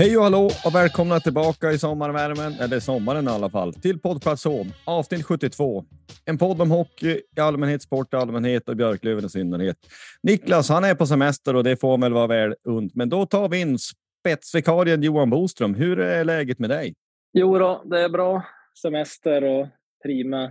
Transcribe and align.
Hej 0.00 0.16
och 0.16 0.22
hallå 0.22 0.50
och 0.64 0.74
välkomna 0.74 1.20
tillbaka 1.20 1.72
i 1.72 1.78
sommarvärmen, 1.78 2.52
eller 2.52 2.80
sommaren 2.80 3.24
i 3.24 3.30
alla 3.30 3.50
fall, 3.50 3.74
till 3.74 4.00
poddplats 4.00 4.44
Home, 4.44 4.70
avsnitt 4.84 5.24
72. 5.24 5.84
En 6.24 6.38
podd 6.38 6.60
om 6.62 6.70
hockey 6.70 7.20
i 7.36 7.40
allmänhet, 7.40 7.82
sport 7.82 8.14
i 8.14 8.16
allmänhet 8.16 8.68
och 8.68 8.76
Björklöven 8.76 9.24
i 9.24 9.28
synnerhet. 9.28 9.76
Niklas, 10.22 10.68
han 10.68 10.84
är 10.84 10.94
på 10.94 11.06
semester 11.06 11.56
och 11.56 11.64
det 11.64 11.76
får 11.76 11.98
väl 11.98 12.12
vara 12.12 12.26
väl 12.26 12.54
unt, 12.64 12.94
men 12.94 13.08
då 13.08 13.26
tar 13.26 13.48
vi 13.48 13.60
in 13.60 13.78
spetsvikarien 13.78 15.02
Johan 15.02 15.30
Boström. 15.30 15.74
Hur 15.74 15.98
är 15.98 16.24
läget 16.24 16.58
med 16.58 16.70
dig? 16.70 16.94
Jo 17.32 17.58
då, 17.58 17.82
det 17.84 18.00
är 18.00 18.08
bra. 18.08 18.42
Semester 18.82 19.44
och 19.44 19.66
prima, 20.04 20.50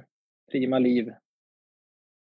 prima 0.52 0.80
liv. 0.80 1.12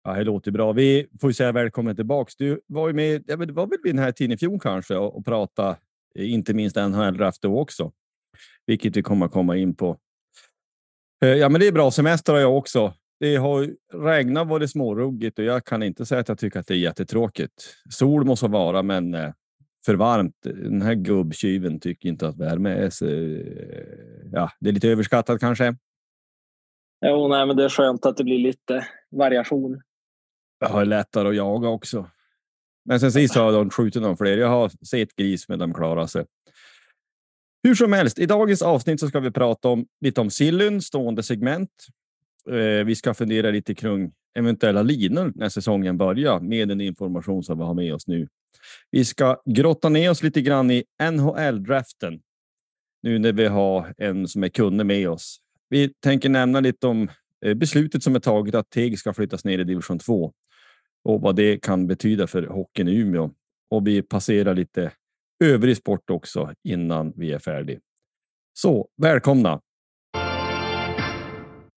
Ja, 0.04 0.14
det 0.14 0.24
låter 0.24 0.50
bra. 0.50 0.72
Vi 0.72 1.06
får 1.20 1.32
säga 1.32 1.52
välkommen 1.52 1.96
tillbaks. 1.96 2.36
Du 2.36 2.60
var 2.66 2.88
ju 2.88 2.94
med, 2.94 3.24
ja, 3.26 3.36
det 3.36 3.52
var 3.52 3.66
väl 3.66 3.78
vid 3.82 3.94
den 3.94 4.04
här 4.04 4.12
tiden 4.12 4.32
i 4.32 4.36
fjol 4.36 4.60
kanske 4.60 4.96
och, 4.96 5.16
och 5.16 5.24
prata 5.24 5.76
inte 6.14 6.54
minst 6.54 6.76
NHL-draft 6.76 7.42
då 7.42 7.60
också, 7.60 7.92
vilket 8.66 8.96
vi 8.96 9.02
kommer 9.02 9.28
komma 9.28 9.56
in 9.56 9.74
på. 9.76 9.98
Eh, 11.24 11.28
Ja, 11.28 11.48
men 11.48 11.60
det 11.60 11.66
är 11.66 11.72
bra. 11.72 11.90
Semester 11.90 12.32
har 12.32 12.40
jag 12.40 12.56
också. 12.56 12.94
Det 13.20 13.36
har 13.36 13.70
regnat 13.92 14.48
varit 14.48 14.70
småruggigt 14.70 15.38
och 15.38 15.44
jag 15.44 15.64
kan 15.64 15.82
inte 15.82 16.06
säga 16.06 16.20
att 16.20 16.28
jag 16.28 16.38
tycker 16.38 16.60
att 16.60 16.66
det 16.66 16.74
är 16.74 16.78
jättetråkigt. 16.78 17.74
Sol 17.90 18.24
måste 18.24 18.46
vara, 18.48 18.82
men 18.82 19.14
eh, 19.14 19.32
för 19.86 19.94
varmt. 19.94 20.36
Den 20.42 20.82
här 20.82 20.94
gubbtjuven 20.94 21.80
tycker 21.80 22.08
inte 22.08 22.28
att 22.28 22.36
värme 22.38 22.70
är 22.70 22.90
så. 22.90 23.06
eh, 23.06 24.30
Ja, 24.32 24.50
det 24.60 24.68
är 24.68 24.72
lite 24.72 24.88
överskattat 24.88 25.40
kanske. 25.40 25.76
Jo, 27.06 27.28
nej, 27.28 27.46
men 27.46 27.56
det 27.56 27.64
är 27.64 27.68
skönt 27.68 28.06
att 28.06 28.16
det 28.16 28.24
blir 28.24 28.38
lite 28.38 28.86
variation. 29.10 29.82
Jag 30.58 30.68
har 30.68 30.84
lättare 30.84 31.28
att 31.28 31.36
jaga 31.36 31.68
också. 31.68 32.10
Men 32.84 33.00
sen 33.00 33.12
sist 33.12 33.34
har 33.34 33.52
de 33.52 33.70
skjutit 33.70 34.02
någon 34.02 34.16
fler. 34.16 34.38
Jag 34.38 34.48
har 34.48 34.70
sett 34.86 35.16
gris, 35.16 35.48
men 35.48 35.58
de 35.58 35.74
klarar 35.74 36.06
sig. 36.06 36.24
Hur 37.62 37.74
som 37.74 37.92
helst, 37.92 38.18
i 38.18 38.26
dagens 38.26 38.62
avsnitt 38.62 39.00
så 39.00 39.08
ska 39.08 39.20
vi 39.20 39.30
prata 39.30 39.68
om 39.68 39.86
lite 40.00 40.20
om 40.20 40.30
sillyn, 40.30 40.82
stående 40.82 41.22
segment. 41.22 41.70
Eh, 42.50 42.84
vi 42.84 42.94
ska 42.94 43.14
fundera 43.14 43.50
lite 43.50 43.74
kring 43.74 44.12
eventuella 44.34 44.82
linor 44.82 45.32
när 45.34 45.48
säsongen 45.48 45.98
börjar 45.98 46.40
med 46.40 46.68
den 46.68 46.80
information 46.80 47.42
som 47.42 47.58
vi 47.58 47.64
har 47.64 47.74
med 47.74 47.94
oss 47.94 48.06
nu. 48.06 48.28
Vi 48.90 49.04
ska 49.04 49.42
grotta 49.44 49.88
ner 49.88 50.10
oss 50.10 50.22
lite 50.22 50.40
grann 50.40 50.70
i 50.70 50.84
NHL-draften 51.02 52.20
nu 53.02 53.18
när 53.18 53.32
vi 53.32 53.46
har 53.46 53.94
en 53.98 54.28
som 54.28 54.44
är 54.44 54.48
kunde 54.48 54.84
med 54.84 55.08
oss. 55.08 55.38
Vi 55.68 55.92
tänker 56.00 56.28
nämna 56.28 56.60
lite 56.60 56.86
om 56.86 57.08
eh, 57.44 57.54
beslutet 57.54 58.02
som 58.02 58.14
är 58.14 58.20
taget 58.20 58.54
att 58.54 58.70
Teg 58.70 58.98
ska 58.98 59.12
flyttas 59.12 59.44
ner 59.44 59.58
i 59.58 59.64
division 59.64 59.98
2 59.98 60.32
och 61.04 61.20
vad 61.20 61.36
det 61.36 61.62
kan 61.62 61.86
betyda 61.86 62.26
för 62.26 62.42
hockeyn 62.42 62.88
i 62.88 62.94
Umeå. 62.94 63.30
Och 63.70 63.86
vi 63.86 64.02
passerar 64.02 64.54
lite 64.54 64.92
övrig 65.44 65.76
sport 65.76 66.10
också 66.10 66.54
innan 66.64 67.12
vi 67.16 67.32
är 67.32 67.38
färdiga. 67.38 67.80
Så 68.58 68.88
välkomna! 69.02 69.60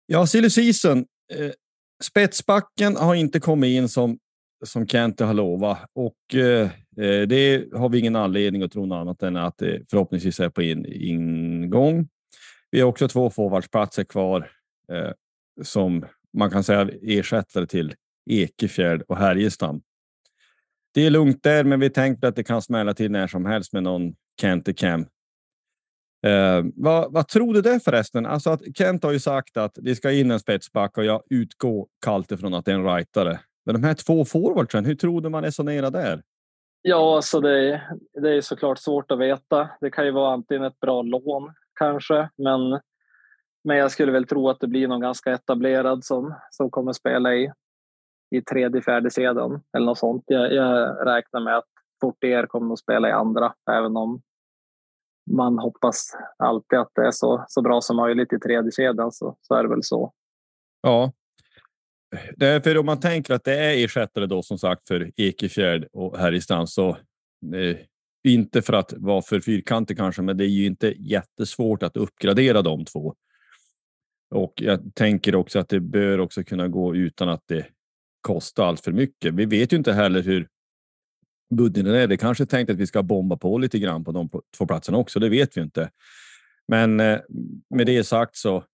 Ja, 0.07 0.27
silly 0.27 0.51
season. 0.51 0.99
Eh, 1.33 1.51
spetsbacken 2.03 2.97
har 2.97 3.15
inte 3.15 3.41
kommit 3.41 3.69
in 3.69 3.89
som 3.89 4.19
som 4.67 4.87
Kente 4.87 5.25
har 5.25 5.35
lovat 5.35 5.79
och 5.93 6.35
eh, 6.35 6.71
eh, 6.97 7.23
det 7.29 7.73
har 7.73 7.89
vi 7.89 7.99
ingen 7.99 8.17
anledning 8.17 8.63
att 8.63 8.73
tro 8.73 8.87
något 8.87 8.97
annat 8.97 9.23
än 9.23 9.37
att 9.37 9.59
det 9.59 9.91
förhoppningsvis 9.91 10.41
är 10.41 10.49
på 10.49 10.63
in, 10.63 10.87
ingång. 10.87 12.09
Vi 12.71 12.81
har 12.81 12.89
också 12.89 13.09
två 13.09 13.31
forwardsplatser 13.31 14.05
kvar 14.05 14.51
eh, 14.93 15.11
som 15.63 16.07
man 16.33 16.51
kan 16.51 16.65
säga 16.65 16.89
ersättare 17.03 17.67
till 17.67 17.95
Ekefjärd 18.27 19.03
och 19.09 19.17
Härjestam. 19.17 19.83
Det 20.95 21.07
är 21.07 21.11
lugnt 21.11 21.43
där, 21.43 21.65
men 21.65 21.81
vi 21.81 21.91
tänkte 21.91 22.29
att 22.29 22.37
det 22.37 22.45
kan 22.45 22.63
smälla 22.63 22.95
till 22.95 23.11
när 23.11 23.27
som 23.27 23.47
helst 23.47 23.73
med 23.73 23.83
någon 23.83 24.15
Kente 24.41 24.73
Cam. 24.73 25.07
Eh, 26.27 26.65
vad, 26.75 27.13
vad 27.13 27.29
tror 27.29 27.55
du 27.55 27.61
det 27.61 27.81
förresten? 27.81 28.27
Alltså 28.27 28.51
att 28.51 28.61
Kent 28.77 29.05
har 29.05 29.13
ju 29.13 29.21
sagt 29.21 29.57
att 29.57 29.73
det 29.75 29.95
ska 29.95 30.13
in 30.13 30.31
en 30.31 30.41
spetsback 30.41 30.99
och 30.99 31.05
jag 31.05 31.23
utgår 31.31 31.87
kallt 32.05 32.33
ifrån 32.33 32.55
att 32.55 32.65
det 32.65 32.71
är 32.71 32.77
en 32.77 32.97
rightare. 32.97 33.41
Men 33.67 33.75
de 33.75 33.85
här 33.85 33.95
två 33.95 34.25
forwardsen, 34.25 34.85
hur 34.85 34.95
tror 34.95 35.21
du 35.21 35.29
man 35.29 35.45
resonerar 35.45 35.91
där? 35.91 36.23
Ja, 36.83 37.17
alltså 37.17 37.41
det, 37.41 37.83
det 38.23 38.31
är 38.31 38.41
såklart 38.41 38.79
svårt 38.79 39.11
att 39.11 39.19
veta. 39.19 39.69
Det 39.81 39.91
kan 39.91 40.05
ju 40.05 40.11
vara 40.11 40.33
antingen 40.33 40.65
ett 40.65 40.81
bra 40.81 41.03
lån 41.03 41.53
kanske, 41.79 42.29
men, 42.37 42.81
men 43.65 43.77
jag 43.77 43.91
skulle 43.91 44.13
väl 44.13 44.27
tro 44.27 44.49
att 44.49 44.61
det 44.61 44.67
blir 44.67 44.89
någon 44.89 45.01
ganska 45.01 45.33
etablerad 45.33 46.05
som, 46.05 46.35
som 46.51 46.71
kommer 46.71 46.93
spela 46.93 47.35
i, 47.35 47.53
i 48.37 48.43
tredje, 48.43 48.83
fjärde 48.83 49.11
sedan 49.11 49.61
eller 49.77 49.87
något 49.87 49.99
sånt. 49.99 50.25
Jag, 50.27 50.53
jag 50.53 51.07
räknar 51.07 51.41
med 51.41 51.57
att 51.57 51.69
Fortier 52.01 52.47
kommer 52.47 52.73
att 52.73 52.79
spela 52.79 53.09
i 53.09 53.13
andra, 53.13 53.55
även 53.71 53.97
om 53.97 54.23
man 55.31 55.59
hoppas 55.59 56.17
alltid 56.39 56.79
att 56.79 56.91
det 56.95 57.07
är 57.07 57.11
så, 57.11 57.45
så 57.49 57.63
bra 57.63 57.81
som 57.81 57.97
möjligt 57.97 58.33
i 58.33 58.39
tredje 58.39 58.73
kedjan 58.73 59.13
så, 59.13 59.37
så 59.41 59.55
är 59.55 59.63
det 59.63 59.69
väl 59.69 59.83
så. 59.83 60.13
Ja. 60.83 61.13
Därför 62.37 62.79
om 62.79 62.87
man 62.87 63.01
tänker 63.01 63.35
att 63.35 63.45
det 63.45 63.59
är 63.59 63.85
ersättare 63.85 64.27
då 64.27 64.43
som 64.43 64.59
sagt 64.59 64.89
för 64.89 65.13
Ekefjärd 65.17 65.89
och 65.93 66.19
Härjestam 66.19 66.67
så 66.67 66.89
eh, 67.55 67.77
inte 68.25 68.63
för 68.63 68.73
att 68.73 68.93
vara 68.97 69.23
för 69.23 69.41
fyrkantig 69.41 69.97
kanske, 69.97 70.23
men 70.23 70.37
det 70.37 70.45
är 70.45 70.49
ju 70.49 70.67
inte 70.67 70.95
jättesvårt 70.99 71.83
att 71.83 71.97
uppgradera 71.97 72.63
de 72.63 72.85
två. 72.85 73.15
Och 74.35 74.53
jag 74.57 74.95
tänker 74.95 75.35
också 75.35 75.59
att 75.59 75.69
det 75.69 75.81
bör 75.81 76.21
också 76.21 76.45
kunna 76.45 76.69
gå 76.69 76.97
utan 76.97 77.29
att 77.29 77.43
det 77.47 77.67
kosta 78.25 78.65
allt 78.65 78.81
för 78.81 78.93
mycket. 78.93 79.35
Vi 79.35 79.45
vet 79.45 79.73
ju 79.73 79.77
inte 79.77 79.93
heller 79.93 80.23
hur 80.23 80.49
budgeten 81.55 81.95
är. 81.95 82.07
Det 82.07 82.17
kanske 82.17 82.45
är 82.45 82.47
tänkt 82.47 82.71
att 82.71 82.77
vi 82.77 82.87
ska 82.87 83.03
bomba 83.03 83.37
på 83.37 83.59
lite 83.59 83.79
grann 83.79 84.05
på 84.05 84.13
de 84.13 84.29
två 84.57 84.67
platserna 84.67 84.99
också. 84.99 85.21
Det 85.21 85.29
vet 85.29 85.57
vi 85.57 85.61
inte. 85.61 85.91
Men 86.69 87.01
eh, 87.01 87.19
med 87.75 87.87
det 87.87 88.05
sagt 88.05 88.37
så 88.37 88.65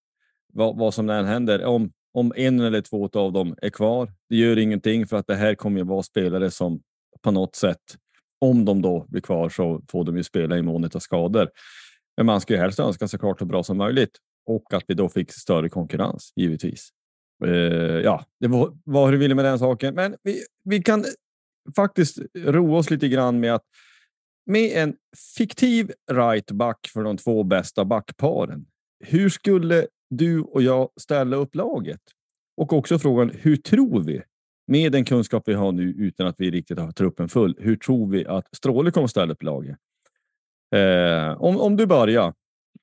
vad, 0.52 0.79
vad 0.79 0.94
som 0.94 1.11
än 1.11 1.26
händer, 1.26 1.64
om 1.64 1.93
om 2.12 2.32
en 2.37 2.61
eller 2.61 2.81
två 2.81 3.08
av 3.12 3.32
dem 3.32 3.55
är 3.62 3.70
kvar. 3.70 4.12
Det 4.29 4.37
gör 4.37 4.58
ingenting 4.58 5.06
för 5.06 5.17
att 5.17 5.26
det 5.26 5.37
här 5.37 5.55
kommer 5.55 5.79
ju 5.79 5.85
vara 5.85 6.03
spelare 6.03 6.50
som 6.50 6.82
på 7.23 7.31
något 7.31 7.56
sätt, 7.56 7.96
om 8.38 8.64
de 8.64 8.82
då 8.82 9.06
blir 9.08 9.20
kvar 9.20 9.49
så 9.49 9.82
får 9.88 10.05
de 10.05 10.17
ju 10.17 10.23
spela 10.23 10.58
i 10.58 10.62
mån 10.62 10.85
av 10.85 10.99
skador. 10.99 11.50
Men 12.17 12.26
man 12.26 12.41
ska 12.41 12.55
ju 12.55 12.61
helst 12.61 12.81
önska 12.81 13.08
såklart 13.08 13.38
så 13.38 13.44
bra 13.44 13.62
som 13.62 13.76
möjligt 13.76 14.19
och 14.46 14.75
att 14.75 14.85
vi 14.88 14.94
då 14.94 15.08
fick 15.08 15.32
större 15.32 15.69
konkurrens 15.69 16.32
givetvis. 16.37 16.91
Uh, 17.44 18.00
ja, 18.00 18.25
det 18.40 18.48
var 18.48 18.78
vad 18.84 19.12
du 19.12 19.19
ville 19.19 19.34
med 19.34 19.44
den 19.44 19.58
saken, 19.58 19.94
men 19.94 20.16
vi, 20.22 20.44
vi 20.64 20.82
kan 20.82 21.04
faktiskt 21.76 22.19
roa 22.34 22.78
oss 22.78 22.90
lite 22.90 23.08
grann 23.08 23.40
med 23.40 23.54
att 23.54 23.64
med 24.46 24.82
en 24.82 24.94
fiktiv 25.37 25.92
right 26.12 26.50
back 26.50 26.90
för 26.92 27.02
de 27.02 27.16
två 27.16 27.44
bästa 27.44 27.84
backparen. 27.84 28.66
Hur 29.04 29.28
skulle 29.28 29.87
du 30.10 30.40
och 30.40 30.62
jag 30.62 30.88
ställa 31.00 31.37
upp 31.37 31.54
laget? 31.54 32.00
Och 32.56 32.72
också 32.72 32.98
frågan, 32.98 33.31
hur 33.34 33.56
tror 33.56 34.02
vi 34.02 34.22
med 34.66 34.93
den 34.93 35.04
kunskap 35.04 35.43
vi 35.46 35.54
har 35.54 35.72
nu 35.72 35.82
utan 35.82 36.26
att 36.26 36.34
vi 36.38 36.50
riktigt 36.50 36.78
har 36.78 36.93
truppen 36.93 37.28
full? 37.28 37.56
Hur 37.58 37.76
tror 37.76 38.10
vi 38.10 38.26
att 38.26 38.56
Stråle 38.56 38.90
kommer 38.90 39.06
ställa 39.06 39.32
upp 39.32 39.43
laget? 39.43 39.76
Eh, 40.75 41.43
om, 41.43 41.60
om 41.60 41.76
du 41.76 41.86
börjar. 41.86 42.34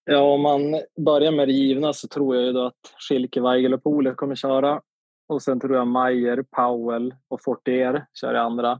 Ja, 0.10 0.22
om 0.22 0.42
man 0.42 0.82
börjar 1.06 1.32
med 1.32 1.48
det 1.48 1.54
givna 1.54 1.94
så 1.94 2.08
tror 2.08 2.36
jag 2.36 2.46
ju 2.46 2.52
då 2.52 2.66
att 2.66 2.94
Schilke, 3.10 3.42
Weigel 3.42 3.74
och 3.74 3.84
Pole 3.84 4.14
kommer 4.14 4.36
köra. 4.36 4.82
Och 5.28 5.42
sen 5.42 5.60
tror 5.60 5.76
jag 5.76 5.88
Mayer, 5.88 6.46
Powell 6.52 7.16
och 7.28 7.44
Fortier 7.44 8.06
kör 8.14 8.34
i 8.34 8.38
andra. 8.38 8.80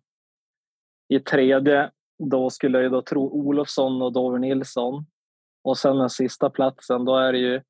I 1.10 1.20
tredje, 1.20 1.92
då 2.20 2.50
skulle 2.50 2.82
jag 2.82 2.92
då 2.92 3.02
tro 3.02 3.30
Olofsson 3.30 4.02
och 4.02 4.14
Dover 4.14 4.40
Nilsson. 4.40 5.06
Och 5.64 5.78
sen 5.78 5.98
den 5.98 6.10
sista 6.10 6.50
platsen, 6.50 7.06
då 7.06 7.18
är 7.18 7.34
det 7.34 7.40
ju 7.40 7.62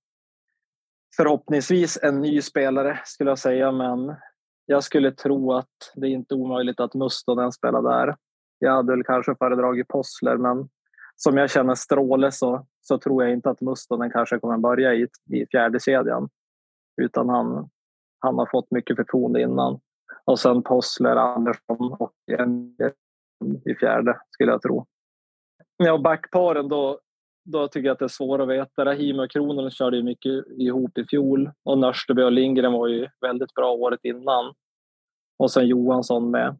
förhoppningsvis 1.15 1.99
en 2.03 2.21
ny 2.21 2.41
spelare 2.41 2.99
skulle 3.05 3.31
jag 3.31 3.39
säga, 3.39 3.71
men 3.71 4.15
jag 4.65 4.83
skulle 4.83 5.11
tro 5.11 5.53
att 5.53 5.93
det 5.95 6.07
är 6.07 6.11
inte 6.11 6.35
omöjligt 6.35 6.79
att 6.79 6.93
Mustonen 6.93 7.51
spelar 7.51 7.81
där. 7.81 8.15
Jag 8.59 8.75
hade 8.75 8.91
väl 8.91 9.03
kanske 9.03 9.35
föredragit 9.35 9.87
Possler, 9.87 10.37
men 10.37 10.69
som 11.15 11.37
jag 11.37 11.49
känner 11.49 11.75
Stråle 11.75 12.31
så, 12.31 12.67
så 12.87 12.97
tror 12.97 13.23
jag 13.23 13.33
inte 13.33 13.49
att 13.49 13.61
Mustonen 13.61 14.11
kanske 14.11 14.39
kommer 14.39 14.57
börja 14.57 14.93
i, 14.93 15.07
i 15.33 15.45
fjärde 15.51 15.79
kedjan. 15.79 16.29
Utan 17.01 17.29
han, 17.29 17.69
han 18.19 18.37
har 18.37 18.45
fått 18.51 18.71
mycket 18.71 18.95
förtroende 18.95 19.41
innan. 19.41 19.79
Och 20.25 20.39
sen 20.39 20.63
Possler, 20.63 21.15
Andersson 21.15 21.93
och 21.99 22.13
en 22.31 22.75
i 23.65 23.75
fjärde 23.75 24.19
skulle 24.29 24.51
jag 24.51 24.61
tro. 24.61 24.85
Ja, 25.77 25.97
backparen 25.97 26.67
då, 26.67 26.99
då 27.45 27.67
tycker 27.67 27.87
jag 27.87 27.93
att 27.93 27.99
det 27.99 28.05
är 28.05 28.09
svårt 28.09 28.41
att 28.41 28.49
veta. 28.49 28.85
Rahim 28.85 29.19
och 29.19 29.31
Kronen 29.31 29.71
körde 29.71 29.97
ju 29.97 30.03
mycket 30.03 30.47
ihop 30.47 30.97
i 30.97 31.05
fjol 31.05 31.51
och 31.63 31.77
Nörsteby 31.77 32.21
och 32.21 32.31
Lindgren 32.31 32.73
var 32.73 32.87
ju 32.87 33.07
väldigt 33.21 33.53
bra 33.53 33.71
året 33.71 33.99
innan. 34.03 34.53
Och 35.39 35.51
sen 35.51 35.67
Johansson 35.67 36.31
med, 36.31 36.57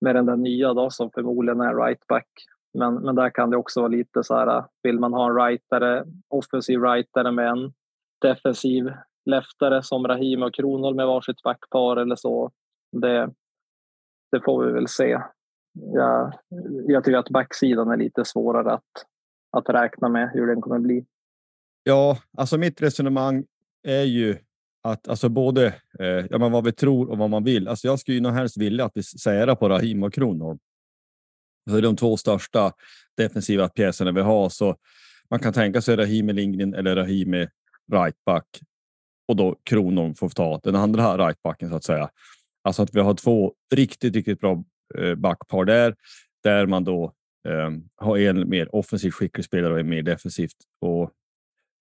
med 0.00 0.14
den 0.14 0.26
där 0.26 0.36
nya 0.36 0.74
då 0.74 0.90
som 0.90 1.10
förmodligen 1.10 1.60
är 1.60 1.74
rightback. 1.74 2.28
Men, 2.74 2.94
men 2.94 3.14
där 3.14 3.30
kan 3.30 3.50
det 3.50 3.56
också 3.56 3.80
vara 3.80 3.88
lite 3.88 4.24
så 4.24 4.34
här, 4.34 4.64
vill 4.82 4.98
man 4.98 5.12
ha 5.12 5.30
en 5.30 5.36
rightare, 5.36 6.04
offensiv 6.28 6.80
rightare 6.80 7.32
med 7.32 7.48
en 7.48 7.72
defensiv 8.20 8.92
leftare 9.24 9.82
som 9.82 10.06
Rahim 10.06 10.42
och 10.42 10.54
Kronholm 10.54 10.96
med 10.96 11.06
varsitt 11.06 11.42
backpar 11.42 11.96
eller 11.96 12.16
så. 12.16 12.50
Det, 12.92 13.30
det 14.32 14.40
får 14.44 14.64
vi 14.64 14.72
väl 14.72 14.88
se. 14.88 15.18
Jag, 15.94 16.32
jag 16.86 17.04
tycker 17.04 17.18
att 17.18 17.30
backsidan 17.30 17.90
är 17.90 17.96
lite 17.96 18.24
svårare 18.24 18.72
att, 18.72 19.06
att 19.56 19.68
räkna 19.68 20.08
med 20.08 20.30
hur 20.32 20.46
den 20.46 20.60
kommer 20.60 20.78
bli. 20.78 21.06
Ja, 21.82 22.18
alltså 22.38 22.58
mitt 22.58 22.82
resonemang 22.82 23.44
är 23.82 24.02
ju 24.02 24.36
att 24.82 25.08
alltså 25.08 25.28
både 25.28 25.66
eh, 25.98 26.26
ja, 26.30 26.38
men 26.38 26.52
vad 26.52 26.64
vi 26.64 26.72
tror 26.72 27.10
och 27.10 27.18
vad 27.18 27.30
man 27.30 27.44
vill. 27.44 27.68
Alltså 27.68 27.86
jag 27.86 27.98
skulle 27.98 28.14
ju 28.14 28.20
nog 28.20 28.32
helst 28.32 28.56
vilja 28.56 28.84
att 28.84 28.92
vi 28.94 29.02
särar 29.02 29.54
på 29.54 29.68
Rahim 29.68 30.02
och 30.02 30.12
Kronholm. 30.12 30.58
För 31.70 31.82
de 31.82 31.96
två 31.96 32.16
största 32.16 32.72
defensiva 33.16 33.68
pjäserna 33.68 34.12
vi 34.12 34.20
har 34.20 34.48
så 34.48 34.76
man 35.30 35.40
kan 35.40 35.52
tänka 35.52 35.80
sig 35.82 35.96
Rahimi 35.96 36.32
Lindgren 36.32 36.74
eller 36.74 36.96
Rahimi 36.96 37.48
rightback 37.92 38.46
och 39.28 39.36
då 39.36 39.56
Kronon 39.64 40.14
får 40.14 40.28
ta 40.28 40.60
den 40.62 40.76
andra 40.76 41.28
rightbacken 41.28 41.70
så 41.70 41.76
att 41.76 41.84
säga. 41.84 42.10
Alltså 42.64 42.82
att 42.82 42.94
vi 42.94 43.00
har 43.00 43.14
två 43.14 43.54
riktigt, 43.74 44.14
riktigt 44.14 44.40
bra 44.40 44.64
eh, 44.98 45.14
backpar 45.14 45.64
där, 45.64 45.94
där 46.42 46.66
man 46.66 46.84
då 46.84 47.12
eh, 47.48 47.70
har 47.96 48.18
en 48.18 48.48
mer 48.48 48.74
offensivt 48.74 49.14
skicklig 49.14 49.44
spelare 49.44 49.72
och 49.72 49.80
en 49.80 49.88
mer 49.88 50.02
defensivt. 50.02 50.56
Och 50.80 51.10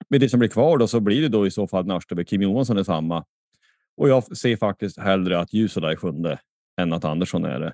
med 0.10 0.22
det 0.22 0.30
som 0.30 0.40
blir 0.40 0.50
kvar 0.50 0.78
då 0.78 0.88
så 0.88 1.00
blir 1.00 1.22
det 1.22 1.30
då 1.30 1.48
i 1.48 1.52
så 1.52 1.68
fall 1.68 1.86
Nörsteby. 1.86 2.26
Kim 2.26 2.42
Johansson 2.42 2.78
är 2.78 2.84
samma. 2.84 3.26
Och 3.98 4.10
jag 4.10 4.38
ser 4.38 4.58
faktiskt 4.58 5.00
hellre 5.00 5.40
att 5.40 5.54
Jusela 5.54 5.92
är 5.92 5.96
sjunde 5.96 6.40
än 6.82 6.94
att 6.94 7.06
Andersson 7.06 7.46
är 7.46 7.60
det. 7.60 7.74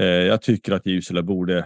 Eh, 0.00 0.06
jag 0.06 0.42
tycker 0.42 0.72
att 0.72 0.86
Jusela 0.86 1.22
borde 1.22 1.58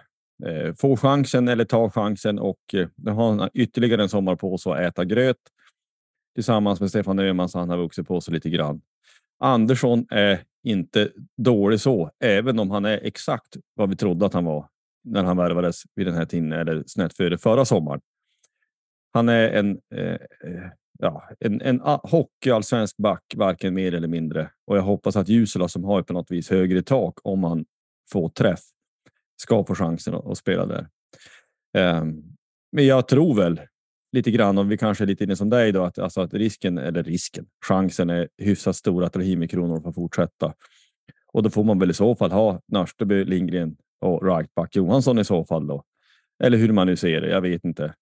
eh, 0.47 0.75
få 0.75 0.97
chansen 0.97 1.49
eller 1.49 1.65
ta 1.65 1.91
chansen 1.91 2.39
och 2.39 2.75
eh, 2.75 3.15
ha 3.15 3.49
ytterligare 3.55 4.03
en 4.03 4.09
sommar 4.09 4.37
på 4.37 4.59
sig 4.59 4.73
att 4.73 4.81
äta 4.81 5.05
gröt 5.05 5.37
tillsammans 6.35 6.81
med 6.81 6.91
Stefan 6.91 7.19
Öhman 7.19 7.49
så 7.49 7.59
han 7.59 7.71
har 7.71 7.77
vuxit 7.77 8.07
på 8.07 8.21
sig 8.21 8.35
lite 8.35 8.51
grann. 8.51 8.81
Andersson 9.39 10.07
är 10.11 10.43
inte 10.63 11.11
dålig 11.37 11.81
så, 11.81 12.11
även 12.21 12.59
om 12.59 12.71
han 12.71 12.85
är 12.85 13.01
exakt 13.03 13.57
vad 13.75 13.91
vi 13.91 13.97
trodde 13.97 14.27
att 14.27 14.35
han 14.35 14.45
var 14.45 14.69
när 15.05 15.25
han 15.25 15.37
värvades 15.37 15.83
vid 15.95 16.07
den 16.07 16.15
här 16.15 16.25
tiden 16.25 16.53
eller 16.53 16.85
snett 16.87 17.17
före 17.17 17.39
förra 17.39 17.65
sommaren. 17.65 18.01
Han 19.13 19.29
är 19.29 19.49
en, 19.49 19.81
eh, 19.95 20.13
eh 20.13 20.71
ja, 20.99 21.29
en, 21.41 21.61
en 21.61 21.83
ah, 21.83 22.01
hockeyallsvensk 22.03 22.97
back, 22.97 23.35
varken 23.37 23.75
mer 23.75 23.95
eller 23.95 24.09
mindre. 24.09 24.51
Och 24.67 24.77
jag 24.77 24.83
hoppas 24.83 25.17
att 25.17 25.29
Jusela 25.29 25.69
som 25.69 25.85
har 25.85 26.03
på 26.03 26.13
något 26.13 26.31
vis 26.31 26.51
högre 26.51 26.83
tak 26.83 27.19
om 27.23 27.45
han 27.45 27.65
få 28.13 28.29
träff 28.29 28.61
ska 29.37 29.65
få 29.65 29.75
chansen 29.75 30.15
att, 30.15 30.27
att 30.27 30.39
spela 30.39 30.67
där. 30.67 30.89
Um, 32.01 32.37
men 32.73 32.87
jag 32.87 33.09
tror 33.09 33.37
väl 33.37 33.61
lite 34.13 34.31
grann, 34.31 34.59
om 34.59 34.69
vi 34.69 34.79
kanske 34.79 35.05
är 35.05 35.07
lite 35.07 35.25
inne 35.25 35.37
som 35.37 35.51
dig 35.51 35.73
då, 35.73 35.85
att, 35.85 35.99
alltså 35.99 36.21
att 36.21 36.35
risken, 36.35 36.79
eller 36.79 37.03
risken, 37.03 37.47
chansen 37.67 38.11
är 38.11 38.29
hyfsat 38.39 38.77
stor 38.77 39.05
att 39.05 39.17
Rahimi 39.17 39.49
Kronor 39.49 39.81
får 39.81 39.93
fortsätta. 39.93 40.55
Och 41.33 41.43
då 41.43 41.51
får 41.51 41.65
man 41.65 41.79
väl 41.79 41.91
i 41.91 41.95
så 41.95 42.17
fall 42.17 42.33
ha 42.33 42.61
Nörsteby, 42.67 43.25
Lindgren 43.25 43.77
och 44.01 44.27
rightback 44.27 44.77
Johansson 44.77 45.19
i 45.19 45.25
så 45.25 45.45
fall 45.45 45.67
då. 45.67 45.85
Eller 46.45 46.59
hur 46.59 46.73
man 46.73 46.87
nu 46.87 46.97
ser 46.97 47.21
det, 47.21 47.29
jag 47.29 47.41
vet 47.41 47.65
inte. 47.65 47.95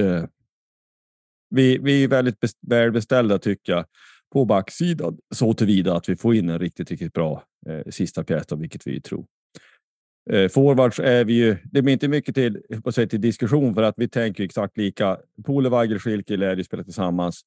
Uh, 0.00 0.24
vi, 1.50 1.78
vi 1.78 2.04
är 2.04 2.08
väldigt 2.08 2.38
välbeställda 2.60 3.38
tycker 3.38 3.72
jag 3.72 3.84
på 4.32 4.44
backsidan 4.44 5.18
så 5.34 5.54
tillvida 5.54 5.96
att 5.96 6.08
vi 6.08 6.16
får 6.16 6.34
in 6.34 6.48
en 6.48 6.58
riktigt, 6.58 6.90
riktigt 6.90 7.12
bra 7.12 7.44
eh, 7.66 7.90
sista 7.90 8.24
pjäs, 8.24 8.52
vilket 8.52 8.86
vi 8.86 9.00
tror. 9.00 9.26
Eh, 10.30 10.48
forwards 10.48 10.98
är 10.98 11.24
vi 11.24 11.32
ju, 11.32 11.56
det 11.64 11.82
blir 11.82 11.92
inte 11.92 12.08
mycket 12.08 12.34
till, 12.34 12.62
på 12.84 12.92
till 12.92 13.20
diskussion 13.20 13.74
för 13.74 13.82
att 13.82 13.94
vi 13.96 14.08
tänker 14.08 14.44
exakt 14.44 14.76
lika. 14.76 15.18
Pole, 15.44 15.68
Weigel, 15.68 15.98
Schilke 15.98 16.36
lär 16.36 16.56
ju 16.56 16.64
spela 16.64 16.84
tillsammans. 16.84 17.40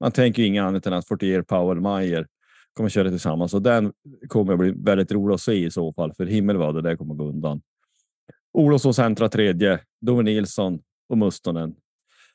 Man 0.00 0.12
tänker 0.12 0.42
inget 0.42 0.62
annat 0.62 0.86
än 0.86 0.92
att 0.92 1.08
Fortier, 1.08 1.42
Powell, 1.42 1.80
Meyer 1.80 2.26
kommer 2.72 2.90
köra 2.90 3.10
tillsammans 3.10 3.54
och 3.54 3.62
den 3.62 3.92
kommer 4.28 4.52
att 4.52 4.58
bli 4.58 4.74
väldigt 4.76 5.12
rolig 5.12 5.34
att 5.34 5.40
se 5.40 5.52
i 5.52 5.70
så 5.70 5.92
fall. 5.92 6.12
För 6.14 6.26
himmel 6.26 6.56
vad 6.56 6.74
det 6.74 6.82
där 6.82 6.96
kommer 6.96 7.14
gå 7.14 7.28
undan. 7.28 7.60
Olofsson 8.52 8.94
centra 8.94 9.28
tredje, 9.28 9.80
Dove 10.00 10.22
Nilsson 10.22 10.80
och 11.08 11.18
Mustonen. 11.18 11.74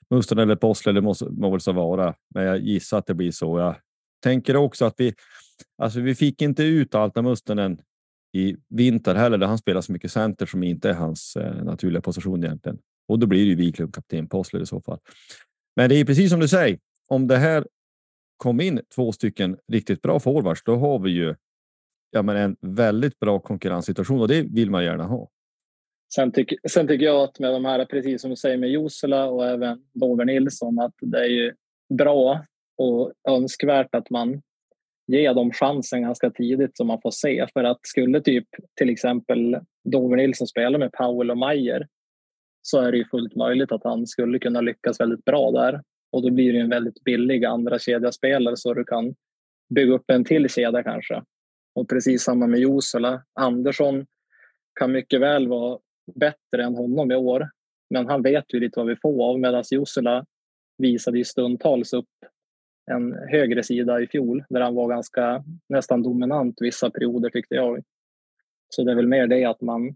Mustonen 0.09 0.43
eller 0.43 0.55
Possler, 0.55 0.93
det 0.93 1.01
måste 1.01 1.25
må 1.25 1.51
väl 1.51 1.61
så 1.61 1.71
vara, 1.71 2.15
men 2.35 2.43
jag 2.43 2.59
gissar 2.59 2.97
att 2.97 3.05
det 3.05 3.13
blir 3.13 3.31
så. 3.31 3.59
Jag 3.59 3.75
tänker 4.23 4.55
också 4.55 4.85
att 4.85 4.93
vi, 4.97 5.13
alltså 5.77 5.99
vi 5.99 6.15
fick 6.15 6.41
inte 6.41 6.63
ut 6.63 6.95
Alta 6.95 7.21
Mustonen 7.21 7.81
i 8.33 8.55
vinter 8.69 9.15
heller, 9.15 9.37
där 9.37 9.47
han 9.47 9.57
spelar 9.57 9.81
så 9.81 9.91
mycket 9.91 10.11
center 10.11 10.45
som 10.45 10.63
inte 10.63 10.89
är 10.89 10.93
hans 10.93 11.35
eh, 11.35 11.63
naturliga 11.63 12.01
position 12.01 12.43
egentligen. 12.43 12.79
Och 13.07 13.19
då 13.19 13.27
blir 13.27 13.39
det 13.39 13.49
ju 13.49 13.55
Wiklund 13.55 13.95
kapten 13.95 14.27
Possler 14.27 14.61
i 14.61 14.65
så 14.65 14.81
fall. 14.81 14.99
Men 15.75 15.89
det 15.89 15.95
är 15.95 16.05
precis 16.05 16.31
som 16.31 16.39
du 16.39 16.47
säger, 16.47 16.79
om 17.07 17.27
det 17.27 17.37
här 17.37 17.65
kom 18.37 18.61
in 18.61 18.81
två 18.95 19.11
stycken 19.11 19.57
riktigt 19.71 20.01
bra 20.01 20.19
forwards, 20.19 20.63
då 20.63 20.75
har 20.75 20.99
vi 20.99 21.11
ju 21.11 21.35
ja, 22.11 22.21
men 22.21 22.37
en 22.37 22.55
väldigt 22.61 23.19
bra 23.19 23.39
konkurrenssituation 23.39 24.21
och 24.21 24.27
det 24.27 24.41
vill 24.41 24.71
man 24.71 24.83
gärna 24.83 25.03
ha. 25.03 25.29
Sen, 26.15 26.31
tyck, 26.31 26.53
sen 26.69 26.87
tycker 26.87 27.05
jag 27.05 27.23
att 27.23 27.39
med 27.39 27.53
de 27.53 27.65
här, 27.65 27.85
precis 27.85 28.21
som 28.21 28.29
du 28.29 28.35
säger 28.35 28.57
med 28.57 28.69
Josela 28.69 29.25
och 29.25 29.47
även 29.47 29.83
Dover 29.93 30.25
Nilsson, 30.25 30.79
att 30.79 30.93
det 31.01 31.19
är 31.19 31.29
ju 31.29 31.53
bra 31.93 32.45
och 32.77 33.13
önskvärt 33.29 33.95
att 33.95 34.09
man 34.09 34.41
ge 35.11 35.33
dem 35.33 35.51
chansen 35.51 36.01
ganska 36.01 36.29
tidigt 36.29 36.77
så 36.77 36.83
man 36.83 37.01
får 37.01 37.11
se. 37.11 37.47
För 37.53 37.63
att 37.63 37.79
skulle 37.81 38.21
typ 38.21 38.47
till 38.75 38.89
exempel 38.89 39.57
Dover 39.83 40.17
Nilsson 40.17 40.47
spela 40.47 40.77
med 40.77 40.91
Powell 40.91 41.31
och 41.31 41.37
Mayer 41.37 41.87
så 42.61 42.81
är 42.81 42.91
det 42.91 42.97
ju 42.97 43.05
fullt 43.05 43.35
möjligt 43.35 43.71
att 43.71 43.83
han 43.83 44.07
skulle 44.07 44.39
kunna 44.39 44.61
lyckas 44.61 44.99
väldigt 44.99 45.25
bra 45.25 45.51
där. 45.51 45.81
Och 46.11 46.21
då 46.21 46.31
blir 46.31 46.53
det 46.53 46.59
en 46.59 46.69
väldigt 46.69 47.03
billig 47.03 47.45
andra 47.45 47.79
kedjaspelare 47.79 48.57
så 48.57 48.73
du 48.73 48.83
kan 48.83 49.15
bygga 49.75 49.93
upp 49.93 50.09
en 50.11 50.25
till 50.25 50.49
kedja 50.49 50.83
kanske. 50.83 51.23
Och 51.75 51.89
precis 51.89 52.23
samma 52.23 52.47
med 52.47 52.59
Josela. 52.59 53.23
Andersson 53.33 54.05
kan 54.79 54.91
mycket 54.91 55.21
väl 55.21 55.47
vara 55.47 55.79
bättre 56.15 56.63
än 56.63 56.75
honom 56.75 57.11
i 57.11 57.15
år. 57.15 57.49
Men 57.89 58.07
han 58.07 58.21
vet 58.21 58.53
ju 58.53 58.59
lite 58.59 58.79
vad 58.79 58.87
vi 58.87 58.95
får 58.95 59.29
av 59.29 59.39
medan 59.39 59.63
Josela 59.71 60.25
visade 60.77 61.17
ju 61.17 61.23
stundtals 61.23 61.93
upp 61.93 62.05
en 62.89 63.13
högre 63.13 63.63
sida 63.63 64.01
i 64.01 64.07
fjol 64.07 64.43
där 64.49 64.61
han 64.61 64.75
var 64.75 64.89
ganska 64.89 65.43
nästan 65.69 66.03
dominant 66.03 66.55
vissa 66.59 66.89
perioder 66.89 67.29
tyckte 67.29 67.55
jag. 67.55 67.83
Så 68.69 68.83
det 68.83 68.91
är 68.91 68.95
väl 68.95 69.07
mer 69.07 69.27
det 69.27 69.45
att 69.45 69.61
man, 69.61 69.95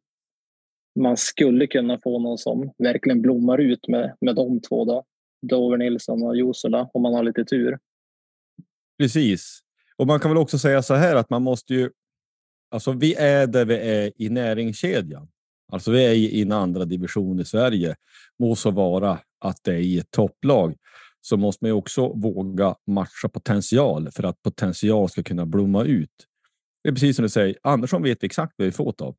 man 1.00 1.18
skulle 1.18 1.68
kunna 1.68 2.00
få 2.04 2.20
någon 2.20 2.38
som 2.38 2.72
verkligen 2.78 3.22
blommar 3.22 3.58
ut 3.58 3.88
med, 3.88 4.16
med 4.22 4.36
de 4.36 4.62
två 4.62 4.86
då. 4.86 5.04
Dover 5.42 5.78
Nilsson 5.78 6.24
och 6.24 6.38
Jusula 6.38 6.90
om 6.94 7.02
man 7.02 7.14
har 7.14 7.24
lite 7.24 7.46
tur. 7.46 7.80
Precis. 8.98 9.60
Och 9.98 10.08
man 10.08 10.20
kan 10.20 10.32
väl 10.32 10.38
också 10.38 10.60
säga 10.60 10.82
så 10.82 10.94
här 10.94 11.16
att 11.16 11.30
man 11.30 11.44
måste 11.44 11.74
ju. 11.74 11.90
Alltså, 12.72 12.92
vi 12.92 13.16
är 13.16 13.48
där 13.48 13.66
vi 13.66 13.76
är 13.76 14.12
i 14.16 14.30
näringskedjan. 14.30 15.28
Alltså, 15.72 15.92
vi 15.92 16.06
är 16.06 16.14
i 16.14 16.42
en 16.42 16.52
andra 16.52 16.86
division 16.86 17.40
i 17.40 17.46
Sverige. 17.46 17.96
Må 18.40 18.56
så 18.56 18.72
vara 18.72 19.20
att 19.40 19.64
det 19.64 19.74
är 19.74 19.80
i 19.80 20.00
ett 20.00 20.12
topplag 20.12 20.76
så 21.26 21.38
måste 21.38 21.64
man 21.64 21.70
ju 21.70 21.74
också 21.74 22.08
våga 22.14 22.76
matcha 22.88 23.30
potential 23.30 24.12
för 24.12 24.24
att 24.24 24.42
potential 24.42 25.10
ska 25.10 25.24
kunna 25.24 25.46
blomma 25.46 25.84
ut. 25.84 26.28
Det 26.84 26.90
är 26.90 26.94
precis 26.94 27.16
som 27.16 27.24
du 27.24 27.30
säger. 27.30 27.58
Andersson 27.64 28.04
vet 28.04 28.24
vi 28.24 28.26
exakt 28.26 28.54
vad 28.58 28.66
vi 28.66 28.72
får 28.72 29.04
av. 29.04 29.16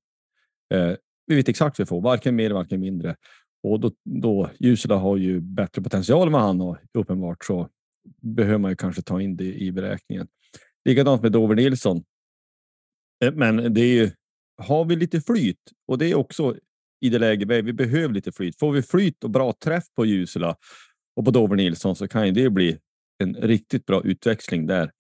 Eh, 0.75 0.97
vi 1.27 1.37
vet 1.37 1.49
exakt 1.49 1.79
vad 1.79 1.87
vi 1.87 1.89
får, 1.89 2.01
varken 2.01 2.37
mer, 2.37 2.51
varken 2.51 2.81
mindre. 2.81 3.17
Och 3.63 3.81
då, 3.81 3.93
då 4.05 4.51
Ljusela 4.59 4.97
har 4.97 5.17
ju 5.17 5.41
bättre 5.41 5.83
potential 5.83 6.27
än 6.27 6.33
vad 6.33 6.43
han 6.43 6.61
har 6.61 6.81
uppenbart 6.99 7.45
så 7.45 7.69
behöver 8.23 8.59
man 8.59 8.71
ju 8.71 8.77
kanske 8.77 9.03
ta 9.03 9.21
in 9.21 9.37
det 9.37 9.55
i 9.55 9.73
beräkningen. 9.73 10.29
Likadant 10.85 11.23
med 11.23 11.33
Dover 11.33 11.55
Nilsson. 11.55 12.05
Eh, 13.25 13.33
men 13.33 13.75
det 13.75 13.81
är 13.81 13.95
ju, 13.95 14.11
har 14.63 14.85
vi 14.85 14.97
lite 14.97 15.21
flyt 15.21 15.73
och 15.87 15.99
det 15.99 16.11
är 16.11 16.15
också 16.15 16.57
i 17.01 17.09
det 17.09 17.19
läge 17.19 17.63
vi, 17.63 17.73
behöver 17.73 18.15
lite 18.15 18.33
flyt. 18.33 18.59
Får 18.59 18.73
vi 18.73 18.83
flyt 18.83 19.25
och 19.25 19.31
bra 19.31 19.53
träff 19.53 19.85
på 19.97 20.05
Ljusela 20.07 20.57
och 21.17 21.25
på 21.25 21.31
Dover 21.31 21.57
Nilsson 21.57 21.97
så 21.97 22.09
kan 22.09 22.27
ju 22.27 22.33
det 22.33 22.51
bli 22.51 22.79
en 23.19 23.35
riktigt 23.35 23.87
bra 23.87 24.03
utväxling 24.05 24.67
där. 24.67 24.91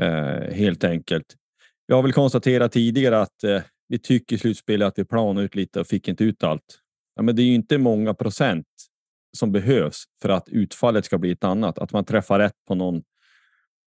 Eh, 0.00 0.54
helt 0.54 0.84
enkelt. 0.84 1.36
Jag 1.86 1.96
har 1.96 2.02
väl 2.02 2.12
konstaterat 2.12 2.72
tidigare 2.72 3.20
att 3.20 3.44
eh, 3.44 3.62
vi 3.88 3.98
tycker 3.98 4.36
i 4.36 4.38
slutspelet 4.38 4.88
att 4.88 4.98
vi 4.98 5.04
planade 5.04 5.46
ut 5.46 5.54
lite 5.54 5.80
och 5.80 5.86
fick 5.86 6.08
inte 6.08 6.24
ut 6.24 6.44
allt. 6.44 6.78
Ja, 7.14 7.22
men 7.22 7.36
det 7.36 7.42
är 7.42 7.44
ju 7.44 7.54
inte 7.54 7.78
många 7.78 8.14
procent 8.14 8.66
som 9.36 9.52
behövs 9.52 10.04
för 10.22 10.28
att 10.28 10.48
utfallet 10.48 11.04
ska 11.04 11.18
bli 11.18 11.30
ett 11.30 11.44
annat. 11.44 11.78
Att 11.78 11.92
man 11.92 12.04
träffar 12.04 12.38
rätt 12.38 12.64
på 12.68 12.74
någon 12.74 13.02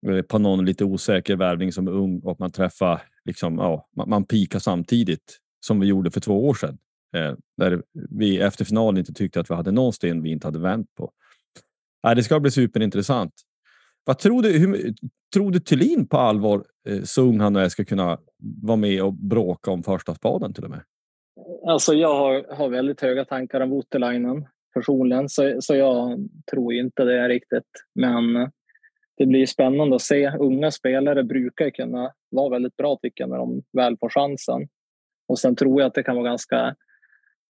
eh, 0.08 0.22
på 0.22 0.38
någon 0.38 0.64
lite 0.64 0.84
osäker 0.84 1.36
värvning 1.36 1.72
som 1.72 1.88
är 1.88 1.92
ung 1.92 2.20
och 2.20 2.40
man 2.40 2.50
träffar 2.50 3.02
liksom. 3.24 3.58
Ja, 3.58 3.88
man, 3.96 4.10
man 4.10 4.24
pikar 4.24 4.58
samtidigt 4.58 5.38
som 5.60 5.80
vi 5.80 5.86
gjorde 5.86 6.10
för 6.10 6.20
två 6.20 6.48
år 6.48 6.54
sedan 6.54 6.78
Eh, 7.16 7.34
där 7.56 7.82
vi 7.92 8.38
efter 8.38 8.64
finalen 8.64 8.98
inte 8.98 9.12
tyckte 9.12 9.40
att 9.40 9.50
vi 9.50 9.54
hade 9.54 9.72
någon 9.72 9.92
sten 9.92 10.22
vi 10.22 10.30
inte 10.30 10.46
hade 10.46 10.58
vänt 10.58 10.94
på. 10.94 11.12
Eh, 12.06 12.14
det 12.14 12.22
ska 12.22 12.40
bli 12.40 12.50
superintressant. 12.50 13.32
Vad 14.04 14.18
tror 14.18 14.42
du? 14.42 14.58
Hur, 14.58 14.94
tror 15.34 15.50
du 15.50 15.60
Thulin 15.60 16.08
på 16.08 16.16
allvar, 16.16 16.64
eh, 16.88 17.02
så 17.02 17.22
ung 17.22 17.40
han 17.40 17.56
är, 17.56 17.68
ska 17.68 17.84
kunna 17.84 18.18
vara 18.62 18.76
med 18.76 19.02
och 19.02 19.12
bråka 19.12 19.70
om 19.70 19.82
första 19.82 20.14
spaden 20.14 20.54
till 20.54 20.64
och 20.64 20.70
med? 20.70 20.82
Alltså 21.66 21.94
jag 21.94 22.14
har, 22.14 22.54
har 22.56 22.68
väldigt 22.68 23.00
höga 23.00 23.24
tankar 23.24 23.60
om 23.60 23.70
Voutilainen 23.70 24.46
personligen, 24.74 25.28
så, 25.28 25.56
så 25.60 25.74
jag 25.74 26.28
tror 26.50 26.72
inte 26.72 27.04
det 27.04 27.20
är 27.20 27.28
riktigt. 27.28 27.70
Men 27.94 28.36
eh, 28.36 28.48
det 29.16 29.26
blir 29.26 29.46
spännande 29.46 29.96
att 29.96 30.02
se. 30.02 30.30
Unga 30.38 30.70
spelare 30.70 31.24
brukar 31.24 31.70
kunna 31.70 32.12
vara 32.30 32.48
väldigt 32.48 32.76
bra 32.76 32.98
tycker 33.02 33.24
jag 33.24 33.30
när 33.30 33.38
de 33.38 33.62
väl 33.72 33.96
får 34.00 34.08
chansen. 34.08 34.68
Och 35.28 35.38
sen 35.38 35.56
tror 35.56 35.80
jag 35.80 35.88
att 35.88 35.94
det 35.94 36.02
kan 36.02 36.16
vara 36.16 36.28
ganska 36.28 36.74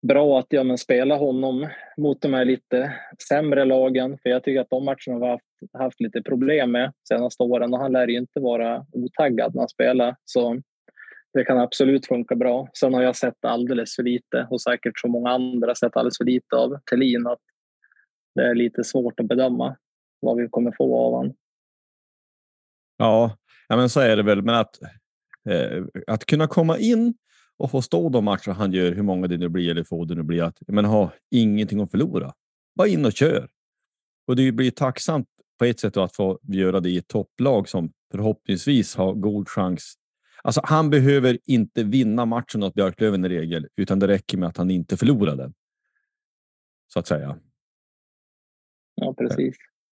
bra 0.02 0.38
att 0.38 0.46
ja, 0.48 0.64
men 0.64 0.78
spela 0.78 1.16
honom 1.16 1.68
mot 1.96 2.22
de 2.22 2.34
här 2.34 2.44
lite 2.44 2.94
sämre 3.28 3.64
lagen. 3.64 4.18
För 4.22 4.30
jag 4.30 4.44
tycker 4.44 4.60
att 4.60 4.70
de 4.70 4.84
matcherna 4.84 5.26
har 5.26 5.30
haft, 5.30 5.44
haft 5.78 6.00
lite 6.00 6.22
problem 6.22 6.72
med 6.72 6.92
senaste 7.08 7.42
åren 7.42 7.74
och 7.74 7.80
han 7.80 7.92
lär 7.92 8.08
ju 8.08 8.18
inte 8.18 8.40
vara 8.40 8.86
otaggad 8.92 9.54
när 9.54 9.62
han 9.62 9.68
spelar. 9.68 10.16
Så 10.24 10.62
det 11.32 11.44
kan 11.44 11.58
absolut 11.58 12.06
funka 12.06 12.36
bra. 12.36 12.68
Sen 12.78 12.94
har 12.94 13.02
jag 13.02 13.16
sett 13.16 13.44
alldeles 13.44 13.96
för 13.96 14.02
lite 14.02 14.46
och 14.50 14.62
säkert 14.62 14.98
så 14.98 15.08
många 15.08 15.30
andra 15.30 15.74
sett 15.74 15.96
alldeles 15.96 16.18
för 16.18 16.24
lite 16.24 16.56
av 16.56 16.78
Thelin 16.90 17.26
att 17.26 17.40
det 18.34 18.46
är 18.46 18.54
lite 18.54 18.84
svårt 18.84 19.20
att 19.20 19.28
bedöma 19.28 19.76
vad 20.20 20.36
vi 20.36 20.48
kommer 20.48 20.72
få 20.72 20.98
av 20.98 21.12
honom. 21.12 21.34
Ja, 22.96 23.36
ja 23.68 23.76
men 23.76 23.88
så 23.88 24.00
är 24.00 24.16
det 24.16 24.22
väl. 24.22 24.42
Men 24.42 24.54
att, 24.54 24.82
eh, 25.50 25.84
att 26.06 26.24
kunna 26.24 26.46
komma 26.46 26.78
in 26.78 27.14
och 27.58 27.70
få 27.70 27.82
stå 27.82 28.08
de 28.08 28.24
matcher 28.24 28.50
han 28.50 28.72
gör, 28.72 28.92
hur 28.92 29.02
många 29.02 29.26
det 29.26 29.36
nu 29.36 29.48
blir 29.48 29.70
eller 29.70 29.84
få 29.84 30.04
det 30.04 30.14
nu 30.14 30.22
blir, 30.22 30.42
att 30.42 30.58
men 30.66 30.84
ha 30.84 31.12
ingenting 31.30 31.80
att 31.80 31.90
förlora. 31.90 32.32
Bara 32.74 32.88
in 32.88 33.04
och 33.04 33.12
kör. 33.12 33.48
Och 34.26 34.36
det 34.36 34.52
blir 34.52 34.70
tacksamt 34.70 35.26
på 35.58 35.64
ett 35.64 35.80
sätt 35.80 35.96
att 35.96 36.16
få 36.16 36.38
göra 36.42 36.80
det 36.80 36.90
i 36.90 36.98
ett 36.98 37.08
topplag 37.08 37.68
som 37.68 37.92
förhoppningsvis 38.12 38.94
har 38.94 39.14
god 39.14 39.48
chans. 39.48 39.94
Alltså, 40.42 40.60
han 40.64 40.90
behöver 40.90 41.38
inte 41.44 41.84
vinna 41.84 42.24
matchen 42.24 42.62
åt 42.62 42.74
Björklöven 42.74 43.24
i 43.24 43.28
regel, 43.28 43.68
utan 43.76 43.98
det 43.98 44.08
räcker 44.08 44.38
med 44.38 44.48
att 44.48 44.56
han 44.56 44.70
inte 44.70 44.96
förlorar 44.96 45.36
den. 45.36 45.54
Så 46.92 46.98
att 46.98 47.06
säga. 47.06 47.38
Ja, 48.94 49.14
precis. 49.18 49.56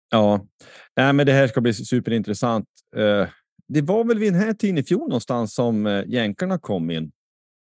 Ja, 0.10 0.48
Nej, 0.96 1.14
men 1.14 1.26
det 1.26 1.32
här 1.32 1.48
ska 1.48 1.62
bli 1.62 1.74
superintressant. 1.74 2.68
Eh, 2.96 3.28
det 3.68 3.82
var 3.82 4.04
väl 4.04 4.20
vid 4.20 4.34
den 4.34 4.42
här 4.42 4.54
tiden 4.54 4.78
i 4.78 4.84
fjol 4.84 5.10
någonstans 5.10 5.54
som 5.54 5.86
eh, 5.86 6.04
jänkarna 6.08 6.60
kom 6.60 6.92
in. 6.92 7.12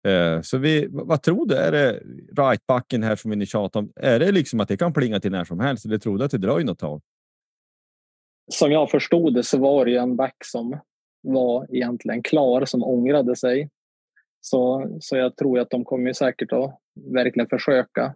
Eh, 0.08 0.41
så 0.41 0.58
vi, 0.58 0.88
vad 0.91 1.22
tror 1.22 1.48
du? 1.48 1.55
Är 1.55 1.72
det 1.72 2.00
rightbacken 2.41 3.03
här 3.03 3.15
som 3.15 3.31
vi 3.31 3.46
tjatar 3.46 3.79
om? 3.79 3.91
Är 3.96 4.20
det 4.20 4.31
liksom 4.31 4.60
att 4.60 4.67
det 4.67 4.77
kan 4.77 4.93
plinga 4.93 5.20
till 5.20 5.31
när 5.31 5.43
som 5.43 5.60
helst? 5.60 5.86
Eller 5.86 5.98
tror 5.98 6.17
du 6.17 6.25
att 6.25 6.31
det 6.31 6.38
dröjer 6.38 6.65
något 6.65 6.79
tag? 6.79 7.01
Som 8.51 8.72
jag 8.72 8.91
förstod 8.91 9.34
det 9.34 9.43
så 9.43 9.58
var 9.58 9.86
det 9.86 9.98
en 9.98 10.15
back 10.15 10.36
som 10.46 10.79
var 11.22 11.67
egentligen 11.70 12.24
klar 12.24 12.65
som 12.65 12.84
ångrade 12.84 13.36
sig. 13.36 13.70
Så, 14.41 14.88
så 15.00 15.17
jag 15.17 15.36
tror 15.36 15.60
att 15.60 15.70
de 15.70 15.86
kommer 15.86 16.13
säkert 16.13 16.51
att 16.51 16.79
verkligen 17.13 17.50
försöka. 17.50 18.15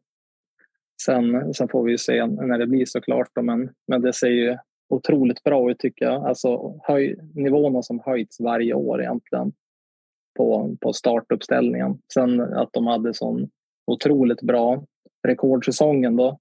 Sen, 1.02 1.54
sen 1.54 1.68
får 1.68 1.84
vi 1.84 1.98
se 1.98 2.26
när 2.26 2.58
det 2.58 2.68
blir 2.68 2.86
såklart. 2.86 3.30
Men, 3.42 3.70
men 3.88 4.02
det 4.02 4.14
ser 4.14 4.28
ju 4.28 4.58
otroligt 4.90 5.44
bra 5.44 5.72
ut 5.72 5.80
tycker 5.80 6.06
jag. 6.06 6.26
Alltså 6.26 6.80
höj, 6.84 7.16
nivåerna 7.34 7.82
som 7.82 8.02
höjts 8.06 8.40
varje 8.40 8.74
år 8.74 9.02
egentligen 9.02 9.54
på, 10.36 10.78
på 10.82 10.94
startuppställningen. 10.94 12.00
Sen 12.14 12.42
att 12.42 12.70
de 12.74 12.88
hade 12.88 13.14
sån 13.14 13.50
otroligt 13.88 14.42
bra 14.42 14.86
rekordsäsongen 15.28 16.16
då. 16.16 16.40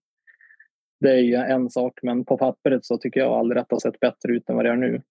Det 1.01 1.11
är 1.11 1.21
ju 1.21 1.35
en 1.35 1.71
sak, 1.71 1.99
men 2.03 2.25
på 2.25 2.39
pappret 2.39 2.85
så 2.85 2.99
tycker 2.99 3.21
jag 3.21 3.33
aldrig 3.33 3.63
att 3.63 3.69
det 3.69 3.75
har 3.75 3.81
sett 3.81 4.01
bättre 4.01 4.33
ut 4.33 4.49
än 4.49 4.57
vad 4.57 4.65
det 4.65 4.69
gör 4.69 4.77
nu. 4.77 5.03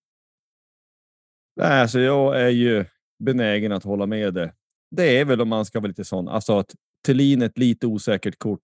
Nej, 1.55 1.81
alltså 1.81 1.99
jag 1.99 2.41
är 2.41 2.49
ju 2.49 2.85
benägen 3.19 3.71
att 3.71 3.83
hålla 3.83 4.05
med 4.05 4.33
det. 4.33 4.53
Det 4.91 5.19
är 5.19 5.25
väl 5.25 5.41
om 5.41 5.49
man 5.49 5.65
ska 5.65 5.79
vara 5.79 5.87
lite 5.87 6.03
sån, 6.03 6.27
alltså 6.27 6.57
att 6.57 6.75
Thelin 7.05 7.41
ett 7.41 7.57
lite 7.57 7.87
osäkert 7.87 8.39
kort. 8.39 8.59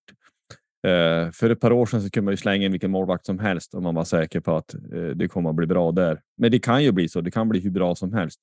Eh, 0.87 1.31
för 1.31 1.49
ett 1.49 1.59
par 1.59 1.71
år 1.71 1.85
sedan 1.85 2.01
så 2.01 2.09
kunde 2.09 2.25
man 2.25 2.33
ju 2.33 2.37
slänga 2.37 2.65
in 2.65 2.71
vilken 2.71 2.91
målvakt 2.91 3.25
som 3.25 3.39
helst 3.39 3.73
om 3.73 3.83
man 3.83 3.95
var 3.95 4.03
säker 4.03 4.39
på 4.39 4.55
att 4.55 4.73
eh, 4.73 5.01
det 5.15 5.27
kommer 5.27 5.49
att 5.49 5.55
bli 5.55 5.67
bra 5.67 5.91
där. 5.91 6.21
Men 6.37 6.51
det 6.51 6.59
kan 6.59 6.83
ju 6.83 6.91
bli 6.91 7.09
så. 7.09 7.21
Det 7.21 7.31
kan 7.31 7.49
bli 7.49 7.59
hur 7.59 7.71
bra 7.71 7.95
som 7.95 8.13
helst. 8.13 8.39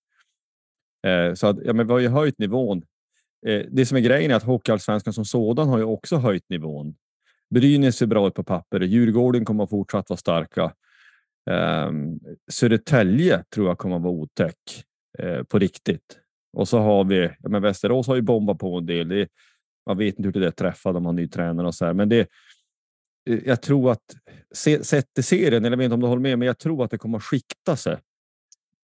Eh, 1.06 1.34
så 1.34 1.46
att, 1.46 1.56
ja, 1.64 1.72
men 1.72 1.86
vi 1.86 1.92
har 1.92 2.00
ju 2.00 2.08
höjt 2.08 2.38
nivån. 2.38 2.82
Eh, 3.46 3.66
det 3.70 3.86
som 3.86 3.96
är 3.96 4.00
grejen 4.00 4.30
är 4.30 4.34
att 4.34 4.42
Hockeyallsvenskan 4.42 5.12
som 5.12 5.24
sådan 5.24 5.68
har 5.68 5.78
ju 5.78 5.84
också 5.84 6.16
höjt 6.16 6.48
nivån. 6.48 6.94
Brynäs 7.50 7.96
ser 7.96 8.06
bra 8.06 8.26
ut 8.26 8.34
på 8.34 8.44
papper. 8.44 8.80
Djurgården 8.80 9.44
kommer 9.44 9.64
att 9.64 9.70
fortsatt 9.70 10.10
vara 10.10 10.16
starka. 10.16 10.72
Ehm, 11.50 12.20
Södertälje 12.50 13.44
tror 13.54 13.68
jag 13.68 13.78
kommer 13.78 13.96
att 13.96 14.02
vara 14.02 14.12
otäck 14.12 14.84
eh, 15.18 15.42
på 15.42 15.58
riktigt. 15.58 16.18
Och 16.52 16.68
så 16.68 16.78
har 16.78 17.04
vi, 17.04 17.30
ja, 17.40 17.48
men 17.48 17.62
Västerås 17.62 18.06
har 18.06 18.16
ju 18.16 18.22
bombat 18.22 18.58
på 18.58 18.78
en 18.78 18.86
del. 18.86 19.08
Det, 19.08 19.28
man 19.86 19.98
vet 19.98 20.18
inte 20.18 20.38
hur 20.38 20.44
det 20.44 20.52
träffar, 20.52 20.92
de 20.92 21.06
har 21.06 21.12
ny 21.12 21.28
tränare 21.28 21.66
och 21.66 21.74
så 21.74 21.84
här. 21.84 21.92
Men 21.92 22.08
det, 22.08 22.20
eh, 23.30 23.38
jag 23.44 23.62
tror 23.62 23.92
att 23.92 24.14
sett 24.82 25.18
i 25.18 25.22
serien, 25.22 25.64
eller 25.64 25.70
jag 25.70 25.76
vet 25.76 25.84
inte 25.84 25.94
om 25.94 26.00
du 26.00 26.06
håller 26.06 26.22
med, 26.22 26.38
men 26.38 26.46
jag 26.46 26.58
tror 26.58 26.84
att 26.84 26.90
det 26.90 26.98
kommer 26.98 27.18
att 27.18 27.24
skikta 27.24 27.76
sig 27.76 27.96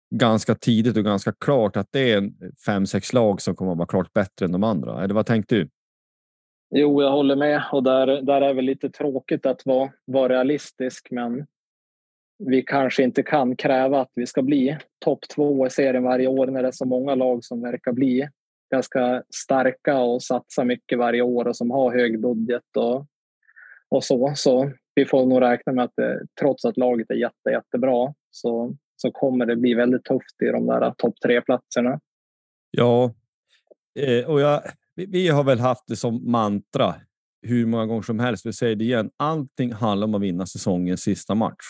ganska 0.10 0.56
tidigt 0.56 0.98
och 0.98 1.04
ganska 1.04 1.32
klart 1.32 1.78
att 1.78 1.88
det 1.92 2.12
är 2.12 2.18
en 2.18 2.34
fem, 2.66 2.86
sex 2.86 3.14
lag 3.14 3.42
som 3.42 3.56
kommer 3.56 3.72
att 3.72 3.78
vara 3.78 3.88
klart 3.88 4.14
bättre 4.14 4.46
än 4.46 4.52
de 4.52 4.64
andra. 4.64 5.04
Eller 5.04 5.14
vad 5.14 5.26
tänkte 5.26 5.56
du? 5.56 5.70
Jo, 6.76 7.02
jag 7.02 7.12
håller 7.12 7.36
med 7.36 7.64
och 7.72 7.84
där, 7.84 8.08
där 8.22 8.42
är 8.42 8.54
väl 8.54 8.66
lite 8.66 8.90
tråkigt 8.90 9.46
att 9.46 9.66
vara, 9.66 9.92
vara 10.06 10.34
realistisk, 10.34 11.08
men 11.12 11.46
vi 12.46 12.62
kanske 12.62 13.04
inte 13.04 13.24
kan 13.24 13.56
kräva 13.56 14.02
att 14.02 14.12
vi 14.16 14.26
ska 14.26 14.42
bli 14.42 14.78
topp 15.00 15.20
två 15.36 15.68
i 15.68 15.70
serien 15.70 16.04
varje 16.04 16.28
år 16.28 16.48
när 16.48 16.62
det 16.62 16.68
är 16.68 16.72
så 16.72 16.86
många 16.86 17.16
lag 17.16 17.44
som 17.44 17.62
verkar 17.62 17.92
bli 17.92 18.30
ganska 18.72 19.24
starka 19.36 20.00
och 20.00 20.24
satsa 20.24 20.64
mycket 20.64 20.98
varje 20.98 21.22
år 21.22 21.48
och 21.48 21.56
som 21.56 21.72
har 21.72 21.92
hög 21.92 22.22
budget 22.22 22.78
och, 22.78 23.06
och 23.90 24.04
så. 24.04 24.32
Så 24.36 24.72
vi 24.96 25.06
får 25.06 25.26
nog 25.26 25.42
räkna 25.42 25.74
med 25.74 25.86
att 25.86 25.96
det, 25.96 26.26
trots 26.40 26.66
att 26.66 26.78
laget 26.78 27.10
är 27.10 27.16
jätte, 27.16 27.50
jättebra 27.50 28.14
så 28.32 28.76
så 29.02 29.12
kommer 29.12 29.46
det 29.46 29.56
bli 29.56 29.74
väldigt 29.74 30.04
tufft 30.04 30.42
i 30.42 30.46
de 30.46 30.66
där 30.66 30.94
topp 30.98 31.16
tre 31.26 31.42
platserna. 31.42 32.00
Ja, 32.72 33.14
eh, 34.00 34.26
och 34.26 34.42
jag, 34.42 34.62
vi 34.96 35.28
har 35.28 35.44
väl 35.44 35.60
haft 35.60 35.88
det 35.88 35.96
som 35.96 36.32
mantra 36.32 36.96
hur 37.42 37.66
många 37.66 37.86
gånger 37.86 38.02
som 38.02 38.20
helst. 38.20 38.46
Vi 38.46 38.54
säger 38.54 38.76
det 38.76 38.84
igen. 38.84 39.10
Allting 39.18 39.74
handlar 39.74 40.08
om 40.08 40.16
att 40.16 40.22
vinna 40.22 40.46
säsongens 40.46 41.02
sista 41.02 41.36
match. 41.36 41.66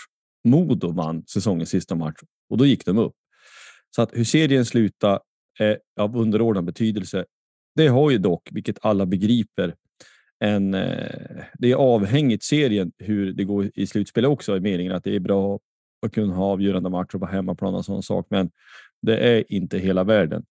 Modo 0.47 0.91
vann 0.91 1.25
säsongens 1.25 1.69
sista 1.69 1.95
match 1.95 2.19
och 2.49 2.57
då 2.57 2.65
gick 2.65 2.85
de 2.85 2.97
upp. 2.97 3.15
Så 3.95 4.01
att 4.01 4.09
hur 4.13 4.23
serien 4.23 4.65
slutar 4.65 5.19
är 5.59 5.79
av 5.99 6.17
underordnad 6.17 6.65
betydelse. 6.65 7.25
Det 7.75 7.87
har 7.87 8.11
ju 8.11 8.17
dock, 8.17 8.49
vilket 8.51 8.77
alla 8.81 9.05
begriper, 9.05 9.75
en, 10.39 10.73
eh, 10.73 11.43
det 11.59 11.71
är 11.71 11.75
avhängigt 11.75 12.43
serien 12.43 12.91
hur 12.97 13.33
det 13.33 13.43
går 13.43 13.71
i 13.75 13.87
slutspelet 13.87 14.29
också 14.29 14.57
i 14.57 14.59
meningen 14.59 14.91
att 14.91 15.03
det 15.03 15.15
är 15.15 15.19
bra 15.19 15.59
att 16.05 16.13
kunna 16.13 16.35
ha 16.35 16.45
avgörande 16.45 16.89
matcher 16.89 17.17
på 17.17 17.25
hemmaplan 17.25 17.75
och 17.75 17.85
sån 17.85 18.03
sak. 18.03 18.27
Men 18.29 18.51
det 19.01 19.17
är 19.17 19.53
inte 19.53 19.77
hela 19.77 20.03
världen. 20.03 20.45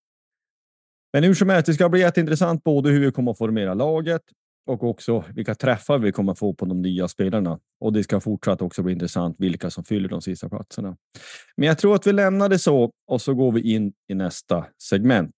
Men 1.13 1.25
hur 1.25 1.35
som 1.35 1.49
helst, 1.49 1.67
det 1.67 1.75
ska 1.75 1.89
bli 1.89 2.01
jätteintressant 2.01 2.65
både 2.65 2.91
hur 2.91 3.01
vi 3.01 3.13
kommer 3.13 3.31
att 3.31 3.39
formera 3.39 3.75
laget 3.75 4.23
och 4.67 4.85
också 4.85 5.25
vilka 5.35 5.55
träffar 5.55 5.99
vi 5.99 6.13
kommer 6.13 6.33
att 6.33 6.39
få 6.39 6.55
på 6.55 6.65
de 6.65 6.83
nya 6.83 7.09
spelarna. 7.09 7.59
Och 7.81 7.93
det 7.93 8.05
ska 8.05 8.21
fortsatt 8.21 8.63
också 8.63 8.83
bli 8.83 8.93
intressant 8.93 9.37
vilka 9.39 9.71
som 9.71 9.85
fyller 9.85 10.09
de 10.09 10.23
sista 10.23 10.49
platserna. 10.49 10.97
Men 11.57 11.69
jag 11.69 11.79
tror 11.79 11.95
att 11.95 12.07
vi 12.07 12.13
lämnar 12.13 12.49
det 12.49 12.59
så 12.59 12.93
och 13.07 13.23
så 13.23 13.35
går 13.35 13.53
vi 13.53 13.75
in 13.75 13.93
i 14.09 14.15
nästa 14.15 14.67
segment. 14.83 15.35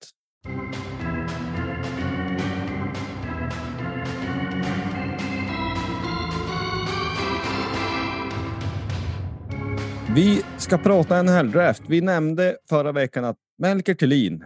Vi 10.15 10.43
ska 10.59 10.79
prata 10.79 11.23
NHL-draft. 11.23 11.83
Vi 11.89 12.01
nämnde 12.01 12.57
förra 12.69 12.93
veckan 12.93 13.25
att 13.25 13.37
Melker 13.59 13.95
Thelin 13.95 14.45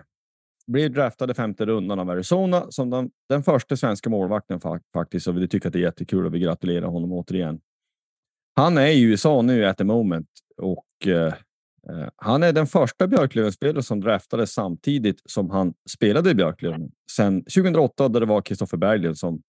blev 0.67 0.93
draftade 0.93 1.35
femte 1.35 1.67
rundan 1.67 1.99
av 1.99 2.11
Arizona 2.11 2.67
som 2.71 2.91
den, 2.91 3.11
den 3.29 3.43
första 3.43 3.77
svenska 3.77 4.11
målvakten 4.11 4.61
faktiskt. 4.95 5.27
Och 5.27 5.37
vi 5.37 5.49
tycker 5.49 5.69
att 5.69 5.73
det 5.73 5.79
är 5.79 5.83
jättekul 5.83 6.27
och 6.27 6.35
vi 6.35 6.39
gratulerar 6.39 6.87
honom 6.87 7.13
återigen. 7.13 7.61
Han 8.57 8.79
är 8.79 8.87
i 8.87 9.03
USA 9.03 9.43
nu 9.43 9.67
at 9.67 9.79
the 9.79 9.85
moment 9.85 10.29
och 10.57 10.87
eh, 11.07 11.27
eh 11.89 12.09
han 12.17 12.43
är 12.43 12.53
den 12.53 12.67
första 12.67 13.07
Björklöven-spelare 13.07 13.83
som 13.83 14.01
draftades 14.01 14.53
samtidigt 14.53 15.23
som 15.25 15.51
han 15.51 15.75
spelade 15.91 16.31
i 16.31 16.35
Björklöven. 16.35 16.91
Sen 17.11 17.45
2008 17.45 18.09
där 18.09 18.21
det 18.21 18.27
var 18.27 18.43
Kristoffer 18.43 18.77
Berglund 18.77 19.19
som 19.19 19.43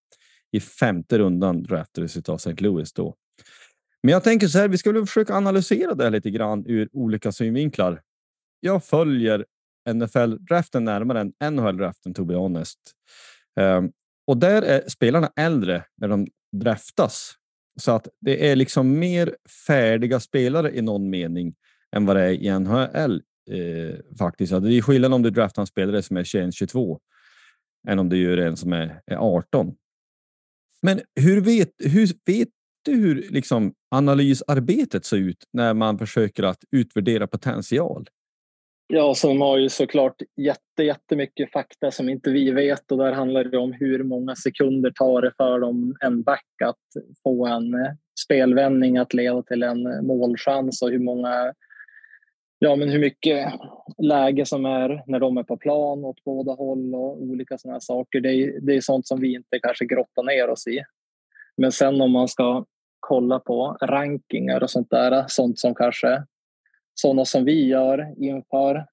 i 0.52 0.60
femte 0.60 1.18
rundan 1.18 1.64
draftades 1.64 2.30
av 2.30 2.36
St. 2.36 2.56
Louis 2.64 2.94
då. 2.94 3.16
Men 4.06 4.12
jag 4.12 4.24
tänker 4.24 4.48
så 4.48 4.60
här, 4.60 4.68
vi 4.68 4.78
ska 4.78 4.92
väl 4.92 5.06
försöka 5.06 5.36
analysera 5.36 5.96
det 5.96 6.10
lite 6.10 6.30
grann 6.30 6.66
ur 6.68 6.90
olika 6.94 7.32
synvinklar. 7.32 8.02
Jag 8.60 8.84
följer 8.84 9.46
NFL-draften 9.90 10.84
närmare 10.84 11.22
än 11.22 11.34
NHL-draften, 11.56 12.14
to 12.14 12.26
be 12.26 12.36
honest. 12.36 12.80
Um, 13.60 13.92
och 14.28 14.38
där 14.38 14.62
är 14.62 14.90
spelarna 14.90 15.32
äldre 15.36 15.84
när 15.98 16.08
de 16.08 16.28
draftas. 16.52 17.34
Så 17.80 17.92
att 17.92 18.08
det 18.22 18.52
är 18.52 18.56
liksom 18.56 19.00
mer 19.00 19.36
färdiga 19.68 20.20
spelare 20.20 20.76
i 20.76 20.82
någon 20.82 21.10
mening 21.10 21.56
än 21.96 22.06
vad 22.06 22.16
det 22.16 22.24
är 22.24 22.32
i 22.32 22.60
NHL. 22.60 23.22
Eh, 23.52 24.18
faktiskt. 24.20 24.52
det 24.52 24.74
är 24.74 24.82
skillnad 24.82 25.14
om 25.14 25.22
du 25.22 25.30
draftar 25.30 25.62
en 25.62 25.68
spelare 25.68 26.02
som 26.02 26.18
är 26.18 26.24
21-22 26.24 27.00
än 27.88 28.00
om 28.00 28.10
du 28.10 28.18
gör 28.18 28.38
en 28.38 28.58
som 28.58 28.74
är, 28.74 29.02
är 29.06 29.16
18. 29.16 29.76
Men 30.82 31.02
hur 31.16 31.42
vet, 31.42 31.72
hur 31.80 32.10
vet 32.26 32.50
inte 32.88 33.02
hur 33.02 33.28
liksom 33.30 33.74
analysarbetet 33.92 35.06
ser 35.06 35.18
ut 35.18 35.44
när 35.54 35.74
man 35.74 35.98
försöker 35.98 36.44
att 36.44 36.60
utvärdera 36.72 37.28
potential? 37.28 38.08
Ja, 38.88 39.16
som 39.16 39.42
har 39.42 39.58
ju 39.58 39.70
såklart 39.70 40.22
jätte, 40.42 40.84
jättemycket 40.84 41.52
fakta 41.52 41.92
som 41.92 42.10
inte 42.10 42.30
vi 42.30 42.52
vet 42.52 42.92
och 42.92 42.98
där 42.98 43.12
handlar 43.12 43.44
det 43.44 43.58
om 43.58 43.74
hur 43.74 44.04
många 44.04 44.36
sekunder 44.36 44.92
tar 44.92 45.22
det 45.22 45.32
för 45.38 45.60
dem 45.60 45.96
en 46.00 46.24
back 46.24 46.62
att 46.66 47.04
få 47.24 47.48
en 47.48 47.74
eh, 47.74 47.92
spelvändning 48.20 48.98
att 48.98 49.14
leda 49.14 49.42
till 49.42 49.64
en 49.64 49.86
eh, 49.86 50.02
målchans 50.02 50.82
och 50.82 50.90
hur 50.90 51.00
många 51.00 51.54
Ja, 52.60 52.76
men 52.76 52.90
hur 52.90 53.00
mycket 53.00 53.54
läge 53.98 54.46
som 54.46 54.66
är 54.66 55.04
när 55.08 55.20
de 55.20 55.38
är 55.38 55.44
på 55.44 55.58
plan 55.58 56.06
åt 56.06 56.24
båda 56.24 56.52
håll 56.52 56.96
och 56.96 57.22
olika 57.22 57.58
sådana 57.58 57.80
saker. 57.80 58.22
Det 58.22 58.30
är, 58.30 58.60
det 58.62 58.76
är 58.76 58.82
sånt 58.82 59.08
som 59.08 59.20
vi 59.20 59.34
inte 59.34 59.60
kanske 59.60 59.86
grottar 59.86 60.24
ner 60.24 60.50
oss 60.50 60.68
i. 60.68 60.82
Men 61.58 61.72
sen 61.72 62.02
om 62.02 62.12
man 62.12 62.28
ska 62.28 62.66
kolla 63.08 63.40
på 63.40 63.78
rankingar 63.82 64.64
och 64.64 64.70
sånt 64.70 64.90
där, 64.90 65.26
sånt 65.28 65.60
som 65.60 65.76
kanske 65.76 66.24
sådana 66.94 67.26
som 67.26 67.46
vi 67.46 67.68
gör 67.68 68.14
inför. 68.18 68.86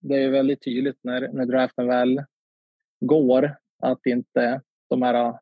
Det 0.00 0.14
är 0.14 0.30
väldigt 0.30 0.64
tydligt 0.64 0.98
när, 1.02 1.28
när 1.32 1.46
draften 1.46 1.86
väl 1.86 2.24
går 3.00 3.56
att 3.82 4.06
inte 4.06 4.60
de 4.90 5.02
här 5.02 5.38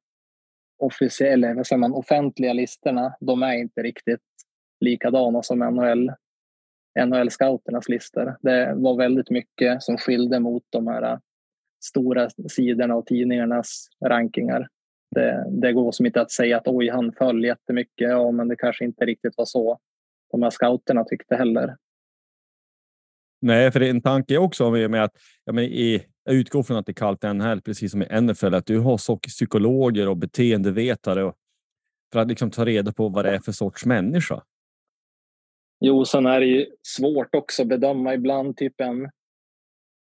officiella, 0.79 1.55
vad 1.55 1.67
säger 1.67 1.81
man, 1.81 1.93
offentliga 1.93 2.53
listorna, 2.53 3.17
de 3.21 3.43
är 3.43 3.53
inte 3.53 3.83
riktigt 3.83 4.21
likadana 4.81 5.43
som 5.43 5.59
NHL, 5.59 6.13
NHL-scouternas 6.99 7.89
listor. 7.89 8.37
Det 8.41 8.75
var 8.77 8.97
väldigt 8.97 9.31
mycket 9.31 9.83
som 9.83 9.97
skilde 9.97 10.41
mot 10.41 10.65
de 10.71 10.87
här 10.87 11.21
stora 11.85 12.31
sidorna 12.49 12.97
och 12.97 13.07
tidningarnas 13.07 13.89
rankingar. 14.05 14.69
Det, 15.17 15.47
det 15.51 15.73
går 15.73 15.93
som 15.93 16.07
inte 16.07 16.21
att 16.21 16.31
säga 16.31 16.57
att 16.57 16.69
oj, 16.69 16.89
han 16.89 17.13
föll 17.13 17.45
jättemycket. 17.45 18.11
Ja, 18.11 18.31
men 18.31 18.49
det 18.49 18.57
kanske 18.57 18.85
inte 18.85 19.05
riktigt 19.05 19.35
var 19.37 19.45
så 19.45 19.79
de 20.31 20.43
här 20.43 20.51
scouterna 20.51 21.05
tyckte 21.05 21.37
heller. 21.37 21.77
Nej, 23.41 23.71
för 23.73 23.81
det 23.81 23.87
är 23.87 23.91
en 23.91 24.03
tanke 24.03 24.39
också 24.39 24.71
med 24.71 25.05
att 25.05 25.13
ja, 25.45 25.53
men 25.53 25.65
i, 25.65 26.07
jag 26.25 26.35
utgår 26.35 26.63
från 26.63 26.77
att 26.77 26.87
det 26.87 26.93
är 26.93 26.95
kallt 26.95 27.23
NHL, 27.23 27.61
precis 27.61 27.93
som 27.93 28.03
i 28.03 28.21
NFL, 28.21 28.55
att 28.55 28.67
du 28.67 28.79
har 28.79 29.19
psykologer 29.19 30.09
och 30.09 30.17
beteendevetare 30.17 31.25
och, 31.25 31.35
för 32.13 32.21
att 32.21 32.29
liksom 32.29 32.51
ta 32.51 32.65
reda 32.65 32.93
på 32.93 33.09
vad 33.09 33.25
det 33.25 33.31
är 33.31 33.39
för 33.39 33.53
sorts 33.53 33.87
människa. 33.87 34.43
Jo, 35.81 36.05
sen 36.05 36.27
är 36.27 36.41
det 36.41 36.47
ju 36.47 36.67
svårt 36.83 37.35
också 37.35 37.63
att 37.63 37.69
bedöma 37.69 38.15
ibland, 38.15 38.57
typ 38.57 38.81
en 38.81 39.11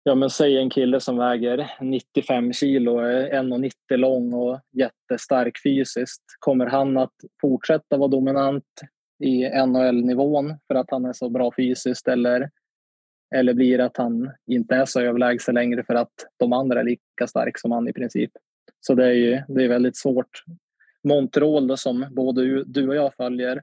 Ja, 0.08 0.15
men 0.15 0.30
säg 0.30 0.58
en 0.58 0.70
kille 0.70 1.00
som 1.00 1.18
väger 1.18 1.72
95 1.82 2.54
kilo, 2.54 3.00
är 3.00 3.30
1,90 3.30 3.72
lång 3.98 4.34
och 4.34 4.60
jättestark 4.72 5.62
fysiskt. 5.63 6.24
Kommer 6.39 6.65
han 6.65 6.98
att 6.98 7.13
fortsätta 7.41 7.98
vara 7.98 8.08
dominant 8.08 8.63
i 9.24 9.50
NHL-nivån 9.65 10.58
för 10.68 10.76
att 10.76 10.91
han 10.91 11.06
är 11.06 11.13
så 11.13 11.30
bra 11.30 11.52
fysiskt 11.58 12.08
eller 12.08 12.50
eller 13.36 13.54
blir 13.54 13.78
det 13.78 13.86
att 13.86 13.98
han 13.98 14.32
inte 14.48 14.76
är 14.76 14.86
så 14.86 15.02
överlägsen 15.02 15.56
längre 15.56 15.84
för 15.84 15.96
att 15.96 16.13
de 16.38 16.54
andra 16.54 16.80
är 16.80 16.84
lika 16.84 17.28
starka 17.28 17.58
som 17.58 17.72
han 17.72 17.88
i 17.88 17.94
princip. 17.94 18.32
Så 18.80 18.96
det 18.96 19.06
är 19.06 19.13
ju 19.13 19.41
det 19.48 19.63
är 19.63 19.70
väldigt 19.70 19.98
svårt. 19.98 20.44
Montreal 21.04 21.78
som 21.78 22.06
både 22.12 22.63
du 22.63 22.88
och 22.88 22.96
jag 22.96 23.13
följer 23.13 23.62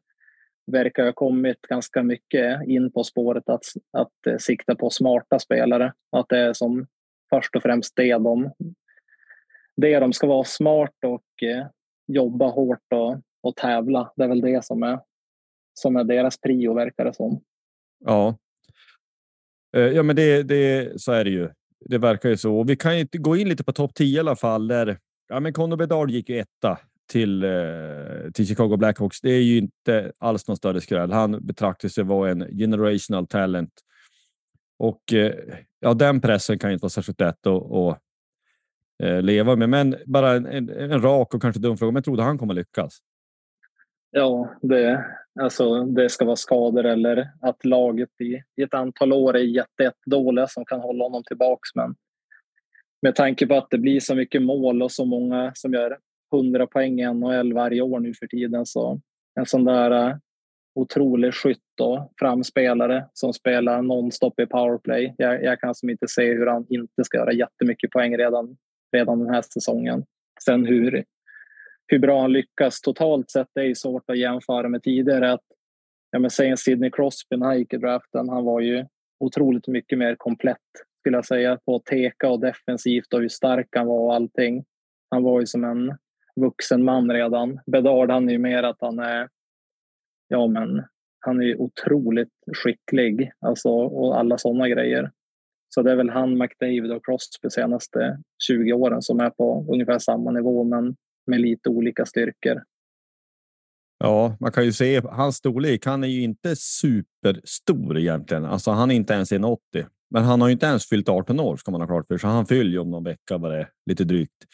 verkar 0.66 1.04
ha 1.04 1.12
kommit 1.12 1.60
ganska 1.62 2.02
mycket 2.02 2.68
in 2.68 2.92
på 2.92 3.04
spåret 3.04 3.48
att, 3.48 3.64
att 3.92 4.26
eh, 4.26 4.36
sikta 4.36 4.74
på 4.74 4.90
smarta 4.90 5.38
spelare. 5.38 5.92
Att 6.16 6.28
det 6.28 6.38
är 6.38 6.52
som 6.52 6.86
först 7.30 7.56
och 7.56 7.62
främst 7.62 7.96
det 7.96 8.12
de, 8.12 8.50
det 9.76 9.98
de 9.98 10.12
ska 10.12 10.26
vara 10.26 10.44
smart 10.44 10.94
och 11.06 11.42
eh, 11.42 11.66
jobba 12.06 12.46
hårt 12.46 12.92
och, 12.94 13.20
och 13.42 13.56
tävla. 13.56 14.12
Det 14.16 14.24
är 14.24 14.28
väl 14.28 14.40
det 14.40 14.64
som 14.64 14.82
är, 14.82 15.00
som 15.74 15.96
är 15.96 16.04
deras 16.04 16.40
prio 16.40 16.74
verkar 16.74 17.04
det 17.04 17.14
som. 17.14 17.40
Ja, 18.04 18.38
eh, 19.76 19.82
ja, 19.82 20.02
men 20.02 20.16
det, 20.16 20.42
det, 20.42 20.92
så 21.00 21.12
är 21.12 21.24
det 21.24 21.30
ju. 21.30 21.50
Det 21.84 21.98
verkar 21.98 22.28
ju 22.28 22.36
så. 22.36 22.56
Och 22.56 22.70
vi 22.70 22.76
kan 22.76 22.98
ju 22.98 23.06
gå 23.12 23.36
in 23.36 23.48
lite 23.48 23.64
på 23.64 23.72
topp 23.72 23.94
10 23.94 24.16
i 24.16 24.20
alla 24.20 24.36
fall. 24.36 24.68
Där, 24.68 24.98
ja, 25.28 25.40
men 25.40 25.52
Conor 25.52 25.76
Bedard 25.76 26.10
gick 26.10 26.28
ju 26.28 26.38
etta 26.38 26.78
till, 27.06 27.44
eh, 27.44 28.30
till 28.34 28.46
Chicago 28.46 28.76
Blackhawks. 28.76 29.20
Det 29.20 29.30
är 29.30 29.42
ju 29.42 29.58
inte 29.58 30.12
alls 30.18 30.48
någon 30.48 30.56
större 30.56 30.80
skräll. 30.80 31.12
Han 31.12 31.46
betraktas 31.46 31.98
ju 31.98 32.02
vara 32.02 32.30
en 32.30 32.58
generational 32.58 33.26
talent. 33.26 33.72
Och 34.78 35.12
eh, 35.12 35.34
ja, 35.80 35.94
den 35.94 36.20
pressen 36.20 36.58
kan 36.58 36.72
inte 36.72 36.82
vara 36.82 36.90
särskilt 36.90 37.20
lätt 37.20 37.46
att, 37.46 37.72
att 37.72 37.98
eh, 39.02 39.22
leva 39.22 39.56
med. 39.56 39.68
Men 39.68 39.96
bara 40.06 40.32
en, 40.32 40.46
en, 40.46 40.68
en, 40.68 41.02
rak 41.02 41.34
och 41.34 41.42
kanske 41.42 41.60
dum 41.60 41.76
fråga. 41.76 41.92
Men 41.92 42.02
tror 42.02 42.16
du 42.16 42.22
han 42.22 42.38
kommer 42.38 42.54
lyckas? 42.54 42.98
Ja, 44.10 44.54
det, 44.62 45.04
alltså, 45.40 45.84
det 45.84 46.08
ska 46.08 46.24
vara 46.24 46.36
skador 46.36 46.86
eller 46.86 47.30
att 47.40 47.64
laget 47.64 48.20
i, 48.20 48.42
i 48.56 48.62
ett 48.62 48.74
antal 48.74 49.12
år 49.12 49.36
är 49.36 49.42
jättedåliga 49.42 50.46
som 50.46 50.64
kan 50.64 50.80
hålla 50.80 51.04
honom 51.04 51.22
tillbaks. 51.24 51.74
Men 51.74 51.94
med 53.02 53.14
tanke 53.14 53.46
på 53.46 53.54
att 53.54 53.70
det 53.70 53.78
blir 53.78 54.00
så 54.00 54.14
mycket 54.14 54.42
mål 54.42 54.82
och 54.82 54.92
så 54.92 55.04
många 55.04 55.52
som 55.54 55.72
gör 55.72 55.98
100 56.32 56.66
poäng 56.66 57.00
i 57.00 57.14
NHL 57.14 57.52
varje 57.52 57.82
år 57.82 58.00
nu 58.00 58.14
för 58.14 58.26
tiden 58.26 58.66
så 58.66 59.00
en 59.40 59.46
sån 59.46 59.64
där 59.64 60.08
uh, 60.08 60.16
otrolig 60.74 61.34
skytt 61.34 61.80
och 61.80 62.12
framspelare 62.18 63.04
som 63.12 63.32
spelar 63.32 63.82
nonstop 63.82 64.40
i 64.40 64.46
powerplay. 64.46 65.14
Jag, 65.18 65.44
jag 65.44 65.60
kan 65.60 65.74
som 65.74 65.90
inte 65.90 66.08
se 66.08 66.32
hur 66.32 66.46
han 66.46 66.66
inte 66.68 67.04
ska 67.04 67.18
göra 67.18 67.32
jättemycket 67.32 67.90
poäng 67.90 68.16
redan, 68.16 68.56
redan 68.92 69.18
den 69.18 69.34
här 69.34 69.42
säsongen. 69.42 70.04
Sen 70.44 70.66
hur 70.66 71.04
hur 71.86 71.98
bra 71.98 72.20
han 72.20 72.32
lyckas 72.32 72.80
totalt 72.80 73.30
sett 73.30 73.48
det 73.54 73.60
är 73.60 73.74
svårt 73.74 74.10
att 74.10 74.18
jämföra 74.18 74.68
med 74.68 74.82
tidigare. 74.82 75.32
Att, 75.32 75.44
ja, 76.10 76.18
men 76.18 76.30
säg 76.30 76.48
en 76.48 76.56
Sidney 76.56 76.90
Crosby 76.90 77.36
när 77.36 77.46
han 77.46 77.58
gick 77.58 77.72
i 77.72 77.76
draften. 77.76 78.28
Han 78.28 78.44
var 78.44 78.60
ju 78.60 78.86
otroligt 79.20 79.68
mycket 79.68 79.98
mer 79.98 80.16
komplett 80.18 80.58
skulle 81.00 81.16
jag 81.16 81.26
säga 81.26 81.58
på 81.64 81.76
att 81.76 81.84
teka 81.84 82.30
och 82.30 82.40
defensivt 82.40 83.12
och 83.14 83.20
hur 83.20 83.28
stark 83.28 83.68
han 83.70 83.86
var 83.86 83.98
och 83.98 84.14
allting. 84.14 84.64
Han 85.10 85.22
var 85.22 85.40
ju 85.40 85.46
som 85.46 85.64
en 85.64 85.96
vuxen 86.40 86.84
man 86.84 87.10
redan. 87.10 87.60
Bedard 87.66 88.10
han 88.10 88.28
är 88.28 88.32
ju 88.32 88.38
mer 88.38 88.62
att 88.62 88.76
han 88.80 88.98
är 88.98 89.28
ja, 90.28 90.46
men 90.46 90.84
han 91.20 91.40
är 91.40 91.44
ju 91.44 91.56
otroligt 91.56 92.32
skicklig 92.64 93.32
alltså, 93.40 93.68
och 93.68 94.18
alla 94.18 94.38
sådana 94.38 94.68
grejer. 94.68 95.10
Så 95.74 95.82
det 95.82 95.92
är 95.92 95.96
väl 95.96 96.10
han, 96.10 96.38
McDavid 96.38 96.92
och 96.92 97.04
Crosby 97.04 97.50
senaste 97.50 98.22
20 98.48 98.72
åren 98.72 99.02
som 99.02 99.20
är 99.20 99.30
på 99.30 99.66
ungefär 99.72 99.98
samma 99.98 100.30
nivå 100.30 100.64
men 100.64 100.96
med 101.26 101.40
lite 101.40 101.68
olika 101.68 102.06
styrkor. 102.06 102.62
Ja, 103.98 104.36
man 104.40 104.52
kan 104.52 104.64
ju 104.64 104.72
se 104.72 105.00
hans 105.04 105.36
storlek. 105.36 105.86
Han 105.86 106.04
är 106.04 106.08
ju 106.08 106.22
inte 106.22 106.56
superstor 106.56 107.98
egentligen. 107.98 108.44
Alltså, 108.44 108.70
han 108.70 108.90
är 108.90 108.94
inte 108.94 109.14
ens 109.14 109.32
1,80, 109.32 109.58
men 110.10 110.22
han 110.22 110.40
har 110.40 110.48
ju 110.48 110.52
inte 110.52 110.66
ens 110.66 110.88
fyllt 110.88 111.08
18 111.08 111.40
år 111.40 111.56
ska 111.56 111.70
man 111.70 111.80
ha 111.80 111.88
klart 111.88 112.06
för 112.06 112.18
sig. 112.18 112.30
Han 112.30 112.46
fyller 112.46 112.70
ju 112.70 112.78
om 112.78 112.90
någon 112.90 113.04
vecka 113.04 113.38
vad 113.38 113.50
det 113.50 113.58
är, 113.58 113.68
lite 113.86 114.04
drygt. 114.04 114.44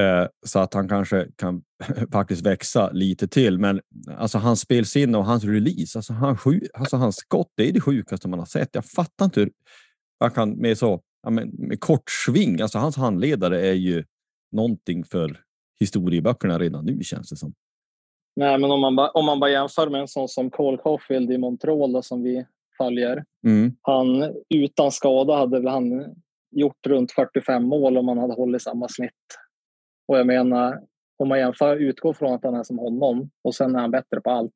Eh, 0.00 0.26
så 0.46 0.58
att 0.58 0.74
han 0.74 0.88
kanske 0.88 1.26
kan 1.36 1.62
faktiskt 2.12 2.46
växa 2.46 2.90
lite 2.90 3.28
till. 3.28 3.58
Men 3.58 3.80
alltså 4.16 4.38
hans 4.38 4.60
spelsinne 4.60 5.18
och 5.18 5.24
hans 5.24 5.44
release, 5.44 5.98
alltså, 5.98 6.12
han, 6.12 6.38
alltså 6.74 6.96
hans 6.96 7.16
skott, 7.16 7.52
det 7.56 7.68
är 7.68 7.72
det 7.72 7.80
sjukaste 7.80 8.28
man 8.28 8.38
har 8.38 8.46
sett. 8.46 8.68
Jag 8.72 8.84
fattar 8.84 9.24
inte 9.24 9.40
hur 9.40 9.50
man 10.20 10.30
kan 10.30 10.50
med 10.50 10.78
så 10.78 11.00
ja, 11.22 11.30
med, 11.30 11.58
med 11.58 11.80
kort 11.80 12.10
sving. 12.26 12.60
Alltså 12.60 12.78
hans 12.78 12.96
handledare 12.96 13.68
är 13.68 13.74
ju 13.74 14.04
någonting 14.52 15.04
för 15.04 15.40
historieböckerna 15.80 16.58
redan 16.58 16.84
nu 16.84 17.02
känns 17.02 17.30
det 17.30 17.36
som. 17.36 17.52
Nej, 18.36 18.58
men 18.58 18.70
om 18.70 18.80
man, 18.80 18.96
ba, 18.96 19.08
om 19.08 19.24
man 19.24 19.40
bara 19.40 19.50
jämför 19.50 19.90
med 19.90 20.00
en 20.00 20.08
sån 20.08 20.28
som 20.28 20.50
Cole 20.50 20.78
Caulfield 20.82 21.30
i 21.30 21.38
Montreal 21.38 21.92
då, 21.92 22.02
som 22.02 22.22
vi 22.22 22.46
följer. 22.78 23.24
Mm. 23.46 23.72
Han 23.82 24.34
utan 24.54 24.92
skada 24.92 25.36
hade 25.36 25.60
väl 25.60 25.68
han 25.68 26.14
gjort 26.50 26.86
runt 26.86 27.12
45 27.12 27.64
mål 27.64 27.98
om 27.98 28.08
han 28.08 28.18
hade 28.18 28.34
hållit 28.34 28.62
samma 28.62 28.88
snitt. 28.88 29.12
Och 30.08 30.18
jag 30.18 30.26
menar, 30.26 30.80
om 31.16 31.28
man 31.28 31.38
jämför, 31.38 31.76
utgår 31.76 32.12
från 32.12 32.34
att 32.34 32.44
han 32.44 32.54
är 32.54 32.62
som 32.62 32.78
honom 32.78 33.30
och 33.42 33.54
sen 33.54 33.76
är 33.76 33.80
han 33.80 33.90
bättre 33.90 34.20
på 34.20 34.30
allt. 34.30 34.52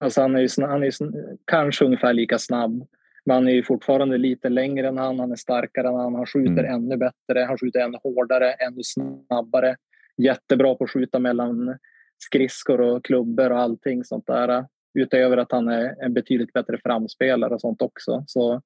Alltså 0.00 0.20
han 0.20 0.36
är 0.36 0.40
ju, 0.40 0.66
han 0.66 0.82
är 0.82 0.86
ju 0.86 1.10
kanske 1.44 1.84
ungefär 1.84 2.12
lika 2.12 2.38
snabb, 2.38 2.86
men 3.24 3.34
han 3.34 3.48
är 3.48 3.52
ju 3.52 3.62
fortfarande 3.62 4.18
lite 4.18 4.48
längre 4.48 4.88
än 4.88 4.98
han, 4.98 5.18
han 5.18 5.32
är 5.32 5.36
starkare 5.36 5.88
än 5.88 5.94
han, 5.94 6.14
han 6.14 6.26
skjuter 6.26 6.64
mm. 6.64 6.74
ännu 6.74 6.96
bättre, 6.96 7.44
han 7.44 7.58
skjuter 7.58 7.80
ännu 7.80 7.98
hårdare, 8.02 8.52
ännu 8.52 8.80
snabbare. 8.82 9.76
Jättebra 10.16 10.74
på 10.74 10.84
att 10.84 10.90
skjuta 10.90 11.18
mellan 11.18 11.78
skridskor 12.18 12.80
och 12.80 13.04
klubbor 13.04 13.52
och 13.52 13.58
allting 13.58 14.04
sånt 14.04 14.26
där. 14.26 14.66
Utöver 14.98 15.36
att 15.36 15.52
han 15.52 15.68
är 15.68 16.04
en 16.04 16.14
betydligt 16.14 16.52
bättre 16.52 16.78
framspelare 16.82 17.54
och 17.54 17.60
sånt 17.60 17.82
också. 17.82 18.24
Så 18.26 18.62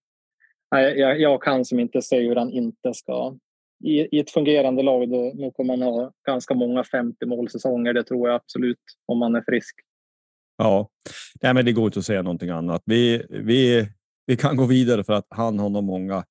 jag, 0.71 1.21
jag 1.21 1.43
kan 1.43 1.65
som 1.65 1.81
inte 1.81 2.03
se 2.03 2.21
hur 2.21 2.37
han 2.37 2.51
inte 2.51 2.95
ska... 2.95 3.37
I, 3.85 4.17
I 4.17 4.21
ett 4.21 4.31
fungerande 4.31 4.83
lag 4.83 5.11
då, 5.11 5.33
då 5.35 5.51
kommer 5.51 5.77
man 5.77 5.89
ha 5.89 6.13
ganska 6.27 6.55
många 6.55 6.85
50 6.85 7.27
målsäsonger. 7.27 7.93
Det 7.93 8.05
tror 8.05 8.29
jag 8.29 8.37
absolut 8.37 8.79
om 9.07 9.19
man 9.19 9.35
är 9.35 9.43
frisk. 9.49 9.75
Ja, 10.59 10.89
nej, 11.43 11.55
men 11.55 11.65
det 11.65 11.73
går 11.73 11.85
inte 11.85 11.99
att 11.99 12.05
säga 12.05 12.23
någonting 12.23 12.51
annat. 12.51 12.83
Vi, 12.85 13.27
vi, 13.31 13.89
vi 14.27 14.37
kan 14.37 14.57
gå 14.57 14.65
vidare 14.65 15.05
för 15.05 15.13
att 15.13 15.27
han 15.29 15.59
har 15.59 15.69
nog 15.69 15.85
många 15.85 16.25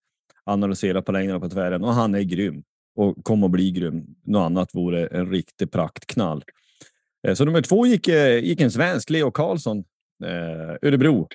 analyserat 0.43 1.05
på 1.05 1.11
längden 1.11 1.35
och 1.35 1.41
på 1.41 1.49
tvären 1.49 1.83
och 1.83 1.93
han 1.93 2.15
är 2.15 2.21
grym 2.21 2.63
och 2.95 3.23
kommer 3.23 3.45
att 3.45 3.51
bli 3.51 3.71
grym. 3.71 4.05
Något 4.25 4.45
annat 4.45 4.75
vore 4.75 5.07
en 5.07 5.31
riktig 5.31 5.71
praktknall. 5.71 6.43
Eh, 7.27 7.33
så 7.33 7.45
nummer 7.45 7.61
två 7.61 7.85
gick, 7.85 8.07
eh, 8.07 8.43
gick 8.43 8.61
en 8.61 8.71
svensk, 8.71 9.09
Leo 9.09 9.31
Karlsson, 9.31 9.83
eh, 10.25 10.87
Örebro. 10.89 11.27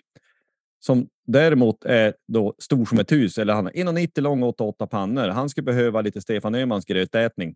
Som 0.87 1.09
däremot 1.27 1.85
är 1.85 2.15
då 2.29 2.55
stor 2.59 2.85
som 2.85 2.99
ett 2.99 3.13
hus, 3.13 3.39
eller 3.39 3.55
han 3.55 3.67
är 3.67 3.71
1,90 3.71 4.21
lång 4.21 4.43
och 4.43 4.49
88 4.49 4.87
pannor. 4.87 5.29
Han 5.29 5.49
skulle 5.49 5.65
behöva 5.65 6.01
lite 6.01 6.21
Stefan 6.21 6.55
Öhmans 6.55 6.85
grötätning. 6.85 7.55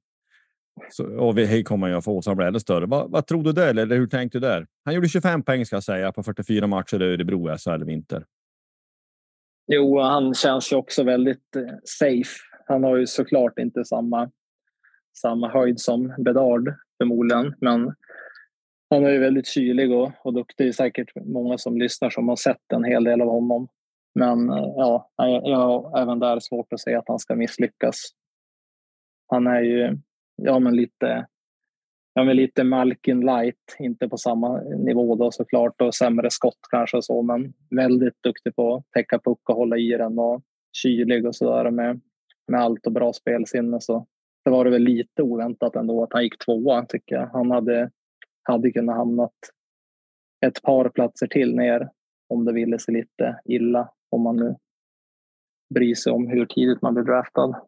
Så, 0.90 1.18
och 1.18 1.38
vi 1.38 1.62
kommer 1.62 1.86
jag 1.86 1.94
ju 1.94 1.98
att 1.98 2.04
få, 2.04 2.22
så 2.22 2.30
han 2.30 2.36
blir 2.36 2.46
ännu 2.46 2.60
större. 2.60 2.86
Vad, 2.86 3.10
vad 3.10 3.26
tror 3.26 3.44
du 3.44 3.52
där? 3.52 3.68
Eller 3.68 3.96
hur 3.96 4.06
tänkte 4.06 4.38
du 4.38 4.40
där? 4.40 4.66
Han 4.84 4.94
gjorde 4.94 5.08
25 5.08 5.42
poäng 5.42 5.66
ska 5.66 5.76
jag 5.76 5.84
säga 5.84 6.12
på 6.12 6.22
44 6.22 6.66
matcher 6.66 7.02
i 7.02 7.12
Örebro 7.12 7.56
SHL 7.58 7.84
vinter. 7.84 8.24
Jo, 9.66 10.00
han 10.00 10.34
känns 10.34 10.72
ju 10.72 10.76
också 10.76 11.02
väldigt 11.02 11.56
eh, 11.56 11.62
safe. 11.84 12.30
Han 12.66 12.84
har 12.84 12.96
ju 12.96 13.06
såklart 13.06 13.58
inte 13.58 13.84
samma, 13.84 14.30
samma 15.18 15.48
höjd 15.48 15.80
som 15.80 16.14
Bedard 16.18 16.74
förmodligen, 16.98 17.54
men 17.60 17.94
han 18.90 19.04
är 19.04 19.10
ju 19.10 19.18
väldigt 19.18 19.46
kylig 19.46 19.92
och, 19.92 20.12
och 20.22 20.34
duktig. 20.34 20.66
Det 20.66 20.70
är 20.70 20.72
säkert 20.72 21.12
många 21.14 21.58
som 21.58 21.78
lyssnar 21.78 22.10
som 22.10 22.28
har 22.28 22.36
sett 22.36 22.72
en 22.72 22.84
hel 22.84 23.04
del 23.04 23.20
av 23.20 23.28
honom. 23.28 23.68
Men 24.14 24.50
eh, 24.50 24.72
ja, 24.76 25.10
jag 25.16 25.56
har 25.56 26.02
även 26.02 26.18
där 26.18 26.40
svårt 26.40 26.72
att 26.72 26.80
se 26.80 26.94
att 26.94 27.08
han 27.08 27.18
ska 27.18 27.36
misslyckas. 27.36 27.96
Han 29.26 29.46
är 29.46 29.60
ju 29.60 29.98
ja, 30.36 30.58
men 30.58 30.76
lite, 30.76 31.26
ja, 32.14 32.24
men 32.24 32.36
lite 32.36 32.64
Malkin 32.64 33.20
light, 33.20 33.76
inte 33.78 34.08
på 34.08 34.16
samma 34.16 34.60
nivå 34.60 35.14
då 35.14 35.30
såklart 35.30 35.80
och 35.80 35.94
sämre 35.94 36.30
skott 36.30 36.58
kanske 36.70 37.02
så, 37.02 37.22
men 37.22 37.52
väldigt 37.70 38.22
duktig 38.22 38.56
på 38.56 38.74
att 38.74 38.84
täcka 38.90 39.18
puck 39.18 39.50
och 39.50 39.56
hålla 39.56 39.76
i 39.76 39.88
den 39.88 40.18
och 40.18 40.42
kylig 40.72 41.26
och 41.26 41.36
sådär 41.36 41.70
med, 41.70 42.00
med 42.48 42.60
allt 42.60 42.86
och 42.86 42.92
bra 42.92 43.12
spelsinne. 43.12 43.80
Så 43.80 44.06
det 44.44 44.50
var 44.50 44.64
det 44.64 44.70
väl 44.70 44.82
lite 44.82 45.22
oväntat 45.22 45.76
ändå 45.76 46.02
att 46.02 46.12
han 46.12 46.22
gick 46.22 46.38
tvåa 46.38 46.84
tycker 46.84 47.14
jag. 47.14 47.26
Han 47.26 47.50
hade 47.50 47.90
hade 48.48 48.70
kunnat 48.70 48.96
hamnat 48.96 49.34
ett 50.46 50.62
par 50.62 50.88
platser 50.88 51.26
till 51.26 51.56
ner 51.56 51.90
om 52.28 52.44
det 52.44 52.52
ville 52.52 52.78
sig 52.78 52.94
lite 52.94 53.40
illa. 53.44 53.90
Om 54.10 54.22
man 54.22 54.36
nu 54.36 54.56
bryr 55.74 55.94
sig 55.94 56.12
om 56.12 56.26
hur 56.28 56.46
tidigt 56.46 56.82
man 56.82 56.94
blir 56.94 57.04
draftad. 57.04 57.62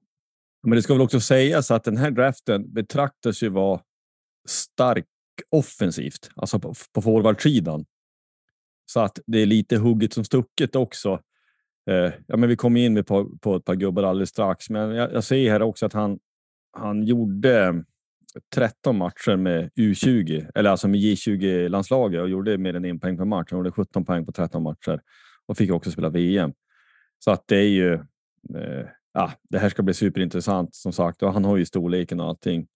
Men 0.62 0.77
det 0.77 0.83
ska 0.83 0.95
väl 0.95 1.03
också 1.03 1.21
sägas 1.21 1.71
att 1.71 1.85
den 1.85 1.97
här 1.97 2.11
draften 2.11 2.73
betraktas 2.73 3.43
ju 3.43 3.49
vara 3.49 3.81
stark 4.49 5.07
offensivt, 5.51 6.31
alltså 6.37 6.59
på, 6.59 6.75
på 6.93 7.03
forwardsidan. 7.03 7.85
Så 8.87 9.01
att 9.01 9.19
det 9.27 9.38
är 9.38 9.47
lite 9.47 9.77
hugget 9.77 10.12
som 10.12 10.25
stucket 10.25 10.77
också. 10.77 11.21
Eh, 11.90 12.12
ja, 12.27 12.37
men 12.37 12.49
vi 12.49 12.57
kommer 12.57 12.81
in 12.81 13.05
på, 13.05 13.38
på 13.38 13.57
ett 13.57 13.64
par 13.64 13.75
gubbar 13.75 14.03
alldeles 14.03 14.29
strax, 14.29 14.71
men 14.71 14.90
jag, 14.90 15.12
jag 15.12 15.25
ser 15.25 15.51
här 15.51 15.62
också 15.62 15.87
att 15.87 15.93
han, 15.93 16.19
han 16.73 17.03
gjorde 17.03 17.85
13 18.55 18.97
matcher 18.97 19.37
med 19.37 19.71
U20, 19.77 20.51
eller 20.55 20.71
alltså 20.71 20.88
med 20.88 21.01
J20-landslaget 21.01 22.21
och 22.21 22.29
gjorde 22.29 22.59
mer 22.59 22.75
än 22.75 22.85
en 22.85 23.01
poäng 23.01 23.16
per 23.16 23.25
match. 23.25 23.49
Han 23.51 23.59
gjorde 23.59 23.71
17 23.73 24.05
poäng 24.05 24.27
på 24.27 24.33
13 24.33 24.62
matcher 24.62 25.01
och 25.47 25.57
fick 25.57 25.71
också 25.71 25.90
spela 25.90 26.09
VM. 26.09 26.53
Så 27.25 27.31
att 27.31 27.45
det 27.47 27.57
är 27.57 27.69
ju. 27.69 27.95
Eh, 28.55 28.87
ja, 29.12 29.33
det 29.51 29.59
här 29.59 29.69
ska 29.69 29.83
bli 29.83 29.95
superintressant 29.95 30.75
som 30.75 30.93
sagt 30.93 31.23
och 31.23 31.33
han 31.33 31.45
har 31.45 31.57
ju 31.57 31.64
storleken 31.64 32.21
och 32.21 32.27
allting. 32.27 32.66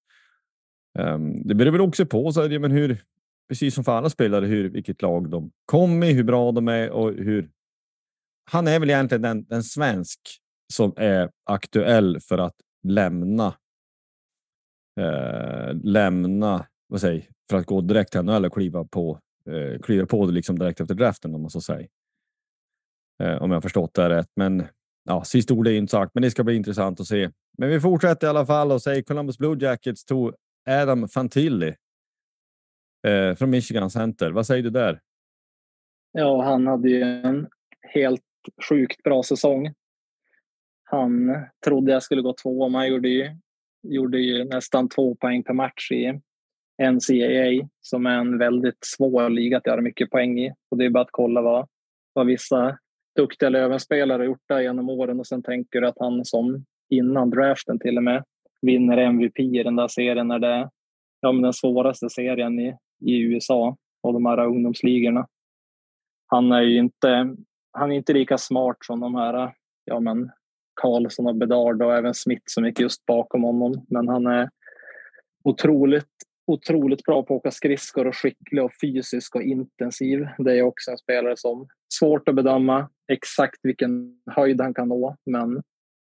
Um, 0.98 1.46
det 1.48 1.54
beror 1.54 1.72
väl 1.72 1.80
också 1.80 2.06
på 2.06 2.32
så 2.32 2.42
är 2.42 2.58
men 2.58 2.70
hur, 2.70 3.04
precis 3.48 3.74
som 3.74 3.84
för 3.84 3.92
alla 3.92 4.10
spelare, 4.10 4.46
hur 4.46 4.68
vilket 4.68 5.02
lag 5.02 5.30
de 5.30 5.50
kommer, 5.66 6.12
hur 6.12 6.24
bra 6.24 6.52
de 6.52 6.68
är 6.68 6.90
och 6.90 7.12
hur. 7.12 7.50
Han 8.50 8.68
är 8.68 8.80
väl 8.80 8.90
egentligen 8.90 9.22
den, 9.22 9.44
den 9.44 9.62
svensk 9.62 10.20
som 10.72 10.92
är 10.96 11.30
aktuell 11.44 12.20
för 12.20 12.38
att 12.38 12.54
lämna 12.82 13.54
eh, 15.00 15.74
lämna, 15.82 16.66
vad 16.88 17.00
säger, 17.00 17.26
för 17.50 17.56
att 17.56 17.66
gå 17.66 17.80
direkt 17.80 18.12
till 18.12 18.22
NHL 18.22 18.44
och 18.44 18.54
kliva 18.54 18.84
på, 18.84 19.20
eh, 19.50 19.80
kliva 19.80 20.06
på 20.06 20.26
det 20.26 20.32
liksom 20.32 20.58
direkt 20.58 20.80
efter 20.80 20.94
draften 20.94 21.34
om 21.34 21.40
man 21.40 21.50
så 21.50 21.60
säger. 21.60 21.88
Eh, 23.22 23.42
om 23.42 23.50
jag 23.50 23.62
förstått 23.62 23.94
det 23.94 24.08
rätt. 24.08 24.30
Men 24.36 24.66
ja, 25.04 25.24
sist 25.24 25.50
ord 25.50 25.68
är 25.68 25.72
inte 25.72 25.90
sagt, 25.90 26.14
men 26.14 26.22
det 26.22 26.30
ska 26.30 26.44
bli 26.44 26.56
intressant 26.56 27.00
att 27.00 27.06
se. 27.06 27.30
Men 27.58 27.68
vi 27.68 27.80
fortsätter 27.80 28.26
i 28.26 28.30
alla 28.30 28.46
fall 28.46 28.72
och 28.72 28.82
säger 28.82 29.02
Columbus 29.02 29.38
Blue 29.38 29.56
Jackets 29.60 30.04
tog 30.04 30.34
Adam 30.68 31.08
Fantilli 31.08 31.74
eh, 33.06 33.34
från 33.34 33.50
Michigan 33.50 33.90
Center. 33.90 34.30
Vad 34.30 34.46
säger 34.46 34.62
du 34.62 34.70
där? 34.70 35.00
Ja, 36.12 36.42
han 36.44 36.66
hade 36.66 36.88
ju 36.88 37.02
en 37.02 37.48
helt 37.82 38.22
sjukt 38.68 39.02
bra 39.02 39.22
säsong. 39.22 39.74
Han 40.84 41.36
trodde 41.64 41.92
jag 41.92 42.02
skulle 42.02 42.22
gå 42.22 42.34
två, 42.42 42.68
men 42.68 42.74
han 42.74 42.88
gjorde 42.88 43.08
ju 43.08 43.36
gjorde 43.84 44.18
ju 44.18 44.44
nästan 44.44 44.88
två 44.88 45.14
poäng 45.14 45.42
per 45.42 45.54
match 45.54 45.92
i 45.92 46.20
NCAA 46.82 47.68
som 47.80 48.06
är 48.06 48.18
en 48.18 48.38
väldigt 48.38 48.78
svår 48.80 49.28
liga 49.28 49.56
att 49.56 49.66
göra 49.66 49.80
mycket 49.80 50.10
poäng 50.10 50.40
i. 50.40 50.52
Och 50.70 50.78
det 50.78 50.84
är 50.84 50.90
bara 50.90 51.02
att 51.02 51.08
kolla 51.10 51.42
vad, 51.42 51.68
vad 52.12 52.26
vissa 52.26 52.78
duktiga 53.16 53.48
Lövenspelare 53.48 54.20
har 54.20 54.24
gjort 54.24 54.48
där 54.48 54.60
genom 54.60 54.88
åren 54.88 55.20
och 55.20 55.26
sen 55.26 55.42
tänker 55.42 55.80
du 55.80 55.86
att 55.86 55.98
han 55.98 56.24
som 56.24 56.64
innan 56.90 57.30
draften 57.30 57.78
till 57.78 57.96
och 57.96 58.02
med 58.02 58.24
vinner 58.62 58.96
MVP 58.96 59.38
i 59.40 59.62
den 59.62 59.76
där 59.76 59.88
serien 59.88 60.28
när 60.28 60.38
det 60.38 60.48
är 60.48 60.70
ja, 61.20 61.32
den 61.32 61.52
svåraste 61.52 62.10
serien 62.10 62.60
i, 62.60 62.76
i 63.00 63.20
USA 63.20 63.76
och 64.02 64.12
de 64.12 64.26
här 64.26 64.46
ungdomsligorna. 64.46 65.26
Han 66.26 66.52
är 66.52 66.62
ju 66.62 66.78
inte, 66.78 67.36
han 67.72 67.92
är 67.92 67.96
inte 67.96 68.12
lika 68.12 68.38
smart 68.38 68.76
som 68.80 69.00
de 69.00 69.14
här 69.14 69.52
ja, 69.84 70.00
men 70.00 70.30
Karlsson 70.74 71.26
och 71.26 71.36
Bedard 71.36 71.82
och 71.82 71.94
även 71.94 72.14
Smith 72.14 72.42
som 72.46 72.64
gick 72.64 72.80
just 72.80 73.06
bakom 73.06 73.42
honom. 73.42 73.86
Men 73.88 74.08
han 74.08 74.26
är 74.26 74.50
otroligt, 75.44 76.10
otroligt 76.46 77.02
bra 77.04 77.22
på 77.22 77.34
att 77.34 77.38
åka 77.38 77.50
skridskor 77.50 78.06
och 78.06 78.16
skicklig 78.16 78.64
och 78.64 78.72
fysisk 78.80 79.36
och 79.36 79.42
intensiv. 79.42 80.26
Det 80.38 80.58
är 80.58 80.62
också 80.62 80.90
en 80.90 80.98
spelare 80.98 81.36
som 81.36 81.68
svårt 81.94 82.28
att 82.28 82.34
bedöma 82.34 82.88
exakt 83.12 83.58
vilken 83.62 84.20
höjd 84.26 84.60
han 84.60 84.74
kan 84.74 84.88
nå, 84.88 85.16
men 85.26 85.62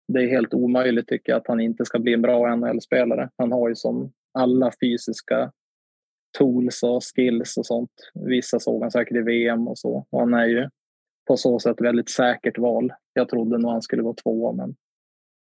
det 0.07 0.19
är 0.19 0.27
helt 0.27 0.53
omöjligt 0.53 1.07
tycker 1.07 1.31
jag 1.31 1.39
att 1.39 1.47
han 1.47 1.59
inte 1.59 1.85
ska 1.85 1.99
bli 1.99 2.13
en 2.13 2.21
bra 2.21 2.55
NHL-spelare. 2.55 3.29
Han 3.37 3.51
har 3.51 3.69
ju 3.69 3.75
som 3.75 4.11
alla 4.33 4.71
fysiska 4.81 5.51
tools 6.37 6.83
och 6.83 7.03
skills 7.15 7.57
och 7.57 7.65
sånt. 7.65 7.91
Vissa 8.13 8.59
såg 8.59 8.81
han 8.81 8.91
säkert 8.91 9.17
i 9.17 9.21
VM 9.21 9.67
och 9.67 9.77
så. 9.77 10.07
Och 10.09 10.19
han 10.19 10.33
är 10.33 10.45
ju 10.45 10.69
på 11.27 11.37
så 11.37 11.59
sätt 11.59 11.81
väldigt 11.81 12.09
säkert 12.09 12.57
val. 12.57 12.93
Jag 13.13 13.29
trodde 13.29 13.57
nog 13.57 13.71
han 13.71 13.81
skulle 13.81 14.01
gå 14.01 14.13
tvåa, 14.13 14.51
men 14.51 14.75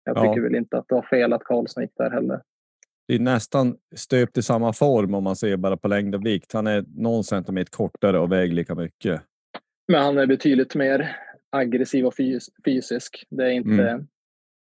jag 0.04 0.16
tycker 0.16 0.36
ja. 0.36 0.42
väl 0.42 0.54
inte 0.54 0.78
att 0.78 0.88
det 0.88 0.94
var 0.94 1.02
fel 1.02 1.32
att 1.32 1.44
Karlsson 1.44 1.82
gick 1.82 1.92
där 1.96 2.10
heller. 2.10 2.42
Det 3.08 3.14
är 3.14 3.18
nästan 3.18 3.76
stöpt 3.96 4.38
i 4.38 4.42
samma 4.42 4.72
form 4.72 5.14
om 5.14 5.24
man 5.24 5.36
ser 5.36 5.56
bara 5.56 5.76
på 5.76 5.88
längd 5.88 6.14
och 6.14 6.26
vikt. 6.26 6.52
Han 6.52 6.66
är 6.66 6.84
någon 6.88 7.24
centimeter 7.24 7.70
kortare 7.70 8.18
och 8.18 8.32
väger 8.32 8.54
lika 8.54 8.74
mycket. 8.74 9.22
Men 9.88 10.02
han 10.02 10.18
är 10.18 10.26
betydligt 10.26 10.74
mer 10.74 11.16
aggressiv 11.50 12.06
och 12.06 12.14
fys 12.14 12.48
fysisk. 12.64 13.24
Det 13.30 13.44
är 13.44 13.50
inte, 13.50 13.88
mm. 13.90 14.06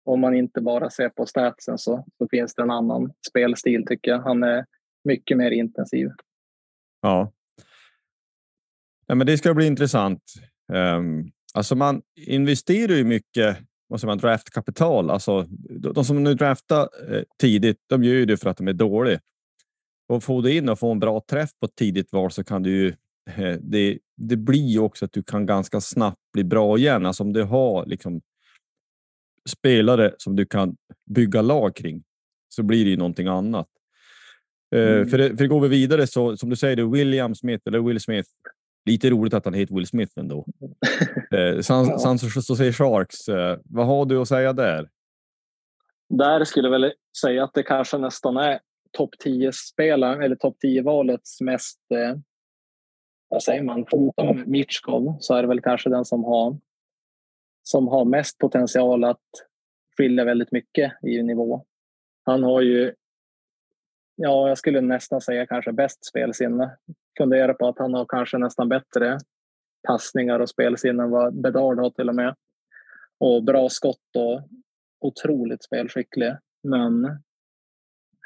Om 0.05 0.19
man 0.19 0.35
inte 0.35 0.61
bara 0.61 0.89
ser 0.89 1.09
på 1.09 1.25
statsen 1.25 1.77
så, 1.77 2.05
så 2.17 2.27
finns 2.31 2.55
det 2.55 2.61
en 2.61 2.71
annan 2.71 3.13
spelstil 3.29 3.85
tycker 3.87 4.11
jag. 4.11 4.19
Han 4.19 4.43
är 4.43 4.65
mycket 5.03 5.37
mer 5.37 5.51
intensiv. 5.51 6.09
Ja. 7.01 7.31
ja 9.07 9.15
men 9.15 9.27
det 9.27 9.37
ska 9.37 9.53
bli 9.53 9.67
intressant. 9.67 10.23
Um, 10.71 11.31
alltså 11.53 11.75
man 11.75 12.01
investerar 12.15 12.95
ju 12.95 13.03
mycket 13.03 13.57
måste 13.91 14.07
man 14.07 14.17
draftkapital. 14.17 15.09
Alltså, 15.09 15.47
de 15.93 16.05
som 16.05 16.23
nu 16.23 16.33
draftar 16.33 16.89
eh, 17.09 17.23
tidigt, 17.39 17.77
de 17.87 18.03
gör 18.03 18.13
ju 18.13 18.25
det 18.25 18.37
för 18.37 18.49
att 18.49 18.57
de 18.57 18.67
är 18.67 18.73
dåliga. 18.73 19.19
Och 20.09 20.23
får 20.23 20.41
du 20.41 20.53
in 20.53 20.69
och 20.69 20.79
få 20.79 20.91
en 20.91 20.99
bra 20.99 21.21
träff 21.29 21.49
på 21.59 21.65
ett 21.65 21.75
tidigt 21.75 22.11
val 22.11 22.31
så 22.31 22.43
kan 22.43 22.63
du 22.63 22.71
ju. 22.71 22.87
Eh, 23.29 23.57
det, 23.61 23.99
det 24.17 24.37
blir 24.37 24.67
ju 24.67 24.79
också 24.79 25.05
att 25.05 25.13
du 25.13 25.23
kan 25.23 25.45
ganska 25.45 25.81
snabbt 25.81 26.19
bli 26.33 26.43
bra 26.43 26.77
igen. 26.77 27.05
Alltså 27.05 27.23
om 27.23 27.33
du 27.33 27.43
har 27.43 27.85
liksom 27.85 28.21
spelare 29.49 30.13
som 30.17 30.35
du 30.35 30.45
kan 30.45 30.75
bygga 31.09 31.41
lag 31.41 31.75
kring 31.75 32.03
så 32.49 32.63
blir 32.63 32.85
det 32.85 32.91
ju 32.91 32.97
någonting 32.97 33.27
annat. 33.27 33.67
Eh, 34.75 34.93
mm. 34.93 35.09
För, 35.09 35.17
det, 35.17 35.37
för 35.37 35.47
går 35.47 35.61
vi 35.61 35.67
vidare 35.67 36.07
så 36.07 36.37
som 36.37 36.49
du 36.49 36.55
säger, 36.55 36.75
det 36.75 36.85
William 36.85 37.35
Smith 37.35 37.63
eller 37.67 37.79
Will 37.79 37.99
Smith. 37.99 38.29
Lite 38.85 39.09
roligt 39.09 39.33
att 39.33 39.45
han 39.45 39.53
heter 39.53 39.75
Will 39.75 39.87
Smith 39.87 40.19
ändå. 40.19 40.45
eh, 41.31 41.61
San, 41.61 42.17
Jose 42.49 42.73
Sharks, 42.73 43.29
eh, 43.29 43.59
vad 43.65 43.85
har 43.85 44.05
du 44.05 44.21
att 44.21 44.27
säga 44.27 44.53
där? 44.53 44.89
Där 46.09 46.43
skulle 46.43 46.67
jag 46.67 46.71
väl 46.71 46.93
säga 47.21 47.43
att 47.43 47.53
det 47.53 47.63
kanske 47.63 47.97
nästan 47.97 48.37
är 48.37 48.59
topp 48.91 49.09
10 49.19 49.51
spelaren 49.51 50.21
eller 50.21 50.35
topp 50.35 50.57
10 50.59 50.81
valets 50.81 51.41
mest. 51.41 51.79
Eh, 51.93 52.17
vad 53.29 53.43
säger 53.43 53.63
man? 53.63 53.85
Förutom 53.89 54.43
Mitchkov 54.45 55.17
så 55.19 55.33
är 55.33 55.41
det 55.41 55.47
väl 55.47 55.61
kanske 55.61 55.89
den 55.89 56.05
som 56.05 56.23
har 56.23 56.57
som 57.63 57.87
har 57.87 58.05
mest 58.05 58.37
potential 58.37 59.03
att 59.03 59.19
skilja 59.97 60.25
väldigt 60.25 60.51
mycket 60.51 60.93
i 61.03 61.23
nivå. 61.23 61.65
Han 62.23 62.43
har 62.43 62.61
ju 62.61 62.93
ja, 64.15 64.47
jag 64.47 64.57
skulle 64.57 64.81
nästan 64.81 65.21
säga 65.21 65.47
kanske 65.47 65.71
bäst 65.71 66.05
spelsinne. 66.05 66.77
Funderar 67.17 67.53
på 67.53 67.67
att 67.67 67.79
han 67.79 67.93
har 67.93 68.05
kanske 68.09 68.37
nästan 68.37 68.69
bättre 68.69 69.17
passningar 69.87 70.39
och 70.39 70.49
spelsinne 70.49 71.03
än 71.03 71.09
vad 71.09 71.41
Bedard 71.41 71.79
har 71.79 71.89
till 71.89 72.09
och 72.09 72.15
med. 72.15 72.35
Och 73.19 73.43
bra 73.43 73.69
skott 73.69 74.15
och 74.17 74.41
otroligt 74.99 75.63
spelskicklig. 75.63 76.33
Men 76.63 77.19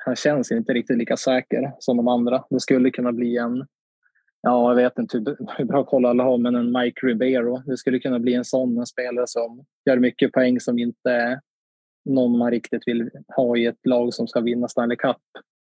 han 0.05 0.15
känns 0.15 0.51
inte 0.51 0.73
riktigt 0.73 0.97
lika 0.97 1.17
säker 1.17 1.73
som 1.79 1.97
de 1.97 2.07
andra. 2.07 2.43
Det 2.49 2.59
skulle 2.59 2.91
kunna 2.91 3.11
bli 3.11 3.37
en, 3.37 3.67
ja 4.41 4.69
jag 4.69 4.75
vet 4.75 4.99
inte 4.99 5.17
hur 5.57 5.65
bra 5.65 5.83
koll 5.83 6.05
alla 6.05 6.23
har, 6.23 6.37
men 6.37 6.55
en 6.55 6.71
Mike 6.71 7.07
Ribeiro. 7.07 7.57
Det 7.65 7.77
skulle 7.77 7.99
kunna 7.99 8.19
bli 8.19 8.33
en 8.33 8.45
sån 8.45 8.77
en 8.77 8.85
spelare 8.85 9.27
som 9.27 9.65
gör 9.85 9.99
mycket 9.99 10.31
poäng 10.31 10.59
som 10.59 10.79
inte 10.79 11.11
är 11.11 11.39
någon 12.05 12.37
man 12.37 12.51
riktigt 12.51 12.87
vill 12.87 13.09
ha 13.35 13.57
i 13.57 13.65
ett 13.65 13.85
lag 13.85 14.13
som 14.13 14.27
ska 14.27 14.41
vinna 14.41 14.67
Stanley 14.67 14.97
Cup. 14.97 15.17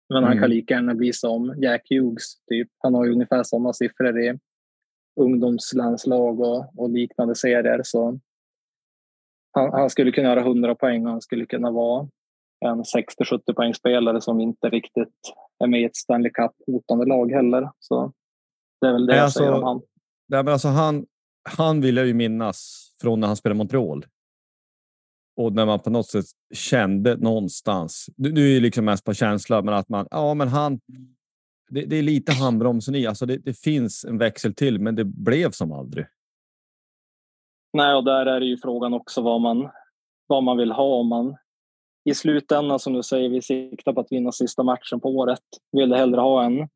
Men 0.10 0.18
mm. 0.18 0.28
han 0.28 0.38
kan 0.38 0.44
mm. 0.44 0.58
lika 0.58 0.74
gärna 0.74 0.96
bli 0.96 1.14
som 1.14 1.56
Jack 1.58 1.88
Hughes. 1.90 2.44
Typ. 2.50 2.70
Han 2.78 2.94
har 2.94 3.06
ju 3.06 3.12
ungefär 3.12 3.44
sådana 3.44 3.74
siffror 3.74 4.20
i 4.20 4.40
ungdomslandslag 5.20 6.40
och, 6.40 6.80
och 6.80 6.90
liknande 6.90 7.36
serier. 7.36 7.82
Så 7.84 8.20
han, 9.52 9.72
han, 9.72 9.90
skulle 9.90 10.12
kunna 10.12 10.30
göra 10.30 10.40
100 10.40 10.76
poäng 10.76 11.06
och 11.06 11.12
han 11.12 11.22
skulle 11.22 11.46
kunna 11.46 11.72
vara 11.72 12.08
en 12.66 12.84
60-70 12.84 13.54
poängspelare 13.56 14.22
som 14.22 14.40
inte 14.40 14.70
riktigt 14.70 15.14
är 15.60 15.68
med 15.68 15.82
i 15.82 15.86
ett 15.86 15.96
Stanley 15.96 16.32
Cup-hotande 16.32 17.06
lag 17.06 17.32
heller. 17.32 17.70
Så 17.80 18.14
det 18.82 18.88
är 18.88 18.94
väl 18.94 19.06
det 19.06 19.16
jag 19.16 19.24
alltså, 19.24 19.40
säger 19.40 19.54
om 19.54 19.64
han. 19.64 19.82
Nej, 20.30 20.44
men 20.44 20.54
alltså 20.54 20.68
han, 20.68 21.06
han 21.50 21.82
vill 21.82 21.98
jag 21.98 22.08
ju 22.08 22.14
minnas 22.14 22.90
från 23.02 23.20
när 23.20 23.28
han 23.28 23.36
spelade 23.36 23.58
Montreal 23.58 24.06
och 25.38 25.54
när 25.54 25.66
man 25.66 25.80
på 25.80 25.90
något 25.90 26.08
sätt 26.08 26.26
kände 26.54 27.18
någonstans. 27.18 28.10
Du, 28.16 28.58
är 28.58 28.62
liksom 28.62 28.86
mest 28.86 29.06
på 29.06 29.14
känsla, 29.14 29.62
men 29.62 29.74
att 29.74 29.90
man 29.90 30.08
ja, 30.12 30.34
men 30.34 30.48
han. 30.48 30.80
Det, 31.70 31.86
det 31.86 31.96
är 31.96 32.04
lite 32.04 32.32
handbromsen 32.32 32.96
i. 32.96 33.08
Alltså 33.08 33.26
det, 33.26 33.38
det, 33.38 33.54
finns 33.54 34.06
en 34.06 34.18
växel 34.18 34.54
till, 34.54 34.80
men 34.80 34.96
det 34.96 35.04
blev 35.04 35.52
som 35.52 35.72
aldrig. 35.72 36.06
Nej, 37.74 37.96
och 37.96 38.04
där 38.04 38.26
är 38.26 38.40
det 38.40 38.46
ju 38.46 38.58
frågan 38.58 38.94
också 38.94 39.22
vad 39.22 39.42
man 39.42 39.70
vad 40.28 40.44
man 40.44 40.58
vill 40.58 40.72
ha 40.72 40.84
om 40.84 41.08
man 41.08 41.38
i 42.10 42.14
slutändan 42.14 42.80
som 42.80 42.94
du 42.94 43.04
säger, 43.04 43.30
vi 43.30 43.42
siktar 43.42 43.94
på 43.94 44.00
att 44.00 44.12
vinna 44.12 44.32
sista 44.32 44.64
matchen 44.64 45.00
på 45.00 45.10
året. 45.10 45.44
Vill 45.72 45.90
du 45.90 45.96
hellre 45.96 46.22
ha 46.22 46.44
en 46.44 46.70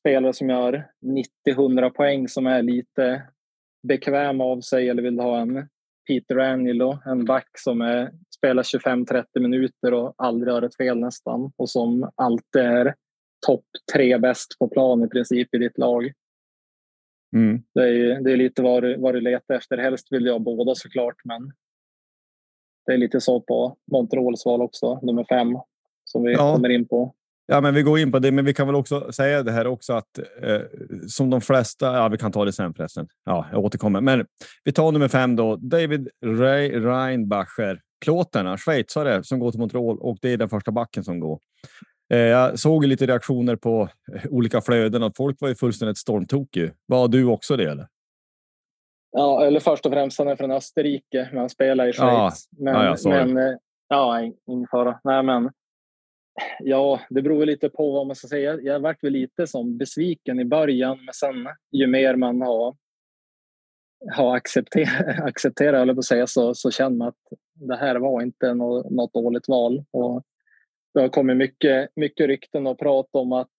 spelare 0.00 0.32
som 0.32 0.50
gör 0.50 0.86
90-100 1.48 1.90
poäng 1.90 2.28
som 2.28 2.46
är 2.46 2.62
lite 2.62 3.22
bekväm 3.88 4.40
av 4.40 4.60
sig 4.60 4.88
eller 4.88 5.02
vill 5.02 5.16
du 5.16 5.22
ha 5.22 5.38
en 5.38 5.68
Peter 6.06 6.38
Angelo, 6.38 6.98
en 7.06 7.24
back 7.24 7.58
som 7.58 7.80
är, 7.80 8.12
spelar 8.36 8.62
25-30 8.62 9.24
minuter 9.34 9.94
och 9.94 10.14
aldrig 10.18 10.54
har 10.54 10.62
ett 10.62 10.76
fel 10.76 10.98
nästan 10.98 11.52
och 11.56 11.70
som 11.70 12.10
alltid 12.14 12.62
är 12.62 12.94
topp 13.46 13.64
tre 13.92 14.18
bäst 14.18 14.58
på 14.58 14.68
plan 14.68 15.04
i 15.04 15.08
princip 15.08 15.54
i 15.54 15.58
ditt 15.58 15.78
lag. 15.78 16.12
Mm. 17.36 17.62
Det, 17.74 17.82
är, 17.82 18.20
det 18.20 18.32
är 18.32 18.36
lite 18.36 18.62
vad 18.62 18.82
du, 18.82 18.96
vad 18.96 19.14
du 19.14 19.20
letar 19.20 19.54
efter. 19.54 19.78
Helst 19.78 20.12
vill 20.12 20.26
jag 20.26 20.40
båda 20.40 20.74
såklart, 20.74 21.16
men 21.24 21.52
det 22.86 22.92
är 22.92 22.98
lite 22.98 23.20
så 23.20 23.40
på 23.40 23.76
Montreals 23.92 24.46
val 24.46 24.62
också, 24.62 25.00
nummer 25.02 25.24
fem, 25.24 25.58
som 26.04 26.22
vi 26.22 26.32
ja. 26.32 26.54
kommer 26.54 26.68
in 26.68 26.88
på. 26.88 27.14
Ja, 27.46 27.60
men 27.60 27.74
vi 27.74 27.82
går 27.82 27.98
in 27.98 28.12
på 28.12 28.18
det, 28.18 28.32
men 28.32 28.44
vi 28.44 28.54
kan 28.54 28.66
väl 28.66 28.76
också 28.76 29.12
säga 29.12 29.42
det 29.42 29.52
här 29.52 29.66
också 29.66 29.92
att 29.92 30.18
eh, 30.42 30.60
som 31.08 31.30
de 31.30 31.40
flesta. 31.40 31.96
Ja, 31.96 32.08
vi 32.08 32.18
kan 32.18 32.32
ta 32.32 32.44
det 32.44 32.52
sen 32.52 32.74
förresten. 32.74 33.08
Ja, 33.24 33.46
jag 33.52 33.64
återkommer, 33.64 34.00
men 34.00 34.26
vi 34.64 34.72
tar 34.72 34.92
nummer 34.92 35.08
fem 35.08 35.36
då. 35.36 35.56
David 35.56 36.08
Ray 36.24 36.70
Reinbacher, 36.70 37.80
plåtarna, 38.04 38.58
schweizare 38.58 39.24
som 39.24 39.38
går 39.38 39.50
till 39.50 39.60
Montreal 39.60 39.98
och 39.98 40.18
det 40.20 40.32
är 40.32 40.36
den 40.36 40.48
första 40.48 40.70
backen 40.70 41.04
som 41.04 41.20
går. 41.20 41.38
Eh, 42.12 42.18
jag 42.18 42.58
såg 42.58 42.84
lite 42.84 43.06
reaktioner 43.06 43.56
på 43.56 43.88
eh, 44.14 44.22
olika 44.30 44.60
flöden 44.60 45.02
och 45.02 45.12
folk 45.16 45.40
var 45.40 45.48
ju 45.48 45.54
fullständigt 45.54 45.98
stormtokig. 45.98 46.72
Var 46.86 47.08
du 47.08 47.24
också 47.24 47.56
det? 47.56 47.70
Eller? 47.70 47.86
Ja, 49.12 49.44
eller 49.44 49.60
först 49.60 49.86
och 49.86 49.92
främst 49.92 50.18
han 50.18 50.28
är 50.28 50.36
från 50.36 50.50
Österrike, 50.50 51.28
men 51.30 51.38
han 51.38 51.50
spelar 51.50 51.88
i 51.88 51.92
Schweiz. 51.92 52.48
Ja, 52.50 52.72
men, 52.72 52.74
ja, 52.74 52.96
men 53.04 53.36
eh, 53.36 53.54
ja, 53.88 54.20
ingen 54.46 54.68
fara. 54.70 55.00
Nej, 55.04 55.22
men 55.22 55.50
Ja, 56.60 57.00
det 57.10 57.22
beror 57.22 57.46
lite 57.46 57.68
på 57.68 57.92
vad 57.92 58.06
man 58.06 58.16
ska 58.16 58.28
säga. 58.28 58.60
Jag 58.60 58.80
varit 58.80 59.04
väl 59.04 59.12
lite 59.12 59.46
som 59.46 59.78
besviken 59.78 60.40
i 60.40 60.44
början, 60.44 61.04
men 61.04 61.14
sen 61.14 61.48
ju 61.72 61.86
mer 61.86 62.16
man 62.16 62.42
har, 62.42 62.76
har 64.14 64.36
accepterat, 64.36 65.20
accepterat 65.20 65.82
eller 65.82 65.94
på 65.94 65.98
att 65.98 66.04
säga, 66.04 66.26
så, 66.26 66.54
så 66.54 66.70
känner 66.70 66.96
man 66.96 67.08
att 67.08 67.38
det 67.54 67.76
här 67.76 67.96
var 67.96 68.22
inte 68.22 68.54
något, 68.54 68.90
något 68.90 69.14
dåligt 69.14 69.48
val. 69.48 69.84
Och 69.90 70.22
det 70.94 71.00
har 71.00 71.08
kommit 71.08 71.36
mycket, 71.36 71.90
mycket 71.96 72.26
rykten 72.26 72.66
och 72.66 72.78
prat 72.78 73.08
om 73.12 73.32
att 73.32 73.52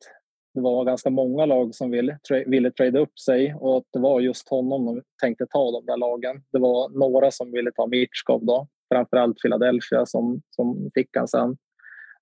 det 0.54 0.62
var 0.62 0.86
ganska 0.86 1.10
många 1.10 1.46
lag 1.46 1.76
som 1.76 1.92
ville, 1.92 2.20
tra 2.28 2.44
ville 2.46 2.72
trade 2.72 3.00
upp 3.00 3.20
sig 3.20 3.56
och 3.56 3.78
att 3.78 3.88
det 3.94 4.00
var 4.00 4.20
just 4.20 4.50
honom 4.50 4.86
de 4.86 5.02
tänkte 5.22 5.46
ta 5.50 5.72
de 5.72 5.86
där 5.86 5.98
lagen. 5.98 6.44
Det 6.52 6.60
var 6.60 6.90
några 6.90 7.32
som 7.32 7.52
ville 7.52 7.72
ta 7.72 7.88
Mitchkov 7.88 8.46
då, 8.46 8.68
framförallt 8.94 9.42
Philadelphia 9.42 10.06
som, 10.06 10.42
som 10.50 10.92
fick 10.96 11.18
han 11.18 11.28
sen. 11.28 11.58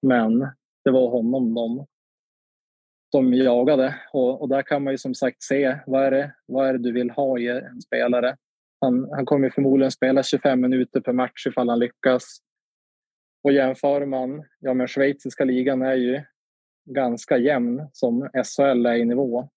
Men 0.02 0.40
det 0.84 0.92
var 0.92 1.10
honom 1.10 1.54
de, 1.54 1.86
de 3.12 3.34
jagade 3.34 3.96
och, 4.14 4.42
och 4.42 4.50
där 4.50 4.62
kan 4.62 4.84
man 4.84 4.94
ju 4.94 4.98
som 4.98 5.16
sagt 5.16 5.44
se 5.44 5.78
vad 5.86 6.04
är, 6.04 6.12
det, 6.12 6.36
vad 6.46 6.68
är 6.68 6.74
det 6.74 6.80
du 6.80 6.92
vill 6.92 7.10
ha 7.10 7.40
i 7.40 7.48
en 7.48 7.82
spelare. 7.82 8.38
Han, 8.82 9.10
han 9.12 9.26
kommer 9.26 9.50
förmodligen 9.50 9.92
spela 9.92 10.24
25 10.24 10.62
minuter 10.62 11.02
per 11.02 11.14
match 11.14 11.48
ifall 11.48 11.70
han 11.70 11.80
lyckas. 11.80 12.24
Och 13.44 13.52
jämför 13.52 14.06
man, 14.06 14.44
ja 14.60 14.74
men 14.74 14.88
schweiziska 14.88 15.46
ligan 15.46 15.82
är 15.82 15.96
ju 15.96 16.22
ganska 16.86 17.38
jämn 17.38 17.88
som 17.94 18.30
SHL 18.34 18.86
är 18.86 18.96
i 18.96 19.06
nivå. 19.06 19.50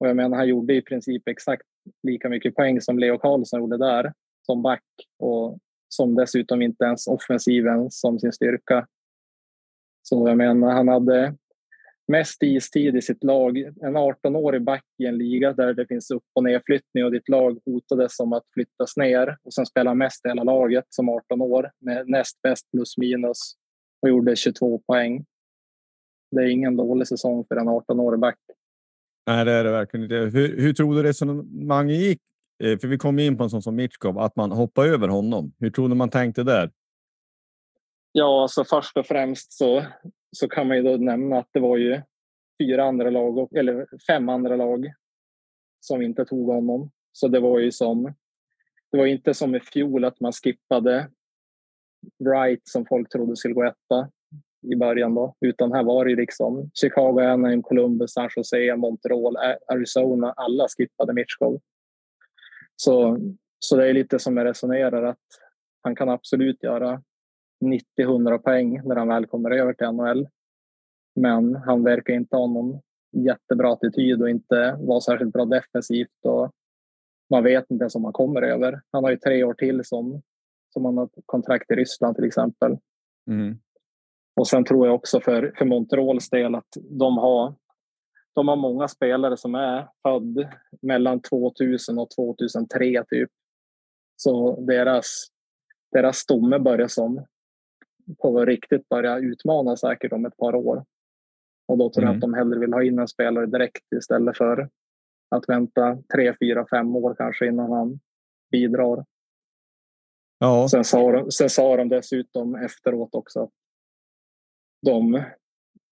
Och 0.00 0.08
jag 0.08 0.16
menar, 0.16 0.36
han 0.36 0.48
gjorde 0.48 0.74
i 0.74 0.82
princip 0.82 1.28
exakt 1.28 1.66
lika 2.02 2.28
mycket 2.28 2.54
poäng 2.54 2.80
som 2.80 2.98
Leo 2.98 3.18
Karlsson 3.18 3.60
gjorde 3.60 3.78
där 3.78 4.12
som 4.42 4.62
back 4.62 4.84
och 5.18 5.58
som 5.88 6.14
dessutom 6.14 6.62
inte 6.62 6.84
ens 6.84 7.06
offensiven 7.06 7.90
som 7.90 8.18
sin 8.18 8.32
styrka. 8.32 8.86
Så 10.08 10.28
jag 10.28 10.36
menar, 10.36 10.70
han 10.70 10.88
hade 10.88 11.34
mest 12.08 12.42
istid 12.42 12.96
i 12.96 13.02
sitt 13.02 13.24
lag. 13.24 13.58
En 13.58 13.96
18-årig 13.96 14.64
back 14.64 14.84
i 14.98 15.06
en 15.06 15.18
liga 15.18 15.52
där 15.52 15.74
det 15.74 15.86
finns 15.86 16.10
upp 16.10 16.22
och 16.34 16.44
nedflyttning 16.44 17.04
och 17.04 17.12
ditt 17.12 17.28
lag 17.28 17.58
hotades 17.64 18.20
om 18.20 18.32
att 18.32 18.42
flyttas 18.54 18.96
ner 18.96 19.36
och 19.42 19.54
sen 19.54 19.66
spela 19.66 19.94
mest 19.94 20.26
i 20.26 20.28
hela 20.28 20.42
laget 20.42 20.84
som 20.88 21.08
18 21.08 21.42
år 21.42 21.70
med 21.80 22.08
näst 22.08 22.42
bäst 22.42 22.70
plus 22.70 22.98
minus 22.98 23.38
och 24.02 24.08
gjorde 24.08 24.36
22 24.36 24.78
poäng. 24.78 25.24
Det 26.30 26.42
är 26.42 26.46
ingen 26.46 26.76
dålig 26.76 27.08
säsong 27.08 27.44
för 27.48 27.56
en 27.56 27.68
18-årig 27.68 28.20
back. 28.20 28.38
Nej, 29.26 29.44
det 29.44 29.52
är 29.52 29.64
det 29.64 29.70
verkligen 29.70 30.04
inte. 30.04 30.38
Hur, 30.38 30.60
hur 30.60 30.72
tror 30.72 30.94
du 30.94 31.02
resonemanget 31.02 31.96
gick? 31.96 32.20
Eh, 32.64 32.78
för 32.78 32.88
vi 32.88 32.98
kom 32.98 33.18
in 33.18 33.36
på 33.36 33.44
en 33.44 33.50
sån 33.50 33.62
som 33.62 33.76
Mitchkov, 33.76 34.18
att 34.18 34.36
man 34.36 34.52
hoppar 34.52 34.86
över 34.86 35.08
honom. 35.08 35.52
Hur 35.58 35.70
tror 35.70 35.88
du 35.88 35.94
man 35.94 36.10
tänkte 36.10 36.42
där? 36.42 36.70
Ja, 38.12 38.42
alltså 38.42 38.64
först 38.64 38.96
och 38.96 39.06
främst 39.06 39.52
så, 39.52 39.84
så 40.36 40.48
kan 40.48 40.68
man 40.68 40.76
ju 40.76 40.82
då 40.82 40.96
nämna 40.96 41.38
att 41.38 41.48
det 41.52 41.60
var 41.60 41.76
ju 41.76 42.02
fyra 42.62 42.84
andra 42.84 43.10
lag, 43.10 43.56
eller 43.56 43.86
fem 44.06 44.28
andra 44.28 44.56
lag 44.56 44.92
som 45.80 46.02
inte 46.02 46.24
tog 46.24 46.46
honom. 46.46 46.90
Så 47.12 47.28
det 47.28 47.40
var 47.40 47.58
ju 47.58 47.72
som, 47.72 48.14
det 48.92 48.98
var 48.98 49.06
inte 49.06 49.34
som 49.34 49.54
i 49.54 49.60
fjol 49.60 50.04
att 50.04 50.20
man 50.20 50.32
skippade 50.32 51.10
Wright 52.24 52.68
som 52.68 52.86
folk 52.86 53.08
trodde 53.08 53.36
skulle 53.36 53.54
gå 53.54 53.64
etta 53.64 54.10
i 54.72 54.76
början 54.76 55.14
då, 55.14 55.34
utan 55.40 55.72
här 55.72 55.82
var 55.82 56.04
det 56.04 56.10
ju 56.10 56.16
liksom 56.16 56.70
Chicago, 56.74 57.20
Anaheim, 57.20 57.62
Columbus, 57.62 58.12
San 58.12 58.28
Jose, 58.36 58.76
Montreal, 58.76 59.36
Arizona, 59.68 60.32
alla 60.32 60.66
skippade 60.68 61.12
Mitchkov. 61.12 61.60
Så, 62.76 63.18
så 63.58 63.76
det 63.76 63.88
är 63.88 63.92
lite 63.92 64.18
som 64.18 64.36
jag 64.36 64.44
resonerar 64.44 65.02
att 65.02 65.24
han 65.82 65.96
kan 65.96 66.08
absolut 66.08 66.62
göra 66.62 67.02
90-100 67.64 68.38
poäng 68.38 68.80
när 68.84 68.96
han 68.96 69.08
väl 69.08 69.26
kommer 69.26 69.50
över 69.50 69.72
till 69.72 69.86
NHL. 69.86 70.28
Men 71.14 71.56
han 71.56 71.84
verkar 71.84 72.14
inte 72.14 72.36
ha 72.36 72.46
någon 72.46 72.80
jättebra 73.12 73.72
attityd 73.72 74.22
och 74.22 74.30
inte 74.30 74.76
vara 74.80 75.00
särskilt 75.00 75.32
bra 75.32 75.44
defensivt. 75.44 76.24
Och 76.24 76.50
man 77.30 77.44
vet 77.44 77.70
inte 77.70 77.82
ens 77.82 77.94
om 77.94 78.04
han 78.04 78.12
kommer 78.12 78.42
över. 78.42 78.80
Han 78.92 79.04
har 79.04 79.10
ju 79.10 79.16
tre 79.16 79.44
år 79.44 79.54
till 79.54 79.84
som, 79.84 80.22
som 80.72 80.84
han 80.84 80.96
har 80.96 81.08
kontrakt 81.26 81.70
i 81.70 81.74
Ryssland 81.74 82.16
till 82.16 82.24
exempel. 82.24 82.78
Mm. 83.30 83.58
Och 84.36 84.48
sen 84.48 84.64
tror 84.64 84.86
jag 84.86 84.94
också 84.94 85.20
för, 85.20 85.54
för 85.58 85.64
Montreals 85.64 86.30
del 86.30 86.54
att 86.54 86.68
de 86.90 87.18
har, 87.18 87.54
de 88.34 88.48
har 88.48 88.56
många 88.56 88.88
spelare 88.88 89.36
som 89.36 89.54
är 89.54 89.88
född 90.02 90.48
mellan 90.82 91.20
2000 91.20 91.98
och 91.98 92.10
2003 92.10 93.04
typ. 93.08 93.30
Så 94.16 94.60
deras, 94.60 95.26
deras 95.92 96.16
stomme 96.16 96.58
börjar 96.58 96.88
som 96.88 97.26
på 98.18 98.44
riktigt 98.44 98.88
börja 98.88 99.18
utmana 99.18 99.76
säkert 99.76 100.12
om 100.12 100.26
ett 100.26 100.36
par 100.36 100.54
år. 100.54 100.84
Och 101.68 101.78
då 101.78 101.90
tror 101.90 102.04
jag 102.04 102.10
mm. 102.10 102.16
att 102.16 102.20
de 102.20 102.34
hellre 102.34 102.58
vill 102.58 102.72
ha 102.72 102.82
in 102.82 102.98
en 102.98 103.08
spelare 103.08 103.46
direkt 103.46 103.92
istället 103.96 104.36
för 104.36 104.68
att 105.30 105.48
vänta 105.48 105.98
tre, 106.14 106.34
fyra, 106.40 106.66
fem 106.70 106.96
år 106.96 107.14
kanske 107.18 107.46
innan 107.46 107.72
han 107.72 108.00
bidrar. 108.50 109.04
Ja. 110.38 110.68
Sen, 110.70 110.84
sa 110.84 111.12
de, 111.12 111.30
sen 111.30 111.50
sa 111.50 111.76
de 111.76 111.88
dessutom 111.88 112.54
efteråt 112.54 113.14
också 113.14 113.42
att 113.42 113.50
de, 114.82 115.22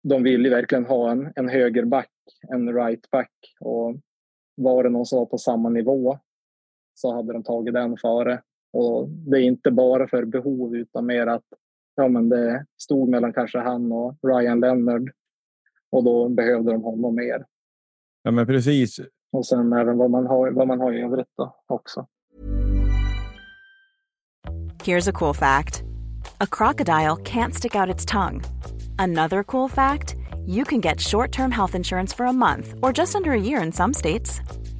de 0.02 0.22
vill 0.22 0.44
ju 0.44 0.50
verkligen 0.50 0.86
ha 0.86 1.10
en, 1.10 1.32
en 1.36 1.48
högerback, 1.48 2.12
en 2.48 2.74
rightback. 2.74 3.32
Och 3.60 3.96
var 4.54 4.82
det 4.82 4.90
någon 4.90 5.06
som 5.06 5.18
var 5.18 5.26
på 5.26 5.38
samma 5.38 5.68
nivå 5.68 6.18
så 6.94 7.14
hade 7.14 7.32
de 7.32 7.42
tagit 7.42 7.74
den 7.74 7.96
före. 7.96 8.42
Och 8.72 9.08
det 9.08 9.38
är 9.38 9.42
inte 9.42 9.70
bara 9.70 10.08
för 10.08 10.24
behov 10.24 10.76
utan 10.76 11.06
mer 11.06 11.26
att 11.26 11.44
ja, 11.94 12.08
men 12.08 12.28
det 12.28 12.66
stod 12.78 13.08
mellan 13.08 13.32
kanske 13.32 13.58
han 13.58 13.92
och 13.92 14.16
Ryan 14.22 14.60
Leonard 14.60 15.10
och 15.90 16.04
då 16.04 16.28
behövde 16.28 16.72
de 16.72 16.82
honom 16.82 17.14
mer. 17.14 17.46
Ja, 18.22 18.30
men 18.30 18.46
precis. 18.46 19.00
Och 19.32 19.46
sen 19.46 19.72
även 19.72 19.98
vad 19.98 20.10
man 20.10 20.26
har, 20.26 20.50
vad 20.50 20.66
man 20.68 20.80
har 20.80 20.92
i 20.92 21.02
övrigt 21.02 21.32
då 21.36 21.56
också. 21.66 22.06
Here's 24.84 25.08
a 25.08 25.12
cool 25.12 25.34
fact. 25.34 25.82
A 26.40 26.46
crocodile 26.46 27.16
can't 27.16 27.54
stick 27.54 27.74
out 27.74 27.94
its 27.94 28.04
tongue. 28.04 28.42
Another 28.98 29.42
cool 29.42 29.68
fact. 29.70 30.16
You 30.46 30.64
can 30.64 30.80
get 30.80 31.00
short-term 31.00 31.50
health 31.50 31.74
insurance 31.74 32.16
for 32.16 32.26
a 32.26 32.32
month 32.32 32.74
or 32.82 32.92
just 32.92 33.14
under 33.14 33.32
a 33.32 33.40
year 33.40 33.62
in 33.62 33.72
some 33.72 33.94
states. 33.94 34.40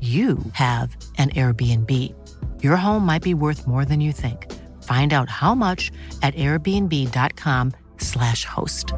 you 0.00 0.38
have 0.52 0.96
an 1.18 1.30
Airbnb. 1.30 1.90
Your 2.62 2.76
home 2.76 3.04
might 3.06 3.22
be 3.22 3.34
worth 3.34 3.66
more 3.66 3.84
than 3.84 4.00
you 4.00 4.12
think. 4.12 4.46
Find 4.84 5.12
out 5.12 5.28
how 5.28 5.54
much 5.54 5.90
at 6.22 6.34
airbnb.com 6.34 7.72
slash 7.98 8.44
host. 8.44 8.94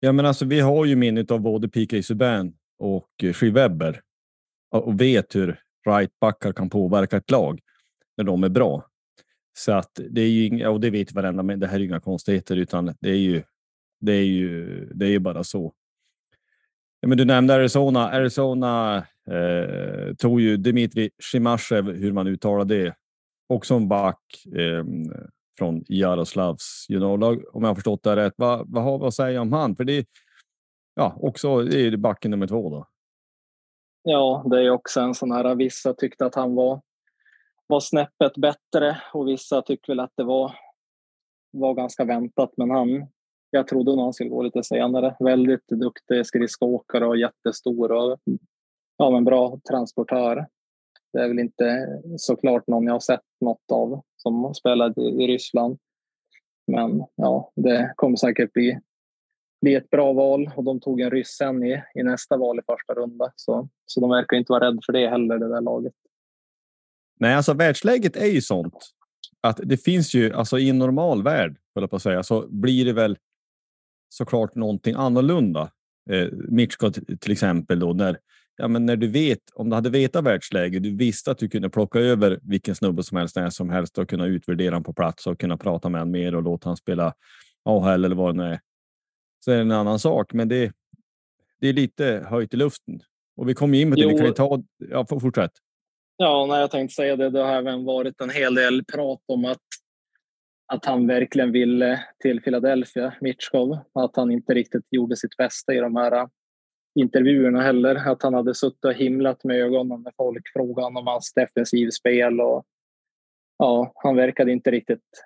Ja, 0.00 0.12
men 0.12 0.26
alltså, 0.26 0.44
vi 0.44 0.60
har 0.60 0.84
ju 0.84 0.96
minnet 0.96 1.30
av 1.30 1.40
både 1.40 1.68
PK 1.68 2.02
Subban 2.02 2.52
och 2.78 3.10
eh, 3.22 3.32
Sky 3.32 3.50
Webber 3.50 4.00
och 4.70 5.00
vet 5.00 5.34
hur 5.34 5.60
rightbackar 5.86 6.52
kan 6.52 6.70
påverka 6.70 7.16
ett 7.16 7.30
lag 7.30 7.60
när 8.16 8.24
de 8.24 8.44
är 8.44 8.48
bra. 8.48 8.86
Så 9.58 9.72
att 9.72 10.00
det 10.10 10.20
är 10.20 10.28
ju 10.28 10.66
och 10.66 10.80
det 10.80 10.90
vet 10.90 11.12
varenda, 11.12 11.42
men 11.42 11.60
det 11.60 11.66
här 11.66 11.80
är 11.80 11.84
inga 11.84 12.00
konstigheter 12.00 12.56
utan 12.56 12.94
det 13.00 13.10
är 13.10 13.18
ju, 13.18 13.42
det 14.00 14.12
är 14.12 14.24
ju, 14.24 14.84
det 14.94 15.06
är 15.06 15.10
ju 15.10 15.18
bara 15.18 15.44
så. 15.44 15.72
Ja, 17.06 17.08
men 17.08 17.18
du 17.18 17.24
nämnde 17.24 17.54
Arizona. 17.54 18.10
Arizona 18.10 18.96
eh, 19.30 20.14
tog 20.18 20.40
ju 20.40 20.56
Dmitri 20.56 21.10
Shimashev, 21.18 21.92
hur 21.92 22.12
man 22.12 22.26
uttalar 22.26 22.64
det, 22.64 22.94
också 23.48 23.74
en 23.74 23.88
back 23.88 24.20
eh, 24.46 24.84
från 25.58 25.84
Jaroslavs 25.88 26.86
juniorlag, 26.88 27.44
om 27.52 27.62
jag 27.62 27.70
har 27.70 27.74
förstått 27.74 28.02
det 28.02 28.16
rätt. 28.16 28.34
Vad, 28.36 28.72
vad 28.72 28.84
har 28.84 28.98
vi 28.98 29.06
att 29.06 29.14
säga 29.14 29.40
om 29.40 29.52
han? 29.52 29.76
För 29.76 29.84
det, 29.84 30.06
ja, 30.94 31.16
också, 31.20 31.62
det 31.62 31.86
är 31.86 31.96
backen 31.96 32.30
nummer 32.30 32.46
två 32.46 32.70
då. 32.70 32.86
Ja, 34.02 34.44
det 34.50 34.60
är 34.60 34.70
också 34.70 35.00
en 35.00 35.14
sån 35.14 35.30
här, 35.30 35.54
vissa 35.54 35.94
tyckte 35.94 36.26
att 36.26 36.34
han 36.34 36.54
var, 36.54 36.80
var 37.66 37.80
snäppet 37.80 38.36
bättre 38.36 39.00
och 39.12 39.28
vissa 39.28 39.62
tyckte 39.62 39.92
väl 39.92 40.00
att 40.00 40.12
det 40.16 40.24
var, 40.24 40.54
var 41.52 41.74
ganska 41.74 42.04
väntat. 42.04 42.52
Men 42.56 42.70
han, 42.70 43.06
jag 43.56 43.68
trodde 43.68 43.90
nog 43.90 44.04
han 44.04 44.12
skulle 44.12 44.30
gå 44.30 44.42
lite 44.42 44.62
senare. 44.62 45.16
Väldigt 45.20 45.68
duktig 45.68 46.26
skridskoåkare 46.26 47.06
och 47.06 47.16
jättestor 47.16 47.92
och 47.92 48.18
ja, 48.96 49.10
men 49.10 49.24
bra 49.24 49.60
transportör. 49.68 50.46
Det 51.12 51.18
är 51.18 51.28
väl 51.28 51.38
inte 51.38 51.86
såklart 52.16 52.66
någon 52.66 52.86
jag 52.86 52.92
har 52.92 53.00
sett 53.00 53.20
något 53.40 53.72
av 53.72 54.02
som 54.16 54.54
spelade 54.54 55.02
i 55.02 55.26
Ryssland. 55.26 55.78
Men 56.66 57.04
ja, 57.14 57.52
det 57.56 57.92
kommer 57.96 58.16
säkert 58.16 58.52
bli, 58.52 58.80
bli 59.62 59.74
ett 59.74 59.90
bra 59.90 60.12
val 60.12 60.50
och 60.56 60.64
de 60.64 60.80
tog 60.80 61.00
en 61.00 61.10
ryss 61.10 61.28
sen 61.28 61.64
i, 61.64 61.82
i 61.94 62.02
nästa 62.02 62.36
val 62.36 62.58
i 62.58 62.62
första 62.66 62.94
runda. 62.94 63.32
Så, 63.36 63.68
så 63.86 64.00
de 64.00 64.10
verkar 64.10 64.36
inte 64.36 64.52
vara 64.52 64.66
rädda 64.66 64.80
för 64.86 64.92
det 64.92 65.08
heller, 65.08 65.38
det 65.38 65.48
där 65.48 65.60
laget. 65.60 65.94
Nej, 67.20 67.34
alltså 67.34 67.54
världsläget 67.54 68.16
är 68.16 68.26
ju 68.26 68.40
sånt 68.40 68.74
att 69.40 69.60
det 69.62 69.76
finns 69.76 70.14
ju, 70.14 70.32
alltså 70.32 70.58
i 70.58 70.68
en 70.68 70.78
normal 70.78 71.22
värld, 71.22 71.56
på 71.74 71.96
att 71.96 72.02
säga, 72.02 72.22
så 72.22 72.46
blir 72.48 72.84
det 72.84 72.92
väl 72.92 73.18
såklart 74.16 74.54
någonting 74.54 74.94
annorlunda. 74.94 75.70
Eh, 76.10 76.28
Mitchko 76.48 76.90
till 76.90 77.32
exempel 77.32 77.78
då 77.78 77.92
när, 77.92 78.18
ja, 78.56 78.68
men 78.68 78.86
när 78.86 78.96
du 78.96 79.08
vet 79.08 79.38
om 79.54 79.68
du 79.68 79.74
hade 79.74 79.90
vetat 79.90 80.24
världsläget, 80.24 80.82
du 80.82 80.96
visste 80.96 81.30
att 81.30 81.38
du 81.38 81.48
kunde 81.48 81.70
plocka 81.70 81.98
över 81.98 82.40
vilken 82.42 82.74
snubbe 82.74 83.02
som 83.02 83.16
helst 83.16 83.36
när 83.36 83.50
som 83.50 83.70
helst 83.70 83.98
och 83.98 84.08
kunna 84.08 84.26
utvärdera 84.26 84.70
honom 84.70 84.84
på 84.84 84.92
plats 84.92 85.26
och 85.26 85.40
kunna 85.40 85.56
prata 85.56 85.88
med 85.88 86.00
honom 86.00 86.12
mer 86.12 86.34
och 86.34 86.42
låta 86.42 86.66
honom 86.66 86.76
spela 86.76 87.14
AHL 87.64 88.04
eller 88.04 88.16
vad 88.16 88.36
det 88.36 88.42
nu 88.42 88.52
är. 88.52 88.60
Så 89.44 89.50
är 89.50 89.56
det 89.56 89.62
en 89.62 89.72
annan 89.72 89.98
sak, 89.98 90.32
men 90.32 90.48
det, 90.48 90.72
det 91.60 91.68
är 91.68 91.72
lite 91.72 92.26
höjt 92.30 92.54
i 92.54 92.56
luften. 92.56 93.00
Och 93.36 93.48
vi 93.48 93.54
kommer 93.54 93.78
in 93.78 93.90
på 93.90 93.96
det. 93.96 94.06
Vi 94.06 94.16
kan 94.16 94.26
ju 94.26 94.32
ta, 94.32 94.62
ja, 94.90 95.06
fortsätt. 95.06 95.52
Ja, 96.16 96.46
när 96.46 96.60
jag 96.60 96.70
tänkte 96.70 96.94
säga 96.94 97.16
det. 97.16 97.30
Det 97.30 97.42
har 97.42 97.52
även 97.52 97.84
varit 97.84 98.20
en 98.20 98.30
hel 98.30 98.54
del 98.54 98.84
prat 98.84 99.20
om 99.26 99.44
att 99.44 99.58
att 100.66 100.84
han 100.84 101.06
verkligen 101.06 101.52
ville 101.52 102.04
till 102.18 102.42
Philadelphia, 102.42 103.14
Mitchkov. 103.20 103.78
Att 103.92 104.16
han 104.16 104.30
inte 104.30 104.54
riktigt 104.54 104.86
gjorde 104.90 105.16
sitt 105.16 105.36
bästa 105.36 105.74
i 105.74 105.78
de 105.78 105.96
här 105.96 106.12
äh, 106.12 106.26
intervjuerna 106.94 107.62
heller. 107.62 107.94
Att 107.94 108.22
han 108.22 108.34
hade 108.34 108.54
suttit 108.54 108.84
och 108.84 108.94
himlat 108.94 109.44
med 109.44 109.56
ögonen 109.56 110.02
när 110.02 110.12
folk 110.16 110.42
frågade 110.52 110.86
om 110.86 111.06
hans 111.06 111.32
defensivspel. 111.34 112.40
Och, 112.40 112.64
ja, 113.58 113.92
han 113.94 114.16
verkade 114.16 114.52
inte 114.52 114.70
riktigt 114.70 115.24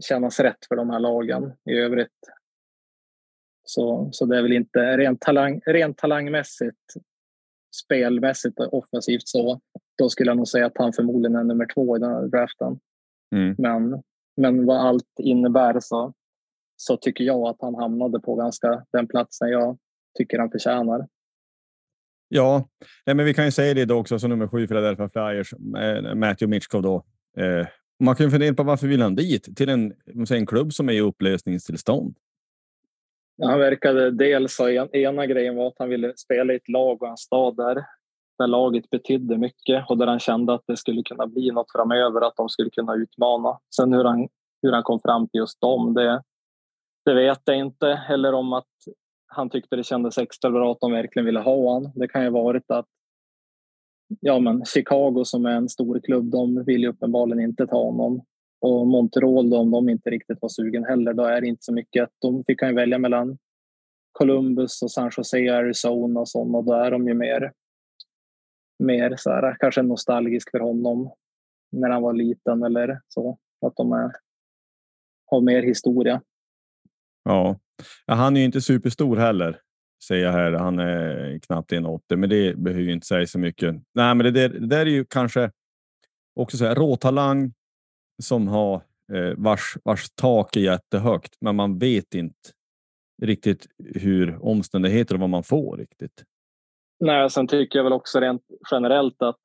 kännas 0.00 0.40
rätt 0.40 0.66
för 0.68 0.76
de 0.76 0.90
här 0.90 1.00
lagen 1.00 1.52
i 1.70 1.74
övrigt. 1.74 2.18
Så, 3.64 4.08
så 4.12 4.26
det 4.26 4.38
är 4.38 4.42
väl 4.42 4.52
inte 4.52 4.96
rent, 4.96 5.20
talang, 5.20 5.60
rent 5.66 5.98
talangmässigt, 5.98 6.94
spelmässigt 7.84 8.60
och 8.60 8.74
offensivt 8.74 9.28
så. 9.28 9.60
Då 9.98 10.08
skulle 10.08 10.30
jag 10.30 10.36
nog 10.36 10.48
säga 10.48 10.66
att 10.66 10.78
han 10.78 10.92
förmodligen 10.92 11.36
är 11.36 11.44
nummer 11.44 11.66
två 11.74 11.96
i 11.96 12.00
den 12.00 12.10
här 12.10 12.26
draften. 12.26 12.80
Mm. 13.34 13.54
Men, 13.58 14.02
men 14.40 14.66
vad 14.66 14.76
allt 14.76 15.18
innebär 15.18 15.80
så, 15.80 16.12
så 16.76 16.96
tycker 16.96 17.24
jag 17.24 17.48
att 17.48 17.56
han 17.60 17.74
hamnade 17.74 18.20
på 18.20 18.34
ganska 18.34 18.84
den 18.92 19.06
platsen 19.06 19.48
jag 19.48 19.78
tycker 20.18 20.38
han 20.38 20.50
förtjänar. 20.50 21.06
Ja, 22.28 22.68
men 23.06 23.24
vi 23.24 23.34
kan 23.34 23.44
ju 23.44 23.50
säga 23.50 23.74
det 23.74 23.84
då 23.84 23.98
också 23.98 24.18
som 24.18 24.30
nummer 24.30 24.48
sju 24.48 24.66
Philadelphia 24.66 25.08
Flyers, 25.08 25.52
eh, 25.52 26.14
Matthew 26.14 26.46
Mitchkov 26.46 26.82
då. 26.82 27.04
Eh, 27.36 27.66
man 28.00 28.16
kan 28.16 28.26
ju 28.26 28.30
fundera 28.30 28.54
på 28.54 28.62
varför 28.62 28.86
vill 28.86 29.02
han 29.02 29.14
dit 29.14 29.56
till 29.56 29.68
en, 29.68 29.94
en 30.30 30.46
klubb 30.46 30.72
som 30.72 30.88
är 30.88 30.92
i 30.92 31.00
upplösningstillstånd? 31.00 32.16
Han 33.42 33.58
verkade 33.58 34.10
dels 34.10 34.60
en, 34.60 34.94
ena 34.94 35.26
grejen 35.26 35.56
var 35.56 35.68
att 35.68 35.78
han 35.78 35.88
ville 35.88 36.12
spela 36.16 36.52
i 36.52 36.56
ett 36.56 36.68
lag 36.68 37.02
och 37.02 37.08
en 37.08 37.16
stad 37.16 37.56
där, 37.56 37.84
där 38.40 38.46
laget 38.46 38.90
betydde 38.90 39.38
mycket 39.38 39.90
och 39.90 39.98
där 39.98 40.06
han 40.06 40.18
kände 40.18 40.54
att 40.54 40.64
det 40.66 40.76
skulle 40.76 41.02
kunna 41.02 41.26
bli 41.26 41.50
något 41.50 41.72
framöver, 41.72 42.20
att 42.20 42.36
de 42.36 42.48
skulle 42.48 42.70
kunna 42.70 42.94
utmana. 42.94 43.58
Sen 43.76 43.92
hur 43.92 44.04
han, 44.04 44.28
hur 44.62 44.72
han 44.72 44.82
kom 44.82 45.00
fram 45.00 45.28
till 45.28 45.38
just 45.38 45.60
dem, 45.60 45.94
det, 45.94 46.22
det 47.04 47.14
vet 47.14 47.40
jag 47.44 47.58
inte. 47.58 48.00
Eller 48.08 48.32
om 48.32 48.52
att 48.52 48.68
han 49.26 49.50
tyckte 49.50 49.76
det 49.76 49.84
kändes 49.84 50.18
extra 50.18 50.50
bra 50.50 50.72
att 50.72 50.80
de 50.80 50.92
verkligen 50.92 51.26
ville 51.26 51.40
ha 51.40 51.56
honom. 51.56 51.92
Det 51.94 52.08
kan 52.08 52.22
ju 52.22 52.30
ha 52.30 52.42
varit 52.42 52.70
att 52.70 52.86
ja, 54.20 54.38
men 54.38 54.64
Chicago 54.64 55.24
som 55.24 55.46
är 55.46 55.56
en 55.56 55.68
stor 55.68 56.00
klubb, 56.00 56.30
de 56.30 56.64
vill 56.64 56.80
ju 56.80 56.88
uppenbarligen 56.88 57.44
inte 57.44 57.66
ta 57.66 57.84
honom. 57.84 58.22
Och 58.60 58.86
Montreal, 58.86 59.50
då, 59.50 59.58
om 59.58 59.70
de 59.70 59.88
inte 59.88 60.10
riktigt 60.10 60.38
var 60.40 60.48
sugen 60.48 60.84
heller, 60.84 61.14
då 61.14 61.24
är 61.24 61.40
det 61.40 61.46
inte 61.46 61.64
så 61.64 61.72
mycket. 61.72 62.08
De 62.20 62.44
fick 62.44 62.62
han 62.62 62.70
ju 62.70 62.76
välja 62.76 62.98
mellan 62.98 63.38
Columbus 64.12 64.82
och 64.82 64.90
San 64.90 65.10
Jose, 65.16 65.56
Arizona 65.56 66.20
och 66.20 66.28
sådana. 66.28 66.62
då 66.62 66.72
är 66.72 66.90
de 66.90 67.08
ju 67.08 67.14
mer, 67.14 67.52
mer 68.80 69.16
så 69.16 69.30
här, 69.30 69.56
kanske 69.60 69.82
nostalgisk 69.82 70.50
för 70.50 70.60
honom 70.60 71.12
när 71.72 71.90
han 71.90 72.02
var 72.02 72.12
liten 72.12 72.62
eller 72.62 73.00
så. 73.08 73.38
Att 73.66 73.76
de 73.76 73.92
är, 73.92 74.12
har 75.26 75.40
mer 75.40 75.62
historia. 75.62 76.22
Ja. 77.24 77.58
ja, 78.06 78.14
han 78.14 78.36
är 78.36 78.40
ju 78.40 78.46
inte 78.46 78.60
superstor 78.60 79.16
heller 79.16 79.60
säger 80.04 80.24
jag 80.24 80.32
här. 80.32 80.52
Han 80.52 80.78
är 80.78 81.38
knappt 81.38 81.72
1,80, 81.72 82.16
men 82.16 82.30
det 82.30 82.56
behöver 82.56 82.82
ju 82.82 82.92
inte 82.92 83.06
säga 83.06 83.26
så 83.26 83.38
mycket. 83.38 83.74
Nej, 83.94 84.14
men 84.14 84.18
det 84.18 84.30
där, 84.30 84.48
det 84.48 84.66
där 84.66 84.86
är 84.86 84.90
ju 84.90 85.04
kanske 85.04 85.50
också 86.34 86.56
så 86.56 86.64
här 86.64 86.74
råtalang 86.74 87.52
som 88.22 88.48
har 88.48 88.74
eh, 89.12 89.34
vars, 89.36 89.76
vars 89.84 90.10
tak 90.10 90.56
är 90.56 90.60
jättehögt, 90.60 91.34
men 91.40 91.56
man 91.56 91.78
vet 91.78 92.14
inte 92.14 92.50
riktigt 93.22 93.66
hur 93.94 94.44
omständigheter 94.44 95.14
och 95.14 95.20
vad 95.20 95.30
man 95.30 95.42
får 95.42 95.76
riktigt. 95.76 96.24
Nej, 97.00 97.30
sen 97.30 97.46
tycker 97.46 97.78
jag 97.78 97.84
väl 97.84 97.92
också 97.92 98.20
rent 98.20 98.42
generellt 98.70 99.22
att 99.22 99.40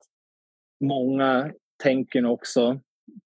många 0.84 1.52
tänker 1.82 2.22
nog 2.22 2.32
också 2.32 2.80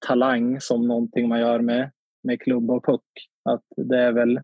talang 0.07 0.61
som 0.61 0.89
någonting 0.89 1.29
man 1.29 1.41
gör 1.41 1.61
med, 1.61 1.91
med 2.23 2.43
klubb 2.43 2.71
och 2.71 2.85
puck. 2.85 3.05
Att 3.45 3.65
det 3.77 3.99
är 3.99 4.13
väl 4.13 4.41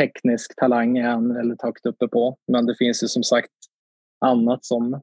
teknisk 0.00 0.56
talang 0.56 0.98
är 0.98 1.08
han 1.08 1.34
väldigt 1.34 1.62
högt 1.62 1.86
uppe 1.86 2.08
på. 2.08 2.36
Men 2.52 2.66
det 2.66 2.74
finns 2.78 3.02
ju 3.02 3.06
som 3.06 3.22
sagt 3.22 3.52
annat 4.24 4.64
som, 4.64 5.02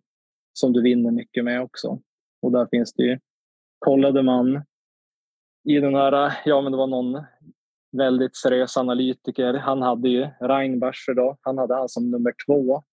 som 0.53 0.73
du 0.73 0.81
vinner 0.81 1.11
mycket 1.11 1.45
med 1.45 1.61
också. 1.61 1.99
Och 2.41 2.51
där 2.51 2.67
finns 2.71 2.93
det 2.93 3.03
ju, 3.03 3.19
kollade 3.79 4.23
man 4.23 4.63
i 5.69 5.79
den 5.79 5.95
här, 5.95 6.33
ja 6.45 6.61
men 6.61 6.71
det 6.71 6.77
var 6.77 6.87
någon 6.87 7.23
väldigt 7.97 8.35
seriös 8.35 8.77
analytiker. 8.77 9.53
Han 9.53 9.81
hade 9.81 10.09
ju 10.09 10.27
Reinbacher 10.39 11.13
då, 11.13 11.37
han 11.41 11.57
hade 11.57 11.75
han 11.75 11.89
som 11.89 12.11
nummer 12.11 12.33
två 12.47 12.83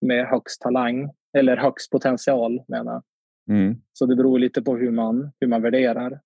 med 0.00 0.26
högst 0.26 0.60
talang, 0.60 1.10
eller 1.38 1.56
högst 1.56 1.90
potential 1.90 2.64
menar. 2.68 3.02
Mm. 3.50 3.76
Så 3.92 4.06
det 4.06 4.16
beror 4.16 4.38
lite 4.38 4.62
på 4.62 4.76
hur 4.76 4.90
man, 4.90 5.32
hur 5.40 5.48
man 5.48 5.62
värderar. 5.62 6.20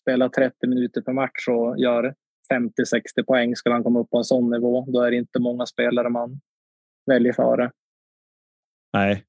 Spela 0.00 0.28
30 0.28 0.66
minuter 0.66 1.00
per 1.00 1.12
match 1.12 1.48
och 1.48 1.78
gör 1.78 2.14
50-60 2.52 3.24
poäng 3.26 3.56
skulle 3.56 3.74
han 3.74 3.82
komma 3.82 4.00
upp 4.00 4.10
på 4.10 4.18
en 4.18 4.24
sån 4.24 4.50
nivå. 4.50 4.84
Då 4.88 5.00
är 5.00 5.10
det 5.10 5.16
inte 5.16 5.40
många 5.40 5.66
spelare 5.66 6.08
man 6.08 6.40
väljer 7.06 7.32
före. 7.32 7.70
Nej, 8.92 9.24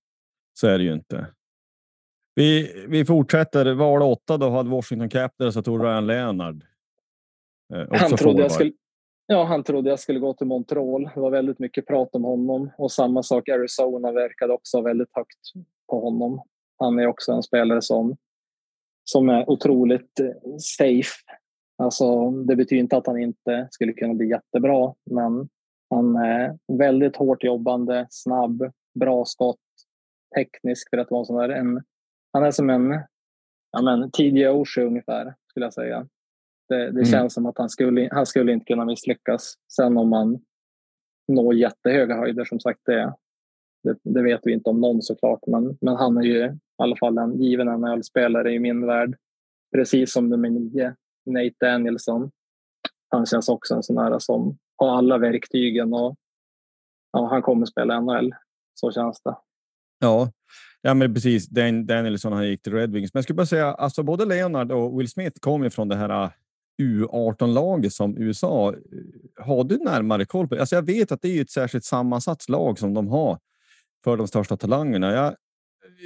så 0.53 0.67
är 0.67 0.77
det 0.77 0.83
ju 0.83 0.93
inte. 0.93 1.27
Vi, 2.35 2.73
vi 2.87 3.05
fortsätter. 3.05 3.73
Val 3.73 4.01
åtta 4.01 4.37
då 4.37 4.49
hade 4.49 4.69
Washington 4.69 5.09
Capitals 5.09 5.57
och 5.57 5.65
tog 5.65 5.83
Ryan 5.83 6.07
Leonard. 6.07 6.63
Eh, 7.73 7.87
han, 7.89 8.17
trodde 8.17 8.41
jag 8.41 8.51
skulle, 8.51 8.71
ja, 9.33 9.43
han 9.43 9.63
trodde 9.63 9.89
jag 9.89 9.99
skulle 9.99 10.19
gå 10.19 10.33
till 10.33 10.47
Montreal. 10.47 11.09
Det 11.15 11.19
var 11.19 11.31
väldigt 11.31 11.59
mycket 11.59 11.87
prat 11.87 12.09
om 12.11 12.23
honom 12.23 12.71
och 12.77 12.91
samma 12.91 13.23
sak 13.23 13.49
Arizona 13.49 14.11
verkade 14.11 14.53
också 14.53 14.81
väldigt 14.81 15.09
högt 15.11 15.51
på 15.89 15.99
honom. 15.99 16.41
Han 16.79 16.99
är 16.99 17.07
också 17.07 17.31
en 17.31 17.43
spelare 17.43 17.81
som, 17.81 18.17
som 19.03 19.29
är 19.29 19.49
otroligt 19.49 20.19
eh, 20.19 20.55
safe 20.57 21.15
Alltså, 21.77 22.31
det 22.31 22.55
betyder 22.55 22.79
inte 22.81 22.97
att 22.97 23.07
han 23.07 23.21
inte 23.21 23.67
skulle 23.71 23.93
kunna 23.93 24.13
bli 24.13 24.29
jättebra, 24.29 24.93
men 25.11 25.49
han 25.89 26.15
är 26.15 26.57
väldigt 26.77 27.15
hårt 27.15 27.43
jobbande, 27.43 28.07
snabb, 28.09 28.71
bra 28.99 29.25
skott, 29.25 29.57
teknisk 30.35 30.89
för 30.89 30.97
att 30.97 31.11
vara 31.11 31.25
sån 31.25 31.37
där. 31.37 31.49
En, 31.49 31.83
han 32.33 32.43
är 32.43 32.51
som 32.51 32.69
en 32.69 32.99
ja, 33.71 33.81
men, 33.81 34.11
tidig 34.11 34.51
Oshie 34.51 34.85
ungefär, 34.85 35.35
skulle 35.49 35.65
jag 35.65 35.73
säga. 35.73 36.07
Det, 36.69 36.77
det 36.77 36.89
mm. 36.89 37.05
känns 37.05 37.33
som 37.33 37.45
att 37.45 37.57
han 37.57 37.69
skulle, 37.69 38.09
han 38.11 38.25
skulle 38.25 38.51
inte 38.51 38.65
kunna 38.65 38.85
misslyckas. 38.85 39.53
Sen 39.75 39.97
om 39.97 40.09
man 40.09 40.39
når 41.27 41.53
jättehöga 41.53 42.17
höjder, 42.17 42.45
som 42.45 42.59
sagt, 42.59 42.79
det, 42.85 43.13
det, 43.83 43.97
det, 44.03 44.23
vet 44.23 44.39
vi 44.43 44.53
inte 44.53 44.69
om 44.69 44.81
någon 44.81 45.01
såklart. 45.01 45.39
Men, 45.47 45.77
men 45.81 45.95
han 45.95 46.17
är 46.17 46.21
ju 46.21 46.45
i 46.45 46.57
alla 46.77 46.95
fall 46.95 47.17
en 47.17 47.41
given 47.41 47.67
NHL-spelare 47.67 48.51
i 48.51 48.59
min 48.59 48.85
värld. 48.85 49.15
Precis 49.75 50.13
som 50.13 50.29
nummer 50.29 50.49
nio 50.49 50.95
Nate 51.25 51.55
Danielsson. 51.59 52.31
Han 53.09 53.25
känns 53.25 53.49
också 53.49 53.75
en 53.75 53.83
sån 53.83 53.97
här 53.97 54.19
som 54.19 54.57
har 54.75 54.97
alla 54.97 55.17
verktygen 55.17 55.93
och 55.93 56.15
ja, 57.11 57.27
han 57.29 57.41
kommer 57.41 57.65
spela 57.65 57.99
NHL. 57.99 58.33
Så 58.73 58.91
känns 58.91 59.21
det. 59.21 59.35
Ja, 59.99 60.31
ja 60.81 60.93
men 60.93 61.13
precis. 61.13 61.47
Dan, 61.47 61.85
Danielsson 61.85 62.33
han 62.33 62.47
gick 62.47 62.61
till 62.61 62.73
Red 62.73 62.91
Wings. 62.91 63.13
Men 63.13 63.19
jag 63.19 63.23
skulle 63.23 63.37
bara 63.37 63.45
säga, 63.45 63.73
alltså 63.73 64.03
både 64.03 64.25
Leonard 64.25 64.71
och 64.71 64.99
Will 64.99 65.09
Smith 65.09 65.39
kommer 65.39 65.69
från 65.69 65.87
det 65.87 65.95
här 65.95 66.31
U18-laget 66.81 67.93
som 67.93 68.17
USA. 68.17 68.69
Eh, 68.73 69.45
har 69.45 69.63
du 69.63 69.77
närmare 69.77 70.25
koll 70.25 70.47
på? 70.47 70.55
Alltså 70.55 70.75
jag 70.75 70.85
vet 70.85 71.11
att 71.11 71.21
det 71.21 71.37
är 71.37 71.41
ett 71.41 71.51
särskilt 71.51 71.85
sammansatt 71.85 72.49
lag 72.49 72.79
som 72.79 72.93
de 72.93 73.07
har 73.07 73.39
för 74.03 74.17
de 74.17 74.27
största 74.27 74.57
talangerna. 74.57 75.13
Jag, 75.13 75.35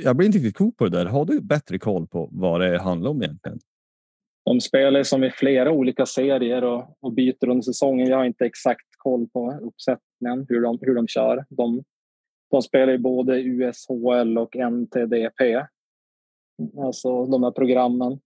jag 0.03 0.15
blir 0.15 0.27
inte 0.27 0.37
riktigt 0.37 0.57
klok 0.57 0.77
på 0.77 0.83
det 0.83 0.97
där. 0.97 1.05
Har 1.05 1.25
du 1.25 1.41
bättre 1.41 1.79
koll 1.79 2.07
på 2.07 2.29
vad 2.31 2.61
det 2.61 2.79
handlar 2.79 3.11
om 3.11 3.23
egentligen? 3.23 3.59
de 4.47 4.61
spelar 4.61 5.03
som 5.03 5.23
i 5.23 5.31
flera 5.31 5.71
olika 5.71 6.05
serier 6.05 6.63
och, 6.63 6.97
och 6.99 7.13
byter 7.13 7.49
under 7.49 7.61
säsongen. 7.61 8.07
Jag 8.07 8.17
har 8.17 8.25
inte 8.25 8.45
exakt 8.45 8.87
koll 8.97 9.27
på 9.27 9.51
uppsättningen, 9.51 10.45
hur 10.49 10.61
de, 10.61 10.77
hur 10.81 10.95
de 10.95 11.07
kör. 11.07 11.45
De, 11.49 11.83
de 12.51 12.61
spelar 12.61 12.93
ju 12.93 12.97
både 12.97 13.41
USHL 13.41 14.37
och 14.37 14.55
NTDP, 14.55 15.41
alltså 16.85 17.25
de 17.25 17.43
här 17.43 17.51
programmen. 17.51 18.19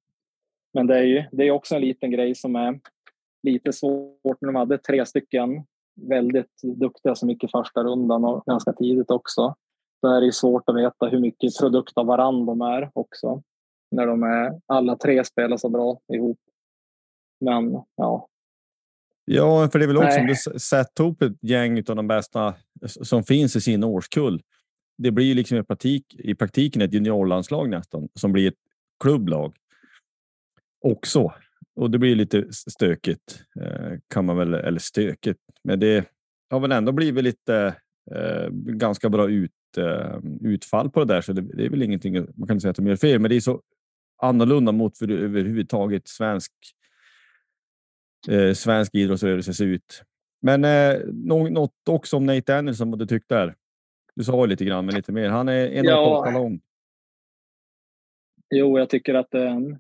Men 0.74 0.88
det 0.88 0.97
är 0.97 1.03
ju 1.03 1.24
det 1.32 1.43
är 1.43 1.51
också 1.51 1.76
en 1.76 1.82
liten 1.82 2.11
grej 2.11 2.36
som 2.36 2.55
är 2.55 2.80
lite 3.43 3.74
svårt. 3.74 4.38
När 4.41 4.47
de 4.47 4.55
hade 4.55 4.78
tre 4.78 5.05
stycken 5.05 5.63
väldigt 6.01 6.61
duktiga 6.63 7.15
som 7.15 7.30
gick 7.30 7.43
i 7.43 7.47
första 7.47 7.84
rundan 7.84 8.26
och 8.26 8.45
ganska 8.45 8.74
tidigt 8.74 9.11
också. 9.11 9.55
Då 10.01 10.07
är 10.07 10.22
det 10.22 10.32
svårt 10.32 10.69
att 10.69 10.76
veta 10.76 11.05
hur 11.05 11.19
mycket 11.19 11.57
produkt 11.59 11.97
av 11.97 12.05
varandra 12.05 12.45
de 12.45 12.61
är 12.61 12.89
också 12.93 13.43
när 13.91 14.07
de 14.07 14.24
är, 14.24 14.61
alla 14.65 14.95
tre 14.95 15.24
spelar 15.24 15.57
så 15.57 15.69
bra 15.69 15.99
ihop. 16.13 16.39
Men 17.39 17.72
ja. 17.95 18.28
Ja, 19.26 19.69
för 19.72 19.80
det 19.80 19.86
är 19.86 19.88
väl 19.88 19.97
också 19.97 20.19
om 20.19 20.28
du 20.28 20.36
sätter 20.59 21.03
ihop 21.03 21.22
ett 21.22 21.38
gäng 21.43 21.78
av 21.78 21.95
de 21.95 22.07
bästa 22.07 22.53
som 22.86 23.24
finns 23.24 23.55
i 23.55 23.61
sin 23.61 23.84
årskull. 23.84 24.41
Det 24.97 25.11
blir 25.11 25.26
ju 25.26 25.34
liksom 25.34 25.57
i, 25.57 25.63
praktik, 25.63 26.15
i 26.19 26.36
praktiken 26.36 26.82
ett 26.82 26.93
juniorlandslag 26.93 27.69
nästan 27.69 28.09
som 28.15 28.32
blir 28.32 28.47
ett 28.47 28.59
klubblag 28.99 29.55
också. 30.82 31.34
Och 31.76 31.92
det 31.92 31.98
blir 32.00 32.16
lite 32.16 32.54
stökigt 32.54 33.44
eh, 33.62 33.92
kan 34.08 34.26
man 34.26 34.38
väl, 34.38 34.54
eller 34.54 34.80
stökigt, 34.80 35.40
men 35.64 35.80
det 35.80 36.06
har 36.50 36.60
väl 36.60 36.72
ändå 36.72 36.92
blivit 36.92 37.24
lite 37.24 37.76
eh, 38.12 38.50
ganska 38.52 39.10
bra 39.10 39.30
ut, 39.30 39.52
eh, 39.78 40.18
utfall 40.42 40.90
på 40.90 41.00
det 41.00 41.14
där, 41.14 41.22
så 41.22 41.34
det, 41.34 41.42
det, 41.42 41.66
är 41.66 41.70
väl 41.70 41.84
ingenting 41.84 42.28
man 42.36 42.48
kan 42.48 42.62
säga 42.62 42.72
att 42.72 42.78
de 42.78 42.88
gör 42.88 42.96
fel, 42.96 43.20
men 43.20 43.30
det 43.30 43.36
är 43.36 43.40
så 43.40 43.62
annorlunda 44.22 44.72
mot 44.72 44.98
för 44.98 45.12
överhuvudtaget 45.12 46.08
svensk, 46.08 46.52
eh, 48.30 48.54
svensk 48.54 48.96
idrottsrörelse 48.96 49.54
ser 49.54 49.66
ut. 49.66 50.04
Men 50.42 50.66
eh, 50.66 51.00
något 51.14 51.74
också 51.90 52.18
om 52.18 52.26
Nate 52.26 52.58
Anderson, 52.58 52.90
vad 52.90 53.00
du 53.00 53.06
tyckte 53.06 53.36
där? 53.36 53.56
Du 54.16 54.24
sa 54.24 54.46
lite 54.46 54.66
grann, 54.66 54.86
men 54.86 54.96
lite 54.96 55.12
mer. 55.12 55.30
Han 55.30 55.50
är 55.50 55.68
en 55.68 55.86
ja. 55.86 56.32
lång. 56.32 56.62
Jo, 58.50 58.80
jag 58.80 58.90
tycker 58.90 59.14
att 59.14 59.34
en 59.34 59.80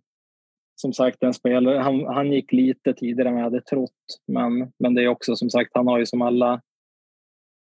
som 0.81 0.93
sagt 0.93 1.23
en 1.23 1.33
spelare. 1.33 1.77
Han, 1.77 2.05
han 2.05 2.31
gick 2.31 2.51
lite 2.51 2.93
tidigare 2.93 3.29
än 3.29 3.37
jag 3.37 3.43
hade 3.43 3.61
trott, 3.61 3.91
men, 4.27 4.71
men 4.79 4.93
det 4.95 5.03
är 5.03 5.07
också 5.07 5.35
som 5.35 5.49
sagt, 5.49 5.71
han 5.73 5.87
har 5.87 5.99
ju 5.99 6.05
som 6.05 6.21
alla 6.21 6.61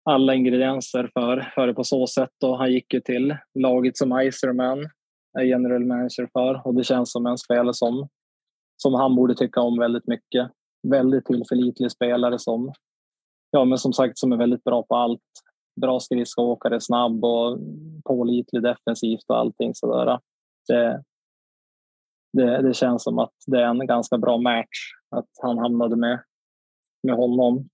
alla 0.10 0.34
ingredienser 0.36 1.10
för, 1.14 1.52
för 1.56 1.68
det 1.68 1.74
på 1.74 1.84
så 1.84 2.08
sätt 2.08 2.44
och 2.44 2.58
han 2.58 2.72
gick 2.72 2.94
ju 2.94 3.00
till 3.00 3.38
laget 3.54 3.98
som 3.98 4.20
Icerman, 4.20 4.90
är 5.40 5.44
general 5.44 5.86
manager 5.86 6.30
för 6.34 6.68
och 6.68 6.76
det 6.76 6.84
känns 6.84 7.12
som 7.12 7.26
en 7.26 7.38
spelare 7.38 7.74
som, 7.74 8.08
som 8.78 8.94
han 8.94 9.16
borde 9.16 9.36
tycka 9.36 9.62
om 9.62 9.80
väldigt 9.80 10.08
mycket. 10.08 10.52
Väldigt 10.88 11.26
tillförlitlig 11.26 11.92
spelare 11.92 12.40
som, 12.40 12.72
ja 13.52 13.66
men 13.66 13.78
som 13.78 13.94
sagt 13.94 14.18
som 14.18 14.32
är 14.32 14.38
väldigt 14.38 14.64
bra 14.64 14.84
på 14.84 14.96
allt. 14.96 15.22
Bra 15.82 16.00
skridskoåkare, 16.00 16.82
snabb 16.82 17.26
och 17.26 17.60
pålitlig 18.06 18.64
defensivt 18.64 19.26
och 19.28 19.38
allting 19.38 19.76
sådär. 19.76 20.20
Det, 20.68 21.04
det, 22.38 22.62
det 22.62 22.74
känns 22.74 23.04
som 23.04 23.20
att 23.20 23.34
det 23.48 23.58
är 23.58 23.66
en 23.66 23.88
ganska 23.88 24.18
bra 24.18 24.38
match 24.38 24.94
att 25.10 25.30
han 25.42 25.58
hamnade 25.58 25.96
med, 25.96 26.24
med 27.04 27.16
honom 27.16 27.70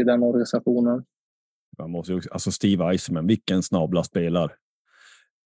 i 0.00 0.02
den 0.02 0.22
organisationen. 0.22 1.04
Man 1.78 1.90
måste 1.90 2.14
också, 2.14 2.30
alltså 2.32 2.52
Steve 2.52 2.84
Eisenman, 2.84 3.26
vilken 3.26 3.62
snabla 3.62 4.04
spelare. 4.04 4.52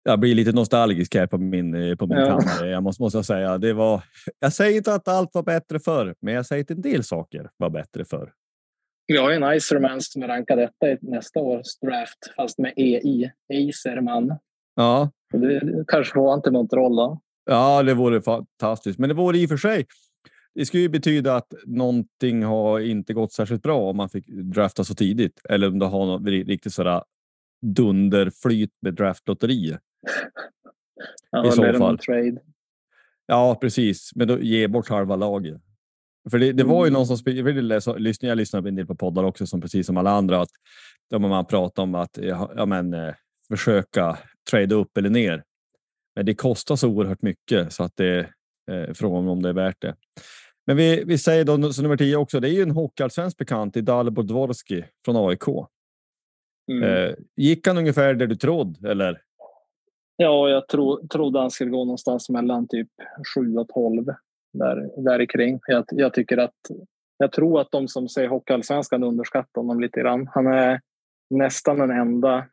Jag 0.04 0.20
blir 0.20 0.36
lite 0.36 0.52
nostalgisk 0.52 1.16
här 1.16 1.28
på 1.28 1.38
min, 1.38 1.76
eh, 1.76 1.96
på 1.96 2.08
min 2.08 2.18
ja. 2.18 2.26
kammare. 2.26 2.70
Jag 2.70 2.84
måste, 2.84 3.04
måste 3.04 3.24
säga. 3.24 3.58
Det 3.58 3.74
var, 3.74 4.04
jag 4.40 4.54
säger 4.54 4.78
inte 4.78 4.94
att 4.94 5.08
allt 5.08 5.30
var 5.34 5.44
bättre 5.44 5.80
förr, 5.80 6.16
men 6.20 6.34
jag 6.34 6.46
säger 6.46 6.64
att 6.64 6.72
en 6.72 6.82
del 6.82 7.04
saker 7.04 7.50
var 7.58 7.70
bättre 7.70 8.06
förr. 8.06 8.34
Vi 9.08 9.18
har 9.18 9.30
ju 9.30 9.36
en 9.36 9.54
Icerman 9.54 10.02
som 10.02 10.24
rankar 10.24 10.56
detta 10.56 10.90
i 10.92 10.98
nästa 11.02 11.40
års 11.40 11.80
draft, 11.82 12.34
fast 12.36 12.58
med 12.58 12.74
EI. 12.78 13.32
Icerman. 13.54 14.38
Ja. 14.76 15.10
Det 15.34 15.86
kanske 15.88 16.14
får 16.14 16.30
han 16.30 16.42
till 16.42 16.52
Montreal 16.52 16.96
då. 16.96 17.22
Ja, 17.46 17.84
det 17.84 17.94
vore 17.94 18.22
fantastiskt. 18.22 19.00
Men 19.00 19.10
det 19.10 19.16
vore 19.16 19.38
i 19.38 19.46
och 19.46 19.50
för 19.50 19.58
sig. 19.58 19.86
Det 20.56 20.66
skulle 20.66 20.84
ju 20.84 20.90
betyda 20.90 21.36
att 21.36 21.54
någonting 21.66 22.44
har 22.44 22.80
inte 22.80 23.14
gått 23.14 23.34
särskilt 23.34 23.64
bra 23.64 23.90
om 23.90 23.98
man 23.98 24.10
fick 24.10 24.28
drafta 24.28 24.84
så 24.84 24.96
tidigt 24.96 25.42
eller 25.50 25.68
om 25.68 25.80
du 25.80 25.86
har 25.86 26.06
något 26.06 26.28
riktigt 26.28 26.74
sådär 26.74 27.04
dunderflyt 27.62 28.72
med 28.82 28.94
draftlotterier. 28.94 29.80
Ja, 31.32 31.48
I 31.48 31.52
så 31.52 31.74
fall. 31.74 31.98
Trade. 31.98 32.42
Ja, 33.26 33.58
precis. 33.62 34.12
Men 34.16 34.28
då 34.28 34.40
ge 34.40 34.68
bort 34.68 34.90
halva 34.90 35.16
laget. 35.16 35.62
För 36.32 36.40
det, 36.40 36.52
det 36.52 36.64
var 36.64 36.86
ju 36.86 36.92
någon 36.92 37.08
som 37.08 37.18
jag, 37.26 37.56
läsa, 37.56 37.94
lyssna, 37.94 38.28
jag 38.28 38.38
lyssnar 38.38 38.68
en 38.68 38.76
del 38.76 38.88
på 38.88 38.96
poddar 38.96 39.24
också, 39.24 39.48
som 39.48 39.62
precis 39.62 39.86
som 39.88 39.98
alla 39.98 40.12
andra, 40.12 40.42
att 40.42 40.50
man 41.20 41.46
pratar 41.46 41.84
om 41.84 41.96
att 41.96 42.18
ja, 42.22 42.66
men, 42.66 42.94
eh, 42.94 43.14
försöka 43.48 44.18
trada 44.52 44.76
upp 44.76 44.98
eller 44.98 45.10
ner. 45.10 45.44
Men 46.16 46.26
det 46.26 46.34
kostar 46.34 46.76
så 46.76 46.90
oerhört 46.90 47.22
mycket 47.22 47.74
så 47.74 47.84
att 47.84 47.96
det 47.96 48.20
eh, 48.72 48.94
frågan 48.94 49.28
om 49.28 49.42
det 49.42 49.50
är 49.50 49.54
värt 49.54 49.82
det. 49.82 49.96
Men 50.68 50.78
vi, 50.78 51.04
vi 51.04 51.18
säger 51.18 51.46
då 51.46 51.74
så 51.74 51.82
nummer 51.82 51.98
tio 51.98 52.16
också. 52.16 52.40
Det 52.40 52.50
är 52.50 52.54
ju 52.54 52.62
en 52.62 52.72
hockeyallsvensk 52.72 53.38
bekant 53.38 53.78
i 53.78 53.82
Dalibor 53.82 54.24
Dvorski 54.24 54.86
från 55.06 55.30
AIK. 55.30 55.48
Mm. 56.72 56.84
Eh, 56.84 57.16
gick 57.36 57.68
han 57.68 57.78
ungefär 57.78 58.14
där 58.14 58.28
du 58.28 58.36
trodde 58.36 58.92
eller? 58.92 59.22
Ja, 60.18 60.50
jag 60.50 60.68
tro, 60.68 61.08
trodde 61.08 61.40
han 61.40 61.52
skulle 61.52 61.72
gå 61.72 61.86
någonstans 61.86 62.30
mellan 62.30 62.68
typ 62.68 62.90
7 63.36 63.56
och 63.58 63.68
12 63.68 64.06
där, 64.54 65.04
där 65.04 65.26
kring. 65.26 65.60
Jag, 65.68 65.86
jag 65.92 66.14
tycker 66.14 66.38
att 66.38 66.56
jag 67.18 67.32
tror 67.32 67.62
att 67.62 67.72
de 67.72 67.88
som 67.88 68.10
ser 68.10 68.28
Hockeyallsvenskan 68.28 69.04
underskattar 69.04 69.62
honom 69.62 69.80
lite 69.80 70.00
grann. 70.00 70.30
Han 70.34 70.48
är 70.48 70.82
nästan 71.30 71.78
den 71.78 71.92
enda 71.92 72.46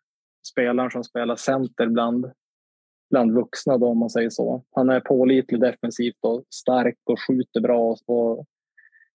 spelaren 0.52 0.90
som 0.90 1.04
spelar 1.04 1.36
center 1.36 1.86
bland, 1.86 2.32
bland 3.10 3.34
vuxna 3.34 3.78
då, 3.78 3.86
om 3.86 3.98
man 3.98 4.10
säger 4.10 4.30
så. 4.30 4.64
Han 4.70 4.90
är 4.90 5.00
pålitlig 5.00 5.60
defensivt 5.60 6.18
och 6.20 6.44
stark 6.50 6.98
och 7.04 7.18
skjuter 7.26 7.60
bra 7.60 7.96
och 8.06 8.46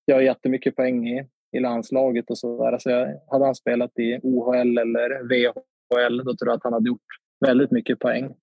gör 0.08 0.22
jättemycket 0.22 0.76
poäng 0.76 1.08
i, 1.08 1.28
i 1.52 1.60
landslaget 1.60 2.30
och 2.30 2.38
så 2.38 2.64
där. 2.64 2.78
Så 2.78 2.90
jag, 2.90 3.20
hade 3.32 3.46
han 3.46 3.56
spelat 3.56 4.00
i 4.00 4.20
OHL 4.24 4.78
eller 4.78 5.24
VHL 5.24 6.18
då 6.18 6.36
tror 6.36 6.50
jag 6.50 6.56
att 6.56 6.64
han 6.64 6.74
hade 6.74 6.88
gjort 6.88 7.06
väldigt 7.46 7.72
mycket 7.72 8.00
poäng. 8.00 8.36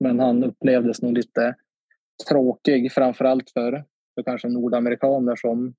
Men 0.00 0.20
han 0.20 0.44
upplevdes 0.44 1.02
nog 1.02 1.12
lite 1.12 1.54
tråkig, 2.28 2.92
framförallt 2.92 3.50
för, 3.50 3.84
för 4.14 4.22
kanske 4.22 4.48
nordamerikaner 4.48 5.36
som, 5.36 5.74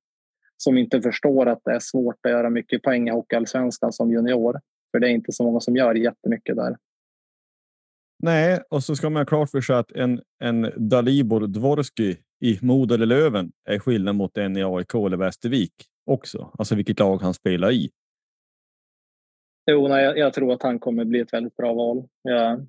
som 0.57 0.78
inte 0.78 1.01
förstår 1.01 1.45
att 1.45 1.61
det 1.63 1.71
är 1.71 1.80
svårt 1.80 2.26
att 2.26 2.32
göra 2.32 2.49
mycket 2.49 2.82
poäng 2.82 3.07
i 3.07 3.11
Hockeyallsvenskan 3.11 3.93
som 3.93 4.11
junior. 4.11 4.59
För 4.91 4.99
det 4.99 5.07
är 5.07 5.11
inte 5.11 5.32
så 5.32 5.43
många 5.43 5.59
som 5.59 5.76
gör 5.76 5.95
jättemycket 5.95 6.55
där. 6.55 6.78
Nej, 8.24 8.59
och 8.69 8.84
så 8.84 8.95
ska 8.95 9.09
man 9.09 9.19
ha 9.19 9.26
klart 9.26 9.49
för 9.49 9.61
sig 9.61 9.76
att 9.76 9.91
en, 9.91 10.21
en 10.39 10.71
Dalibor 10.78 11.47
Dvorski 11.47 12.17
i 12.39 12.59
Modo 12.61 12.95
eller 12.95 13.05
Löven 13.05 13.51
är 13.69 13.80
skillnad 13.80 14.15
mot 14.15 14.38
en 14.38 14.57
i 14.57 14.63
AIK 14.63 14.93
eller 14.93 15.17
Västervik 15.17 15.74
också. 16.05 16.51
Alltså 16.57 16.76
vilket 16.76 16.99
lag 16.99 17.17
han 17.21 17.34
spelar 17.34 17.71
i. 17.71 17.89
Jo, 19.71 19.88
nej, 19.88 20.03
jag, 20.03 20.17
jag, 20.17 20.34
tror 20.34 20.53
att 20.53 20.63
han 20.63 20.80
kommer 20.80 21.05
bli 21.05 21.19
ett 21.19 21.34
väldigt 21.34 21.55
bra 21.55 21.74
val. 21.74 22.07
Jag, 22.21 22.65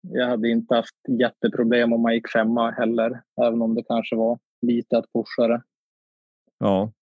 jag 0.00 0.26
hade 0.26 0.48
inte 0.48 0.74
haft 0.74 0.96
jätteproblem 1.20 1.92
om 1.92 2.02
man 2.02 2.14
gick 2.14 2.30
femma 2.30 2.70
heller, 2.70 3.22
även 3.46 3.62
om 3.62 3.74
det 3.74 3.82
kanske 3.82 4.16
var 4.16 4.38
lite 4.62 4.98
att 4.98 5.12
pusha 5.12 5.48
det. 5.48 5.62
Ja, 6.58 6.92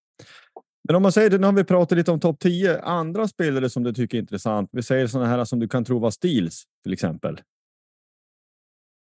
men 0.83 0.95
om 0.95 1.01
man 1.01 1.11
säger 1.11 1.29
det, 1.29 1.37
nu 1.37 1.45
har 1.45 1.53
vi 1.53 1.63
pratat 1.63 1.97
lite 1.97 2.11
om 2.11 2.19
topp 2.19 2.39
10 2.39 2.81
andra 2.81 3.27
spelare 3.27 3.69
som 3.69 3.83
du 3.83 3.93
tycker 3.93 4.17
är 4.17 4.21
intressant. 4.21 4.69
Vi 4.71 4.83
säger 4.83 5.07
sådana 5.07 5.29
här 5.29 5.45
som 5.45 5.59
du 5.59 5.67
kan 5.67 5.85
tro 5.85 5.99
var 5.99 6.11
Steels 6.11 6.63
till 6.83 6.93
exempel. 6.93 7.41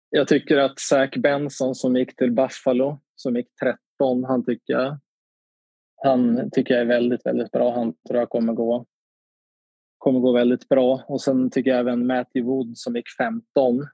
Jag 0.10 0.28
tycker 0.28 0.58
att 0.58 0.80
Zach 0.80 1.16
Benson 1.18 1.76
som 1.76 1.96
gick 1.96 2.16
till 2.16 2.32
Buffalo, 2.32 3.00
som 3.16 3.36
gick 3.36 3.48
13, 3.56 4.24
han 4.24 4.46
tycker 4.46 4.74
jag, 4.74 5.00
han 6.04 6.52
tycker 6.52 6.74
jag 6.74 6.82
är 6.82 6.88
väldigt, 6.88 7.26
väldigt 7.26 7.52
bra. 7.52 7.76
Han 7.76 7.94
tror 8.08 8.20
jag 8.20 8.30
kommer 8.30 8.54
gå, 8.54 8.86
kommer 9.98 10.20
gå 10.20 10.32
väldigt 10.32 10.70
bra. 10.70 11.04
Och 11.08 11.22
sen 11.22 11.50
tycker 11.50 11.72
jag 11.72 11.80
även 11.80 12.08
Matthew 12.08 12.52
Wood 12.52 12.78
som 12.78 12.96
gick 12.96 13.10
15 13.18 13.88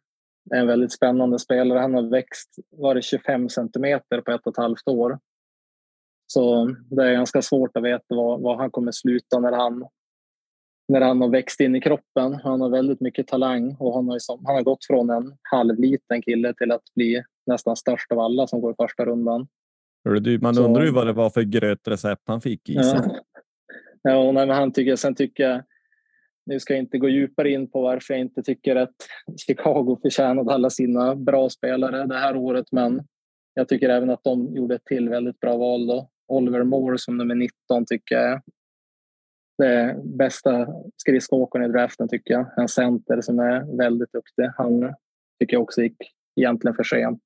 är 0.51 0.59
en 0.59 0.67
väldigt 0.67 0.91
spännande 0.91 1.39
spelare. 1.39 1.79
Han 1.79 1.93
har 1.93 2.09
växt, 2.09 2.49
var 2.71 2.95
det 2.95 3.01
25 3.01 3.49
centimeter 3.49 4.21
på 4.21 4.31
ett 4.31 4.47
och 4.47 4.53
ett 4.53 4.63
halvt 4.63 4.87
år. 4.87 5.19
Så 6.27 6.75
det 6.89 7.03
är 7.03 7.13
ganska 7.13 7.41
svårt 7.41 7.77
att 7.77 7.83
veta 7.83 8.15
var, 8.15 8.37
var 8.37 8.57
han 8.57 8.71
kommer 8.71 8.91
sluta 8.91 9.39
när 9.39 9.51
han, 9.51 9.87
när 10.87 11.01
han 11.01 11.21
har 11.21 11.29
växt 11.29 11.59
in 11.59 11.75
i 11.75 11.81
kroppen. 11.81 12.33
Han 12.33 12.61
har 12.61 12.69
väldigt 12.69 13.01
mycket 13.01 13.27
talang 13.27 13.75
och 13.79 13.93
han 13.95 14.07
har, 14.07 14.13
liksom, 14.13 14.45
han 14.45 14.55
har 14.55 14.63
gått 14.63 14.85
från 14.85 15.09
en 15.09 15.33
halvliten 15.41 16.21
kille 16.21 16.53
till 16.53 16.71
att 16.71 16.93
bli 16.95 17.23
nästan 17.45 17.75
störst 17.75 18.11
av 18.11 18.19
alla 18.19 18.47
som 18.47 18.61
går 18.61 18.71
i 18.71 18.75
första 18.75 19.05
rundan. 19.05 19.47
Man 20.41 20.57
undrar 20.57 20.83
ju 20.83 20.91
vad 20.91 21.07
det 21.07 21.13
var 21.13 21.29
för 21.29 21.41
grötrecept 21.41 22.21
han 22.25 22.41
fick 22.41 22.69
i 22.69 22.73
sig. 22.73 22.99
Ja, 23.03 23.19
ja 24.01 24.31
nej, 24.31 24.47
men 24.47 24.55
han 24.55 24.71
tycker, 24.71 24.95
sen 24.95 25.15
tycker 25.15 25.49
jag, 25.49 25.63
nu 26.45 26.59
ska 26.59 26.73
jag 26.73 26.83
inte 26.83 26.97
gå 26.97 27.09
djupare 27.09 27.51
in 27.51 27.71
på 27.71 27.81
varför 27.81 28.13
jag 28.13 28.21
inte 28.21 28.43
tycker 28.43 28.75
att 28.75 28.95
Chicago 29.47 29.99
förtjänade 30.01 30.53
alla 30.53 30.69
sina 30.69 31.15
bra 31.15 31.49
spelare 31.49 32.05
det 32.05 32.17
här 32.17 32.35
året, 32.35 32.65
men 32.71 33.03
jag 33.53 33.67
tycker 33.67 33.89
även 33.89 34.09
att 34.09 34.23
de 34.23 34.55
gjorde 34.55 34.75
ett 34.75 34.85
till 34.85 35.09
väldigt 35.09 35.39
bra 35.39 35.57
val. 35.57 35.87
Då. 35.87 36.09
Oliver 36.27 36.63
Moore 36.63 36.97
som 36.97 37.17
nummer 37.17 37.35
19 37.35 37.85
tycker 37.85 38.15
jag 38.15 38.41
är 39.57 40.17
bästa 40.17 40.67
skridskoåkaren 40.97 41.69
i 41.69 41.73
draften 41.73 42.09
tycker 42.09 42.33
jag. 42.33 42.45
En 42.57 42.67
center 42.67 43.21
som 43.21 43.39
är 43.39 43.77
väldigt 43.77 44.11
duktig. 44.11 44.49
Han 44.57 44.93
tycker 45.39 45.55
jag 45.55 45.63
också 45.63 45.81
gick 45.81 45.97
egentligen 46.35 46.75
för 46.75 46.83
sent. 46.83 47.23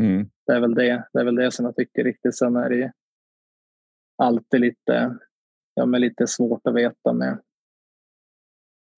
Mm. 0.00 0.30
Det, 0.46 0.52
är 0.52 0.60
väl 0.60 0.74
det, 0.74 1.04
det 1.12 1.20
är 1.20 1.24
väl 1.24 1.34
det 1.34 1.50
som 1.50 1.64
jag 1.64 1.76
tycker 1.76 2.04
riktigt. 2.04 2.36
Sen 2.36 2.56
är 2.56 2.70
det 2.70 2.92
alltid 4.16 4.60
lite, 4.60 5.18
ja, 5.74 5.86
men 5.86 6.00
lite 6.00 6.26
svårt 6.26 6.66
att 6.66 6.74
veta 6.74 7.12
med, 7.12 7.42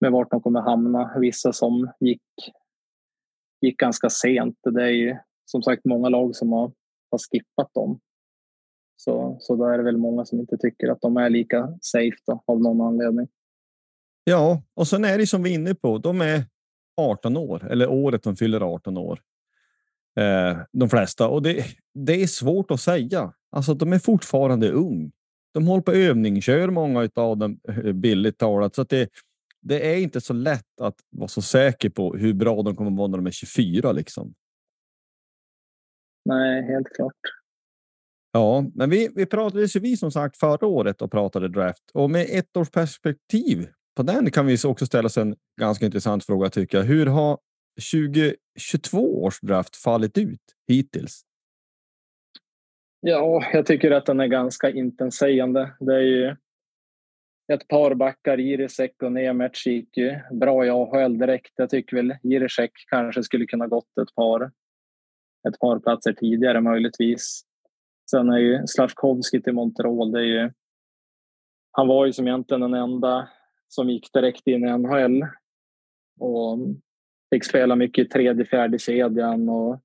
med 0.01 0.11
vart 0.11 0.31
de 0.31 0.41
kommer 0.41 0.61
hamna. 0.61 1.19
Vissa 1.19 1.53
som 1.53 1.91
gick, 1.99 2.23
gick 3.61 3.77
ganska 3.77 4.09
sent. 4.09 4.59
Det 4.63 4.83
är 4.83 4.89
ju 4.89 5.17
som 5.45 5.63
sagt 5.63 5.85
många 5.85 6.09
lag 6.09 6.35
som 6.35 6.51
har, 6.51 6.71
har 7.11 7.19
skippat 7.31 7.73
dem. 7.73 7.99
Så, 8.97 9.37
så 9.39 9.55
då 9.55 9.65
är 9.65 9.77
det 9.77 9.83
väl 9.83 9.97
många 9.97 10.25
som 10.25 10.39
inte 10.39 10.57
tycker 10.57 10.87
att 10.87 11.01
de 11.01 11.17
är 11.17 11.29
lika 11.29 11.77
safe 11.81 12.17
då, 12.25 12.43
av 12.45 12.61
någon 12.61 12.81
anledning. 12.81 13.27
Ja, 14.23 14.61
och 14.73 14.87
sen 14.87 15.05
är 15.05 15.17
det 15.17 15.27
som 15.27 15.43
vi 15.43 15.49
är 15.49 15.55
inne 15.55 15.75
på. 15.75 15.97
De 15.97 16.21
är 16.21 16.43
18 16.97 17.37
år 17.37 17.71
eller 17.71 17.89
året 17.89 18.23
de 18.23 18.35
fyller 18.35 18.61
18 18.61 18.97
år. 18.97 19.21
Eh, 20.19 20.57
de 20.71 20.89
flesta 20.89 21.27
och 21.27 21.41
det, 21.41 21.65
det 21.93 22.23
är 22.23 22.27
svårt 22.27 22.71
att 22.71 22.81
säga. 22.81 23.33
Alltså, 23.51 23.73
de 23.73 23.93
är 23.93 23.99
fortfarande 23.99 24.71
ung. 24.71 25.11
De 25.53 25.67
håller 25.67 25.81
på 25.81 25.91
övningskör 25.91 26.69
många 26.69 27.09
av 27.15 27.37
dem 27.37 27.59
eh, 27.69 27.91
billigt 27.93 28.37
talat, 28.37 28.75
så 28.75 28.81
att 28.81 28.89
det, 28.89 29.09
det 29.61 29.93
är 29.93 29.97
inte 29.97 30.21
så 30.21 30.33
lätt 30.33 30.81
att 30.81 30.95
vara 31.09 31.27
så 31.27 31.41
säker 31.41 31.89
på 31.89 32.15
hur 32.15 32.33
bra 32.33 32.61
de 32.61 32.75
kommer 32.75 32.91
att 32.91 32.97
vara 32.97 33.07
när 33.07 33.17
de 33.17 33.27
är 33.27 33.31
24 33.31 33.91
liksom. 33.91 34.33
Nej, 36.25 36.63
helt 36.63 36.87
klart. 36.95 37.36
Ja, 38.31 38.65
men 38.75 38.89
vi, 38.89 39.09
vi 39.15 39.25
pratade 39.25 39.67
vi 39.79 39.97
som 39.97 40.11
sagt 40.11 40.37
förra 40.37 40.67
året 40.67 41.01
och 41.01 41.11
pratade 41.11 41.47
draft 41.47 41.91
och 41.93 42.09
med 42.09 42.27
ett 42.29 42.57
års 42.57 42.69
perspektiv 42.69 43.67
på 43.97 44.03
den 44.03 44.31
kan 44.31 44.45
vi 44.45 44.57
också 44.65 44.85
ställa 44.85 45.05
oss 45.05 45.17
en 45.17 45.35
ganska 45.61 45.85
intressant 45.85 46.25
fråga 46.25 46.49
tycker 46.49 46.77
jag. 46.77 46.85
Hur 46.85 47.05
har 47.05 47.37
2022 47.93 49.23
års 49.23 49.39
draft 49.39 49.75
fallit 49.75 50.17
ut 50.17 50.41
hittills? 50.67 51.21
Ja, 52.99 53.43
jag 53.53 53.65
tycker 53.65 53.91
att 53.91 54.05
den 54.05 54.19
är 54.19 54.27
ganska 54.27 54.69
intetsägande. 54.69 55.71
Det 55.79 55.95
är 55.95 56.01
ju 56.01 56.35
ett 57.53 57.67
par 57.67 57.95
backar, 57.95 58.37
Jirisek 58.37 59.03
och 59.03 59.11
Nemec 59.11 59.65
gick 59.65 59.97
ju 59.97 60.19
bra 60.31 60.65
i 60.65 60.69
AHL 60.69 61.17
direkt. 61.17 61.53
Jag 61.55 61.69
tycker 61.69 61.97
väl 61.97 62.15
Jirisek 62.23 62.71
kanske 62.89 63.23
skulle 63.23 63.45
kunna 63.45 63.67
gått 63.67 63.97
ett 64.01 64.15
par, 64.15 64.51
ett 65.47 65.59
par 65.59 65.79
platser 65.79 66.13
tidigare 66.13 66.61
möjligtvis. 66.61 67.41
Sen 68.11 68.29
är 68.29 68.37
ju 68.37 68.67
Slavkovski 68.67 69.41
till 69.41 69.53
Montreal, 69.53 70.11
det 70.11 70.19
är 70.19 70.23
ju, 70.23 70.51
han 71.71 71.87
var 71.87 72.05
ju 72.05 72.13
som 72.13 72.27
egentligen 72.27 72.61
den 72.61 72.73
enda 72.73 73.29
som 73.67 73.89
gick 73.89 74.13
direkt 74.13 74.47
in 74.47 74.67
i 74.67 74.77
NHL 74.77 75.25
och 76.19 76.59
fick 77.29 77.45
spela 77.45 77.75
mycket 77.75 78.05
i 78.05 78.09
tredje, 78.09 78.45
fjärde 78.45 78.79
kedjan 78.79 79.49
och, 79.49 79.79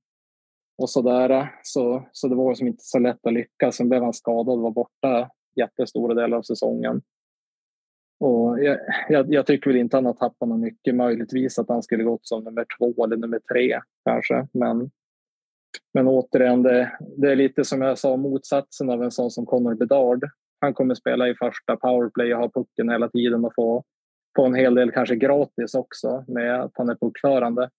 och 0.78 0.90
sådär. 0.90 1.54
Så, 1.62 2.08
så 2.12 2.28
det 2.28 2.34
var 2.34 2.54
som 2.54 2.66
inte 2.66 2.82
så 2.82 2.98
lätt 2.98 3.26
att 3.26 3.32
lyckas. 3.32 3.76
Sen 3.76 3.88
blev 3.88 4.02
han 4.02 4.12
skadad 4.12 4.54
och 4.54 4.62
var 4.62 4.70
borta 4.70 5.30
jättestora 5.56 6.14
delar 6.14 6.36
av 6.36 6.42
säsongen. 6.42 7.02
Och 8.20 8.64
jag, 8.64 8.78
jag, 9.08 9.32
jag, 9.32 9.46
tycker 9.46 9.70
väl 9.70 9.80
inte 9.80 9.96
han 9.96 10.06
har 10.06 10.12
tappat 10.12 10.48
något 10.48 10.60
mycket. 10.60 10.94
Möjligtvis 10.94 11.58
att 11.58 11.68
han 11.68 11.82
skulle 11.82 12.04
gått 12.04 12.26
som 12.26 12.44
nummer 12.44 12.66
två 12.78 13.04
eller 13.04 13.16
nummer 13.16 13.40
tre 13.52 13.80
kanske. 14.04 14.48
Men, 14.52 14.90
men 15.94 16.08
återigen, 16.08 16.62
det, 16.62 16.92
det 17.16 17.32
är 17.32 17.36
lite 17.36 17.64
som 17.64 17.82
jag 17.82 17.98
sa 17.98 18.16
motsatsen 18.16 18.90
av 18.90 19.02
en 19.02 19.10
sån 19.10 19.30
som 19.30 19.46
Connor 19.46 19.74
Bedard. 19.74 20.24
Han 20.60 20.74
kommer 20.74 20.94
spela 20.94 21.28
i 21.28 21.34
första 21.34 21.76
powerplay 21.76 22.34
och 22.34 22.40
ha 22.40 22.50
pucken 22.50 22.90
hela 22.90 23.08
tiden 23.08 23.44
och 23.44 23.54
få, 23.54 23.84
få 24.36 24.46
en 24.46 24.54
hel 24.54 24.74
del 24.74 24.90
kanske 24.90 25.16
gratis 25.16 25.74
också 25.74 26.24
med 26.28 26.60
att 26.60 26.72
han 26.74 26.88
är 26.88 26.94
puckförande. 26.94 27.70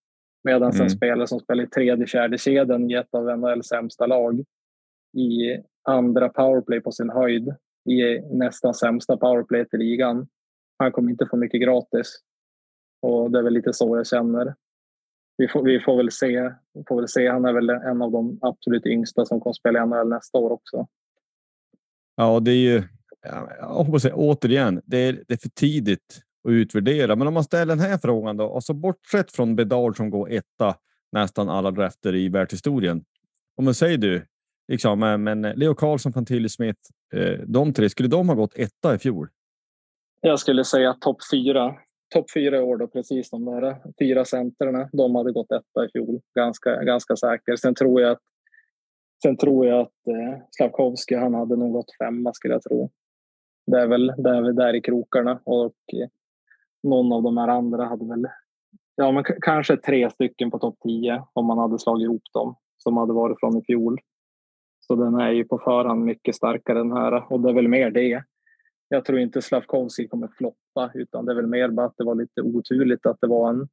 Medan 0.44 0.70
mm. 0.70 0.82
en 0.82 0.90
spelare 0.90 1.26
som 1.26 1.40
spelar 1.40 1.64
i 1.64 1.66
tredje, 1.66 2.06
fjärde 2.06 2.38
kedjan 2.38 2.90
i 2.90 2.94
ett 2.94 3.14
av 3.14 3.38
NHLs 3.38 3.66
sämsta 3.66 4.06
lag 4.06 4.44
i 5.16 5.62
andra 5.82 6.28
powerplay 6.28 6.80
på 6.80 6.92
sin 6.92 7.10
höjd 7.10 7.54
i 7.90 8.20
nästan 8.20 8.74
sämsta 8.74 9.16
powerplay 9.16 9.66
i 9.72 9.76
ligan. 9.76 10.26
Han 10.78 10.92
kommer 10.92 11.10
inte 11.10 11.26
få 11.26 11.36
mycket 11.36 11.60
gratis. 11.60 12.18
Och 13.02 13.30
det 13.30 13.38
är 13.38 13.42
väl 13.42 13.52
lite 13.52 13.72
så 13.72 13.96
jag 13.96 14.06
känner. 14.06 14.54
Vi 15.36 15.48
får, 15.48 15.62
vi 15.62 15.80
får, 15.80 15.96
väl, 15.96 16.10
se, 16.10 16.52
får 16.88 16.96
väl 16.96 17.08
se. 17.08 17.28
Han 17.28 17.44
är 17.44 17.52
väl 17.52 17.70
en 17.70 18.02
av 18.02 18.12
de 18.12 18.38
absolut 18.42 18.86
yngsta 18.86 19.24
som 19.24 19.40
kommer 19.40 19.54
spela 19.54 19.82
i 19.82 19.86
NHL 19.86 20.08
nästa 20.08 20.38
år 20.38 20.50
också. 20.50 20.86
Ja, 22.16 22.40
det 22.40 22.50
är 22.50 22.72
ju. 22.72 22.82
Jag 23.60 23.66
hoppas 23.66 24.02
säga, 24.02 24.14
återigen, 24.14 24.82
det 24.84 24.96
är, 24.96 25.12
det 25.28 25.34
är 25.34 25.38
för 25.38 25.48
tidigt 25.48 26.20
att 26.44 26.50
utvärdera. 26.50 27.16
Men 27.16 27.28
om 27.28 27.34
man 27.34 27.44
ställer 27.44 27.76
den 27.76 27.84
här 27.84 27.98
frågan 27.98 28.36
då, 28.36 28.54
alltså 28.54 28.72
bortsett 28.72 29.32
från 29.32 29.56
Bedard 29.56 29.96
som 29.96 30.10
går 30.10 30.32
etta 30.32 30.76
nästan 31.12 31.48
alla 31.48 31.70
drafter 31.70 32.14
i 32.14 32.28
världshistorien. 32.28 33.04
Om 33.56 33.64
man 33.64 33.74
säger 33.74 33.98
du, 33.98 34.26
liksom, 34.68 34.98
men 34.98 35.42
Leo 35.42 35.74
Karlsson, 35.74 36.12
Pantilli 36.12 36.48
Smith, 36.48 36.80
eh, 37.14 37.38
de 37.46 37.72
tre, 37.72 37.90
skulle 37.90 38.08
de 38.08 38.28
ha 38.28 38.34
gått 38.34 38.52
etta 38.56 38.94
i 38.94 38.98
fjol? 38.98 39.28
Jag 40.20 40.38
skulle 40.38 40.64
säga 40.64 40.94
topp 40.94 41.18
fyra. 41.32 41.74
Topp 42.14 42.30
fyra 42.34 42.56
i 42.56 42.60
år 42.60 42.76
då, 42.76 42.86
precis 42.86 43.30
de 43.30 43.44
där 43.44 43.76
fyra 43.98 44.24
centerna. 44.24 44.88
De 44.92 45.14
hade 45.14 45.32
gått 45.32 45.52
etta 45.52 45.84
i 45.84 45.88
fjol, 45.88 46.20
ganska, 46.34 46.82
ganska 46.82 47.16
säker. 47.16 47.56
Sen 47.56 47.74
tror 47.74 48.00
jag 48.00 48.10
att, 48.10 48.22
sen 49.22 49.36
tror 49.36 49.66
jag 49.66 49.80
att 49.80 50.06
eh, 50.08 50.40
Slavkovski, 50.50 51.14
han 51.14 51.34
hade 51.34 51.56
nog 51.56 51.72
gått 51.72 51.96
femma 51.98 52.32
skulle 52.32 52.54
jag 52.54 52.62
tro. 52.62 52.90
Det 53.66 53.80
är 53.80 53.86
väl, 53.86 54.06
det 54.06 54.30
är 54.30 54.42
väl 54.42 54.54
där 54.54 54.74
i 54.74 54.80
krokarna 54.80 55.40
och 55.44 55.74
eh, 55.92 56.08
någon 56.82 57.12
av 57.12 57.22
de 57.22 57.36
här 57.36 57.48
andra 57.48 57.84
hade 57.84 58.08
väl 58.08 58.26
Ja, 58.96 59.12
men 59.12 59.24
kanske 59.24 59.76
tre 59.76 60.10
stycken 60.10 60.50
på 60.50 60.58
topp 60.58 60.76
10 60.82 61.24
om 61.32 61.46
man 61.46 61.58
hade 61.58 61.78
slagit 61.78 62.04
ihop 62.04 62.22
dem 62.32 62.56
som 62.78 62.96
hade 62.96 63.12
varit 63.12 63.40
från 63.40 63.58
i 63.58 63.64
fjol. 63.64 64.00
Så 64.80 64.94
den 64.94 65.14
är 65.14 65.30
ju 65.30 65.44
på 65.44 65.58
förhand 65.58 66.04
mycket 66.04 66.34
starkare 66.34 66.78
den 66.78 66.92
här 66.92 67.32
och 67.32 67.40
det 67.40 67.48
är 67.48 67.54
väl 67.54 67.68
mer 67.68 67.90
det. 67.90 68.22
Jag 68.88 69.04
tror 69.04 69.18
inte 69.18 69.42
Slavkovski 69.42 70.08
kommer 70.08 70.28
floppa 70.28 70.58
utan 70.94 71.24
det 71.24 71.32
är 71.32 71.36
väl 71.36 71.46
mer 71.46 71.68
bara 71.68 71.86
att 71.86 71.94
det 71.96 72.04
var 72.04 72.14
lite 72.14 72.42
oturligt 72.42 73.06
att 73.06 73.20
det 73.20 73.26
var 73.26 73.50
en, 73.50 73.68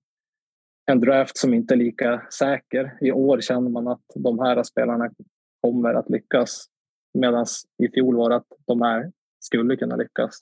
en 0.91 0.99
draft 0.99 1.37
som 1.37 1.53
inte 1.53 1.73
är 1.73 1.77
lika 1.77 2.21
säker. 2.39 2.97
I 3.01 3.11
år 3.11 3.41
känner 3.41 3.69
man 3.69 3.87
att 3.87 4.03
de 4.15 4.39
här 4.39 4.63
spelarna 4.63 5.09
kommer 5.61 5.93
att 5.93 6.09
lyckas 6.09 6.65
medan 7.13 7.45
i 7.83 7.89
fjol 7.89 8.15
var 8.15 8.29
det 8.29 8.35
att 8.35 8.47
de 8.67 8.81
här 8.81 9.11
skulle 9.39 9.75
kunna 9.75 9.95
lyckas. 9.95 10.39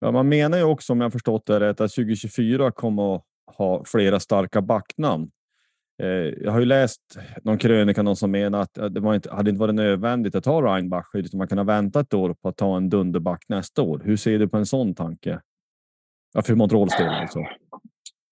Ja, 0.00 0.10
man 0.10 0.28
menar 0.28 0.58
ju 0.58 0.64
också 0.64 0.92
om 0.92 1.00
jag 1.00 1.12
förstått 1.12 1.46
det 1.46 1.60
rätt 1.60 1.80
att 1.80 1.94
2024 1.94 2.72
kommer 2.72 3.16
att 3.16 3.24
ha 3.46 3.84
flera 3.84 4.20
starka 4.20 4.62
backnamn. 4.62 5.30
Eh, 6.02 6.08
jag 6.44 6.52
har 6.52 6.60
ju 6.60 6.66
läst 6.66 7.18
någon 7.42 7.58
krönika 7.58 8.02
någon 8.02 8.16
som 8.16 8.30
menar 8.30 8.60
att 8.60 8.78
eh, 8.78 8.84
det 8.84 9.00
var 9.00 9.14
inte, 9.14 9.34
hade 9.34 9.50
inte 9.50 9.60
varit 9.60 9.74
nödvändigt 9.74 10.34
att 10.34 10.44
ta 10.44 10.62
Reinbach 10.62 11.14
utan 11.14 11.38
man 11.38 11.48
kunde 11.48 11.64
vänta 11.64 12.00
ett 12.00 12.14
år 12.14 12.34
på 12.34 12.48
att 12.48 12.56
ta 12.56 12.76
en 12.76 12.88
dunderback 12.88 13.44
nästa 13.48 13.82
år. 13.82 14.02
Hur 14.04 14.16
ser 14.16 14.38
du 14.38 14.48
på 14.48 14.56
en 14.56 14.66
sån 14.66 14.94
tanke? 14.94 15.40
Ja, 16.34 16.42
för 16.42 16.54
Montreals 16.54 16.96
del 16.96 17.08
alltså. 17.08 17.38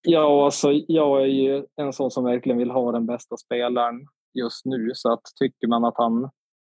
Ja, 0.02 0.44
alltså, 0.44 0.72
jag 0.72 1.22
är 1.22 1.26
ju 1.26 1.64
en 1.76 1.92
sån 1.92 2.10
som 2.10 2.24
verkligen 2.24 2.58
vill 2.58 2.70
ha 2.70 2.92
den 2.92 3.06
bästa 3.06 3.36
spelaren 3.36 4.06
just 4.34 4.64
nu. 4.64 4.90
Så 4.94 5.12
att 5.12 5.22
tycker 5.40 5.66
man 5.66 5.84
att 5.84 5.96
han... 5.96 6.30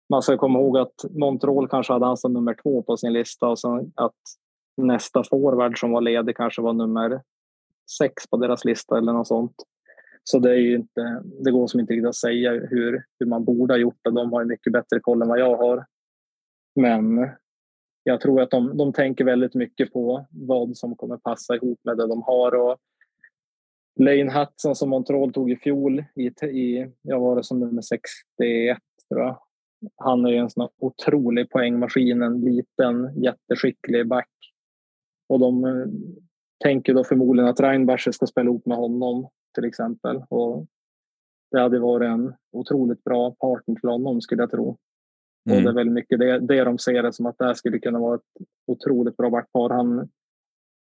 Man 0.09 0.21
ska 0.21 0.37
komma 0.37 0.59
ihåg 0.59 0.77
att 0.77 1.05
Montreal 1.09 1.67
kanske 1.67 1.93
hade 1.93 2.05
han 2.05 2.17
som 2.17 2.33
nummer 2.33 2.55
två 2.63 2.83
på 2.83 2.97
sin 2.97 3.13
lista 3.13 3.47
och 3.47 3.59
sen 3.59 3.91
att 3.95 4.13
nästa 4.81 5.23
forward 5.23 5.79
som 5.79 5.91
var 5.91 6.01
ledig 6.01 6.37
kanske 6.37 6.61
var 6.61 6.73
nummer 6.73 7.21
sex 7.97 8.27
på 8.29 8.37
deras 8.37 8.65
lista 8.65 8.97
eller 8.97 9.13
något 9.13 9.27
sånt. 9.27 9.55
Så 10.29 10.39
det, 10.39 10.49
är 10.49 10.55
ju 10.57 10.75
inte, 10.75 11.23
det 11.43 11.51
går 11.51 11.67
som 11.67 11.79
inte 11.79 11.93
riktigt 11.93 12.09
att 12.09 12.15
säga 12.15 12.51
hur, 12.51 13.03
hur 13.19 13.25
man 13.25 13.45
borde 13.45 13.73
ha 13.73 13.79
gjort 13.79 13.99
det. 14.03 14.11
De 14.11 14.33
har 14.33 14.41
ju 14.41 14.47
mycket 14.47 14.73
bättre 14.73 14.99
koll 14.99 15.21
än 15.21 15.27
vad 15.27 15.39
jag 15.39 15.57
har. 15.57 15.85
Men 16.75 17.29
jag 18.03 18.21
tror 18.21 18.41
att 18.41 18.51
de, 18.51 18.77
de 18.77 18.93
tänker 18.93 19.25
väldigt 19.25 19.55
mycket 19.55 19.93
på 19.93 20.25
vad 20.29 20.77
som 20.77 20.95
kommer 20.95 21.17
passa 21.17 21.55
ihop 21.55 21.79
med 21.83 21.97
det 21.97 22.07
de 22.07 22.21
har. 22.21 22.55
Och 22.55 22.77
Lane 23.99 24.39
Hudson 24.39 24.75
som 24.75 24.89
Montreal 24.89 25.33
tog 25.33 25.51
i 25.51 25.55
fjol, 25.55 26.03
i, 26.15 26.45
i, 26.45 26.91
jag 27.01 27.19
var 27.19 27.35
det 27.35 27.43
som 27.43 27.59
nummer 27.59 27.81
61 27.81 28.77
tror 29.09 29.21
jag. 29.21 29.39
Han 29.95 30.25
är 30.25 30.29
ju 30.29 30.37
en 30.37 30.49
sån 30.49 30.69
otrolig 30.79 31.49
poängmaskin, 31.49 32.21
en 32.21 32.41
liten 32.41 33.23
jätteskicklig 33.23 34.07
back. 34.07 34.29
Och 35.29 35.39
de 35.39 35.65
eh, 35.65 35.85
tänker 36.63 36.93
då 36.93 37.03
förmodligen 37.03 37.49
att 37.49 37.59
Reinbacher 37.59 38.11
ska 38.11 38.25
spela 38.25 38.49
ihop 38.49 38.65
med 38.65 38.77
honom 38.77 39.29
till 39.57 39.65
exempel. 39.65 40.23
Och 40.29 40.65
det 41.51 41.59
hade 41.59 41.79
varit 41.79 42.07
en 42.07 42.33
otroligt 42.51 43.03
bra 43.03 43.31
partner 43.31 43.77
för 43.81 43.87
honom 43.87 44.21
skulle 44.21 44.41
jag 44.41 44.51
tro. 44.51 44.77
Mm. 45.49 45.57
Och 45.57 45.63
det 45.63 45.69
är 45.69 45.73
väldigt 45.73 45.93
mycket 45.93 46.19
det, 46.19 46.39
det 46.39 46.63
de 46.63 46.77
ser 46.77 47.03
det 47.03 47.13
som 47.13 47.25
att 47.25 47.37
det 47.37 47.45
här 47.45 47.53
skulle 47.53 47.79
kunna 47.79 47.99
vara 47.99 48.15
ett 48.15 48.47
otroligt 48.67 49.17
bra 49.17 49.29
backpar. 49.29 49.69
Han 49.69 50.09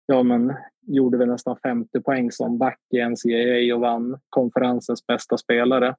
ja, 0.06 0.22
men, 0.22 0.54
gjorde 0.80 1.18
väl 1.18 1.28
nästan 1.28 1.56
50 1.62 2.00
poäng 2.00 2.32
som 2.32 2.58
back 2.58 2.80
i 2.94 2.98
NCAA 2.98 3.74
och 3.74 3.80
vann 3.80 4.18
konferensens 4.28 5.06
bästa 5.06 5.38
spelare. 5.38 5.96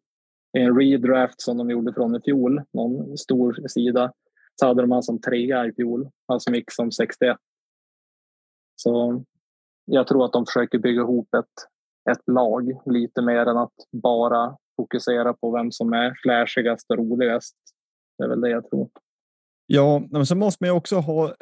I 0.58 0.62
en 0.62 0.80
redraft 0.80 1.42
som 1.42 1.58
de 1.58 1.70
gjorde 1.70 1.94
från 1.94 2.16
i 2.16 2.22
fjol, 2.22 2.62
någon 2.74 3.18
stor 3.18 3.68
sida, 3.68 4.14
så 4.56 4.68
hade 4.68 4.82
de 4.82 4.92
han 4.92 5.04
som 5.04 5.22
trea 5.22 5.66
i 5.66 5.74
fjol. 5.74 6.10
Han 6.28 6.40
som 6.40 6.56
gick 6.56 6.72
som 6.72 6.92
61. 6.92 7.38
Så 8.76 9.24
jag 9.86 10.08
tror 10.08 10.26
att 10.26 10.34
de 10.34 10.46
försöker 10.46 10.80
bygga 10.80 11.02
ihop 11.02 11.34
ett 11.34 11.73
ett 12.12 12.22
lag 12.32 12.82
lite 12.86 13.22
mer 13.22 13.46
än 13.46 13.58
att 13.58 13.74
bara 13.92 14.58
fokusera 14.76 15.34
på 15.34 15.52
vem 15.52 15.72
som 15.72 15.94
är 15.94 16.14
flashigast 16.24 16.92
och 16.92 16.98
roligast. 16.98 17.56
Det 18.18 18.24
är 18.24 18.30
väl 18.30 18.42
det 18.42 18.50
jag 18.50 18.70
tror. 18.70 18.90
Ja, 19.66 20.04
men 20.12 20.26
så 20.26 20.36
måste 20.36 20.64
man 20.64 20.68
ju 20.68 20.76
också 20.76 20.96
ha. 20.96 21.36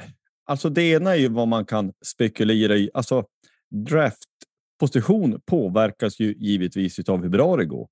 Alltså, 0.45 0.70
det 0.70 0.82
ena 0.82 1.12
är 1.12 1.20
ju 1.20 1.28
vad 1.28 1.47
man 1.47 1.66
kan 1.66 1.93
spekulera 2.05 2.76
i. 2.76 2.89
Alltså 2.93 3.26
draftposition 3.70 5.41
påverkas 5.45 6.20
ju 6.20 6.34
givetvis 6.34 7.09
av 7.09 7.22
hur 7.22 7.30
bra 7.30 7.57
det 7.57 7.66
går 7.66 7.88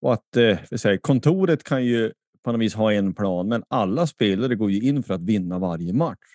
och 0.00 0.12
att 0.12 0.36
eh, 0.36 0.58
säga, 0.76 0.98
kontoret 0.98 1.64
kan 1.64 1.84
ju 1.84 2.12
på 2.42 2.52
något 2.52 2.60
vis 2.60 2.74
ha 2.74 2.92
en 2.92 3.14
plan, 3.14 3.48
men 3.48 3.62
alla 3.68 4.06
spelare 4.06 4.54
går 4.54 4.70
ju 4.70 4.88
in 4.88 5.02
för 5.02 5.14
att 5.14 5.22
vinna 5.22 5.58
varje 5.58 5.92
match. 5.92 6.34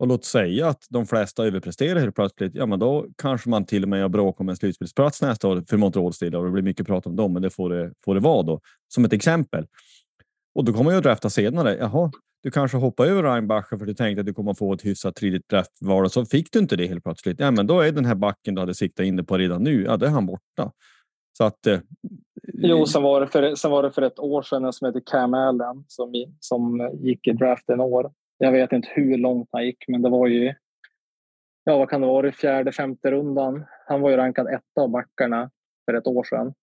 Och 0.00 0.06
låt 0.06 0.24
säga 0.24 0.68
att 0.68 0.86
de 0.90 1.06
flesta 1.06 1.46
överpresterar 1.46 2.00
helt 2.00 2.14
plötsligt. 2.14 2.54
Ja, 2.54 2.66
men 2.66 2.78
då 2.78 3.06
kanske 3.16 3.48
man 3.48 3.64
till 3.64 3.82
och 3.82 3.88
med 3.88 4.02
har 4.02 4.08
bråk 4.08 4.40
om 4.40 4.48
en 4.48 4.56
slutspelsplats 4.56 5.22
nästa 5.22 5.48
år 5.48 5.62
för 5.68 5.76
Montreal. 5.76 6.12
del. 6.20 6.34
Och 6.34 6.44
det 6.44 6.50
blir 6.50 6.62
mycket 6.62 6.86
prat 6.86 7.06
om 7.06 7.16
dem, 7.16 7.32
men 7.32 7.42
det 7.42 7.50
får 7.50 7.70
det, 7.70 7.92
får 8.04 8.14
det 8.14 8.20
vara 8.20 8.42
då 8.42 8.60
som 8.88 9.04
ett 9.04 9.12
exempel. 9.12 9.66
Och 10.54 10.64
då 10.64 10.72
kommer 10.72 10.90
jag 10.90 10.98
att 10.98 11.04
drafta 11.04 11.30
senare. 11.30 11.76
Jaha, 11.76 12.10
du 12.42 12.50
kanske 12.50 12.76
hoppar 12.76 13.06
över 13.06 13.22
Reinbacher 13.22 13.78
för 13.78 13.86
du 13.86 13.94
tänkte 13.94 14.20
att 14.20 14.26
du 14.26 14.34
kommer 14.34 14.54
få 14.54 14.72
ett 14.72 14.84
hyfsat 14.84 15.16
tidigt 15.16 15.48
draftval 15.48 16.04
och 16.04 16.12
så 16.12 16.24
fick 16.24 16.52
du 16.52 16.58
inte 16.58 16.76
det 16.76 16.86
helt 16.86 17.04
plötsligt. 17.04 17.40
Ja, 17.40 17.50
men 17.50 17.66
då 17.66 17.80
är 17.80 17.92
den 17.92 18.04
här 18.04 18.14
backen 18.14 18.54
du 18.54 18.60
hade 18.60 18.74
siktat 18.74 19.06
in 19.06 19.16
dig 19.16 19.26
på 19.26 19.38
redan 19.38 19.62
nu. 19.62 19.82
Ja, 19.82 19.96
då 19.96 20.06
är 20.06 20.10
han 20.10 20.26
borta. 20.26 20.72
Så 21.38 21.44
att. 21.44 21.66
Eh, 21.66 21.78
jo, 22.52 22.86
sen 22.86 23.02
var, 23.02 23.20
det 23.20 23.26
för, 23.26 23.54
sen 23.54 23.70
var 23.70 23.82
det 23.82 23.90
för 23.90 24.02
ett 24.02 24.18
år 24.18 24.42
sedan 24.42 24.72
som 24.72 24.86
heter 24.86 25.02
Cam 25.06 25.34
Allen 25.34 25.84
som, 25.88 26.12
som 26.40 26.90
gick 27.02 27.26
i 27.26 27.32
draften 27.32 27.80
år 27.80 28.10
jag 28.44 28.52
vet 28.52 28.72
inte 28.72 28.88
hur 28.94 29.18
långt 29.18 29.48
han 29.52 29.64
gick, 29.66 29.84
men 29.88 30.02
det 30.02 30.08
var 30.10 30.26
ju 30.26 30.54
ja, 31.64 31.78
vad 31.78 31.90
kan 31.90 32.00
det 32.00 32.06
vara, 32.06 32.32
fjärde, 32.32 32.72
femte 32.72 33.10
rundan. 33.10 33.64
Han 33.86 34.00
var 34.00 34.10
ju 34.10 34.16
rankad 34.16 34.46
etta 34.46 34.80
av 34.80 34.90
backarna 34.90 35.50
för 35.84 35.94
ett 35.94 36.06
år 36.06 36.24
sedan. 36.24 36.54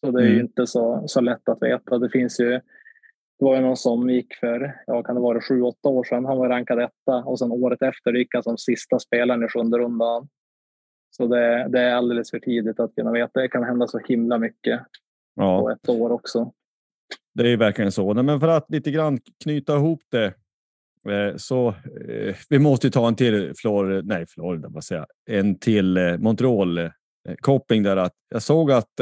Så 0.00 0.10
det 0.10 0.20
är 0.22 0.26
Mm. 0.26 0.34
ju 0.34 0.40
inte 0.40 0.66
så, 0.66 1.02
så 1.06 1.20
lätt 1.20 1.48
att 1.48 1.62
veta. 1.62 1.98
Det 1.98 2.10
finns 2.10 2.40
ju 2.40 2.60
det 3.38 3.44
var 3.44 3.56
ju 3.56 3.62
någon 3.62 3.76
som 3.76 4.10
gick 4.10 4.34
för, 4.34 4.82
ja 4.86 5.02
kan 5.02 5.14
det 5.14 5.20
vara 5.20 5.40
sju, 5.40 5.62
åtta 5.62 5.88
år 5.88 6.04
sedan, 6.04 6.24
han 6.24 6.38
var 6.38 6.48
rankad 6.48 6.82
etta 6.82 7.16
och 7.24 7.38
sen 7.38 7.52
året 7.52 7.82
efter 7.82 8.12
gick 8.12 8.34
han 8.34 8.42
som 8.42 8.58
sista 8.58 8.98
spelaren 8.98 9.44
i 9.44 9.48
sjunde 9.48 9.78
rundan. 9.78 10.28
Så 11.10 11.26
det, 11.26 11.68
det 11.68 11.80
är 11.80 11.94
alldeles 11.94 12.30
för 12.30 12.38
tidigt 12.38 12.80
att 12.80 12.94
kunna 12.94 13.12
veta. 13.12 13.40
Det 13.40 13.48
kan 13.48 13.64
hända 13.64 13.86
så 13.86 13.98
himla 13.98 14.38
mycket 14.38 14.80
Ja. 15.34 15.60
på 15.60 15.70
ett 15.70 15.88
år 15.88 16.12
också. 16.12 16.52
Det 17.34 17.48
är 17.52 17.56
verkligen 17.56 17.92
så. 17.92 18.14
Men 18.14 18.40
för 18.40 18.48
att 18.48 18.70
lite 18.70 18.90
grann 18.90 19.18
knyta 19.44 19.76
ihop 19.76 20.00
det. 20.10 20.24
eh, 21.10 21.36
Så 21.36 21.68
eh, 21.68 22.34
vi 22.48 22.58
måste 22.58 22.86
ju 22.86 22.90
ta 22.90 23.08
en 23.08 23.14
till 23.16 23.52
Florida, 23.56 24.02
nej 24.04 24.26
Florida, 24.26 24.68
vad 24.70 24.84
säger 24.84 25.06
en 25.30 25.58
till 25.58 25.96
eh, 25.96 26.18
Montreal 26.18 26.90
koppling 27.40 27.82
där 27.82 27.96
att 27.96 28.14
jag 28.28 28.42
såg 28.42 28.72
att 28.72 29.00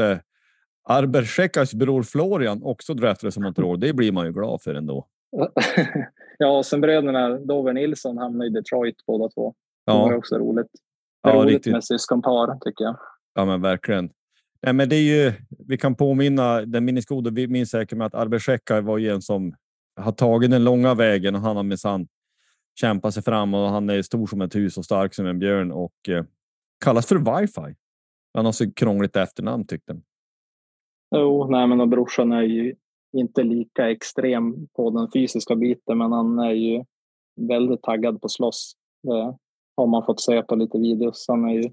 Arber 0.89 1.22
Schekas 1.24 1.74
bror 1.74 2.03
Florian 2.03 2.62
också 2.62 2.95
draftades 2.95 3.35
som 3.35 3.43
Montreal. 3.43 3.81
Det 3.81 3.93
blir 3.93 4.12
man 4.12 4.26
ju 4.26 4.33
glad 4.33 4.62
för 4.62 4.74
ändå. 4.74 5.07
ja, 6.39 6.59
och 6.59 6.66
sen 6.66 6.81
bröderna 6.81 7.28
Dover 7.39 7.72
Nilsson 7.72 8.18
hamnade 8.18 8.47
i 8.47 8.51
Detroit 8.53 8.97
båda 9.07 9.28
två. 9.28 9.55
Det 9.87 9.93
var 9.93 10.07
ju 10.07 10.12
Ja, 10.12 10.18
också 10.18 10.39
roligt. 10.39 10.66
Det 11.22 11.31
är 11.31 11.35
ja 11.35 11.41
roligt 11.43 11.55
riktigt. 11.55 11.72
med 11.72 11.85
syskonpar 11.85 12.59
tycker 12.64 12.85
jag. 12.85 12.97
Ja, 13.35 13.45
men 13.45 13.61
verkligen. 13.62 14.11
Nej, 14.63 14.75
men 14.75 14.89
det 14.89 14.97
är 14.97 15.03
ju, 15.03 15.33
vi 15.67 15.79
kan 15.79 15.95
påminna 15.95 16.61
den 16.61 16.85
minnesgode, 16.85 17.31
vi 17.31 17.49
minns 17.49 17.71
säkert 17.71 17.99
med 17.99 18.07
att 18.07 18.15
Arber 18.15 18.81
var 18.81 18.99
ju 18.99 19.11
en 19.11 19.23
som 19.23 19.55
har 19.97 20.13
tagit 20.13 20.51
den 20.51 20.65
långa 20.65 20.95
vägen 20.95 21.35
och 21.35 21.41
han 21.41 21.57
har 21.57 21.63
minsann 21.63 22.09
kämpat 22.81 23.15
sig 23.15 23.23
fram 23.23 23.55
och 23.55 23.69
han 23.69 23.91
är 23.91 24.03
stor 24.03 24.27
som 24.27 24.41
ett 24.41 24.55
hus 24.55 24.79
och 24.79 24.85
stark 24.85 25.15
som 25.15 25.27
en 25.27 25.39
björn 25.39 25.73
och 25.73 26.09
eh, 26.09 26.25
kallas 26.85 27.07
för 27.07 27.17
wifi. 27.17 27.75
Han 28.35 28.45
har 28.45 28.53
så 28.53 28.73
krångligt 28.73 29.17
efternamn 29.17 29.67
tyckte 29.67 29.93
han. 29.93 30.03
Jo, 31.17 31.51
nej 31.51 31.67
men 31.67 31.81
och 31.81 31.89
brorsan 31.89 32.33
är 32.33 32.43
ju 32.43 32.75
inte 33.13 33.43
lika 33.43 33.91
extrem 33.91 34.67
på 34.77 34.91
den 34.91 35.09
fysiska 35.13 35.57
biten 35.57 35.99
men 35.99 36.13
han 36.13 36.39
är 36.39 36.53
ju 36.53 36.85
väldigt 37.41 37.83
taggad 37.83 38.21
på 38.21 38.29
slåss. 38.29 38.73
Det 39.03 39.37
har 39.77 39.87
man 39.87 40.07
fått 40.07 40.21
se 40.21 40.43
på 40.43 40.55
lite 40.55 40.79
videos. 40.79 41.25
Han 41.29 41.45
är 41.45 41.53
ju 41.53 41.71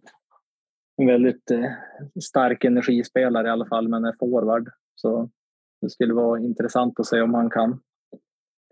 en 0.98 1.08
väldigt 1.08 1.52
eh, 1.52 1.72
stark 2.24 2.64
energispelare 2.64 3.48
i 3.48 3.52
alla 3.52 3.66
fall 3.66 3.88
men 3.88 4.06
är 4.06 4.16
forward. 4.20 4.70
Så 4.96 5.30
det 5.82 5.90
skulle 5.90 6.14
vara 6.14 6.40
intressant 6.40 7.00
att 7.00 7.06
se 7.06 7.22
om 7.22 7.34
han 7.34 7.50
kan, 7.50 7.80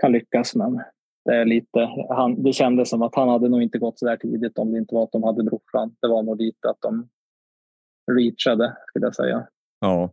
kan 0.02 0.12
lyckas. 0.12 0.56
Men 0.56 0.82
det, 1.26 1.36
är 1.36 1.46
lite, 1.46 1.90
han, 2.10 2.44
det 2.44 2.54
kändes 2.54 2.90
som 2.90 3.02
att 3.02 3.16
han 3.16 3.30
hade 3.30 3.50
nog 3.50 3.62
inte 3.62 3.78
gått 3.78 4.00
så 4.00 4.06
där 4.06 4.18
tidigt 4.18 4.58
om 4.58 4.72
det 4.72 4.78
inte 4.78 4.96
var 4.96 5.04
att 5.04 5.12
de 5.12 5.24
hade 5.24 5.44
brorsan. 5.44 5.96
Det 6.02 6.08
var 6.08 6.24
nog 6.24 6.42
lite 6.42 6.70
att 6.70 6.82
de 6.82 7.10
reachade 8.12 8.78
skulle 8.88 9.06
jag 9.06 9.16
säga. 9.16 9.48
Ja. 9.80 10.12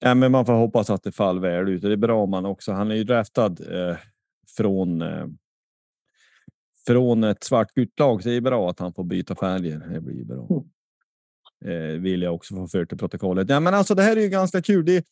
ja, 0.00 0.14
men 0.14 0.32
man 0.32 0.46
får 0.46 0.52
hoppas 0.52 0.90
att 0.90 1.02
det 1.02 1.12
faller 1.12 1.40
väl 1.40 1.68
ut. 1.68 1.82
Det 1.82 1.92
är 1.92 1.96
bra 1.96 2.22
om 2.22 2.30
man 2.30 2.46
också. 2.46 2.72
Han 2.72 2.90
är 2.90 2.94
ju 2.94 3.04
draftad 3.04 3.46
eh, 3.46 3.96
från 4.56 5.02
eh, 5.02 5.26
från 6.86 7.24
ett 7.24 7.44
svartgult 7.44 7.98
lag. 7.98 8.22
Så 8.22 8.28
det 8.28 8.34
är 8.34 8.40
bra 8.40 8.70
att 8.70 8.80
han 8.80 8.92
får 8.92 9.04
byta 9.04 9.34
färger. 9.34 9.78
Det 9.92 10.00
blir 10.00 10.24
bra. 10.24 10.55
Eh, 11.66 12.00
vill 12.00 12.22
jag 12.22 12.34
också 12.34 12.54
få 12.54 12.68
fört 12.68 12.88
till 12.88 12.98
protokollet. 12.98 13.48
Ja, 13.48 13.60
men 13.60 13.74
alltså, 13.74 13.94
det 13.94 14.02
här 14.02 14.16
är 14.16 14.20
ju 14.20 14.28
ganska 14.28 14.62
kul. 14.62 14.84
Det, 14.84 15.04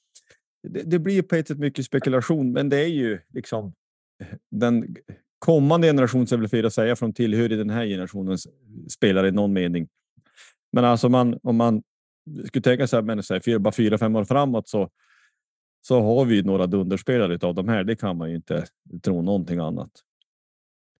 det, 0.63 0.83
det 0.83 0.99
blir 0.99 1.23
på 1.23 1.37
ett 1.37 1.49
sätt 1.49 1.59
mycket 1.59 1.85
spekulation, 1.85 2.53
men 2.53 2.69
det 2.69 2.77
är 2.77 2.89
ju 2.89 3.19
liksom 3.33 3.73
eh, 4.21 4.27
den 4.51 4.97
kommande 5.39 5.87
generationen, 5.87 6.27
så 6.27 6.35
jag 6.35 6.41
vill 6.41 6.49
fira 6.49 6.71
säga, 6.71 6.97
från 6.97 7.13
tillhör 7.13 7.53
i 7.53 7.57
den 7.57 7.71
här 7.71 7.87
generationens 7.87 8.47
spelare 8.89 9.29
i 9.29 9.33
någon 9.33 9.53
mening. 9.53 9.89
Men 10.73 10.85
alltså 10.85 11.09
man, 11.09 11.39
om 11.43 11.57
man 11.57 11.83
skulle 12.47 12.63
tänka 12.63 12.87
sig, 12.87 13.03
men, 13.03 13.23
så 13.23 13.35
här, 13.35 13.41
fyra, 13.41 13.59
bara 13.59 13.73
fyra, 13.73 13.99
fem 13.99 14.17
år 14.17 14.25
framåt 14.25 14.69
så, 14.69 14.91
så 15.87 16.01
har 16.01 16.25
vi 16.25 16.43
några 16.43 16.67
dunderspelare 16.67 17.47
av 17.47 17.55
de 17.55 17.69
här. 17.69 17.85
Det 17.85 17.97
kan 17.97 18.17
man 18.17 18.31
ju 18.31 18.37
inte 18.37 18.67
tro 19.03 19.23
någonting 19.23 19.59
annat. 19.59 19.91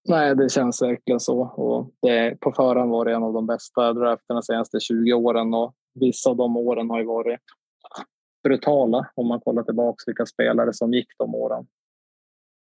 Nej, 0.09 0.35
det 0.37 0.53
känns 0.53 0.83
verkligen 0.83 1.21
så. 1.21 1.41
Och 1.41 1.91
det, 2.03 2.41
på 2.41 2.53
förhand 2.53 2.91
var 2.91 3.05
det 3.05 3.13
en 3.13 3.23
av 3.23 3.33
de 3.33 3.47
bästa 3.47 3.93
drafterna 3.93 4.41
de 4.41 4.43
senaste 4.43 4.81
20 4.81 5.13
åren 5.13 5.55
och 5.55 5.75
vissa 6.01 6.31
av 6.31 6.37
de 6.37 6.57
åren 6.57 6.91
har 6.91 6.99
ju 6.99 7.05
varit 7.07 7.41
brutala 8.43 9.11
om 9.15 9.29
man 9.29 9.41
kollar 9.41 9.63
tillbaka 9.63 10.03
vilka 10.07 10.27
spelare 10.27 10.73
som 10.73 10.93
gick 10.93 11.09
de 11.19 11.35
åren. 11.35 11.67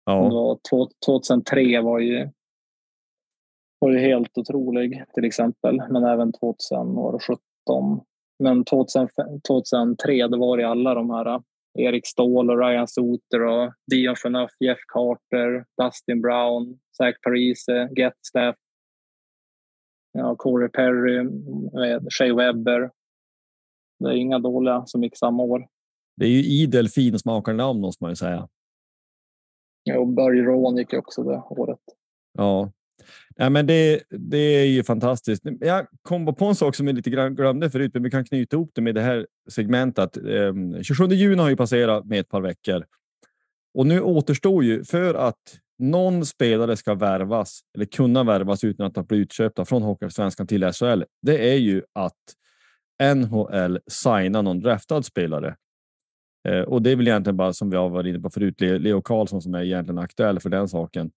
Ja, 0.06 0.24
Det 0.24 0.30
var 0.36 0.60
två- 0.70 0.90
2003 1.06 1.82
var 1.82 2.00
ju, 2.00 2.30
var 3.80 3.92
ju 3.92 4.00
helt 4.00 4.38
otrolig 4.38 5.04
till 5.14 5.26
exempel, 5.26 5.82
men 5.90 6.04
även 6.04 6.32
2017. 6.34 7.40
Men 8.44 8.64
2005 8.66 9.42
2003 9.48 10.28
då 10.28 10.38
var 10.40 10.58
det 10.58 10.64
alla 10.64 10.94
de 10.94 11.10
här 11.10 11.42
Erik 11.80 12.08
Ståhl 12.08 12.50
och 12.50 12.60
Ryan 12.60 12.88
Suter 12.88 13.42
och 13.42 13.74
Dion 13.92 14.16
Phaneuf, 14.24 14.52
Jeff 14.60 14.80
Carter, 14.94 15.66
Dustin 15.84 16.22
Brown, 16.22 16.80
Zach 16.98 17.16
Parise, 17.22 17.90
Getstaff, 17.98 18.56
ja, 20.12 20.36
Corey 20.36 20.70
Perry, 20.70 21.18
eh, 21.18 22.02
Shea 22.20 22.36
Webber. 22.36 22.92
Det 24.00 24.10
är 24.10 24.14
inga 24.14 24.40
dåliga 24.40 24.84
som 24.86 25.04
gick 25.04 25.18
samma 25.18 25.44
år. 25.44 25.68
det 26.16 26.26
är 26.26 26.30
ju 26.30 26.44
idel 26.44 26.90
finsmakande 26.90 27.64
namn 27.64 27.82
måste 27.82 28.04
man 28.04 28.12
ju 28.12 28.16
säga. 28.16 28.50
Ja, 29.84 30.00
och 30.00 30.08
Börje 30.08 30.44
Rowan 30.44 30.78
gick 30.78 30.94
också 30.94 31.24
det 31.24 31.42
året. 31.50 31.80
Ja, 32.38 32.72
Ja, 33.36 33.50
men 33.50 33.68
det, 33.68 34.04
det 34.10 34.38
är 34.38 34.66
ju 34.66 34.84
fantastiskt. 34.84 35.44
Jag 35.60 35.88
kom 36.02 36.36
på 36.36 36.46
en 36.46 36.56
sak 36.56 36.76
som 36.76 36.88
jag 36.88 36.96
lite 36.96 37.10
grann 37.10 37.36
glömde 37.36 37.70
förut, 37.70 37.92
men 37.94 38.04
vi 38.04 38.12
kan 38.12 38.26
knyta 38.26 38.56
ihop 38.56 38.72
det 38.74 38.82
med 38.82 38.96
det 38.96 39.02
här 39.02 39.28
segmentet. 39.50 40.18
Ehm, 40.18 40.84
27 40.84 41.08
juni 41.08 41.42
har 41.42 41.50
ju 41.50 41.56
passerat 41.56 42.06
med 42.06 42.20
ett 42.20 42.30
par 42.30 42.42
veckor 42.42 42.84
och 43.74 43.88
nu 43.88 44.02
återstår 44.02 44.64
ju 44.64 44.84
för 44.84 45.14
att 45.14 45.60
någon 45.80 46.26
spelare 46.26 46.78
ska 46.78 46.94
värvas 46.94 47.62
eller 47.76 47.86
kunna 47.86 48.24
värvas 48.24 48.64
utan 48.64 48.86
att 48.86 48.96
ha 48.96 49.04
blivit 49.04 49.26
utköpta 49.26 49.66
från 49.66 49.82
Hockeyallsvenskan 49.82 50.48
till 50.48 50.72
SHL. 50.74 51.04
Det 51.22 51.52
är 51.52 51.58
ju 51.58 51.84
att 51.94 52.16
NHL 53.16 53.80
signar 53.88 54.44
någon 54.44 54.60
draftad 54.60 55.04
spelare. 55.04 55.56
Eh, 56.48 56.62
och 56.62 56.82
det 56.82 56.92
är 56.92 56.96
väl 56.96 57.08
egentligen 57.08 57.38
bara 57.38 57.54
som 57.54 57.70
vi 57.70 57.78
har 57.78 57.90
varit 57.90 58.08
inne 58.10 58.20
på 58.20 58.30
förut, 58.30 58.62
Leo 58.62 59.02
Karlsson 59.02 59.42
som 59.42 59.56
är 59.56 59.64
egentligen 59.64 60.00
aktuell 60.00 60.40
för 60.40 60.50
den 60.50 60.68
saken. 60.68 61.12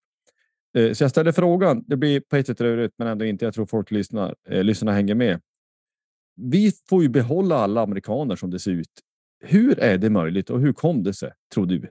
Eh, 0.75 0.93
så 0.93 1.05
jag 1.05 1.11
ställer 1.11 1.33
frågan. 1.33 1.85
Det 1.87 1.97
blir 1.97 2.20
på 2.20 2.37
ett 2.37 2.47
sätt 2.47 2.61
rörigt, 2.61 2.95
men 2.99 3.09
ändå 3.09 3.25
inte. 3.25 3.45
Jag 3.45 3.55
tror 3.55 3.66
folk 3.66 3.91
lyssnar, 3.91 4.35
eh, 4.49 4.64
lyssnarna 4.64 4.93
hänger 4.93 5.14
med. 5.14 5.41
Vi 6.37 6.73
får 6.89 7.03
ju 7.03 7.09
behålla 7.09 7.57
alla 7.57 7.81
amerikaner 7.81 8.37
som 8.37 8.51
det 8.51 8.59
ser 8.59 8.70
ut. 8.70 8.91
Hur 9.45 9.79
är 9.79 9.99
det 9.99 10.11
möjligt 10.11 10.51
och 10.51 10.61
hur 10.61 10.73
kom 10.73 11.03
det 11.03 11.14
sig, 11.14 11.33
tror 11.55 11.66
du? 11.66 11.91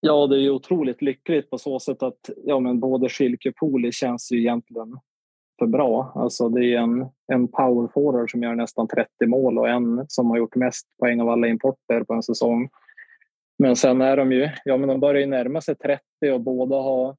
Ja, 0.00 0.26
det 0.26 0.36
är 0.36 0.40
ju 0.40 0.50
otroligt 0.50 1.02
lyckligt 1.02 1.50
på 1.50 1.58
så 1.58 1.80
sätt 1.80 2.02
att 2.02 2.30
ja, 2.44 2.60
men 2.60 2.80
både 2.80 3.08
Schilke 3.08 3.48
och 3.48 3.56
Poli 3.56 3.92
känns 3.92 4.32
ju 4.32 4.38
egentligen 4.38 4.98
för 5.58 5.66
bra. 5.66 6.12
Alltså 6.14 6.48
det 6.48 6.74
är 6.74 6.78
en, 6.78 7.06
en 7.32 7.48
power 7.48 7.88
forward 7.94 8.30
som 8.30 8.42
gör 8.42 8.54
nästan 8.54 8.88
30 8.88 9.26
mål 9.26 9.58
och 9.58 9.68
en 9.68 10.06
som 10.08 10.30
har 10.30 10.38
gjort 10.38 10.56
mest 10.56 10.86
poäng 11.00 11.20
av 11.20 11.28
alla 11.28 11.48
importer 11.48 12.04
på 12.04 12.14
en 12.14 12.22
säsong. 12.22 12.68
Men 13.58 13.76
sen 13.76 14.00
är 14.00 14.16
de 14.16 14.32
ju, 14.32 14.50
ja 14.64 14.76
men 14.76 14.88
de 14.88 15.00
börjar 15.00 15.20
ju 15.20 15.26
närma 15.26 15.60
sig 15.60 15.74
30 15.74 16.02
och 16.32 16.40
båda 16.40 16.76
har 16.76 17.16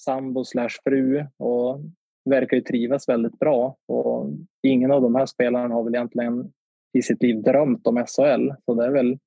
sambo 0.00 0.44
slash 0.44 0.70
fru 0.84 1.26
och 1.36 1.80
verkar 2.30 2.56
ju 2.56 2.62
trivas 2.62 3.08
väldigt 3.08 3.38
bra. 3.38 3.76
Och 3.88 4.30
ingen 4.62 4.90
av 4.90 5.02
de 5.02 5.14
här 5.14 5.26
spelarna 5.26 5.74
har 5.74 5.84
väl 5.84 5.94
egentligen 5.94 6.52
i 6.92 7.02
sitt 7.02 7.22
liv 7.22 7.42
drömt 7.42 7.86
om 7.86 7.96
SHL. 7.96 8.50
Så 8.64 8.74
det 8.74 8.84
är 8.84 8.90
väl 8.90 9.18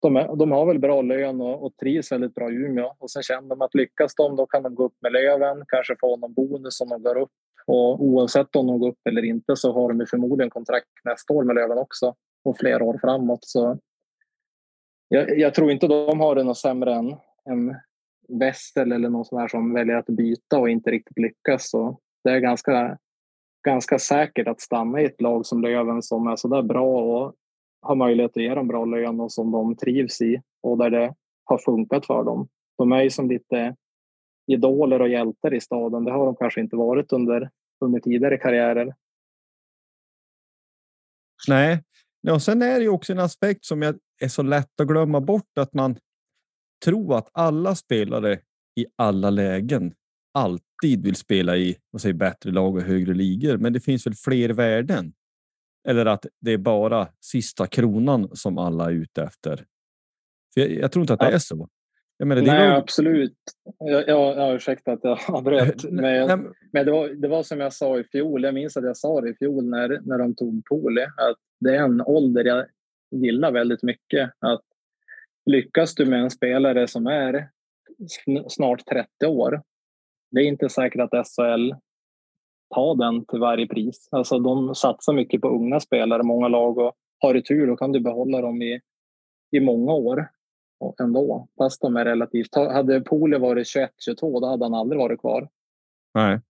de, 0.00 0.16
är, 0.16 0.36
de 0.36 0.52
har 0.52 0.66
väl 0.66 0.78
bra 0.78 1.02
lön 1.02 1.40
och, 1.40 1.64
och 1.64 1.76
trivs 1.76 2.12
väldigt 2.12 2.34
bra 2.34 2.50
i 2.50 2.54
Umeå. 2.54 2.94
Och 2.98 3.10
sen 3.10 3.22
känner 3.22 3.48
de 3.48 3.62
att 3.62 3.74
lyckas 3.74 4.14
de, 4.14 4.36
då 4.36 4.46
kan 4.46 4.62
de 4.62 4.74
gå 4.74 4.84
upp 4.84 4.96
med 5.00 5.12
Löven, 5.12 5.64
kanske 5.68 5.96
få 6.00 6.16
någon 6.16 6.32
bonus 6.32 6.80
om 6.80 6.88
de 6.88 7.02
går 7.02 7.18
upp. 7.18 7.30
Och 7.66 8.02
oavsett 8.04 8.56
om 8.56 8.66
de 8.66 8.78
går 8.78 8.88
upp 8.88 9.06
eller 9.08 9.24
inte 9.24 9.56
så 9.56 9.72
har 9.72 9.88
de 9.88 10.00
ju 10.00 10.06
förmodligen 10.06 10.50
kontrakt 10.50 10.86
nästa 11.04 11.34
år 11.34 11.44
med 11.44 11.56
Löven 11.56 11.78
också 11.78 12.14
och 12.44 12.58
flera 12.58 12.84
år 12.84 12.98
framåt. 13.00 13.44
Så 13.44 13.78
jag, 15.08 15.38
jag 15.38 15.54
tror 15.54 15.70
inte 15.70 15.86
de 15.86 16.20
har 16.20 16.34
det 16.34 16.42
något 16.42 16.58
sämre 16.58 16.94
än, 16.94 17.16
än 17.50 17.76
Wessel 18.28 18.92
eller 18.92 19.08
någon 19.08 19.24
sån 19.24 19.40
här 19.40 19.48
som 19.48 19.74
väljer 19.74 19.96
att 19.96 20.06
byta 20.06 20.58
och 20.58 20.70
inte 20.70 20.90
riktigt 20.90 21.18
lyckas. 21.18 21.70
Så 21.70 21.98
det 22.24 22.30
är 22.30 22.38
ganska, 22.38 22.98
ganska 23.64 23.98
säkert 23.98 24.48
att 24.48 24.60
stanna 24.60 25.00
i 25.00 25.04
ett 25.04 25.20
lag 25.20 25.46
som 25.46 25.62
Löven 25.62 26.02
som 26.02 26.26
är 26.26 26.36
så 26.36 26.48
där 26.48 26.62
bra 26.62 27.00
och 27.00 27.34
har 27.82 27.94
möjlighet 27.94 28.30
att 28.30 28.42
ge 28.42 28.54
dem 28.54 28.68
bra 28.68 28.84
lön 28.84 29.20
och 29.20 29.32
som 29.32 29.50
de 29.50 29.76
trivs 29.76 30.20
i 30.20 30.42
och 30.62 30.78
där 30.78 30.90
det 30.90 31.14
har 31.44 31.58
funkat 31.58 32.06
för 32.06 32.24
dem. 32.24 32.48
De 32.78 32.92
är 32.92 33.02
ju 33.02 33.10
som 33.10 33.28
lite 33.28 33.76
idoler 34.46 35.00
och 35.00 35.08
hjältar 35.08 35.54
i 35.54 35.60
staden. 35.60 36.04
Det 36.04 36.12
har 36.12 36.26
de 36.26 36.36
kanske 36.36 36.60
inte 36.60 36.76
varit 36.76 37.12
under, 37.12 37.50
under 37.80 38.00
tidigare 38.00 38.36
karriärer. 38.36 38.94
Nej, 41.48 41.84
ja, 42.20 42.34
och 42.34 42.42
sen 42.42 42.62
är 42.62 42.78
det 42.78 42.82
ju 42.82 42.88
också 42.88 43.12
en 43.12 43.18
aspekt 43.18 43.64
som 43.64 43.82
jag 43.82 43.98
är 44.20 44.28
så 44.28 44.42
lätt 44.42 44.80
att 44.80 44.88
glömma 44.88 45.20
bort 45.20 45.58
att 45.58 45.74
man 45.74 45.96
tror 46.84 47.18
att 47.18 47.28
alla 47.32 47.74
spelare 47.74 48.38
i 48.76 48.86
alla 48.96 49.30
lägen 49.30 49.94
alltid 50.34 51.04
vill 51.04 51.16
spela 51.16 51.56
i 51.56 51.76
vad 51.90 52.02
säger, 52.02 52.14
bättre 52.14 52.50
lag 52.50 52.74
och 52.74 52.82
högre 52.82 53.14
ligor. 53.14 53.56
Men 53.56 53.72
det 53.72 53.80
finns 53.80 54.06
väl 54.06 54.14
fler 54.14 54.48
värden. 54.48 55.12
Eller 55.88 56.06
att 56.06 56.26
det 56.40 56.52
är 56.52 56.58
bara 56.58 57.08
sista 57.20 57.66
kronan 57.66 58.28
som 58.32 58.58
alla 58.58 58.84
är 58.84 58.90
ute 58.90 59.22
efter. 59.22 59.56
För 60.54 60.60
jag, 60.60 60.70
jag 60.70 60.92
tror 60.92 61.02
inte 61.02 61.14
att 61.14 61.20
det 61.20 61.26
är 61.26 61.38
så. 61.38 61.68
Jag 62.16 62.28
menar, 62.28 62.42
Nej, 62.42 62.68
var... 62.68 62.76
absolut. 62.76 63.36
Jag, 63.78 64.08
jag, 64.08 64.36
jag 64.36 64.54
ursäkta 64.54 64.92
att 64.92 65.00
jag 65.02 65.18
avbröt. 65.28 65.84
Men, 65.90 66.54
men 66.72 66.86
det, 66.86 66.92
var, 66.92 67.08
det 67.08 67.28
var 67.28 67.42
som 67.42 67.60
jag 67.60 67.72
sa 67.72 67.98
i 67.98 68.04
fjol. 68.04 68.42
Jag 68.42 68.54
minns 68.54 68.76
att 68.76 68.84
jag 68.84 68.96
sa 68.96 69.20
det 69.20 69.30
i 69.30 69.34
fjol 69.34 69.64
när, 69.64 70.00
när 70.04 70.18
de 70.18 70.34
tog 70.34 70.64
Poli. 70.64 71.02
Att 71.02 71.36
det 71.60 71.76
är 71.76 71.82
en 71.82 72.00
ålder 72.00 72.44
jag 72.44 72.66
gillar 73.10 73.52
väldigt 73.52 73.82
mycket. 73.82 74.30
Att 74.38 74.64
lyckas 75.50 75.94
du 75.94 76.06
med 76.06 76.20
en 76.22 76.30
spelare 76.30 76.88
som 76.88 77.06
är 77.06 77.50
snart 78.48 78.86
30 78.86 79.26
år. 79.26 79.62
Det 80.30 80.40
är 80.40 80.44
inte 80.44 80.68
säkert 80.68 81.00
att 81.00 81.26
SHL 81.26 81.72
tar 82.74 82.94
den 82.94 83.26
till 83.26 83.38
varje 83.38 83.66
pris. 83.66 84.08
Alltså 84.10 84.38
de 84.38 84.74
satsar 84.74 85.12
mycket 85.12 85.40
på 85.40 85.48
unga 85.48 85.80
spelare, 85.80 86.22
många 86.22 86.48
lag 86.48 86.78
och 86.78 86.92
har 87.18 87.34
du 87.34 87.42
tur 87.42 87.66
då 87.66 87.76
kan 87.76 87.92
du 87.92 88.00
behålla 88.00 88.40
dem 88.40 88.62
i, 88.62 88.80
i 89.50 89.60
många 89.60 89.92
år 89.92 90.28
ändå, 91.00 91.48
fast 91.58 91.80
de 91.80 91.96
är 91.96 92.04
relativt... 92.04 92.54
Hade 92.54 93.00
Pole 93.00 93.38
varit 93.38 93.66
21-22 93.66 94.40
då 94.40 94.46
hade 94.46 94.64
han 94.64 94.74
aldrig 94.74 94.98
varit 94.98 95.20
kvar. 95.20 95.48
Nej. 96.14 96.40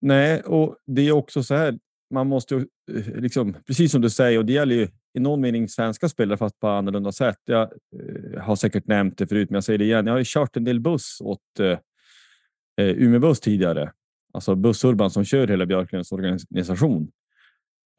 Nej, 0.00 0.42
och 0.42 0.76
det 0.84 1.08
är 1.08 1.12
också 1.12 1.42
så 1.42 1.54
här. 1.54 1.78
Man 2.10 2.26
måste 2.26 2.54
ju 2.54 2.66
eh, 2.92 3.20
liksom, 3.20 3.56
precis 3.66 3.92
som 3.92 4.00
du 4.00 4.10
säger, 4.10 4.38
och 4.38 4.46
det 4.46 4.52
gäller 4.52 4.74
ju 4.74 4.88
i 5.14 5.20
någon 5.20 5.40
mening 5.40 5.68
svenska 5.68 6.08
spelare 6.08 6.38
fast 6.38 6.60
på 6.60 6.68
annorlunda 6.68 7.12
sätt. 7.12 7.38
Jag 7.44 7.62
eh, 7.62 8.42
har 8.42 8.56
säkert 8.56 8.86
nämnt 8.86 9.18
det 9.18 9.26
förut, 9.26 9.50
men 9.50 9.54
jag 9.54 9.64
säger 9.64 9.78
det 9.78 9.84
igen. 9.84 10.06
Jag 10.06 10.14
har 10.14 10.18
ju 10.18 10.24
kört 10.26 10.56
en 10.56 10.64
del 10.64 10.80
buss 10.80 11.20
åt 11.20 11.60
eh, 11.60 11.78
eh 12.80 12.96
Umeå 12.96 13.20
Buss 13.20 13.40
tidigare, 13.40 13.92
alltså 14.32 14.54
Bussurban 14.54 15.10
som 15.10 15.24
kör 15.24 15.48
hela 15.48 15.66
Björklunds 15.66 16.12
organisation. 16.12 17.10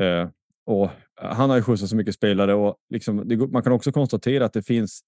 Eh, 0.01 0.29
och 0.65 0.89
han 1.15 1.49
har 1.49 1.57
ju 1.57 1.63
skjutsat 1.63 1.89
så 1.89 1.95
mycket 1.95 2.15
spelare 2.15 2.53
och 2.53 2.77
liksom, 2.89 3.27
det, 3.27 3.37
man 3.37 3.63
kan 3.63 3.73
också 3.73 3.91
konstatera 3.91 4.45
att 4.45 4.53
det 4.53 4.63
finns. 4.63 5.01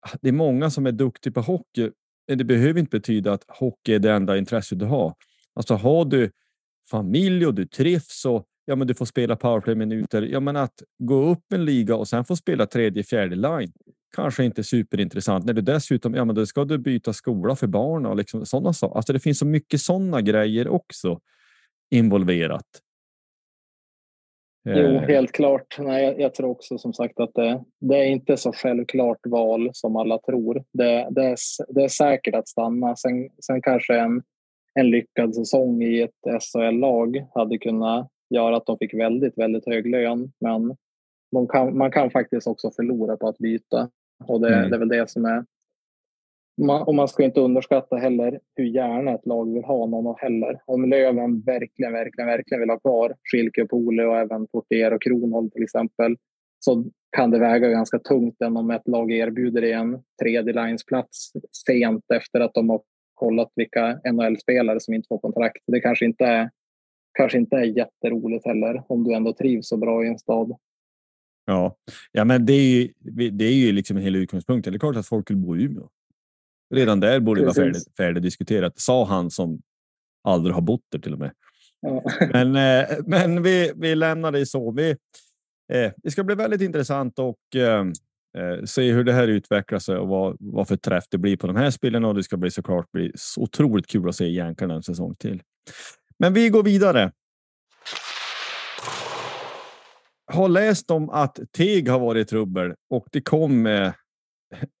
Ah, 0.00 0.16
det 0.20 0.28
är 0.28 0.32
många 0.32 0.70
som 0.70 0.86
är 0.86 0.92
duktiga 0.92 1.32
på 1.32 1.40
hockey. 1.40 1.90
Men 2.28 2.38
det 2.38 2.44
behöver 2.44 2.80
inte 2.80 2.98
betyda 2.98 3.32
att 3.32 3.44
hockey 3.48 3.94
är 3.94 3.98
det 3.98 4.12
enda 4.12 4.38
intresse 4.38 4.74
du 4.74 4.84
har. 4.84 5.14
Alltså 5.54 5.74
har 5.74 6.04
du 6.04 6.30
familj 6.90 7.46
och 7.46 7.54
du 7.54 7.66
trivs 7.66 8.24
och 8.24 8.46
ja, 8.64 8.76
men 8.76 8.86
du 8.86 8.94
får 8.94 9.04
spela 9.04 9.36
powerplay-minuter. 9.36 10.22
Ja, 10.22 10.40
men 10.40 10.56
att 10.56 10.82
gå 10.98 11.14
upp 11.14 11.52
en 11.52 11.64
liga 11.64 11.96
och 11.96 12.08
sen 12.08 12.24
få 12.24 12.36
spela 12.36 12.66
tredje, 12.66 13.02
fjärde 13.02 13.36
line 13.36 13.72
kanske 14.16 14.44
inte 14.44 14.64
superintressant. 14.64 15.44
När 15.44 15.52
du 15.52 15.62
dessutom 15.62 16.14
ja, 16.14 16.24
men 16.24 16.34
då 16.34 16.46
ska 16.46 16.64
du 16.64 16.78
byta 16.78 17.12
skola 17.12 17.56
för 17.56 17.66
barn 17.66 18.06
och 18.06 18.16
liksom 18.16 18.46
sådana 18.46 18.72
saker. 18.72 18.96
Alltså 18.96 19.12
det 19.12 19.20
finns 19.20 19.38
så 19.38 19.46
mycket 19.46 19.80
sådana 19.80 20.20
grejer 20.20 20.68
också 20.68 21.20
involverat. 21.90 22.66
Jo, 24.64 24.74
eh. 24.74 25.02
helt 25.02 25.32
klart. 25.32 25.76
Nej, 25.78 26.04
jag, 26.04 26.20
jag, 26.20 26.34
tror 26.34 26.50
också 26.50 26.78
som 26.78 26.92
sagt 26.92 27.20
att 27.20 27.34
det, 27.34 27.64
det, 27.80 27.96
är 27.96 28.04
inte 28.04 28.36
så 28.36 28.52
självklart 28.52 29.26
val 29.26 29.70
som 29.72 29.96
alla 29.96 30.18
tror. 30.18 30.64
Det, 30.72 31.08
det, 31.10 31.24
är, 31.24 31.36
det 31.74 31.84
är 31.84 31.88
säkert 31.88 32.34
att 32.34 32.48
stanna. 32.48 32.96
Sen, 32.96 33.28
sen 33.46 33.62
kanske 33.62 33.98
en, 33.98 34.22
en 34.74 34.90
lyckad 34.90 35.34
säsong 35.34 35.82
i 35.82 36.02
ett 36.02 36.42
SHL-lag 36.42 37.26
hade 37.34 37.58
kunnat 37.58 38.08
göra 38.34 38.56
att 38.56 38.66
de 38.66 38.78
fick 38.78 38.94
väldigt, 38.94 39.38
väldigt 39.38 39.66
hög 39.66 39.86
lön. 39.86 40.32
Men 41.30 41.46
kan, 41.48 41.78
man 41.78 41.90
kan 41.90 42.10
faktiskt 42.10 42.46
också 42.46 42.70
förlora 42.70 43.16
på 43.16 43.28
att 43.28 43.38
byta. 43.38 43.90
Och 44.24 44.40
det, 44.40 44.54
mm. 44.54 44.70
det 44.70 44.76
är 44.76 44.78
väl 44.78 44.88
det 44.88 45.10
som 45.10 45.24
är 45.24 45.44
man, 46.58 46.82
och 46.82 46.94
man 46.94 47.08
ska 47.08 47.24
inte 47.24 47.40
underskatta 47.40 47.96
heller 47.96 48.40
hur 48.56 48.64
gärna 48.64 49.14
ett 49.14 49.26
lag 49.26 49.54
vill 49.54 49.64
ha 49.64 49.86
någon 49.86 50.14
heller. 50.18 50.60
Om 50.66 50.84
Löven 50.88 51.40
verkligen, 51.40 51.92
verkligen, 51.92 52.28
verkligen 52.28 52.60
vill 52.60 52.70
ha 52.70 52.78
kvar 52.78 53.14
Schilke 53.32 53.62
och 53.62 53.70
Pole 53.70 54.06
och 54.06 54.16
även 54.16 54.46
Portier 54.46 54.92
och 54.92 55.02
Kronholm 55.02 55.50
till 55.50 55.62
exempel 55.62 56.16
så 56.58 56.84
kan 57.16 57.30
det 57.30 57.38
väga 57.38 57.68
ganska 57.68 57.98
tungt 57.98 58.40
än 58.40 58.56
om 58.56 58.70
ett 58.70 58.88
lag 58.88 59.12
erbjuder 59.12 59.62
en 59.62 60.02
tredje 60.22 60.52
linesplats 60.52 61.32
sent 61.66 62.04
efter 62.14 62.40
att 62.40 62.54
de 62.54 62.68
har 62.68 62.80
kollat 63.18 63.52
vilka 63.54 64.00
NHL-spelare 64.12 64.80
som 64.80 64.94
inte 64.94 65.08
får 65.08 65.18
kontrakt. 65.18 65.62
Det 65.66 65.80
kanske 65.80 66.04
inte 66.04 66.24
är, 66.24 66.50
kanske 67.18 67.38
inte 67.38 67.56
är 67.56 67.64
jätteroligt 67.64 68.46
heller 68.46 68.82
om 68.88 69.04
du 69.04 69.14
ändå 69.14 69.32
trivs 69.32 69.68
så 69.68 69.76
bra 69.76 70.04
i 70.04 70.08
en 70.08 70.18
stad. 70.18 70.56
Ja, 71.44 71.76
ja 72.12 72.24
men 72.24 72.46
det 72.46 72.52
är 72.52 72.70
ju, 72.70 72.88
det 73.30 73.44
är 73.44 73.54
ju 73.54 73.72
liksom 73.72 73.96
hela 73.96 74.18
utgångspunkten. 74.18 74.72
Det 74.72 74.76
är 74.76 74.78
klart 74.78 74.96
att 74.96 75.06
folk 75.06 75.30
vill 75.30 75.36
bo 75.36 75.56
i 75.56 75.62
Umeå. 75.62 75.88
Redan 76.74 77.00
där 77.00 77.20
borde 77.20 77.40
det 77.40 77.44
vara 77.44 77.54
färdigt, 77.54 77.96
färdigdiskuterat, 77.96 78.80
sa 78.80 79.04
han 79.04 79.30
som 79.30 79.62
aldrig 80.24 80.54
har 80.54 80.62
bott 80.62 80.84
där 80.92 80.98
till 80.98 81.12
och 81.12 81.18
med. 81.18 81.30
Ja. 81.80 82.02
Men, 82.32 82.56
eh, 82.56 82.98
men 83.06 83.42
vi, 83.42 83.72
vi 83.76 83.94
lämnar 83.94 84.32
det 84.32 84.46
så. 84.46 84.70
Vi, 84.70 84.90
eh, 85.72 85.92
det 85.96 86.10
ska 86.10 86.24
bli 86.24 86.34
väldigt 86.34 86.60
intressant 86.60 87.18
och 87.18 87.38
eh, 88.38 88.64
se 88.64 88.92
hur 88.92 89.04
det 89.04 89.12
här 89.12 89.28
utvecklar 89.28 89.78
sig 89.78 89.96
och 89.96 90.08
vad, 90.08 90.36
vad 90.40 90.68
för 90.68 90.76
träff 90.76 91.04
det 91.10 91.18
blir 91.18 91.36
på 91.36 91.46
de 91.46 91.56
här 91.56 91.70
spelen. 91.70 92.04
Och 92.04 92.14
det 92.14 92.22
ska 92.22 92.36
bli 92.36 92.50
såklart 92.50 92.92
bli 92.92 93.12
så 93.14 93.42
otroligt 93.42 93.86
kul 93.86 94.08
att 94.08 94.16
se 94.16 94.28
Jänkarna 94.28 94.74
en 94.74 94.82
säsong 94.82 95.14
till. 95.14 95.42
Men 96.18 96.34
vi 96.34 96.48
går 96.48 96.62
vidare. 96.62 97.12
Har 100.32 100.48
läst 100.48 100.90
om 100.90 101.10
att 101.10 101.38
Teg 101.52 101.88
har 101.88 101.98
varit 101.98 102.26
i 102.26 102.30
trubbel 102.30 102.74
och 102.90 103.06
det 103.12 103.20
kom 103.20 103.66
eh, 103.66 103.92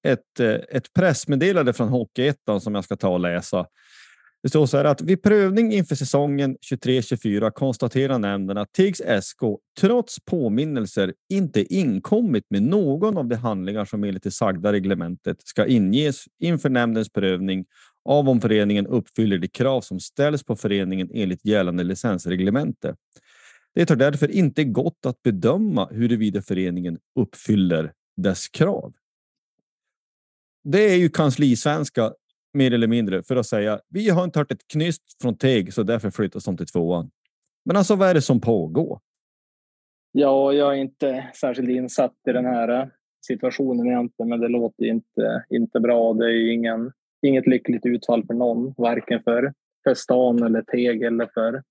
ett, 0.06 0.40
eh, 0.40 0.54
ett 0.68 0.92
pressmeddelande 0.92 1.72
från 1.72 1.88
Hockeyettan 1.88 2.60
som 2.60 2.74
jag 2.74 2.84
ska 2.84 2.96
ta 2.96 3.08
och 3.08 3.20
läsa. 3.20 3.66
Det 4.42 4.48
står 4.48 4.66
så 4.66 4.76
här 4.76 4.84
att 4.84 5.00
vid 5.00 5.22
prövning 5.22 5.72
inför 5.72 5.94
säsongen 5.94 6.56
23-24 6.56 7.50
konstaterar 7.50 8.18
nämnden 8.18 8.58
att 8.58 8.72
Tigs 8.72 9.02
SK 9.22 9.40
trots 9.80 10.24
påminnelser 10.24 11.14
inte 11.28 11.74
inkommit 11.74 12.44
med 12.50 12.62
någon 12.62 13.18
av 13.18 13.28
de 13.28 13.36
handlingar 13.36 13.84
som 13.84 14.04
enligt 14.04 14.22
det 14.22 14.30
sagda 14.30 14.72
reglementet 14.72 15.36
ska 15.44 15.66
inges 15.66 16.24
inför 16.38 16.70
nämndens 16.70 17.12
prövning 17.12 17.64
av 18.04 18.28
om 18.28 18.40
föreningen 18.40 18.86
uppfyller 18.86 19.38
de 19.38 19.48
krav 19.48 19.80
som 19.80 20.00
ställs 20.00 20.44
på 20.44 20.56
föreningen 20.56 21.10
enligt 21.14 21.44
gällande 21.44 21.84
licensreglemente. 21.84 22.94
Det 23.74 23.88
har 23.88 23.96
därför 23.96 24.30
inte 24.30 24.64
gått 24.64 25.06
att 25.06 25.22
bedöma 25.22 25.88
huruvida 25.90 26.42
föreningen 26.42 26.98
uppfyller 27.16 27.92
dess 28.16 28.48
krav 28.48 28.92
det 30.64 30.90
är 30.90 30.96
ju 30.96 31.08
kanslisvenska 31.08 32.12
mer 32.52 32.74
eller 32.74 32.86
mindre 32.86 33.22
för 33.22 33.36
att 33.36 33.46
säga 33.46 33.80
vi 33.88 34.08
har 34.08 34.24
inte 34.24 34.38
hört 34.38 34.52
ett 34.52 34.68
knyst 34.72 35.02
från 35.22 35.36
Teg 35.36 35.74
så 35.74 35.82
därför 35.82 36.10
flyttas 36.10 36.44
de 36.44 36.56
till 36.56 36.66
tvåan. 36.66 37.10
Men 37.64 37.76
alltså 37.76 37.96
vad 37.96 38.08
är 38.08 38.14
det 38.14 38.22
som 38.22 38.40
pågår? 38.40 39.00
Ja, 40.12 40.52
jag 40.52 40.74
är 40.74 40.78
inte 40.78 41.30
särskilt 41.40 41.70
insatt 41.70 42.14
i 42.28 42.32
den 42.32 42.44
här 42.44 42.68
eh, 42.68 42.88
situationen 43.26 43.86
egentligen, 43.86 44.28
men 44.28 44.40
det 44.40 44.48
låter 44.48 44.84
inte, 44.84 45.44
inte 45.50 45.80
bra. 45.80 46.12
Det 46.12 46.24
är 46.24 46.52
ingen, 46.52 46.92
inget 47.22 47.46
lyckligt 47.46 47.86
utfall 47.86 48.26
för 48.26 48.34
någon, 48.34 48.74
varken 48.76 49.22
för, 49.22 49.52
för 49.84 49.94
stan 49.94 50.42
eller 50.42 50.62
Teg 50.62 51.02
eller 51.02 51.26
för, 51.34 51.62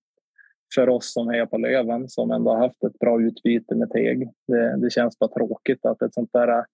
för 0.76 0.90
oss 0.90 1.14
som 1.14 1.30
är 1.30 1.46
på 1.46 1.58
Löven 1.58 2.10
som 2.10 2.32
ändå 2.32 2.52
har 2.52 2.60
haft 2.60 2.84
ett 2.84 3.00
bra 3.00 3.22
utbyte 3.22 3.76
med 3.76 3.90
Teg. 3.90 4.30
Det, 4.48 4.78
det 4.82 4.90
känns 4.90 5.20
bara 5.20 5.34
tråkigt 5.34 5.86
att 5.86 6.02
ett 6.02 6.14
sånt 6.14 6.30
där 6.34 6.66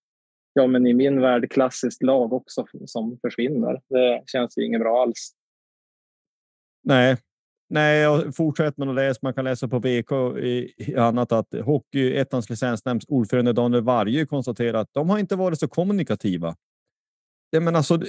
ja, 0.54 0.68
men 0.68 0.88
i 0.88 0.94
min 0.94 1.22
värld 1.22 1.52
klassiskt 1.52 2.04
lag 2.04 2.34
också 2.34 2.66
som 2.86 3.20
försvinner. 3.22 3.82
Det 3.90 4.24
känns 4.26 4.58
ju 4.58 4.66
inget 4.66 4.82
bra 4.82 5.02
alls. 5.02 5.32
Nej, 6.84 7.18
Nej, 7.74 8.06
fortsätt 8.06 8.36
fortsätter 8.36 8.80
man 8.80 8.90
att 8.90 8.96
läsa. 8.96 9.20
Man 9.22 9.34
kan 9.34 9.44
läsa 9.44 9.68
på 9.68 9.80
VK 9.80 10.12
i, 10.38 10.74
i 10.78 10.96
annat 10.96 11.32
att 11.32 11.54
hockeyettans 11.54 12.50
licensnämnds 12.50 13.06
ordförande 13.10 13.54
Daniel 13.54 13.84
Varje 13.84 14.26
konstaterar 14.26 14.80
att 14.80 14.90
de 14.92 15.10
har 15.10 15.20
inte 15.20 15.36
varit 15.36 15.60
så 15.60 15.68
kommunikativa. 15.68 16.56
Ja, 17.50 17.60
men 17.60 17.76
alltså, 17.76 18.00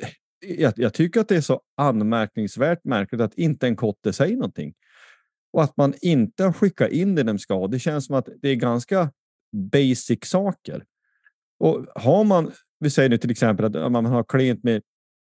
jag, 0.47 0.73
jag, 0.77 0.95
tycker 0.95 1.21
att 1.21 1.29
det 1.29 1.37
är 1.37 1.41
så 1.41 1.61
anmärkningsvärt 1.77 2.85
märkligt 2.85 3.21
att 3.21 3.35
inte 3.35 3.67
en 3.67 3.77
kotte 3.77 4.13
säger 4.13 4.37
någonting 4.37 4.75
och 5.53 5.63
att 5.63 5.77
man 5.77 5.95
inte 6.01 6.45
har 6.45 6.53
skickat 6.53 6.91
in 6.91 7.15
det 7.15 7.23
de 7.23 7.39
ska. 7.39 7.67
Det 7.67 7.79
känns 7.79 8.07
som 8.07 8.15
att 8.15 8.29
det 8.43 8.49
är 8.49 8.55
ganska 8.55 9.11
basic 9.73 10.19
saker. 10.25 10.85
Och 11.65 11.87
har 11.95 12.25
man, 12.25 12.53
vi 12.81 12.91
säger 12.91 13.09
nu 13.09 13.19
till 13.19 13.31
exempel 13.31 13.65
att 13.65 13.93
man 13.93 14.07
har 14.07 14.25
klent 14.25 14.65
med, 14.65 14.83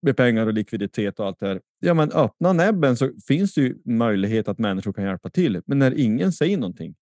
med 0.02 0.16
pengar 0.16 0.46
och 0.46 0.52
likviditet 0.52 1.20
och 1.20 1.26
allt 1.26 1.40
det 1.40 1.46
här. 1.46 1.60
Ja, 1.80 1.94
men 1.94 2.12
öppna 2.12 2.52
näbben 2.52 2.96
så 2.96 3.10
finns 3.28 3.54
det 3.54 3.60
ju 3.60 3.78
möjlighet 3.84 4.48
att 4.48 4.58
människor 4.58 4.92
kan 4.92 5.04
hjälpa 5.04 5.30
till. 5.30 5.62
Men 5.66 5.78
när 5.78 5.98
ingen 5.98 6.32
säger 6.32 6.56
någonting. 6.56 6.94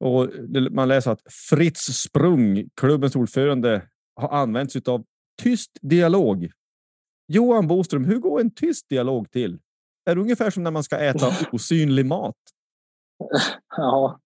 Och 0.00 0.30
man 0.70 0.88
läser 0.88 1.10
att 1.10 1.20
Fritz 1.50 1.80
Sprung, 1.80 2.68
klubbens 2.74 3.16
ordförande, 3.16 3.82
har 4.16 4.28
använt 4.28 4.72
sig 4.72 4.82
av 4.86 5.04
tyst 5.42 5.70
dialog. 5.82 6.50
Johan 7.28 7.66
Boström, 7.66 8.04
hur 8.04 8.18
går 8.18 8.40
en 8.40 8.54
tyst 8.54 8.88
dialog 8.88 9.30
till? 9.30 9.58
Är 10.10 10.14
det 10.14 10.20
ungefär 10.20 10.50
som 10.50 10.62
när 10.62 10.70
man 10.70 10.84
ska 10.84 10.98
äta 10.98 11.26
osynlig 11.52 12.06
mat? 12.06 12.36
Ja, 13.76 14.20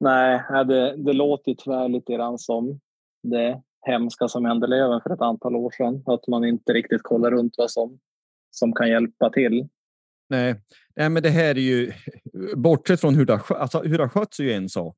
nej, 0.00 0.42
det, 0.66 0.96
det 0.96 1.12
låter 1.12 1.54
tyvärr 1.54 1.88
lite 1.88 2.12
grann 2.12 2.38
som 2.38 2.80
det 3.22 3.62
hemska 3.86 4.28
som 4.28 4.44
hände 4.44 4.66
Löven 4.66 5.00
för 5.00 5.10
ett 5.10 5.20
antal 5.20 5.56
år 5.56 5.70
sedan. 5.70 6.02
Att 6.06 6.28
man 6.28 6.44
inte 6.44 6.72
riktigt 6.72 7.02
kollar 7.02 7.30
runt 7.30 7.54
vad 7.58 7.70
som, 7.70 7.98
som 8.50 8.72
kan 8.72 8.88
hjälpa 8.88 9.30
till. 9.30 9.68
Nej, 10.28 10.54
Nej 10.96 11.08
men 11.08 11.22
det 11.22 11.30
här 11.30 11.50
är 11.58 11.60
ju 11.60 11.92
bortsett 12.56 13.00
från 13.00 13.14
hur 13.14 13.24
det, 13.24 13.32
har, 13.32 13.56
alltså, 13.56 13.82
hur 13.82 13.98
det 13.98 14.04
har 14.04 14.08
skötts 14.08 14.40
är 14.40 14.44
ju 14.44 14.52
en 14.52 14.68
sak. 14.68 14.96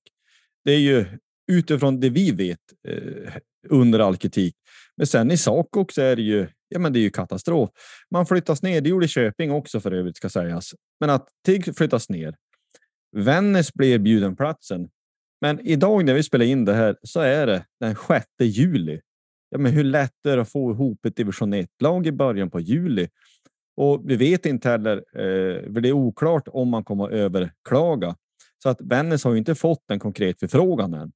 Det 0.65 0.73
är 0.73 0.79
ju 0.79 1.07
utifrån 1.53 2.01
det 2.01 2.11
vi 2.11 2.31
vet 2.31 2.59
eh, 2.89 3.33
under 3.69 3.99
all 3.99 4.17
kritik. 4.17 4.55
Men 4.97 5.07
sen 5.07 5.31
i 5.31 5.37
sak 5.37 5.77
också 5.77 6.03
är 6.03 6.17
det 6.17 6.23
ju, 6.23 6.49
ja, 6.69 6.79
men 6.79 6.93
det 6.93 6.99
är 6.99 7.03
ju 7.03 7.11
katastrof. 7.11 7.71
Man 8.11 8.27
flyttas 8.27 8.63
ner. 8.63 8.81
Det 8.81 8.89
gjorde 8.89 9.09
Köping 9.09 9.53
också 9.53 9.81
för 9.81 9.93
övrigt 9.93 10.17
ska 10.17 10.29
sägas, 10.29 10.75
men 11.01 11.11
att 11.11 11.29
TIG 11.47 11.77
flyttas 11.77 12.09
ner. 12.09 12.37
Vännäs 13.17 13.75
blir 13.75 13.95
erbjuden 13.95 14.37
platsen, 14.37 14.89
men 15.43 15.61
idag 15.61 16.05
när 16.05 16.15
vi 16.15 16.23
spelar 16.23 16.45
in 16.45 16.65
det 16.65 16.75
här 16.75 16.97
så 17.03 17.21
är 17.21 17.47
det 17.47 17.65
den 17.81 17.97
6 18.09 18.27
juli. 18.41 19.01
Ja, 19.51 19.59
men 19.59 19.73
hur 19.73 19.85
lätt 19.85 20.27
är 20.27 20.37
det 20.37 20.43
att 20.43 20.53
få 20.53 20.73
ihop 20.73 21.07
ett 21.07 21.17
division 21.17 21.55
1-lag 21.55 22.07
i 22.07 22.13
början 22.13 22.51
på 22.51 22.61
juli? 22.61 23.09
Och 23.77 24.03
vi 24.05 24.17
vet 24.17 24.47
inte 24.47 24.69
heller, 24.69 24.97
eh, 24.97 25.73
för 25.73 25.81
det 25.81 25.89
är 25.89 25.93
oklart 25.93 26.49
om 26.49 26.69
man 26.69 26.85
kommer 26.85 27.05
att 27.05 27.11
överklaga. 27.11 28.17
Så 28.63 28.69
att 28.69 28.81
Vännäs 28.81 29.25
har 29.25 29.33
ju 29.33 29.39
inte 29.39 29.55
fått 29.55 29.91
en 29.91 29.99
konkret 29.99 30.41
förfrågan 30.41 30.95
än. 30.95 31.13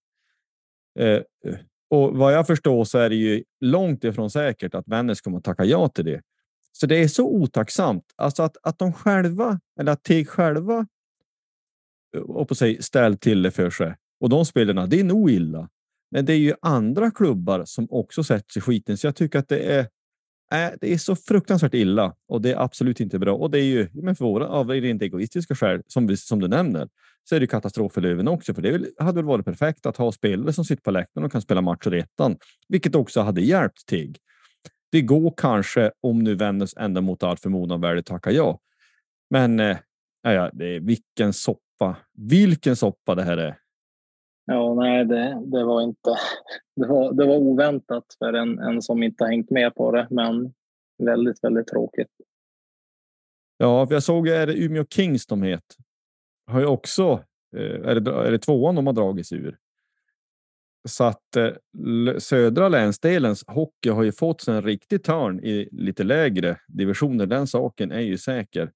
Eh, 0.98 1.22
och 1.90 2.16
vad 2.16 2.32
jag 2.32 2.46
förstår 2.46 2.84
så 2.84 2.98
är 2.98 3.08
det 3.08 3.16
ju 3.16 3.44
långt 3.60 4.04
ifrån 4.04 4.30
säkert 4.30 4.74
att 4.74 4.88
Vännäs 4.88 5.20
kommer 5.20 5.38
att 5.38 5.44
tacka 5.44 5.64
ja 5.64 5.88
till 5.88 6.04
det. 6.04 6.22
Så 6.72 6.86
det 6.86 7.02
är 7.02 7.08
så 7.08 7.28
otacksamt. 7.28 8.04
Alltså 8.16 8.42
att, 8.42 8.56
att 8.62 8.78
de 8.78 8.92
själva, 8.92 9.60
eller 9.80 9.92
att 9.92 10.02
TIG 10.02 10.28
själva, 10.28 10.86
eh, 12.16 12.22
och 12.22 12.48
på 12.48 12.54
sig 12.54 12.82
ställt 12.82 13.20
till 13.20 13.42
det 13.42 13.50
för 13.50 13.70
sig. 13.70 13.94
Och 14.20 14.28
de 14.28 14.44
spelarna, 14.44 14.86
det 14.86 15.00
är 15.00 15.04
nog 15.04 15.30
illa. 15.30 15.68
Men 16.10 16.24
det 16.24 16.32
är 16.32 16.38
ju 16.38 16.54
andra 16.62 17.10
klubbar 17.10 17.64
som 17.64 17.86
också 17.90 18.24
sätter 18.24 18.52
sig 18.52 18.62
skiten. 18.62 18.98
Så 18.98 19.06
jag 19.06 19.16
tycker 19.16 19.38
att 19.38 19.48
det 19.48 19.58
är, 19.58 19.80
äh, 20.52 20.72
det 20.80 20.92
är 20.92 20.98
så 20.98 21.16
fruktansvärt 21.16 21.74
illa 21.74 22.14
och 22.28 22.42
det 22.42 22.52
är 22.52 22.62
absolut 22.62 23.00
inte 23.00 23.18
bra. 23.18 23.34
Och 23.34 23.50
det 23.50 23.58
är 23.58 23.64
ju 23.64 23.88
men 23.92 24.16
för 24.16 24.24
våra 24.24 24.48
av 24.48 24.70
rent 24.70 25.02
egoistiska 25.02 25.54
skäl, 25.54 25.82
som, 25.86 26.16
som 26.16 26.40
du 26.40 26.48
nämner, 26.48 26.88
så 27.28 27.36
är 27.36 27.40
det 27.40 27.46
katastrof 27.46 27.92
för 27.92 28.00
Löven 28.00 28.28
också. 28.28 28.54
För 28.54 28.62
det 28.62 28.88
hade 28.98 29.16
väl 29.16 29.24
varit 29.24 29.44
perfekt 29.44 29.86
att 29.86 29.96
ha 29.96 30.12
spelare 30.12 30.52
som 30.52 30.64
sitter 30.64 30.82
på 30.82 30.90
läktaren 30.90 31.24
och 31.24 31.32
kan 31.32 31.42
spela 31.42 31.60
matcher 31.60 31.94
i 31.94 31.98
ettan, 31.98 32.36
vilket 32.68 32.94
också 32.94 33.20
hade 33.20 33.40
hjälpt 33.40 33.86
TIG. 33.86 34.18
Det 34.92 35.02
går 35.02 35.34
kanske 35.36 35.92
om 36.00 36.18
nu 36.18 36.34
Vännäs 36.34 36.76
ända 36.76 37.00
mot 37.00 37.22
all 37.22 37.36
förmodan 37.36 37.80
väljer 37.80 38.02
tacka 38.02 38.30
eh, 38.30 38.36
ja. 38.36 38.60
Men 39.30 39.60
äh, 39.60 39.76
ja, 40.22 40.50
det 40.52 40.76
är 40.76 40.80
vilken 40.80 41.32
soppa, 41.32 41.96
vilken 42.14 42.76
soppa 42.76 43.14
det 43.14 43.22
här 43.22 43.36
är. 43.36 43.56
Ja, 44.46 44.74
nej, 44.74 45.04
det, 45.04 45.42
det 45.46 45.64
var 45.64 45.82
inte. 45.82 46.10
Det 46.80 46.86
var, 46.86 47.12
det 47.12 47.26
var 47.26 47.36
oväntat 47.36 48.04
för 48.18 48.32
en, 48.32 48.58
en 48.58 48.82
som 48.82 49.02
inte 49.02 49.24
hängt 49.24 49.50
med 49.50 49.74
på 49.74 49.92
det, 49.92 50.06
men 50.10 50.54
väldigt, 50.98 51.44
väldigt 51.44 51.66
tråkigt. 51.66 52.10
Ja, 53.56 53.86
för 53.86 53.94
jag 53.94 54.02
såg 54.02 54.28
är 54.28 54.46
det 54.46 54.64
Umeå 54.64 54.84
Kings 54.90 55.26
de 55.26 55.42
heter. 55.42 55.76
Har 56.46 56.60
ju 56.60 56.66
också. 56.66 57.24
Eh, 57.56 57.88
är 57.88 58.00
det, 58.00 58.10
är 58.10 58.30
det 58.30 58.38
tvåan 58.38 58.74
de 58.74 58.86
har 58.86 58.94
dragits 58.94 59.32
ur? 59.32 59.58
Så 60.88 61.04
att 61.04 61.36
eh, 61.36 61.50
södra 62.18 62.68
länsdelens 62.68 63.44
hockey 63.46 63.90
har 63.90 64.02
ju 64.02 64.12
fått 64.12 64.40
sig 64.40 64.54
en 64.54 64.62
riktig 64.62 65.04
törn 65.04 65.40
i 65.40 65.68
lite 65.72 66.04
lägre 66.04 66.60
divisioner. 66.68 67.26
Den 67.26 67.46
saken 67.46 67.92
är 67.92 68.00
ju 68.00 68.18
säker. 68.18 68.72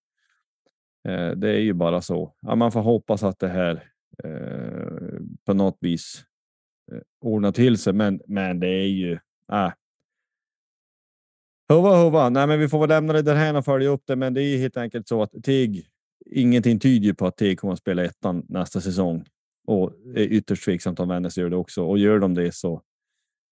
Eh, 1.09 1.31
det 1.31 1.49
är 1.49 1.61
ju 1.61 1.73
bara 1.73 2.03
så. 2.03 2.35
Ja, 2.41 2.55
man 2.55 2.73
får 2.73 2.81
hoppas 2.81 3.23
att 3.23 3.39
det 3.39 3.49
här 3.49 3.91
Eh, 4.25 5.21
på 5.47 5.55
något 5.55 5.79
vis 5.81 6.25
eh, 6.93 6.99
ordna 7.21 7.53
till 7.53 7.79
sig. 7.79 7.93
Men, 7.93 8.21
men 8.27 8.61
det 8.61 8.69
är 8.69 8.87
ju. 8.87 9.13
Äh. 9.53 9.73
Hova, 11.69 12.03
hova. 12.03 12.29
Nej, 12.29 12.47
men 12.47 12.61
vi 12.61 12.69
får 12.69 12.81
väl 12.81 12.89
lämna 12.89 13.13
det 13.13 13.23
därhän 13.23 13.57
och 13.57 13.65
följa 13.65 13.89
upp 13.89 14.03
det. 14.07 14.17
Men 14.17 14.35
det 14.35 14.43
är 14.43 14.59
helt 14.59 14.77
enkelt 14.77 15.09
så 15.09 15.23
att 15.23 15.35
TIG. 15.43 15.87
Ingenting 16.31 16.79
tyder 16.79 17.13
på 17.13 17.27
att 17.27 17.37
TIG 17.37 17.59
kommer 17.59 17.73
att 17.73 17.79
spela 17.79 18.05
ettan 18.05 18.45
nästa 18.49 18.81
säsong 18.81 19.25
och 19.67 19.93
är 20.15 20.23
ytterst 20.23 20.65
tveksamt 20.65 21.01
om 21.01 21.09
Vännäs 21.09 21.39
gör 21.39 21.51
det 21.51 21.57
också. 21.57 21.85
Och 21.85 21.99
gör 21.99 22.19
de 22.19 22.35
det 22.35 22.55
så 22.55 22.83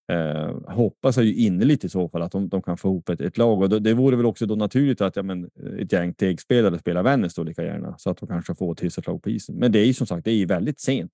Eh, 0.09 0.55
hoppas 0.67 1.17
jag 1.17 1.25
ju 1.25 1.35
innerligt 1.35 1.83
i 1.83 1.89
så 1.89 2.09
fall 2.09 2.21
att 2.21 2.31
de, 2.31 2.49
de 2.49 2.61
kan 2.61 2.77
få 2.77 2.87
ihop 2.87 3.09
ett, 3.09 3.21
ett 3.21 3.37
lag 3.37 3.61
och 3.61 3.69
det, 3.69 3.79
det 3.79 3.93
vore 3.93 4.15
väl 4.15 4.25
också 4.25 4.45
då 4.45 4.55
naturligt 4.55 5.01
att 5.01 5.15
ja, 5.15 5.23
men, 5.23 5.49
ett 5.79 5.93
gäng 5.93 6.13
tegspelare 6.13 6.79
spelar 6.79 7.03
Vännäs 7.03 7.35
då 7.35 7.43
lika 7.43 7.63
gärna 7.63 7.97
så 7.97 8.09
att 8.09 8.17
de 8.17 8.27
kanske 8.27 8.55
får 8.55 8.71
ett 8.71 8.83
hyfsat 8.83 9.07
lag 9.07 9.23
på 9.23 9.29
isen. 9.29 9.55
Men 9.55 9.71
det 9.71 9.79
är 9.79 9.85
ju 9.85 9.93
som 9.93 10.07
sagt, 10.07 10.25
det 10.25 10.31
är 10.31 10.35
ju 10.35 10.45
väldigt 10.45 10.79
sent. 10.79 11.11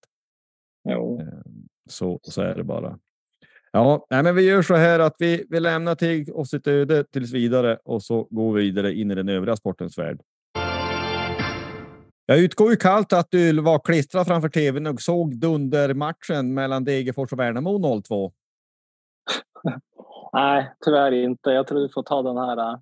Jo. 0.90 1.22
Eh, 1.22 1.28
så, 1.90 2.20
så 2.24 2.42
är 2.42 2.56
det 2.56 2.64
bara. 2.64 3.00
Ja, 3.72 4.08
nej, 4.10 4.24
men 4.24 4.36
vi 4.36 4.42
gör 4.42 4.62
så 4.62 4.76
här 4.76 5.00
att 5.00 5.16
vi, 5.20 5.46
vi 5.50 5.60
lämnar 5.60 5.96
TIG 5.96 6.30
och 6.30 6.48
sitt 6.48 6.68
öde 6.68 7.04
tills 7.04 7.34
vidare 7.34 7.78
och 7.84 8.04
så 8.04 8.28
går 8.30 8.54
vi 8.54 8.64
vidare 8.64 8.94
in 8.94 9.12
i 9.12 9.16
den 9.16 9.30
övriga 9.30 9.56
sportens 9.56 9.98
värld. 9.98 10.22
Jag 12.26 12.40
utgår 12.40 12.72
ju 12.72 12.76
kallt 12.76 13.14
att 13.14 13.32
du 13.32 13.62
var 13.62 13.80
klistrad 13.80 14.28
framför 14.28 14.50
tvn 14.50 14.88
och 14.88 15.02
såg 15.02 15.38
dundermatchen 15.38 16.54
mellan 16.54 16.84
Degerfors 16.84 17.34
och 17.34 17.40
Värnamo 17.40 18.02
02. 18.02 18.34
Nej, 20.34 20.72
tyvärr 20.86 21.12
inte. 21.12 21.50
Jag 21.50 21.68
tror 21.68 21.80
du 21.80 21.90
får 21.90 22.04
ta 22.04 22.22
den 22.22 22.38
här, 22.38 22.58
äh, 22.58 22.80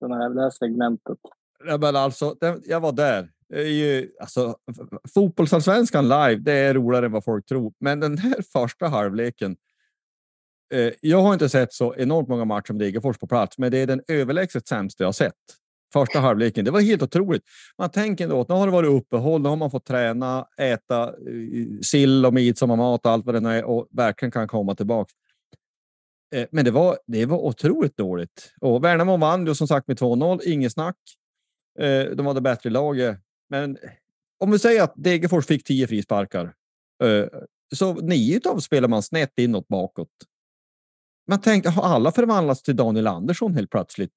den 0.00 0.12
här, 0.12 0.30
det 0.30 0.42
här 0.42 0.50
segmentet. 0.50 1.18
Ja, 1.66 1.78
men 1.78 1.96
alltså, 1.96 2.34
jag 2.64 2.80
var 2.80 2.92
där. 2.92 3.28
Det 3.48 3.60
är 3.60 3.68
ju, 3.68 4.10
alltså, 4.20 4.56
fotbollsallsvenskan 5.14 6.04
live, 6.04 6.34
det 6.36 6.52
är 6.52 6.74
roligare 6.74 7.06
än 7.06 7.12
vad 7.12 7.24
folk 7.24 7.46
tror. 7.46 7.72
Men 7.80 8.00
den 8.00 8.18
här 8.18 8.42
första 8.52 8.86
halvleken. 8.86 9.56
Eh, 10.74 10.92
jag 11.00 11.22
har 11.22 11.32
inte 11.32 11.48
sett 11.48 11.72
så 11.72 11.94
enormt 11.94 12.28
många 12.28 12.44
matcher 12.44 12.72
med 12.72 12.80
Degerfors 12.80 13.18
på 13.18 13.26
plats, 13.26 13.58
men 13.58 13.70
det 13.70 13.78
är 13.78 13.86
den 13.86 14.02
överlägset 14.08 14.68
sämsta 14.68 15.04
jag 15.04 15.14
sett. 15.14 15.34
Första 15.92 16.20
halvleken. 16.20 16.64
Det 16.64 16.70
var 16.70 16.80
helt 16.80 17.02
otroligt. 17.02 17.42
Man 17.78 17.90
tänker 17.90 18.24
ändå 18.24 18.40
att 18.40 18.48
nu 18.48 18.54
har 18.54 18.66
det 18.66 18.72
varit 18.72 19.02
uppehåll, 19.02 19.42
nu 19.42 19.48
har 19.48 19.56
man 19.56 19.70
fått 19.70 19.86
träna, 19.86 20.46
äta 20.56 21.04
eh, 21.04 21.80
sill 21.82 22.26
och 22.26 22.34
midsommarmat 22.34 23.06
och 23.06 23.12
allt 23.12 23.26
vad 23.26 23.42
det 23.42 23.50
är 23.50 23.64
och 23.64 23.88
verkligen 23.90 24.32
kan 24.32 24.48
komma 24.48 24.74
tillbaka. 24.74 25.12
Eh, 26.34 26.46
men 26.50 26.64
det 26.64 26.70
var, 26.70 26.98
det 27.06 27.26
var 27.26 27.38
otroligt 27.38 27.96
dåligt. 27.96 28.52
Och 28.60 28.84
Värnamo 28.84 29.16
vann 29.16 29.46
ju 29.46 29.54
som 29.54 29.68
sagt 29.68 29.88
med 29.88 29.98
2-0, 29.98 30.40
inget 30.44 30.72
snack. 30.72 30.96
Eh, 31.78 32.04
de 32.04 32.26
hade 32.26 32.40
bättre 32.40 32.70
laget. 32.70 33.18
Men 33.50 33.76
eh, 33.76 33.90
om 34.38 34.50
vi 34.50 34.58
säger 34.58 34.82
att 34.82 34.92
Degerfors 34.96 35.46
fick 35.46 35.64
10 35.64 35.86
frisparkar, 35.86 36.54
så 37.74 37.94
nio 37.94 38.40
av 38.48 38.58
spelar 38.58 38.88
man 38.88 39.02
snett 39.02 39.38
inåt 39.38 39.68
bakåt. 39.68 40.08
Man 41.28 41.40
tänkte, 41.40 41.70
har 41.70 41.82
alla 41.82 42.12
förvandlats 42.12 42.62
till 42.62 42.76
Daniel 42.76 43.06
Andersson 43.06 43.54
helt 43.54 43.70
plötsligt? 43.70 44.10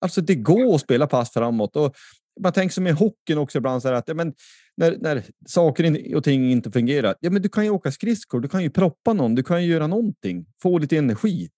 Alltså 0.00 0.20
det 0.20 0.34
går 0.34 0.74
att 0.74 0.80
spela 0.80 1.06
pass 1.06 1.32
framåt. 1.32 1.76
Och 1.76 1.96
man 2.40 2.52
tänker 2.52 2.72
som 2.72 2.86
i 2.86 2.90
hockeyn 2.90 3.38
också 3.38 3.58
ibland 3.58 3.82
så 3.82 3.88
här 3.88 3.94
att 3.94 4.08
ja, 4.08 4.14
men 4.14 4.34
när, 4.76 4.96
när 5.00 5.22
saker 5.46 6.16
och 6.16 6.24
ting 6.24 6.52
inte 6.52 6.70
fungerar. 6.70 7.14
Ja, 7.20 7.30
men 7.30 7.42
du 7.42 7.48
kan 7.48 7.64
ju 7.64 7.70
åka 7.70 7.92
skridskor, 7.92 8.40
du 8.40 8.48
kan 8.48 8.62
ju 8.62 8.70
proppa 8.70 9.12
någon, 9.12 9.34
du 9.34 9.42
kan 9.42 9.64
ju 9.64 9.72
göra 9.72 9.86
någonting, 9.86 10.46
få 10.62 10.78
lite 10.78 10.96
energi. 10.96 11.48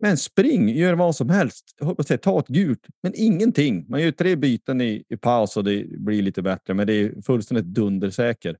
Men 0.00 0.16
spring, 0.16 0.68
gör 0.68 0.94
vad 0.94 1.16
som 1.16 1.30
helst. 1.30 1.64
Säga, 2.06 2.18
ta 2.18 2.40
ett 2.40 2.48
gult, 2.48 2.86
men 3.02 3.12
ingenting. 3.14 3.86
Man 3.88 4.02
gör 4.02 4.10
tre 4.10 4.36
byten 4.36 4.80
i, 4.80 5.04
i 5.08 5.16
paus 5.16 5.56
och 5.56 5.64
det 5.64 5.86
blir 5.98 6.22
lite 6.22 6.42
bättre, 6.42 6.74
men 6.74 6.86
det 6.86 6.92
är 6.92 7.22
fullständigt 7.22 7.66
dundersäker 7.66 8.56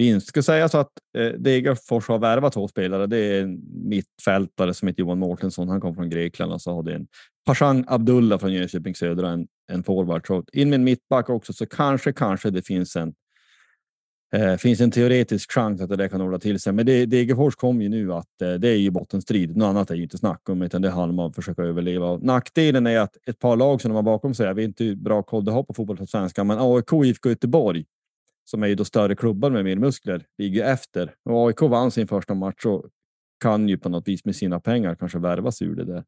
vinst. 0.00 0.26
Ska 0.26 0.42
säga 0.42 0.68
så 0.68 0.78
att 0.78 0.92
eh, 1.18 1.28
Degerfors 1.28 2.08
har 2.08 2.18
värvat 2.18 2.52
två 2.52 2.68
spelare. 2.68 3.06
Det 3.06 3.18
är 3.18 3.42
en 3.42 3.60
mittfältare 3.88 4.74
som 4.74 4.88
heter 4.88 5.00
Johan 5.00 5.18
Mårtensson. 5.18 5.68
Han 5.68 5.80
kom 5.80 5.94
från 5.94 6.10
Grekland 6.10 6.52
och 6.52 6.62
så 6.62 6.74
har 6.74 6.82
det 6.82 6.94
en 6.94 7.06
Pashang 7.46 7.84
Abdullah 7.88 8.38
från 8.38 8.52
Jönköping 8.52 8.94
Södra, 8.94 9.30
en, 9.30 9.46
en 9.72 9.82
forward. 9.82 10.26
Så 10.26 10.44
in 10.52 10.70
med 10.70 10.76
en 10.76 10.84
mittback 10.84 11.30
också, 11.30 11.52
så 11.52 11.66
kanske, 11.66 12.12
kanske 12.12 12.50
det 12.50 12.62
finns 12.62 12.96
en 12.96 13.14
Eh, 14.34 14.56
finns 14.56 14.80
en 14.80 14.90
teoretisk 14.90 15.52
chans 15.52 15.80
att 15.80 15.88
det 15.88 15.96
där 15.96 16.08
kan 16.08 16.20
ordna 16.20 16.38
till 16.38 16.60
sig, 16.60 16.72
men 16.72 16.86
det, 16.86 17.06
Degerfors 17.06 17.54
kom 17.54 17.82
ju 17.82 17.88
nu 17.88 18.12
att 18.12 18.42
eh, 18.42 18.52
det 18.52 18.68
är 18.68 18.76
ju 18.76 18.90
bottenstrid. 18.90 19.56
Något 19.56 19.66
annat 19.66 19.90
är 19.90 19.94
ju 19.94 20.02
inte 20.02 20.18
snack 20.18 20.48
om, 20.48 20.62
utan 20.62 20.82
det 20.82 20.90
handlar 20.90 21.22
om 21.24 21.30
att 21.30 21.34
försöka 21.34 21.62
överleva. 21.62 22.16
Nackdelen 22.16 22.86
är 22.86 22.98
att 22.98 23.16
ett 23.26 23.38
par 23.38 23.56
lag 23.56 23.80
som 23.80 23.88
de 23.88 23.94
har 23.94 24.02
bakom 24.02 24.34
sig, 24.34 24.46
jag 24.46 24.54
vet 24.54 24.64
inte 24.64 24.84
hur 24.84 24.96
bra 24.96 25.22
koll 25.22 25.44
de 25.44 25.50
har 25.50 25.62
på 25.62 25.74
fotboll 25.74 25.96
på 25.96 26.06
svenska, 26.06 26.44
men 26.44 26.58
AIK 26.60 26.92
och 26.92 27.06
IFK 27.06 27.28
Göteborg, 27.28 27.84
som 28.50 28.62
är 28.62 28.66
ju 28.66 28.74
då 28.74 28.84
större 28.84 29.16
klubbar 29.16 29.50
med 29.50 29.64
mer 29.64 29.76
muskler, 29.76 30.24
ligger 30.38 30.64
efter. 30.64 31.14
Och 31.24 31.48
AIK 31.48 31.62
vann 31.62 31.90
sin 31.90 32.08
första 32.08 32.34
match 32.34 32.66
och 32.66 32.86
kan 33.40 33.68
ju 33.68 33.78
på 33.78 33.88
något 33.88 34.08
vis 34.08 34.24
med 34.24 34.36
sina 34.36 34.60
pengar 34.60 34.94
kanske 34.94 35.18
värvas 35.18 35.62
ur 35.62 35.76
det 35.76 35.84
där. 35.84 36.04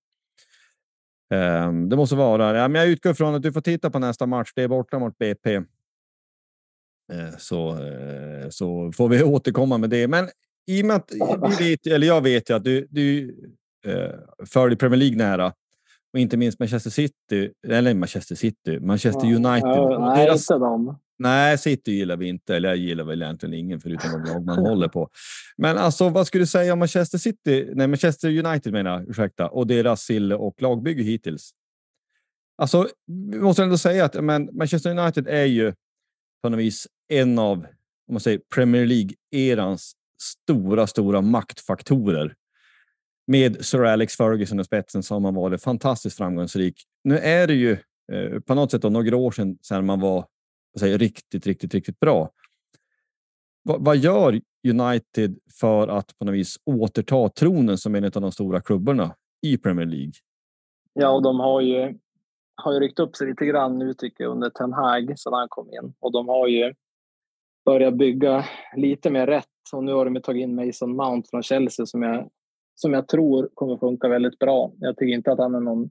Um, 1.66 1.88
det 1.88 1.96
måste 1.96 2.16
vara. 2.16 2.58
Ja, 2.58 2.68
men 2.68 2.80
jag 2.80 2.90
utgår 2.90 3.14
från 3.14 3.34
att 3.34 3.42
du 3.42 3.52
får 3.52 3.60
titta 3.60 3.90
på 3.90 3.98
nästa 3.98 4.26
match. 4.26 4.52
Det 4.54 4.62
är 4.62 4.68
borta 4.68 4.98
mot 4.98 5.18
BP. 5.18 5.54
Eh, 7.12 7.36
så, 7.38 7.70
eh, 7.70 8.48
så 8.50 8.92
får 8.92 9.08
vi 9.08 9.22
återkomma 9.22 9.78
med 9.78 9.90
det. 9.90 10.08
Men 10.08 10.28
i 10.66 10.82
och 10.82 10.86
med 10.86 10.96
att 10.96 11.10
vi 11.58 11.70
vet, 11.70 11.86
eller 11.86 12.06
jag 12.06 12.20
vet 12.20 12.50
ju 12.50 12.54
att 12.56 12.64
du, 12.64 12.86
du 12.90 13.36
eh, 13.86 14.46
följer 14.46 14.76
Premier 14.76 14.98
League 14.98 15.16
nära 15.16 15.52
och 16.12 16.18
inte 16.18 16.36
minst 16.36 16.58
Manchester 16.58 16.90
City, 16.90 17.52
eller 17.66 17.94
Manchester 17.94 18.34
City, 18.34 18.80
Manchester 18.80 19.26
United. 19.26 19.68
Ja, 19.68 20.14
nej, 20.14 20.26
deras, 20.26 20.50
inte 20.50 20.64
dem. 20.64 20.98
Nej, 21.22 21.58
City 21.58 21.92
gillar 21.92 22.16
vi 22.16 22.28
inte, 22.28 22.56
eller 22.56 22.68
jag 22.68 22.78
gillar 22.78 23.04
väl 23.04 23.22
egentligen 23.22 23.54
ingen 23.54 23.80
förutom 23.80 24.10
de 24.12 24.32
lag 24.32 24.44
man 24.44 24.58
håller 24.58 24.88
på. 24.88 25.08
Men 25.56 25.78
alltså, 25.78 26.08
vad 26.08 26.26
skulle 26.26 26.42
du 26.42 26.46
säga 26.46 26.72
om 26.72 26.78
Manchester 26.78 27.18
City? 27.18 27.70
Nej, 27.74 27.86
Manchester 27.86 28.46
United 28.46 28.72
menar 28.72 28.90
jag, 28.90 29.08
ursäkta, 29.08 29.48
och 29.48 29.66
deras 29.66 30.02
sill 30.02 30.32
och 30.32 30.62
lagbygge 30.62 31.02
hittills. 31.02 31.50
Alltså, 32.58 32.88
vi 33.06 33.38
måste 33.38 33.62
ändå 33.62 33.78
säga 33.78 34.04
att 34.04 34.24
men 34.24 34.48
Manchester 34.52 34.98
United 34.98 35.28
är 35.28 35.44
ju 35.44 35.74
på 36.42 36.48
något 36.48 36.60
vis 36.60 36.88
en 37.08 37.38
av 37.38 37.66
om 38.08 38.14
man 38.14 38.20
säger 38.20 38.40
Premier 38.54 38.86
League-erans 38.86 39.92
stora, 40.22 40.86
stora 40.86 41.20
maktfaktorer. 41.20 42.34
Med 43.26 43.64
Sir 43.64 43.84
Alex 43.84 44.16
Ferguson 44.16 44.60
i 44.60 44.64
spetsen 44.64 45.02
så 45.02 45.14
har 45.14 45.20
man 45.20 45.34
varit 45.34 45.62
fantastiskt 45.62 46.16
framgångsrik. 46.16 46.82
Nu 47.04 47.18
är 47.18 47.46
det 47.46 47.54
ju 47.54 47.72
eh, 48.12 48.40
på 48.40 48.54
något 48.54 48.70
sätt 48.70 48.82
då, 48.82 48.88
några 48.88 49.16
år 49.16 49.30
sedan, 49.30 49.58
sedan 49.62 49.86
man 49.86 50.00
var 50.00 50.26
säger, 50.80 50.98
riktigt, 50.98 51.46
riktigt, 51.46 51.74
riktigt 51.74 52.00
bra. 52.00 52.30
Va, 53.64 53.76
vad 53.78 53.96
gör 53.96 54.40
United 54.68 55.38
för 55.60 55.88
att 55.88 56.18
på 56.18 56.24
något 56.24 56.34
vis 56.34 56.56
återta 56.64 57.28
tronen 57.28 57.78
som 57.78 57.94
en 57.94 58.04
av 58.04 58.10
de 58.10 58.32
stora 58.32 58.60
klubbarna 58.60 59.14
i 59.42 59.58
Premier 59.58 59.86
League? 59.86 60.12
Ja, 60.92 61.08
och 61.08 61.22
de 61.22 61.40
har 61.40 61.60
ju, 61.60 61.98
har 62.54 62.72
ju 62.72 62.80
ryckt 62.80 62.98
upp 62.98 63.16
sig 63.16 63.28
lite 63.28 63.46
grann 63.46 63.78
nu 63.78 63.94
tycker 63.94 64.24
jag 64.24 64.30
under 64.30 64.50
Ten 64.50 64.72
Hag 64.72 65.18
sedan 65.18 65.32
han 65.32 65.48
kom 65.48 65.68
in. 65.68 65.94
Och 66.00 66.12
de 66.12 66.28
har 66.28 66.48
ju 66.48 66.74
börjat 67.64 67.94
bygga 67.94 68.44
lite 68.76 69.10
mer 69.10 69.26
rätt. 69.26 69.46
Och 69.72 69.84
nu 69.84 69.92
har 69.92 70.04
de 70.04 70.20
tagit 70.20 70.42
in 70.42 70.54
Mason 70.54 70.96
Mount 70.96 71.28
från 71.30 71.42
Chelsea 71.42 71.86
som 71.86 72.02
jag, 72.02 72.30
som 72.74 72.92
jag 72.92 73.08
tror 73.08 73.50
kommer 73.54 73.76
funka 73.76 74.08
väldigt 74.08 74.38
bra. 74.38 74.72
Jag 74.78 74.96
tycker 74.96 75.14
inte 75.14 75.32
att 75.32 75.38
han 75.38 75.54
är 75.54 75.60
någon 75.60 75.90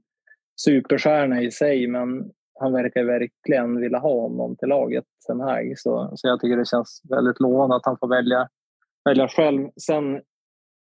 superstjärna 0.60 1.42
i 1.42 1.50
sig, 1.50 1.86
men 1.86 2.30
han 2.60 2.72
verkar 2.72 3.04
verkligen 3.04 3.80
vilja 3.80 3.98
ha 3.98 4.20
honom 4.20 4.56
till 4.56 4.68
laget, 4.68 5.04
Ten 5.26 5.40
Hag. 5.40 5.78
Så, 5.78 6.12
så 6.14 6.28
jag 6.28 6.40
tycker 6.40 6.56
det 6.56 6.68
känns 6.68 7.02
väldigt 7.10 7.40
lovande 7.40 7.76
att 7.76 7.86
han 7.86 7.98
får 7.98 8.08
välja, 8.08 8.48
välja 9.04 9.28
själv. 9.28 9.68
Sen, 9.76 10.20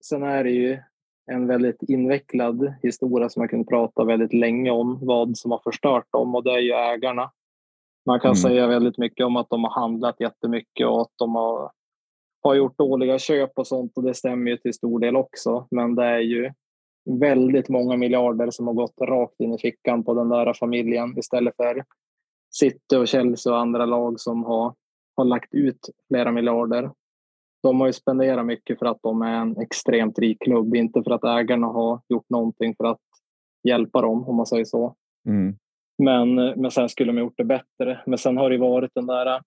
sen 0.05 0.23
är 0.23 0.43
det 0.43 0.51
ju 0.51 0.79
en 1.31 1.47
väldigt 1.47 1.83
invecklad 1.87 2.73
historia 2.83 3.29
som 3.29 3.41
man 3.41 3.47
kan 3.47 3.65
prata 3.65 4.03
väldigt 4.03 4.33
länge 4.33 4.71
om, 4.71 4.99
vad 5.01 5.37
som 5.37 5.51
har 5.51 5.61
förstört 5.63 6.05
dem 6.11 6.35
och 6.35 6.43
det 6.43 6.51
är 6.51 6.59
ju 6.59 6.71
ägarna. 6.71 7.31
Man 8.05 8.19
kan 8.19 8.29
mm. 8.29 8.35
säga 8.35 8.67
väldigt 8.67 8.97
mycket 8.97 9.25
om 9.25 9.35
att 9.35 9.49
de 9.49 9.63
har 9.63 9.81
handlat 9.81 10.15
jättemycket 10.19 10.87
och 10.87 11.01
att 11.01 11.13
de 11.15 11.35
har, 11.35 11.71
har 12.43 12.55
gjort 12.55 12.77
dåliga 12.77 13.19
köp 13.19 13.51
och 13.55 13.67
sånt 13.67 13.97
och 13.97 14.03
det 14.03 14.13
stämmer 14.13 14.51
ju 14.51 14.57
till 14.57 14.73
stor 14.73 14.99
del 14.99 15.15
också. 15.15 15.67
Men 15.71 15.95
det 15.95 16.05
är 16.05 16.19
ju 16.19 16.51
väldigt 17.07 17.69
många 17.69 17.97
miljarder 17.97 18.51
som 18.51 18.67
har 18.67 18.73
gått 18.73 19.01
rakt 19.01 19.39
in 19.39 19.53
i 19.53 19.57
fickan 19.57 20.03
på 20.03 20.13
den 20.13 20.29
där 20.29 20.53
familjen 20.53 21.17
istället 21.17 21.55
för 21.55 21.83
City 22.53 22.95
och 22.95 23.07
Chelsea 23.07 23.53
och 23.53 23.59
andra 23.59 23.85
lag 23.85 24.19
som 24.19 24.43
har, 24.43 24.73
har 25.15 25.25
lagt 25.25 25.53
ut 25.53 25.79
flera 26.07 26.31
miljarder. 26.31 26.91
De 27.63 27.79
har 27.79 27.87
ju 27.87 27.93
spenderat 27.93 28.45
mycket 28.45 28.79
för 28.79 28.85
att 28.85 28.99
de 29.01 29.21
är 29.21 29.33
en 29.33 29.57
extremt 29.57 30.19
rik 30.19 30.41
klubb, 30.41 30.75
inte 30.75 31.03
för 31.03 31.11
att 31.11 31.23
ägarna 31.23 31.67
har 31.67 32.01
gjort 32.09 32.29
någonting 32.29 32.75
för 32.75 32.85
att 32.85 33.01
hjälpa 33.63 34.01
dem, 34.01 34.29
om 34.29 34.35
man 34.35 34.45
säger 34.45 34.65
så. 34.65 34.95
Mm. 35.27 35.55
Men, 35.97 36.35
men 36.35 36.71
sen 36.71 36.89
skulle 36.89 37.11
de 37.11 37.17
gjort 37.17 37.37
det 37.37 37.43
bättre. 37.43 38.03
Men 38.05 38.17
sen 38.17 38.37
har 38.37 38.49
det 38.49 38.57
varit 38.57 38.91
den 38.93 39.05
där 39.07 39.41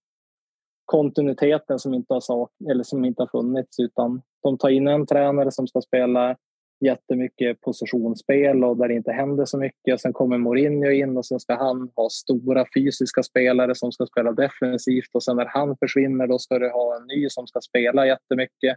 kontinuiteten 0.84 1.78
som 1.78 1.94
inte 1.94 2.14
har, 2.14 2.20
sak, 2.20 2.50
eller 2.70 2.84
som 2.84 3.04
inte 3.04 3.22
har 3.22 3.26
funnits, 3.26 3.78
utan 3.78 4.22
de 4.42 4.58
tar 4.58 4.68
in 4.68 4.88
en 4.88 5.06
tränare 5.06 5.50
som 5.50 5.66
ska 5.66 5.80
spela 5.80 6.36
jättemycket 6.80 7.60
positionsspel 7.60 8.64
och 8.64 8.76
där 8.76 8.88
det 8.88 8.94
inte 8.94 9.12
händer 9.12 9.44
så 9.44 9.58
mycket. 9.58 10.00
Sen 10.00 10.12
kommer 10.12 10.38
Mourinho 10.38 10.90
in 10.90 11.16
och 11.16 11.26
sen 11.26 11.40
ska 11.40 11.54
han 11.54 11.90
ha 11.96 12.08
stora 12.10 12.66
fysiska 12.74 13.22
spelare 13.22 13.74
som 13.74 13.92
ska 13.92 14.06
spela 14.06 14.32
defensivt 14.32 15.14
och 15.14 15.22
sen 15.22 15.36
när 15.36 15.46
han 15.46 15.76
försvinner 15.76 16.26
då 16.26 16.38
ska 16.38 16.58
du 16.58 16.70
ha 16.70 16.96
en 16.96 17.06
ny 17.06 17.28
som 17.28 17.46
ska 17.46 17.60
spela 17.60 18.06
jättemycket. 18.06 18.76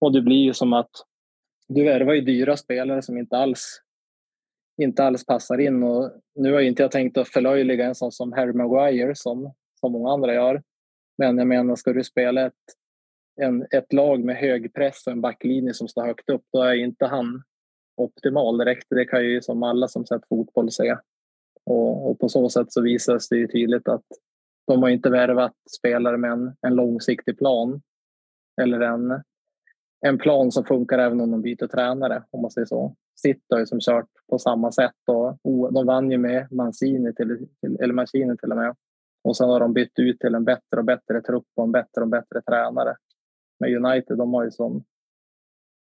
Och 0.00 0.12
det 0.12 0.22
blir 0.22 0.44
ju 0.44 0.54
som 0.54 0.72
att 0.72 0.90
du 1.68 1.84
värvar 1.84 2.14
ju 2.14 2.20
dyra 2.20 2.56
spelare 2.56 3.02
som 3.02 3.18
inte 3.18 3.36
alls 3.36 3.80
inte 4.82 5.04
alls 5.04 5.26
passar 5.26 5.58
in. 5.58 5.82
Och 5.82 6.12
nu 6.34 6.52
har 6.52 6.60
inte 6.60 6.82
jag 6.82 6.90
tänkt 6.90 7.18
att 7.18 7.28
förlöjliga 7.28 7.86
en 7.86 7.94
sån 7.94 8.12
som 8.12 8.32
Harry 8.32 8.52
Maguire 8.52 9.14
som, 9.14 9.52
som 9.80 9.92
många 9.92 10.12
andra 10.12 10.34
gör. 10.34 10.62
Men 11.18 11.38
jag 11.38 11.46
menar, 11.46 11.76
ska 11.76 11.92
du 11.92 12.04
spela 12.04 12.46
ett 12.46 12.54
en, 13.42 13.66
ett 13.70 13.92
lag 13.92 14.24
med 14.24 14.36
hög 14.36 14.74
press 14.74 15.06
och 15.06 15.12
en 15.12 15.20
backlinje 15.20 15.74
som 15.74 15.88
står 15.88 16.06
högt 16.06 16.30
upp, 16.30 16.44
då 16.52 16.62
är 16.62 16.74
inte 16.74 17.06
han 17.06 17.42
optimal 17.96 18.58
direkt. 18.58 18.86
Det 18.90 19.04
kan 19.04 19.24
ju 19.24 19.42
som 19.42 19.62
alla 19.62 19.88
som 19.88 20.06
sett 20.06 20.28
fotboll 20.28 20.70
se. 20.70 20.96
Och, 21.64 22.10
och 22.10 22.18
på 22.18 22.28
så 22.28 22.48
sätt 22.48 22.72
så 22.72 22.80
visas 22.80 23.28
det 23.28 23.36
ju 23.36 23.46
tydligt 23.46 23.88
att 23.88 24.04
de 24.66 24.82
har 24.82 24.88
inte 24.88 25.10
värvat 25.10 25.54
spelare 25.78 26.16
med 26.16 26.30
en, 26.32 26.52
en 26.62 26.74
långsiktig 26.74 27.38
plan. 27.38 27.82
Eller 28.62 28.80
en, 28.80 29.22
en 30.06 30.18
plan 30.18 30.52
som 30.52 30.64
funkar 30.64 30.98
även 30.98 31.20
om 31.20 31.30
de 31.30 31.42
byter 31.42 31.66
tränare, 31.66 32.22
om 32.30 32.42
man 32.42 32.50
säger 32.50 32.66
så. 32.66 32.94
City 33.16 33.40
har 33.48 33.58
ju 33.58 33.66
som 33.66 33.80
kört 33.80 34.08
på 34.28 34.38
samma 34.38 34.72
sätt 34.72 34.94
och 35.06 35.72
de 35.72 35.86
vann 35.86 36.10
ju 36.10 36.18
med 36.18 36.52
Mancini 36.52 37.14
till, 37.14 37.48
eller 37.80 37.94
Mancini 37.94 38.36
till 38.36 38.50
och 38.50 38.56
med. 38.56 38.76
Och 39.24 39.36
sen 39.36 39.48
har 39.48 39.60
de 39.60 39.72
bytt 39.72 39.98
ut 39.98 40.18
till 40.18 40.34
en 40.34 40.44
bättre 40.44 40.78
och 40.78 40.84
bättre 40.84 41.20
trupp 41.20 41.46
och 41.56 41.64
en 41.64 41.72
bättre 41.72 42.02
och 42.02 42.08
bättre 42.08 42.42
tränare 42.42 42.96
med 43.60 43.84
United, 43.84 44.18
de 44.18 44.34
har 44.34 44.44
ju 44.44 44.50
som, 44.50 44.84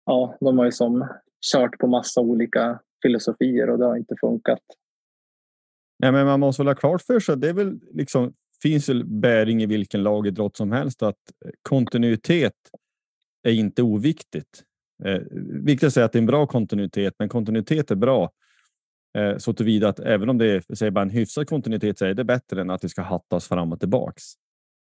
ja, 0.06 0.36
de 0.40 0.58
har 0.58 0.64
ju 0.64 0.72
som 0.72 1.08
kört 1.52 1.78
på 1.78 1.86
massa 1.86 2.20
olika 2.20 2.80
filosofier 3.02 3.70
och 3.70 3.78
det 3.78 3.84
har 3.84 3.96
inte 3.96 4.14
funkat. 4.20 4.60
Nej, 5.98 6.12
men 6.12 6.26
man 6.26 6.40
måste 6.40 6.62
väl 6.62 6.68
ha 6.68 6.74
klart 6.74 7.02
för 7.02 7.20
sig. 7.20 7.36
Det 7.36 7.48
är 7.48 7.52
väl 7.52 7.80
liksom 7.92 8.34
finns 8.62 8.88
väl 8.88 9.04
bäring 9.04 9.62
i 9.62 9.66
vilken 9.66 10.02
lagidrott 10.02 10.56
som 10.56 10.72
helst 10.72 11.02
att 11.02 11.16
eh, 11.44 11.50
kontinuitet 11.62 12.54
är 13.42 13.52
inte 13.52 13.82
oviktigt. 13.82 14.62
Eh, 15.04 15.20
viktigt 15.64 15.86
att 15.86 15.94
säga 15.94 16.06
att 16.06 16.12
det 16.12 16.18
är 16.18 16.20
en 16.22 16.26
bra 16.26 16.46
kontinuitet, 16.46 17.14
men 17.18 17.28
kontinuitet 17.28 17.90
är 17.90 17.94
bra 17.94 18.30
eh, 19.18 19.36
så 19.36 19.52
tillvida 19.52 19.88
att 19.88 20.00
även 20.00 20.28
om 20.28 20.38
det 20.38 20.46
är 20.46 20.74
säg 20.74 20.90
bara 20.90 21.02
en 21.02 21.10
hyfsad 21.10 21.48
kontinuitet 21.48 21.98
så 21.98 22.04
är 22.04 22.14
det 22.14 22.24
bättre 22.24 22.60
än 22.60 22.70
att 22.70 22.80
det 22.80 22.88
ska 22.88 23.02
hattas 23.02 23.48
fram 23.48 23.72
och 23.72 23.80
tillbaks 23.80 24.22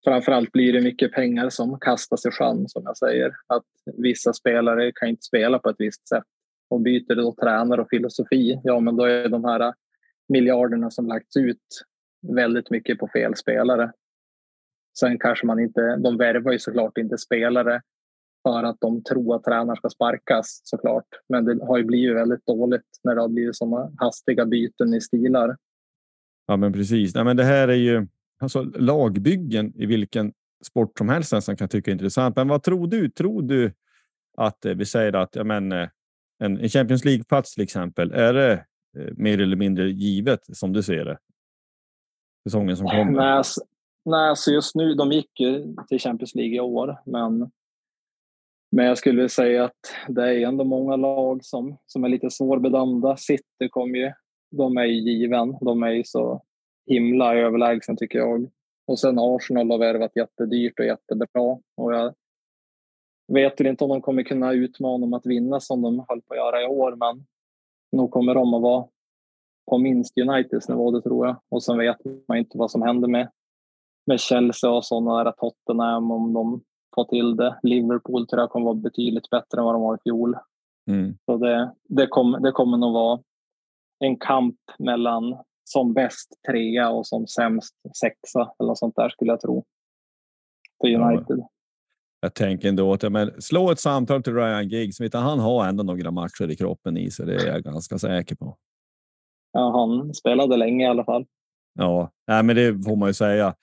framförallt 0.07 0.53
blir 0.53 0.73
det 0.73 0.81
mycket 0.81 1.13
pengar 1.13 1.49
som 1.49 1.79
kastas 1.79 2.27
i 2.27 2.31
sjön 2.31 2.69
som 2.69 2.83
jag 2.85 2.97
säger. 2.97 3.33
Att 3.47 3.65
vissa 3.97 4.33
spelare 4.33 4.93
kan 4.95 5.09
inte 5.09 5.23
spela 5.23 5.59
på 5.59 5.69
ett 5.69 5.77
visst 5.79 6.09
sätt 6.09 6.25
och 6.71 6.81
byter 6.81 7.15
då 7.15 7.35
tränare 7.35 7.81
och 7.81 7.89
filosofi, 7.91 8.61
ja 8.65 8.81
men 8.81 8.97
då 8.97 9.05
är 9.05 9.29
de 9.29 9.45
här 9.45 9.75
miljarderna 10.29 10.91
som 10.91 11.07
lagts 11.07 11.37
ut 11.37 11.67
väldigt 12.35 12.71
mycket 12.71 12.99
på 12.99 13.09
fel 13.09 13.37
spelare. 13.37 13.93
Sen 14.99 15.19
kanske 15.19 15.47
man 15.47 15.61
inte, 15.61 15.97
de 15.97 16.17
värvar 16.17 16.53
ju 16.53 16.59
såklart 16.59 16.99
inte 16.99 17.19
spelare 17.19 17.81
för 18.49 18.63
att 18.63 18.77
de 18.81 19.03
tror 19.03 19.37
att 19.37 19.45
tränaren 19.45 19.77
ska 19.77 19.89
sparkas 19.89 20.61
såklart. 20.65 21.07
Men 21.29 21.45
det 21.45 21.65
har 21.65 21.79
ju 21.79 21.85
blivit 21.85 22.17
väldigt 22.17 22.47
dåligt 22.47 23.01
när 23.05 23.15
det 23.15 23.21
har 23.21 23.29
blivit 23.29 23.57
sådana 23.57 23.93
hastiga 23.99 24.47
byten 24.47 24.95
i 24.95 25.01
stilar. 25.01 25.57
Ja, 26.47 26.57
men 26.57 26.73
precis. 26.73 27.15
Nej, 27.15 27.25
men 27.25 27.37
det 27.37 27.45
här 27.45 27.69
är 27.69 27.75
ju 27.75 28.07
alltså 28.39 28.63
lagbyggen 28.63 29.73
i 29.77 29.87
vilken 29.87 30.33
sport 30.65 30.99
som 30.99 31.09
helst 31.09 31.43
som 31.43 31.57
kan 31.57 31.69
tycka 31.69 31.91
är 31.91 31.93
intressant. 31.93 32.37
Men 32.37 32.49
vad 32.49 32.63
tror 32.63 32.87
du? 32.87 33.11
Tror 33.11 33.43
du 33.43 33.73
att 34.37 34.65
eh, 34.65 34.75
vi 34.75 34.85
säger 34.85 35.13
att 35.13 35.37
ja, 35.37 35.45
men, 35.45 35.73
eh, 35.73 35.89
en, 36.39 36.69
Champions 36.69 37.05
League-plats 37.05 37.55
till 37.55 37.63
exempel, 37.63 38.13
är 38.13 38.35
det 38.35 38.53
eh, 38.99 39.13
mer 39.17 39.41
eller 39.41 39.57
mindre 39.57 39.91
givet 39.91 40.41
som 40.57 40.73
du 40.73 40.83
ser 40.83 41.05
det? 41.05 41.19
Säsongen 42.49 42.77
som 42.77 42.87
kommer? 42.87 43.13
Nej, 43.13 43.33
alltså, 43.33 43.61
nej, 44.05 44.29
alltså 44.29 44.51
just 44.51 44.75
nu, 44.75 44.95
de 44.95 45.13
gick 45.13 45.41
ju 45.41 45.75
till 45.89 46.01
Champions 46.01 46.35
League 46.35 46.57
i 46.57 46.61
år, 46.61 47.03
men 47.07 47.51
men 48.71 48.85
jag 48.85 48.99
skulle 48.99 49.29
säga 49.29 49.65
att 49.65 49.95
det 50.09 50.23
är 50.23 50.47
ändå 50.47 50.65
många 50.65 50.97
lag 50.97 51.45
som, 51.45 51.77
som 51.87 52.05
är 52.05 52.09
lite 52.09 52.31
svårbedömda. 52.31 53.17
City 53.17 53.69
kom 53.71 53.95
ju, 53.95 54.13
de 54.51 54.77
är 54.77 54.85
ju 54.85 54.95
given. 54.95 55.57
De 55.61 55.83
är 55.83 55.91
ju 55.91 56.05
så 56.05 56.43
himla 56.87 57.35
överlägsen 57.35 57.97
tycker 57.97 58.19
jag. 58.19 58.51
Och 58.87 58.99
sen 58.99 59.19
Arsenal 59.19 59.71
har 59.71 59.79
värvat 59.79 60.17
jättedyrt 60.17 60.79
och 60.79 60.87
jättebra. 60.87 61.59
Och 61.77 61.95
jag 61.95 62.15
vet 63.33 63.61
inte 63.61 63.85
om 63.85 63.91
de 63.91 64.03
kommer 64.03 64.23
kunna 64.23 64.53
utmana 64.53 65.05
om 65.05 65.15
att 65.15 65.27
vinna 65.27 65.61
som 65.61 65.83
de 65.83 66.05
höll 66.09 66.23
på 66.23 66.35
att 66.35 66.39
göra 66.39 66.63
i 66.63 66.67
år, 66.67 66.97
men 66.97 67.27
nog 67.93 68.11
kommer 68.11 68.35
de 68.35 68.55
att 68.55 68.63
vara 68.63 68.87
på 69.71 69.79
minst 69.79 70.19
Uniteds 70.19 70.69
nivå, 70.69 70.91
det 70.91 71.03
tror 71.03 71.27
jag. 71.27 71.37
Och 71.49 71.63
sen 71.63 71.79
vet 71.79 71.97
man 72.29 72.39
inte 72.39 72.59
vad 72.59 72.71
som 72.71 72.83
händer 72.83 73.09
med, 73.09 73.31
med 74.07 74.21
Chelsea 74.21 74.71
och 74.71 74.85
sådana 74.85 75.25
där 75.25 75.33
Tottenham 75.33 76.11
om 76.11 76.33
de 76.33 76.61
får 76.95 77.05
till 77.05 77.37
det. 77.37 77.59
Liverpool 77.63 78.27
tror 78.27 78.43
jag 78.43 78.51
kommer 78.51 78.67
vara 78.67 78.75
betydligt 78.75 79.31
bättre 79.31 79.59
än 79.59 79.65
vad 79.65 79.75
de 79.75 79.83
var 79.83 79.95
i 79.95 79.99
fjol. 80.05 80.37
Mm. 80.91 81.19
Så 81.27 81.37
det, 81.37 81.75
det, 81.89 82.07
kom, 82.07 82.39
det 82.43 82.53
kommer 82.53 82.77
nog 82.77 82.93
vara 82.93 83.21
en 83.99 84.17
kamp 84.17 84.57
mellan 84.79 85.37
som 85.69 85.95
bäst 85.95 86.29
trea 86.49 86.91
och 86.91 87.07
som 87.07 87.27
sämst 87.27 87.75
sexa 88.01 88.41
eller 88.59 88.69
något 88.69 88.79
sånt 88.79 88.97
där 88.97 89.09
skulle 89.09 89.31
jag 89.31 89.41
tro. 89.41 89.65
För 90.81 90.89
United. 90.89 91.39
Ja. 91.39 91.51
Jag 92.21 92.35
tänker 92.35 92.69
ändå 92.69 92.93
att 92.93 93.13
men, 93.13 93.43
slå 93.43 93.71
ett 93.71 93.81
samtal 93.81 94.23
till 94.23 94.35
Ryan 94.35 94.69
Giggs. 94.69 94.99
Han 95.13 95.39
har 95.39 95.69
ändå 95.69 95.85
några 95.85 96.11
matcher 96.11 96.51
i 96.51 96.57
kroppen 96.57 96.97
i 96.97 97.11
sig. 97.11 97.27
Det 97.27 97.35
är 97.35 97.47
jag 97.47 97.63
ganska 97.63 97.99
säker 97.99 98.37
på. 98.37 98.57
Ja, 99.53 99.71
han 99.79 100.15
spelade 100.15 100.57
länge 100.57 100.85
i 100.85 100.89
alla 100.89 101.05
fall. 101.05 101.27
Ja, 101.75 102.11
nej, 102.27 102.43
men 102.43 102.57
det 102.57 102.85
får 102.85 102.97
man 102.97 103.09
ju 103.09 103.13
säga. 103.13 103.55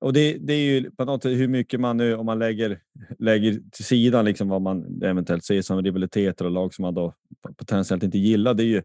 Och 0.00 0.12
det, 0.12 0.38
det 0.38 0.52
är 0.52 0.64
ju 0.64 0.90
på 0.90 1.04
något 1.04 1.22
sätt 1.22 1.32
hur 1.32 1.48
mycket 1.48 1.80
man 1.80 1.96
nu, 1.96 2.14
om 2.14 2.26
man 2.26 2.38
lägger, 2.38 2.80
lägger 3.18 3.52
till 3.72 3.84
sidan 3.84 4.24
liksom 4.24 4.48
vad 4.48 4.62
man 4.62 5.02
eventuellt 5.02 5.44
ser 5.44 5.62
som 5.62 5.82
rivaliteter 5.82 6.44
och 6.44 6.50
lag 6.50 6.74
som 6.74 6.82
man 6.82 6.94
då 6.94 7.14
potentiellt 7.56 8.02
inte 8.02 8.18
gillar. 8.18 8.54
Det 8.54 8.62
är 8.62 8.66
ju 8.66 8.82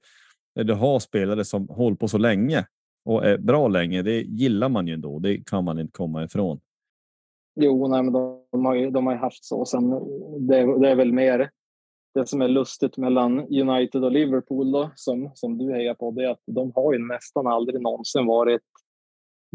när 0.60 0.64
du 0.64 0.74
har 0.74 1.00
spelare 1.00 1.46
som 1.46 1.68
håller 1.68 1.98
på 1.98 2.08
så 2.08 2.18
länge 2.18 2.66
och 3.06 3.26
är 3.26 3.38
bra 3.38 3.68
länge, 3.68 4.02
det 4.02 4.22
gillar 4.22 4.70
man 4.70 4.88
ju 4.88 4.94
ändå. 4.94 5.20
Det 5.20 5.38
kan 5.50 5.64
man 5.64 5.80
inte 5.80 5.92
komma 5.92 6.24
ifrån. 6.24 6.60
Jo, 7.56 7.88
nej, 7.88 8.04
men 8.04 8.14
de, 8.52 8.66
har 8.66 8.76
ju, 8.76 8.92
de 8.92 9.08
har 9.08 9.16
haft 9.16 9.46
så. 9.46 9.66
Sen, 9.66 9.90
det, 10.48 10.80
det 10.80 10.90
är 10.90 10.96
väl 10.96 11.14
mer 11.14 11.50
det 12.14 12.26
som 12.26 12.42
är 12.42 12.48
lustigt 12.48 12.98
mellan 12.98 13.40
United 13.40 14.04
och 14.04 14.12
Liverpool 14.12 14.72
då, 14.72 14.92
som, 14.96 15.32
som 15.34 15.58
du 15.58 15.74
hejar 15.74 15.94
på, 15.94 16.12
det 16.12 16.26
är 16.26 16.30
att 16.30 16.44
de 16.46 16.72
har 16.76 16.94
ju 16.94 17.00
nästan 17.00 17.48
aldrig 17.48 17.82
någonsin 17.82 18.26
varit 18.26 18.62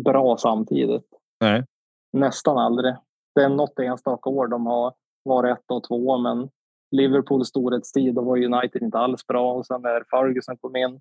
bra 0.05 0.37
samtidigt. 0.37 1.09
Nej. 1.41 1.65
Nästan 2.13 2.59
aldrig. 2.59 2.95
Det 3.35 3.43
är 3.43 3.49
något 3.49 3.79
enstaka 3.79 4.31
år 4.31 4.49
de 4.49 4.67
har 4.67 4.95
varit 5.23 5.59
ett 5.59 5.65
och 5.71 5.85
två, 5.89 6.19
men 6.19 6.49
Liverpools 6.90 7.48
storhetstid, 7.48 8.15
då 8.15 8.23
var 8.23 8.36
United 8.36 8.82
inte 8.82 8.98
alls 8.98 9.27
bra 9.27 9.52
och 9.52 9.66
sen 9.66 9.82
när 9.82 10.05
Ferguson 10.11 10.56
kom 10.56 10.77
in, 10.77 11.01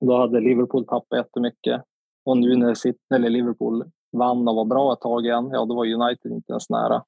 då 0.00 0.16
hade 0.16 0.40
Liverpool 0.40 0.86
tappat 0.86 1.18
jättemycket. 1.18 1.82
Och 2.24 2.38
nu 2.38 2.56
när 2.56 2.74
City, 2.74 2.98
eller 3.14 3.30
Liverpool 3.30 3.84
vann 4.12 4.48
och 4.48 4.54
var 4.56 4.64
bra 4.64 4.92
ett 4.92 5.00
tag 5.00 5.26
igen, 5.26 5.50
ja 5.52 5.64
då 5.64 5.74
var 5.74 5.86
United 5.86 6.32
inte 6.32 6.52
ens 6.52 6.70
nära. 6.70 7.04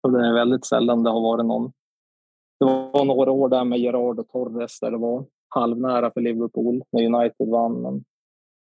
Så 0.00 0.08
det 0.08 0.26
är 0.26 0.32
väldigt 0.32 0.66
sällan 0.66 1.02
det 1.02 1.10
har 1.10 1.20
varit 1.20 1.46
någon 1.46 1.72
det 2.58 2.64
var 2.64 3.04
några 3.04 3.30
år 3.30 3.48
där 3.48 3.64
med 3.64 3.78
Gerard 3.78 4.18
och 4.18 4.28
Torres 4.28 4.80
där 4.80 4.90
det 4.90 4.98
var 4.98 5.24
halvnära 5.48 6.10
för 6.10 6.20
Liverpool 6.20 6.82
när 6.92 7.06
United 7.06 7.48
vann. 7.48 7.82
Men 7.82 8.04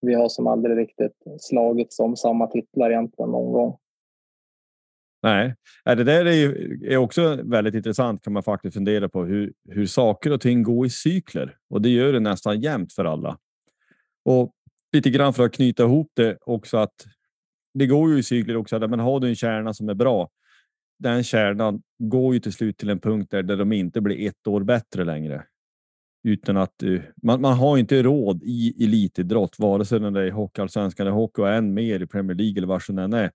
vi 0.01 0.15
har 0.15 0.29
som 0.29 0.47
aldrig 0.47 0.79
riktigt 0.79 1.23
slagit 1.39 1.93
som 1.93 2.17
samma 2.17 2.47
titlar 2.47 2.91
egentligen 2.91 3.31
någon 3.31 3.53
gång. 3.53 3.79
Nej, 5.27 5.55
äh, 5.85 5.97
det 5.97 6.05
där 6.05 6.25
är, 6.25 6.33
ju, 6.33 6.81
är 6.85 6.97
också 6.97 7.43
väldigt 7.43 7.75
intressant 7.75 8.23
kan 8.23 8.33
man 8.33 8.43
faktiskt 8.43 8.75
fundera 8.75 9.09
på 9.09 9.25
hur, 9.25 9.53
hur 9.69 9.87
saker 9.87 10.33
och 10.33 10.41
ting 10.41 10.63
går 10.63 10.87
i 10.87 10.91
cykler 10.91 11.57
och 11.71 11.83
det 11.83 11.89
gör 11.89 12.13
det 12.13 12.21
nästan 12.21 12.61
jämnt 12.61 12.93
för 12.93 13.05
alla. 13.05 13.39
Och 14.25 14.53
lite 14.93 15.11
grann 15.11 15.35
för 15.35 15.45
att 15.47 15.53
knyta 15.53 15.83
ihop 15.83 16.11
det 16.15 16.39
också 16.41 16.77
att 16.77 16.95
det 17.75 17.87
går 17.87 18.13
ju 18.13 18.19
i 18.19 18.23
cykler 18.23 18.57
också. 18.57 18.89
Men 18.89 19.01
har 19.01 19.21
du 19.21 19.29
en 19.29 19.37
kärna 19.37 19.75
som 19.75 19.89
är 19.89 19.95
bra, 19.95 20.31
den 20.99 21.25
kärnan 21.25 21.83
går 21.99 22.35
ju 22.35 22.41
till 22.41 22.53
slut 22.53 22.79
till 22.79 22.91
en 22.91 23.01
punkt 23.01 23.31
där, 23.31 23.43
där 23.43 23.57
de 23.57 23.73
inte 23.73 24.01
blir 24.01 24.29
ett 24.29 24.47
år 24.47 24.61
bättre 24.61 25.05
längre. 25.05 25.45
Utan 26.25 26.57
att 26.57 26.83
eh, 26.83 27.01
man, 27.23 27.41
man 27.41 27.59
har 27.59 27.79
inte 27.79 28.03
råd 28.03 28.43
i 28.43 28.85
elitidrott, 28.85 29.59
vare 29.59 29.85
sig 29.85 30.01
när 30.01 30.11
det 30.11 30.23
är 30.23 30.31
hockeyallsvenskan 30.31 31.07
eller 31.07 31.17
hockey 31.17 31.43
och 31.43 31.53
än 31.53 31.75
mer 31.75 32.03
i 32.03 32.07
Premier 32.07 32.37
League 32.37 32.59
eller 32.59 32.69
var 32.69 32.81
som 32.81 32.99
än 32.99 33.13
är. 33.13 33.31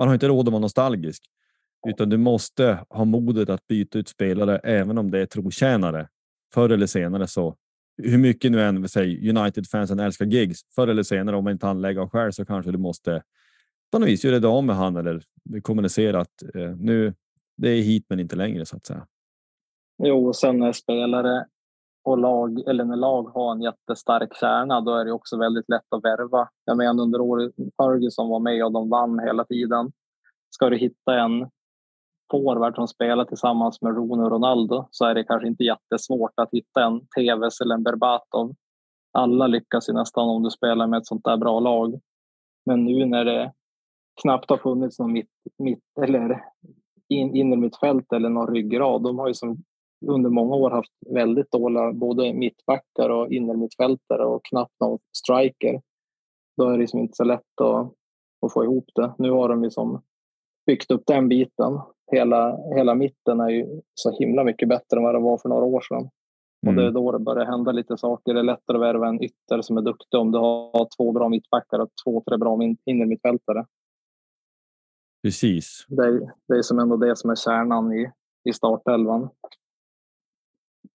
Man 0.00 0.08
har 0.08 0.14
inte 0.14 0.28
råd 0.28 0.48
att 0.48 0.52
vara 0.52 0.60
nostalgisk, 0.60 1.22
utan 1.88 2.08
du 2.08 2.16
måste 2.16 2.84
ha 2.88 3.04
modet 3.04 3.48
att 3.48 3.66
byta 3.66 3.98
ut 3.98 4.08
spelare, 4.08 4.58
även 4.58 4.98
om 4.98 5.10
det 5.10 5.20
är 5.20 5.26
trotjänare. 5.26 6.08
Förr 6.54 6.70
eller 6.70 6.86
senare 6.86 7.26
så, 7.26 7.56
hur 8.02 8.18
mycket 8.18 8.52
nu 8.52 8.62
än 8.62 8.88
säg 8.88 9.30
United-fansen 9.30 10.00
älskar 10.00 10.26
gigs, 10.26 10.60
förr 10.74 10.88
eller 10.88 11.02
senare 11.02 11.36
om 11.36 11.48
inte 11.48 11.66
handlägger 11.66 12.06
själv 12.06 12.30
så 12.30 12.44
kanske 12.44 12.72
du 12.72 12.78
måste 12.78 13.22
på 13.92 13.98
något 13.98 14.08
vis 14.08 14.24
göra 14.24 14.38
det 14.38 14.48
av 14.48 14.64
med 14.64 14.76
han 14.76 14.96
eller 14.96 15.22
kommunicera 15.62 16.20
att 16.20 16.42
eh, 16.54 16.76
nu 16.76 17.14
det 17.56 17.68
är 17.68 17.82
hit 17.82 18.06
men 18.08 18.20
inte 18.20 18.36
längre 18.36 18.66
så 18.66 18.76
att 18.76 18.86
säga. 18.86 19.06
Jo, 20.02 20.26
och 20.26 20.36
sen 20.36 20.58
när 20.58 20.72
spelare 20.72 21.46
och 22.04 22.18
lag 22.18 22.60
eller 22.68 22.84
när 22.84 22.96
lag 22.96 23.22
har 23.22 23.52
en 23.52 23.62
jättestark 23.62 24.36
kärna, 24.36 24.80
då 24.80 24.94
är 24.94 25.04
det 25.04 25.12
också 25.12 25.38
väldigt 25.38 25.68
lätt 25.68 25.94
att 25.94 26.04
värva. 26.04 26.48
Jag 26.64 26.76
menar 26.76 27.02
under 27.02 27.20
året 27.20 27.52
Ferguson 27.76 28.28
var 28.28 28.40
med 28.40 28.64
och 28.64 28.72
de 28.72 28.88
vann 28.88 29.18
hela 29.18 29.44
tiden. 29.44 29.92
Ska 30.50 30.70
du 30.70 30.76
hitta 30.76 31.20
en 31.20 31.50
forward 32.30 32.74
som 32.74 32.88
spelar 32.88 33.24
tillsammans 33.24 33.82
med 33.82 33.94
Rooney 33.94 34.24
och 34.24 34.30
Ronaldo 34.30 34.88
så 34.90 35.04
är 35.04 35.14
det 35.14 35.24
kanske 35.24 35.48
inte 35.48 35.64
jättesvårt 35.64 36.32
att 36.36 36.48
hitta 36.52 36.84
en 36.84 37.00
TVs 37.00 37.60
eller 37.60 37.74
en 37.74 37.82
Berbatov. 37.82 38.54
Alla 39.12 39.46
lyckas 39.46 39.88
ju 39.88 39.92
nästan 39.92 40.28
om 40.28 40.42
du 40.42 40.50
spelar 40.50 40.86
med 40.86 40.98
ett 40.98 41.06
sånt 41.06 41.24
där 41.24 41.36
bra 41.36 41.60
lag. 41.60 42.00
Men 42.66 42.84
nu 42.84 43.06
när 43.06 43.24
det 43.24 43.52
knappt 44.22 44.50
har 44.50 44.56
funnits 44.56 44.98
någon 44.98 45.12
mitt, 45.12 45.30
mitt 45.58 45.98
eller 46.02 46.44
in, 47.08 47.70
fält 47.80 48.12
eller 48.12 48.28
någon 48.28 48.54
ryggrad. 48.54 49.02
De 49.02 49.18
har 49.18 49.28
ju 49.28 49.34
som 49.34 49.62
under 50.06 50.30
många 50.30 50.54
år 50.54 50.70
haft 50.70 50.92
väldigt 51.14 51.50
dåliga 51.50 51.92
både 51.92 52.32
mittbackar 52.34 53.10
och 53.10 53.32
innermittfältare 53.32 54.24
och 54.24 54.44
knappt 54.44 54.80
någon 54.80 54.98
striker. 55.16 55.80
Då 56.56 56.68
är 56.68 56.72
det 56.72 56.78
liksom 56.78 57.00
inte 57.00 57.16
så 57.16 57.24
lätt 57.24 57.60
att, 57.60 57.92
att 58.46 58.52
få 58.52 58.64
ihop 58.64 58.90
det. 58.94 59.14
Nu 59.18 59.30
har 59.30 59.48
de 59.48 59.64
ju 59.64 59.70
som 59.70 60.02
byggt 60.66 60.90
upp 60.90 61.02
den 61.06 61.28
biten. 61.28 61.80
Hela, 62.12 62.58
hela 62.76 62.94
mitten 62.94 63.40
är 63.40 63.48
ju 63.48 63.80
så 63.94 64.18
himla 64.18 64.44
mycket 64.44 64.68
bättre 64.68 64.96
än 64.96 65.02
vad 65.02 65.14
det 65.14 65.20
var 65.20 65.38
för 65.38 65.48
några 65.48 65.64
år 65.64 65.80
sedan. 65.80 66.10
Mm. 66.66 66.68
Och 66.68 66.74
det 66.74 66.82
är 66.82 66.90
mm. 66.90 66.94
då 66.94 67.12
det 67.12 67.18
börjar 67.18 67.46
hända 67.46 67.72
lite 67.72 67.96
saker. 67.96 68.34
Det 68.34 68.40
är 68.40 68.44
lättare 68.44 68.76
att 68.76 68.82
värva 68.82 69.08
en 69.08 69.24
ytter 69.24 69.62
som 69.62 69.76
är 69.76 69.82
duktig 69.82 70.20
om 70.20 70.32
du 70.32 70.38
har 70.38 70.88
två 70.96 71.12
bra 71.12 71.28
mittbackar 71.28 71.78
och 71.78 71.88
två, 72.04 72.22
tre 72.28 72.36
bra 72.36 72.58
innermittfältare. 72.84 73.66
Precis. 75.22 75.86
Det 75.88 76.02
är, 76.02 76.32
det 76.48 76.54
är 76.54 76.62
som 76.62 76.78
ändå 76.78 76.96
det 76.96 77.16
som 77.16 77.30
är 77.30 77.34
kärnan 77.34 77.92
i, 77.92 78.10
i 78.48 78.52
startelvan. 78.52 79.28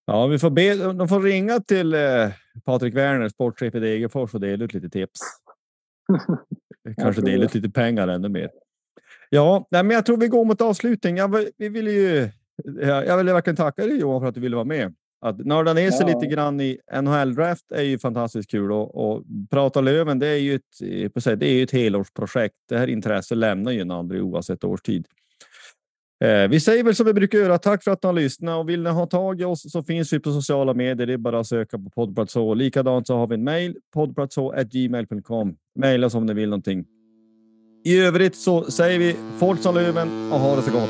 Ja, 0.06 0.28
vi 0.28 0.40
får 0.40 0.50
be, 0.50 0.94
de 0.94 1.08
får 1.08 1.22
ringa 1.22 1.60
till 1.60 1.94
eh, 1.94 2.30
Patrik 2.66 2.96
Werner, 2.96 3.30
sportchef 3.30 3.76
i 3.76 3.80
Degerfors 3.80 4.34
och 4.34 4.40
dela 4.40 4.66
ut 4.66 4.74
lite 4.74 4.90
tips. 4.90 5.20
Kanske 6.98 7.22
dela 7.22 7.46
ut 7.46 7.56
lite 7.56 7.70
pengar 7.70 8.08
ännu 8.08 8.30
mer. 8.30 8.50
Ja, 9.30 9.68
nej, 9.72 9.84
men 9.84 9.96
jag 9.96 10.06
tror 10.06 10.18
vi 10.18 10.28
går 10.28 10.46
mot 10.46 10.62
avslutning. 10.62 11.18
Jag, 11.18 11.46
vi 11.58 11.70
vill 11.70 11.88
ju, 11.88 12.30
jag 12.82 13.18
vill 13.18 13.26
verkligen 13.26 13.56
tacka 13.56 13.86
dig 13.86 14.00
Johan 14.00 14.22
för 14.22 14.28
att 14.28 14.36
du 14.36 14.42
ville 14.42 14.56
vara 14.56 14.66
med. 14.66 14.94
Att 15.22 15.38
nörda 15.38 15.74
ner 15.74 15.92
sig 15.92 16.06
ja. 16.10 16.14
lite 16.14 16.34
grann 16.34 16.62
i 16.62 16.80
NHL-draft 17.02 17.72
är 17.72 17.82
ju 17.82 18.00
fantastiskt 18.00 18.52
kul 18.52 18.72
och, 18.72 18.96
och 18.96 19.24
prata 19.50 19.82
Löven. 19.82 20.20
Det 20.20 20.28
är 20.28 20.38
ju 20.38 20.56
ett, 20.56 20.80
det 21.40 21.46
är 21.46 21.54
ju 21.54 21.64
ett 21.64 21.72
helårsprojekt. 21.72 22.56
Det 22.70 22.78
här 22.78 22.88
intresset 22.88 23.38
lämnar 23.38 23.72
ju 23.72 23.82
en 23.82 23.92
aldrig 23.92 24.24
oavsett 24.24 24.64
årstid. 24.64 25.08
Eh, 26.24 26.48
vi 26.50 26.60
säger 26.60 26.84
väl 26.84 26.96
som 26.96 27.06
vi 27.06 27.14
brukar 27.14 27.38
göra. 27.38 27.58
Tack 27.58 27.84
för 27.84 27.92
att 27.92 28.04
ni 28.04 28.08
har 28.08 28.14
lyssnat 28.14 28.60
och 28.60 28.70
vill 28.70 28.84
ni 28.84 28.90
ha 28.90 29.06
tag 29.06 29.42
i 29.42 29.44
oss 29.44 29.72
så 29.72 29.84
finns 29.84 30.14
vi 30.14 30.20
på 30.20 30.32
sociala 30.32 30.74
medier. 30.74 31.08
Det 31.08 31.14
är 31.14 31.18
bara 31.18 31.40
att 31.40 31.48
söka 31.48 31.78
på 31.78 31.90
poddplatå. 31.90 32.54
Likadant 32.54 33.08
så 33.08 33.18
har 33.18 33.28
vi 33.28 33.36
en 33.36 33.44
mejl 33.44 33.76
poddplatå.gmail.com. 33.94 35.56
Maila 35.80 36.08
om 36.14 36.26
ni 36.26 36.34
vill 36.34 36.50
någonting. 36.50 36.86
I 37.86 38.00
övrigt 38.00 38.36
så 38.36 38.64
säger 38.64 39.00
vi 39.00 39.16
Forza 39.40 39.72
Löven 39.72 40.32
och 40.32 40.40
ha 40.40 40.56
det 40.56 40.62
så 40.62 40.72
gott. 40.72 40.90